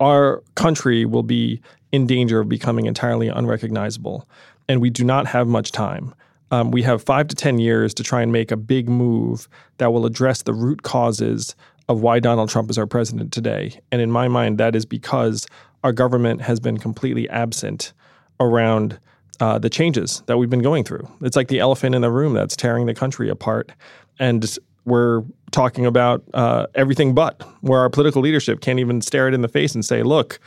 our 0.01 0.43
country 0.57 1.05
will 1.05 1.23
be 1.23 1.61
in 1.93 2.07
danger 2.07 2.41
of 2.41 2.49
becoming 2.49 2.87
entirely 2.87 3.29
unrecognizable. 3.29 4.29
And 4.69 4.81
we 4.81 4.91
do 4.91 5.05
not 5.05 5.27
have 5.27 5.47
much 5.47 5.73
time. 5.73 6.14
Um, 6.51 6.71
we 6.71 6.83
have 6.83 7.03
five 7.03 7.29
to 7.29 7.37
10 7.37 7.59
years 7.59 7.95
to 7.95 8.03
try 8.03 8.23
and 8.23 8.33
make 8.33 8.51
a 8.51 8.57
big 8.57 8.89
move 8.89 9.49
that 9.79 9.93
will 9.93 10.07
address 10.07 10.43
the 10.43 10.55
root 10.55 10.83
causes 10.83 11.55
of 11.89 12.01
why 12.01 12.21
Donald 12.21 12.49
Trump 12.49 12.71
is 12.71 12.79
our 12.79 12.87
president 12.87 13.33
today. 13.33 13.81
And 13.93 14.01
in 14.01 14.11
my 14.11 14.29
mind, 14.29 14.59
that 14.59 14.75
is 14.75 14.85
because 14.85 15.47
our 15.85 15.93
government 15.93 16.43
has 16.43 16.59
been 16.59 16.79
completely 16.79 17.29
absent 17.29 17.93
around 18.41 18.99
uh, 19.41 19.59
the 19.59 19.70
changes 19.70 20.22
that 20.26 20.39
we've 20.39 20.51
been 20.51 20.62
going 20.62 20.84
through. 20.84 21.09
It's 21.20 21.36
like 21.36 21.49
the 21.49 21.61
elephant 21.61 21.95
in 21.95 22.03
the 22.03 22.11
room 22.11 22.34
that's 22.34 22.57
tearing 22.57 22.86
the 22.86 22.95
country 22.95 23.28
apart. 23.28 23.70
And 24.18 24.59
we're 24.84 25.22
talking 25.51 25.86
about 25.86 26.22
uh, 26.34 26.66
everything 26.74 27.14
but, 27.14 27.43
where 27.61 27.80
our 27.80 27.91
political 27.91 28.22
leadership 28.22 28.61
can't 28.61 28.78
even 28.78 29.01
stare 29.01 29.28
it 29.28 29.34
in 29.34 29.43
the 29.43 29.49
face 29.49 29.74
and 29.74 29.84
say, 29.84 30.03
look, 30.03 30.41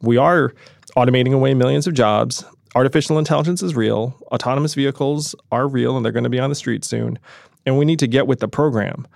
we 0.00 0.16
are 0.16 0.54
automating 0.96 1.32
away 1.32 1.54
millions 1.54 1.86
of 1.86 1.94
jobs. 1.94 2.44
Artificial 2.74 3.18
intelligence 3.18 3.62
is 3.62 3.74
real. 3.74 4.16
Autonomous 4.32 4.74
vehicles 4.74 5.34
are 5.52 5.68
real 5.68 5.96
and 5.96 6.04
they're 6.04 6.12
going 6.12 6.24
to 6.24 6.30
be 6.30 6.38
on 6.38 6.48
the 6.48 6.56
street 6.56 6.84
soon. 6.84 7.18
And 7.66 7.78
we 7.78 7.84
need 7.84 7.98
to 7.98 8.06
get 8.06 8.26
with 8.26 8.40
the 8.40 8.48
program. 8.48 9.06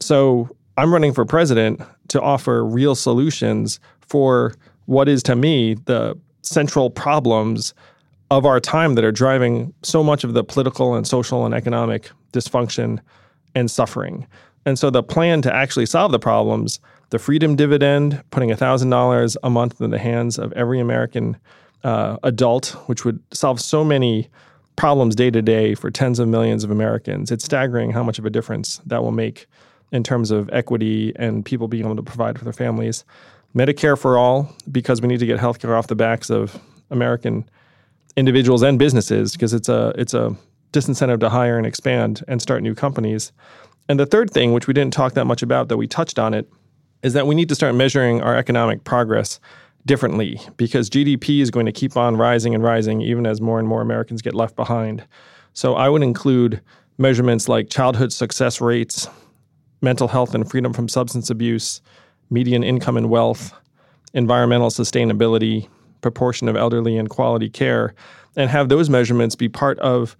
So 0.00 0.54
I'm 0.76 0.92
running 0.92 1.12
for 1.12 1.24
president 1.24 1.80
to 2.08 2.20
offer 2.20 2.64
real 2.64 2.94
solutions 2.94 3.80
for 4.00 4.54
what 4.86 5.08
is 5.08 5.22
to 5.24 5.36
me 5.36 5.74
the 5.74 6.18
central 6.42 6.90
problems 6.90 7.74
of 8.38 8.46
our 8.46 8.60
time 8.60 8.94
that 8.94 9.04
are 9.04 9.12
driving 9.12 9.74
so 9.82 10.02
much 10.02 10.24
of 10.24 10.32
the 10.32 10.42
political 10.42 10.94
and 10.94 11.06
social 11.06 11.44
and 11.44 11.54
economic 11.54 12.10
dysfunction 12.32 12.98
and 13.54 13.70
suffering. 13.70 14.26
And 14.64 14.78
so 14.78 14.88
the 14.88 15.02
plan 15.02 15.42
to 15.42 15.54
actually 15.54 15.84
solve 15.84 16.12
the 16.12 16.18
problems, 16.18 16.80
the 17.10 17.18
freedom 17.18 17.56
dividend, 17.56 18.22
putting 18.30 18.48
$1,000 18.48 19.36
a 19.42 19.50
month 19.50 19.80
in 19.82 19.90
the 19.90 19.98
hands 19.98 20.38
of 20.38 20.50
every 20.54 20.80
American 20.80 21.36
uh, 21.84 22.16
adult, 22.22 22.68
which 22.86 23.04
would 23.04 23.20
solve 23.34 23.60
so 23.60 23.84
many 23.84 24.30
problems 24.76 25.14
day 25.14 25.30
to 25.30 25.42
day 25.42 25.74
for 25.74 25.90
tens 25.90 26.18
of 26.18 26.26
millions 26.26 26.64
of 26.64 26.70
Americans. 26.70 27.30
It's 27.30 27.44
staggering 27.44 27.90
how 27.90 28.02
much 28.02 28.18
of 28.18 28.24
a 28.24 28.30
difference 28.30 28.80
that 28.86 29.02
will 29.02 29.12
make 29.12 29.46
in 29.90 30.02
terms 30.02 30.30
of 30.30 30.48
equity 30.54 31.12
and 31.16 31.44
people 31.44 31.68
being 31.68 31.84
able 31.84 31.96
to 31.96 32.02
provide 32.02 32.38
for 32.38 32.44
their 32.44 32.54
families. 32.54 33.04
Medicare 33.54 33.98
for 33.98 34.16
all, 34.16 34.50
because 34.70 35.02
we 35.02 35.08
need 35.08 35.20
to 35.20 35.26
get 35.26 35.38
healthcare 35.38 35.76
off 35.76 35.88
the 35.88 35.94
backs 35.94 36.30
of 36.30 36.58
American 36.90 37.44
individuals 38.16 38.62
and 38.62 38.78
businesses 38.78 39.32
because 39.32 39.52
it's 39.52 39.68
a 39.68 39.92
it's 39.96 40.14
a 40.14 40.36
disincentive 40.72 41.20
to 41.20 41.28
hire 41.28 41.58
and 41.58 41.66
expand 41.66 42.22
and 42.28 42.40
start 42.40 42.62
new 42.62 42.74
companies. 42.74 43.32
And 43.88 44.00
the 44.00 44.06
third 44.06 44.30
thing, 44.30 44.52
which 44.52 44.66
we 44.66 44.74
didn't 44.74 44.94
talk 44.94 45.14
that 45.14 45.26
much 45.26 45.42
about, 45.42 45.68
though 45.68 45.76
we 45.76 45.86
touched 45.86 46.18
on 46.18 46.34
it, 46.34 46.50
is 47.02 47.12
that 47.12 47.26
we 47.26 47.34
need 47.34 47.48
to 47.48 47.54
start 47.54 47.74
measuring 47.74 48.22
our 48.22 48.36
economic 48.36 48.84
progress 48.84 49.40
differently 49.84 50.40
because 50.56 50.88
GDP 50.88 51.40
is 51.40 51.50
going 51.50 51.66
to 51.66 51.72
keep 51.72 51.96
on 51.96 52.16
rising 52.16 52.54
and 52.54 52.62
rising 52.62 53.00
even 53.00 53.26
as 53.26 53.40
more 53.40 53.58
and 53.58 53.66
more 53.66 53.80
Americans 53.80 54.22
get 54.22 54.34
left 54.34 54.56
behind. 54.56 55.04
So 55.52 55.74
I 55.74 55.88
would 55.88 56.02
include 56.02 56.60
measurements 56.98 57.48
like 57.48 57.68
childhood 57.68 58.12
success 58.12 58.60
rates, 58.60 59.08
mental 59.80 60.08
health 60.08 60.34
and 60.34 60.48
freedom 60.48 60.72
from 60.72 60.88
substance 60.88 61.28
abuse, 61.30 61.82
median 62.30 62.62
income 62.62 62.96
and 62.96 63.10
wealth, 63.10 63.52
environmental 64.14 64.68
sustainability, 64.68 65.68
proportion 66.02 66.48
of 66.48 66.56
elderly 66.56 66.96
and 66.96 67.08
quality 67.08 67.48
care, 67.48 67.94
and 68.36 68.50
have 68.50 68.68
those 68.68 68.90
measurements 68.90 69.34
be 69.34 69.48
part 69.48 69.78
of 69.78 70.16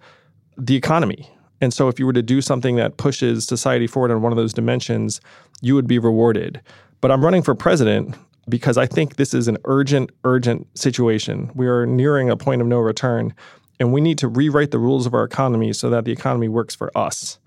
the 0.57 0.75
economy. 0.75 1.29
And 1.61 1.73
so, 1.73 1.87
if 1.87 1.99
you 1.99 2.05
were 2.05 2.13
to 2.13 2.21
do 2.21 2.41
something 2.41 2.75
that 2.77 2.97
pushes 2.97 3.45
society 3.45 3.87
forward 3.87 4.11
on 4.11 4.21
one 4.21 4.31
of 4.31 4.37
those 4.37 4.53
dimensions, 4.53 5.21
you 5.61 5.75
would 5.75 5.87
be 5.87 5.99
rewarded. 5.99 6.61
But 6.99 7.11
I'm 7.11 7.23
running 7.23 7.43
for 7.43 7.55
president 7.55 8.15
because 8.49 8.77
I 8.77 8.85
think 8.85 9.15
this 9.15 9.33
is 9.33 9.47
an 9.47 9.57
urgent, 9.65 10.11
urgent 10.23 10.67
situation. 10.77 11.51
We 11.55 11.67
are 11.67 11.85
nearing 11.85 12.29
a 12.29 12.37
point 12.37 12.61
of 12.61 12.67
no 12.67 12.79
return, 12.79 13.33
and 13.79 13.93
we 13.93 14.01
need 14.01 14.17
to 14.19 14.27
rewrite 14.27 14.71
the 14.71 14.79
rules 14.79 15.05
of 15.05 15.13
our 15.13 15.23
economy 15.23 15.73
so 15.73 15.89
that 15.89 16.05
the 16.05 16.11
economy 16.11 16.49
works 16.49 16.75
for 16.75 16.95
us. 16.97 17.39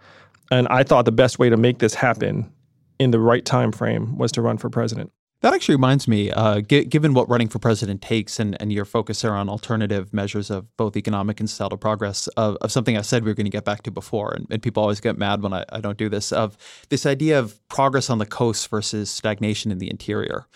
And 0.51 0.69
I 0.69 0.83
thought 0.83 1.05
the 1.05 1.13
best 1.13 1.39
way 1.39 1.51
to 1.51 1.57
make 1.57 1.79
this 1.79 1.95
happen 1.95 2.51
in 2.99 3.11
the 3.11 3.21
right 3.21 3.45
time 3.45 3.73
frame 3.73 4.17
was 4.17 4.33
to 4.33 4.43
run 4.43 4.59
for 4.59 4.71
president. 4.71 5.13
That 5.43 5.53
actually 5.53 5.75
reminds 5.75 6.09
me, 6.09 6.31
uh, 6.31 6.61
g- 6.63 6.85
given 6.85 7.13
what 7.13 7.29
running 7.29 7.49
for 7.49 7.59
president 7.59 8.01
takes 8.01 8.41
and, 8.41 8.61
and 8.61 8.73
your 8.73 8.87
focus 8.87 9.21
there 9.21 9.35
on 9.35 9.51
alternative 9.51 10.13
measures 10.15 10.51
of 10.51 10.75
both 10.79 10.97
economic 10.97 11.41
and 11.41 11.49
societal 11.49 11.77
progress, 11.77 12.27
of, 12.39 12.57
of 12.63 12.73
something 12.73 12.97
I 12.97 13.03
said 13.03 13.23
we 13.23 13.31
were 13.31 13.35
going 13.35 13.45
to 13.45 13.51
get 13.51 13.65
back 13.65 13.83
to 13.83 13.91
before, 13.91 14.33
and, 14.33 14.47
and 14.51 14.63
people 14.63 14.83
always 14.83 15.01
get 15.01 15.19
mad 15.19 15.43
when 15.43 15.53
I, 15.53 15.65
I 15.71 15.81
don't 15.81 15.99
do 15.99 16.09
this, 16.09 16.33
of 16.33 16.57
this 16.89 17.05
idea 17.05 17.39
of 17.39 17.61
progress 17.69 18.09
on 18.09 18.17
the 18.17 18.27
coast 18.27 18.69
versus 18.71 19.11
stagnation 19.11 19.71
in 19.71 19.79
the 19.79 19.91
interior. 19.91 20.47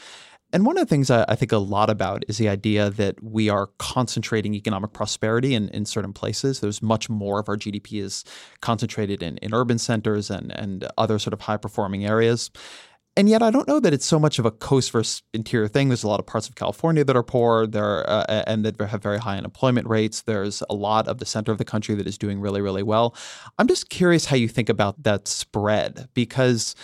And 0.52 0.66
one 0.66 0.76
of 0.76 0.80
the 0.80 0.90
things 0.90 1.10
I, 1.10 1.24
I, 1.28 1.36
think 1.36 1.52
a 1.52 1.58
lot 1.58 1.90
about 1.90 2.24
is 2.26 2.38
the 2.38 2.48
idea 2.48 2.90
that 2.90 3.22
we 3.22 3.48
are 3.48 3.68
concentrating 3.78 4.54
economic 4.54 4.92
prosperity 4.92 5.54
in, 5.54 5.68
in 5.68 5.84
certain 5.84 6.12
places. 6.12 6.58
There's 6.58 6.82
much 6.82 7.08
more 7.08 7.38
of 7.38 7.48
our 7.48 7.56
GDP 7.56 8.02
is 8.02 8.24
concentrated 8.60 9.22
in, 9.22 9.38
in 9.38 9.54
urban 9.54 9.78
centers 9.78 10.28
and, 10.28 10.50
and 10.50 10.88
other 10.98 11.20
sort 11.20 11.34
of 11.34 11.42
high 11.42 11.56
performing 11.56 12.04
areas. 12.04 12.50
And 13.20 13.28
yet, 13.28 13.42
I 13.42 13.50
don't 13.50 13.68
know 13.68 13.80
that 13.80 13.92
it's 13.92 14.06
so 14.06 14.18
much 14.18 14.38
of 14.38 14.46
a 14.46 14.50
coast 14.50 14.92
versus 14.92 15.22
interior 15.34 15.68
thing. 15.68 15.90
There's 15.90 16.04
a 16.04 16.08
lot 16.08 16.20
of 16.20 16.26
parts 16.26 16.48
of 16.48 16.54
California 16.54 17.04
that 17.04 17.14
are 17.14 17.22
poor, 17.22 17.66
there 17.66 18.08
uh, 18.08 18.44
and 18.46 18.64
that 18.64 18.80
have 18.80 19.02
very 19.02 19.18
high 19.18 19.36
unemployment 19.36 19.86
rates. 19.86 20.22
There's 20.22 20.62
a 20.70 20.74
lot 20.74 21.06
of 21.06 21.18
the 21.18 21.26
center 21.26 21.52
of 21.52 21.58
the 21.58 21.66
country 21.66 21.94
that 21.96 22.06
is 22.06 22.16
doing 22.16 22.40
really, 22.40 22.62
really 22.62 22.82
well. 22.82 23.14
I'm 23.58 23.66
just 23.68 23.90
curious 23.90 24.24
how 24.24 24.36
you 24.36 24.48
think 24.48 24.70
about 24.70 25.02
that 25.02 25.28
spread 25.28 26.08
because. 26.14 26.74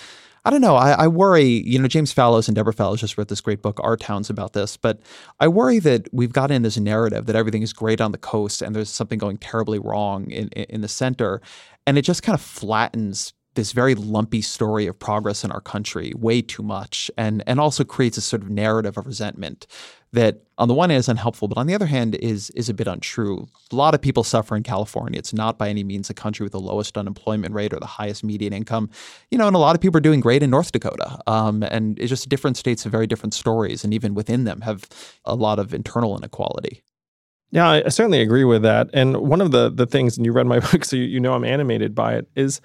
I 0.45 0.51
don't 0.51 0.61
know. 0.61 0.77
I, 0.77 0.93
I, 0.93 1.09
worry, 1.09 1.43
you 1.43 1.77
know, 1.77 1.89
James 1.89 2.13
Fallows 2.13 2.47
and 2.47 2.55
Deborah 2.55 2.73
Fallows 2.73 3.01
just 3.01 3.19
wrote 3.19 3.27
this 3.27 3.41
great 3.41 3.63
book, 3.63 3.81
Our 3.83 3.97
Towns, 3.97 4.31
about 4.31 4.53
this. 4.53 4.77
But 4.77 5.01
I 5.41 5.49
worry 5.49 5.81
that 5.81 6.07
we've 6.13 6.33
got 6.33 6.53
in 6.53 6.63
this 6.63 6.79
narrative 6.79 7.27
that 7.27 7.35
everything 7.35 7.63
is 7.63 7.73
great 7.73 8.01
on 8.01 8.13
the 8.13 8.19
coast 8.19 8.63
and 8.63 8.73
there's 8.73 8.89
something 8.89 9.19
going 9.19 9.39
terribly 9.39 9.81
wrong 9.81 10.31
in, 10.31 10.47
in, 10.51 10.65
in 10.69 10.81
the 10.83 10.89
center. 10.89 11.43
And 11.85 11.99
it 11.99 12.03
just 12.03 12.23
kind 12.23 12.35
of 12.35 12.41
flattens 12.41 13.33
this 13.57 13.73
very 13.73 13.95
lumpy 13.95 14.41
story 14.41 14.87
of 14.87 14.99
progress 14.99 15.43
in 15.45 15.51
our 15.51 15.61
country 15.61 16.13
way 16.17 16.41
too 16.41 16.63
much 16.63 17.11
and 17.19 17.43
and 17.47 17.59
also 17.59 17.85
creates 17.85 18.17
a 18.17 18.21
sort 18.21 18.43
of 18.43 18.49
narrative 18.49 18.97
of 18.97 19.07
resentment 19.07 19.67
that 20.13 20.45
on 20.57 20.69
the 20.69 20.75
one 20.75 20.91
hand 20.91 21.01
is 21.01 21.09
unhelpful 21.09 21.49
but 21.49 21.59
on 21.59 21.67
the 21.67 21.75
other 21.75 21.87
hand 21.87 22.15
is 22.17 22.51
is 22.51 22.69
a 22.69 22.75
bit 22.75 22.87
untrue. 22.87 23.49
A 23.73 23.75
lot 23.75 23.95
of 23.95 24.01
people 24.01 24.23
suffer 24.23 24.55
in 24.55 24.63
california. 24.63 25.19
It's 25.19 25.33
not 25.33 25.59
by 25.59 25.69
any 25.69 25.83
means 25.83 26.09
a 26.09 26.15
country 26.15 26.45
with 26.45 26.53
the 26.53 26.61
lowest 26.61 26.97
unemployment 26.97 27.53
rate 27.53 27.73
or 27.73 27.81
the 27.81 27.87
highest 27.87 28.23
median 28.23 28.53
income. 28.53 28.89
You 29.31 29.39
know 29.39 29.47
and 29.47 29.57
a 29.57 29.59
lot 29.59 29.75
of 29.75 29.81
people 29.81 29.99
are 29.99 30.09
doing 30.09 30.21
great 30.21 30.43
in 30.43 30.51
north 30.51 30.71
dakota 30.71 31.21
um, 31.27 31.63
and 31.65 31.99
it's 31.99 32.11
just 32.11 32.29
different 32.29 32.57
states 32.57 32.85
have 32.85 32.93
very 32.93 33.07
different 33.07 33.35
stories 33.35 33.83
and 33.83 33.93
even 33.93 34.15
within 34.15 34.45
them 34.45 34.61
have 34.61 34.87
a 35.25 35.35
lot 35.35 35.59
of 35.59 35.75
internal 35.75 36.17
inequality. 36.17 36.83
Yeah, 37.53 37.83
I 37.87 37.89
certainly 37.89 38.21
agree 38.21 38.45
with 38.45 38.63
that. 38.63 38.91
And 38.93 39.17
one 39.17 39.41
of 39.41 39.51
the 39.51 39.71
the 39.71 39.87
things, 39.87 40.17
and 40.17 40.27
you 40.27 40.33
read 40.33 40.47
my 40.47 40.59
book, 40.71 40.85
so 40.85 40.97
you, 40.97 41.05
you 41.05 41.21
know 41.21 41.33
I'm 41.33 41.45
animated 41.45 41.95
by 41.95 42.15
it, 42.15 42.29
is 42.35 42.61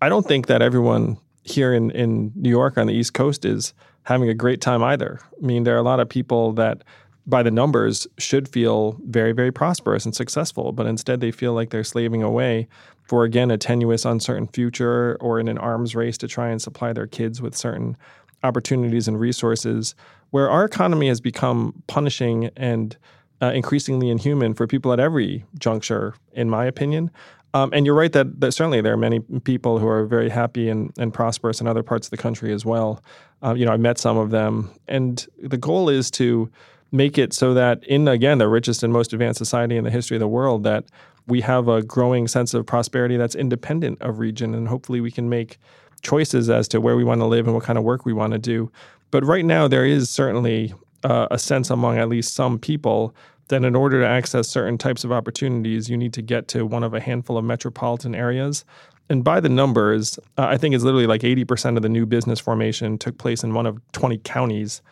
I 0.00 0.08
don't 0.08 0.26
think 0.26 0.46
that 0.46 0.62
everyone 0.62 1.18
here 1.42 1.72
in, 1.72 1.90
in 1.92 2.32
New 2.34 2.50
York 2.50 2.76
on 2.76 2.86
the 2.86 2.94
East 2.94 3.14
Coast 3.14 3.44
is 3.44 3.72
having 4.02 4.28
a 4.28 4.34
great 4.34 4.60
time 4.60 4.82
either. 4.82 5.20
I 5.42 5.46
mean, 5.46 5.64
there 5.64 5.74
are 5.74 5.78
a 5.78 5.82
lot 5.82 6.00
of 6.00 6.08
people 6.08 6.52
that, 6.52 6.82
by 7.26 7.42
the 7.42 7.50
numbers, 7.50 8.06
should 8.18 8.48
feel 8.48 9.00
very, 9.06 9.32
very 9.32 9.50
prosperous 9.50 10.04
and 10.04 10.14
successful, 10.14 10.72
but 10.72 10.86
instead 10.86 11.20
they 11.20 11.30
feel 11.30 11.54
like 11.54 11.70
they're 11.70 11.84
slaving 11.84 12.22
away 12.22 12.68
for, 13.04 13.24
again, 13.24 13.50
a 13.50 13.58
tenuous, 13.58 14.04
uncertain 14.04 14.48
future 14.48 15.16
or 15.20 15.40
in 15.40 15.48
an 15.48 15.58
arms 15.58 15.94
race 15.94 16.18
to 16.18 16.28
try 16.28 16.48
and 16.48 16.60
supply 16.60 16.92
their 16.92 17.06
kids 17.06 17.40
with 17.40 17.56
certain 17.56 17.96
opportunities 18.42 19.08
and 19.08 19.18
resources, 19.18 19.94
where 20.30 20.50
our 20.50 20.64
economy 20.64 21.08
has 21.08 21.20
become 21.20 21.82
punishing 21.86 22.50
and 22.56 22.96
uh, 23.42 23.52
increasingly 23.54 24.10
inhuman 24.10 24.54
for 24.54 24.66
people 24.66 24.92
at 24.92 25.00
every 25.00 25.44
juncture, 25.58 26.14
in 26.32 26.48
my 26.48 26.64
opinion. 26.64 27.10
Um, 27.54 27.70
and 27.72 27.86
you're 27.86 27.94
right 27.94 28.12
that, 28.12 28.40
that, 28.40 28.52
certainly 28.52 28.80
there 28.80 28.92
are 28.92 28.98
many 28.98 29.20
people 29.20 29.78
who 29.78 29.88
are 29.88 30.04
very 30.04 30.28
happy 30.28 30.68
and, 30.68 30.92
and 30.98 31.14
prosperous 31.14 31.60
in 31.60 31.66
other 31.66 31.82
parts 31.82 32.06
of 32.06 32.10
the 32.10 32.16
country 32.16 32.52
as 32.52 32.66
well. 32.66 33.02
Uh, 33.42 33.54
you 33.54 33.64
know, 33.64 33.72
I 33.72 33.76
met 33.76 33.98
some 33.98 34.18
of 34.18 34.30
them, 34.30 34.70
and 34.88 35.26
the 35.42 35.56
goal 35.56 35.88
is 35.88 36.10
to 36.12 36.50
make 36.92 37.18
it 37.18 37.32
so 37.32 37.54
that 37.54 37.82
in 37.84 38.08
again 38.08 38.38
the 38.38 38.48
richest 38.48 38.82
and 38.82 38.92
most 38.92 39.12
advanced 39.12 39.38
society 39.38 39.76
in 39.76 39.84
the 39.84 39.90
history 39.90 40.16
of 40.16 40.20
the 40.20 40.28
world 40.28 40.64
that 40.64 40.84
we 41.26 41.40
have 41.40 41.68
a 41.68 41.82
growing 41.82 42.28
sense 42.28 42.54
of 42.54 42.64
prosperity 42.66 43.16
that's 43.16 43.34
independent 43.34 44.00
of 44.00 44.18
region, 44.18 44.54
and 44.54 44.68
hopefully 44.68 45.00
we 45.00 45.10
can 45.10 45.28
make 45.28 45.58
choices 46.02 46.48
as 46.50 46.68
to 46.68 46.80
where 46.80 46.96
we 46.96 47.04
want 47.04 47.20
to 47.20 47.26
live 47.26 47.46
and 47.46 47.54
what 47.54 47.64
kind 47.64 47.78
of 47.78 47.84
work 47.84 48.04
we 48.04 48.12
want 48.12 48.32
to 48.32 48.38
do. 48.38 48.70
But 49.10 49.24
right 49.24 49.44
now, 49.44 49.66
there 49.66 49.84
is 49.84 50.10
certainly 50.10 50.74
uh, 51.04 51.26
a 51.30 51.38
sense 51.38 51.70
among 51.70 51.98
at 51.98 52.08
least 52.08 52.34
some 52.34 52.58
people 52.58 53.14
that 53.48 53.64
in 53.64 53.76
order 53.76 54.00
to 54.00 54.06
access 54.06 54.48
certain 54.48 54.78
types 54.78 55.04
of 55.04 55.12
opportunities, 55.12 55.88
you 55.88 55.96
need 55.96 56.12
to 56.14 56.22
get 56.22 56.48
to 56.48 56.66
one 56.66 56.82
of 56.82 56.94
a 56.94 57.00
handful 57.00 57.38
of 57.38 57.44
metropolitan 57.44 58.14
areas. 58.14 58.64
And 59.08 59.22
by 59.22 59.40
the 59.40 59.48
numbers, 59.48 60.18
uh, 60.36 60.46
I 60.46 60.56
think 60.56 60.74
it's 60.74 60.82
literally 60.82 61.06
like 61.06 61.22
80% 61.22 61.76
of 61.76 61.82
the 61.82 61.88
new 61.88 62.06
business 62.06 62.40
formation 62.40 62.98
took 62.98 63.18
place 63.18 63.44
in 63.44 63.54
one 63.54 63.66
of 63.66 63.80
20 63.92 64.18
counties 64.18 64.82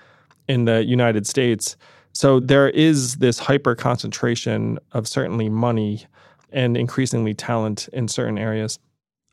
in 0.47 0.66
the 0.66 0.85
United 0.85 1.26
States. 1.26 1.76
So 2.12 2.39
there 2.39 2.68
is 2.70 3.16
this 3.16 3.39
hyper 3.40 3.74
concentration 3.74 4.78
of 4.93 5.09
certainly 5.09 5.48
money 5.48 6.06
and 6.52 6.76
increasingly 6.76 7.35
talent 7.35 7.89
in 7.93 8.06
certain 8.06 8.39
areas. 8.39 8.78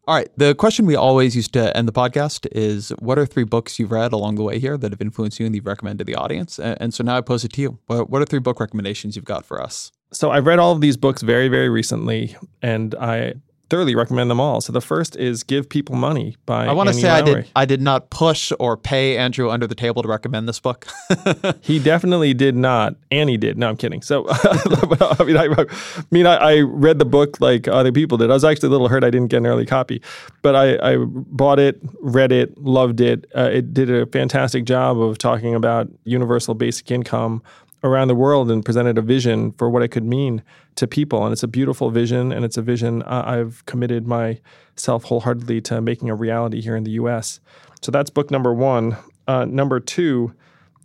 All 0.07 0.15
right. 0.15 0.29
The 0.35 0.55
question 0.55 0.87
we 0.87 0.95
always 0.95 1.35
used 1.35 1.53
to 1.53 1.75
end 1.77 1.87
the 1.87 1.93
podcast 1.93 2.47
is 2.51 2.89
what 2.99 3.19
are 3.19 3.25
three 3.25 3.43
books 3.43 3.77
you've 3.77 3.91
read 3.91 4.13
along 4.13 4.35
the 4.35 4.43
way 4.43 4.57
here 4.57 4.77
that 4.77 4.91
have 4.91 5.01
influenced 5.01 5.39
you 5.39 5.45
and 5.45 5.53
you've 5.53 5.67
recommended 5.67 6.07
to 6.07 6.11
the 6.11 6.15
audience? 6.15 6.59
And 6.59 6.93
so 6.93 7.03
now 7.03 7.17
I 7.17 7.21
pose 7.21 7.43
it 7.43 7.53
to 7.53 7.61
you. 7.61 7.79
What 7.85 8.21
are 8.21 8.25
three 8.25 8.39
book 8.39 8.59
recommendations 8.59 9.15
you've 9.15 9.25
got 9.25 9.45
for 9.45 9.61
us? 9.61 9.91
So 10.11 10.31
I've 10.31 10.47
read 10.47 10.59
all 10.59 10.71
of 10.71 10.81
these 10.81 10.97
books 10.97 11.21
very, 11.21 11.47
very 11.47 11.69
recently, 11.69 12.35
and 12.61 12.95
I 12.95 13.35
thoroughly 13.71 13.95
recommend 13.95 14.29
them 14.29 14.41
all. 14.41 14.59
So 14.59 14.73
the 14.73 14.81
first 14.81 15.15
is 15.15 15.43
Give 15.43 15.67
People 15.67 15.95
Money 15.95 16.35
by 16.45 16.67
I 16.67 16.73
want 16.73 16.89
to 16.89 16.93
say 16.93 17.07
Lowrey. 17.07 17.13
I 17.15 17.21
did 17.21 17.47
I 17.55 17.65
did 17.65 17.81
not 17.81 18.09
push 18.09 18.51
or 18.59 18.75
pay 18.75 19.17
Andrew 19.17 19.49
under 19.49 19.65
the 19.65 19.75
table 19.75 20.03
to 20.03 20.09
recommend 20.09 20.47
this 20.47 20.59
book. 20.59 20.87
he 21.61 21.79
definitely 21.79 22.33
did 22.33 22.53
not. 22.55 22.95
Annie 23.11 23.37
did. 23.37 23.57
No, 23.57 23.69
I'm 23.69 23.77
kidding. 23.77 24.01
So 24.01 24.25
I 24.29 25.23
mean, 25.23 25.37
I, 25.37 25.45
I 25.45 25.65
mean, 26.11 26.27
I, 26.27 26.35
I, 26.35 26.59
read 26.59 26.99
the 26.99 27.05
book 27.05 27.39
like 27.39 27.69
other 27.69 27.93
people 27.93 28.17
did. 28.17 28.29
I 28.29 28.33
was 28.33 28.43
actually 28.43 28.67
a 28.67 28.71
little 28.71 28.89
hurt 28.89 29.05
I 29.05 29.09
didn't 29.09 29.29
get 29.29 29.37
an 29.37 29.47
early 29.47 29.65
copy, 29.65 30.01
but 30.41 30.53
I, 30.53 30.75
I 30.93 30.97
bought 30.99 31.59
it, 31.59 31.79
read 32.01 32.33
it, 32.33 32.57
loved 32.57 32.99
it. 32.99 33.25
Uh, 33.33 33.49
it 33.53 33.73
did 33.73 33.89
a 33.89 34.05
fantastic 34.07 34.65
job 34.65 34.99
of 34.99 35.17
talking 35.17 35.55
about 35.55 35.87
universal 36.03 36.55
basic 36.55 36.91
income 36.91 37.41
around 37.83 38.07
the 38.07 38.15
world 38.15 38.51
and 38.51 38.63
presented 38.63 38.97
a 38.97 39.01
vision 39.01 39.51
for 39.53 39.69
what 39.69 39.81
it 39.81 39.87
could 39.89 40.05
mean 40.05 40.43
to 40.75 40.87
people. 40.87 41.23
And 41.23 41.33
it's 41.33 41.43
a 41.43 41.47
beautiful 41.47 41.89
vision, 41.89 42.31
and 42.31 42.45
it's 42.45 42.57
a 42.57 42.61
vision 42.61 43.01
I've 43.03 43.65
committed 43.65 44.07
myself 44.07 45.03
wholeheartedly 45.05 45.61
to 45.61 45.81
making 45.81 46.09
a 46.09 46.15
reality 46.15 46.61
here 46.61 46.75
in 46.75 46.83
the 46.83 46.91
US. 46.91 47.39
So 47.81 47.91
that's 47.91 48.09
book 48.09 48.29
number 48.29 48.53
one. 48.53 48.97
Uh, 49.27 49.45
number 49.45 49.79
two 49.79 50.33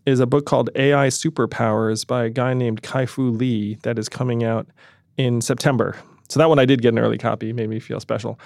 is 0.06 0.20
a 0.20 0.27
book 0.27 0.47
called 0.47 0.70
AI 0.77 1.09
Superpowers 1.09 2.06
by 2.06 2.24
a 2.24 2.31
guy 2.31 2.55
named 2.55 2.82
Kai-Fu 2.82 3.31
Lee 3.31 3.77
that 3.82 3.98
is 3.98 4.09
coming 4.09 4.44
out 4.44 4.68
in 5.16 5.40
September. 5.40 5.97
So 6.28 6.39
that 6.39 6.48
one 6.48 6.59
I 6.59 6.64
did 6.64 6.81
get 6.81 6.93
an 6.93 6.98
early 6.98 7.18
copy, 7.18 7.52
made 7.52 7.68
me 7.68 7.81
feel 7.81 8.01
special. 8.01 8.39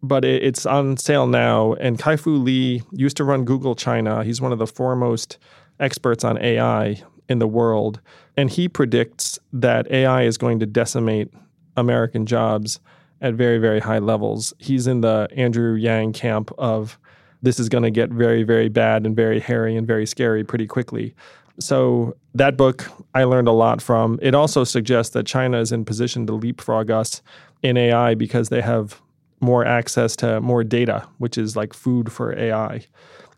But 0.00 0.24
it's 0.24 0.64
on 0.64 0.96
sale 0.96 1.26
now. 1.26 1.74
And 1.74 1.98
Kai-Fu 1.98 2.36
Lee 2.36 2.82
used 2.92 3.16
to 3.16 3.24
run 3.24 3.44
Google 3.44 3.74
China. 3.74 4.22
He's 4.22 4.40
one 4.40 4.52
of 4.52 4.58
the 4.58 4.66
foremost 4.66 5.38
experts 5.80 6.22
on 6.22 6.40
AI 6.40 7.02
in 7.28 7.38
the 7.38 7.48
world. 7.48 8.00
And 8.36 8.50
he 8.50 8.68
predicts 8.68 9.38
that 9.52 9.90
AI 9.90 10.22
is 10.22 10.38
going 10.38 10.60
to 10.60 10.66
decimate 10.66 11.32
American 11.76 12.26
jobs 12.26 12.80
at 13.20 13.34
very, 13.34 13.58
very 13.58 13.80
high 13.80 13.98
levels. 13.98 14.52
He's 14.58 14.86
in 14.86 15.00
the 15.00 15.28
Andrew 15.36 15.74
Yang 15.74 16.12
camp 16.12 16.50
of 16.58 16.98
this 17.42 17.60
is 17.60 17.68
going 17.68 17.84
to 17.84 17.90
get 17.90 18.10
very, 18.10 18.42
very 18.42 18.68
bad 18.68 19.06
and 19.06 19.14
very 19.14 19.40
hairy 19.40 19.76
and 19.76 19.86
very 19.86 20.06
scary 20.06 20.44
pretty 20.44 20.66
quickly. 20.66 21.14
So, 21.60 22.16
that 22.34 22.56
book 22.56 22.88
I 23.14 23.24
learned 23.24 23.48
a 23.48 23.52
lot 23.52 23.82
from. 23.82 24.18
It 24.22 24.34
also 24.34 24.62
suggests 24.62 25.12
that 25.14 25.26
China 25.26 25.58
is 25.60 25.72
in 25.72 25.84
position 25.84 26.26
to 26.28 26.32
leapfrog 26.32 26.90
us 26.90 27.20
in 27.62 27.76
AI 27.76 28.14
because 28.14 28.48
they 28.48 28.60
have 28.60 29.00
more 29.40 29.64
access 29.64 30.14
to 30.16 30.40
more 30.40 30.62
data, 30.62 31.06
which 31.18 31.36
is 31.36 31.56
like 31.56 31.74
food 31.74 32.12
for 32.12 32.36
AI. 32.38 32.86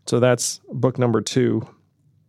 So, 0.05 0.19
that's 0.19 0.61
book 0.71 0.99
number 0.99 1.21
two. 1.21 1.67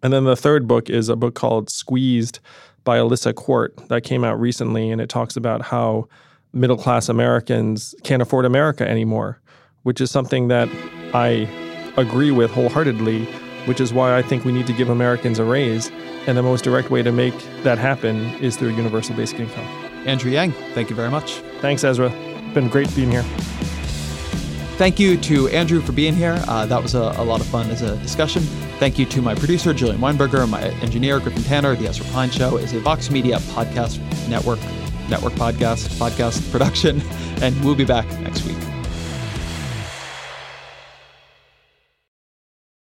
And 0.02 0.12
then 0.12 0.24
the 0.24 0.36
third 0.36 0.66
book 0.66 0.90
is 0.90 1.08
a 1.08 1.16
book 1.16 1.34
called 1.34 1.70
Squeezed 1.70 2.40
by 2.84 2.98
Alissa 2.98 3.34
Quart 3.34 3.76
that 3.88 4.02
came 4.02 4.24
out 4.24 4.40
recently, 4.40 4.90
and 4.90 5.00
it 5.00 5.08
talks 5.08 5.36
about 5.36 5.62
how 5.62 6.08
middle 6.52 6.76
class 6.76 7.08
Americans 7.08 7.94
can't 8.02 8.20
afford 8.20 8.44
America 8.44 8.88
anymore, 8.88 9.40
which 9.84 10.00
is 10.00 10.10
something 10.10 10.48
that 10.48 10.68
I 11.14 11.48
agree 11.96 12.30
with 12.30 12.50
wholeheartedly, 12.50 13.24
which 13.66 13.80
is 13.80 13.92
why 13.92 14.16
I 14.16 14.22
think 14.22 14.44
we 14.44 14.52
need 14.52 14.66
to 14.66 14.72
give 14.72 14.88
Americans 14.88 15.38
a 15.38 15.44
raise. 15.44 15.90
And 16.26 16.36
the 16.36 16.42
most 16.42 16.62
direct 16.62 16.90
way 16.90 17.02
to 17.02 17.12
make 17.12 17.34
that 17.62 17.78
happen 17.78 18.16
is 18.36 18.56
through 18.56 18.70
universal 18.70 19.16
basic 19.16 19.40
income. 19.40 19.66
Andrew 20.06 20.30
Yang, 20.30 20.52
thank 20.74 20.90
you 20.90 20.96
very 20.96 21.10
much. 21.10 21.34
Thanks, 21.60 21.84
Ezra. 21.84 22.10
Been 22.54 22.68
great 22.68 22.94
being 22.94 23.10
here. 23.10 23.24
Thank 24.82 24.98
you 24.98 25.16
to 25.16 25.46
Andrew 25.50 25.80
for 25.80 25.92
being 25.92 26.12
here. 26.12 26.42
Uh, 26.48 26.66
that 26.66 26.82
was 26.82 26.96
a, 26.96 26.98
a, 26.98 27.22
lot 27.22 27.40
of 27.40 27.46
fun 27.46 27.70
as 27.70 27.82
a 27.82 27.96
discussion. 27.98 28.42
Thank 28.80 28.98
you 28.98 29.06
to 29.06 29.22
my 29.22 29.32
producer, 29.32 29.72
Julian 29.72 30.00
Weinberger, 30.00 30.42
and 30.42 30.50
my 30.50 30.60
engineer, 30.60 31.20
Griffin 31.20 31.44
Tanner. 31.44 31.76
The 31.76 31.86
Ezra 31.86 32.04
Klein 32.06 32.30
Show 32.30 32.56
is 32.56 32.72
a 32.72 32.80
Vox 32.80 33.08
Media 33.08 33.36
podcast 33.54 34.00
network, 34.28 34.58
network 35.08 35.34
podcast, 35.34 35.86
podcast 36.00 36.50
production, 36.50 37.00
and 37.42 37.64
we'll 37.64 37.76
be 37.76 37.84
back 37.84 38.10
next 38.22 38.44
week. 38.44 38.71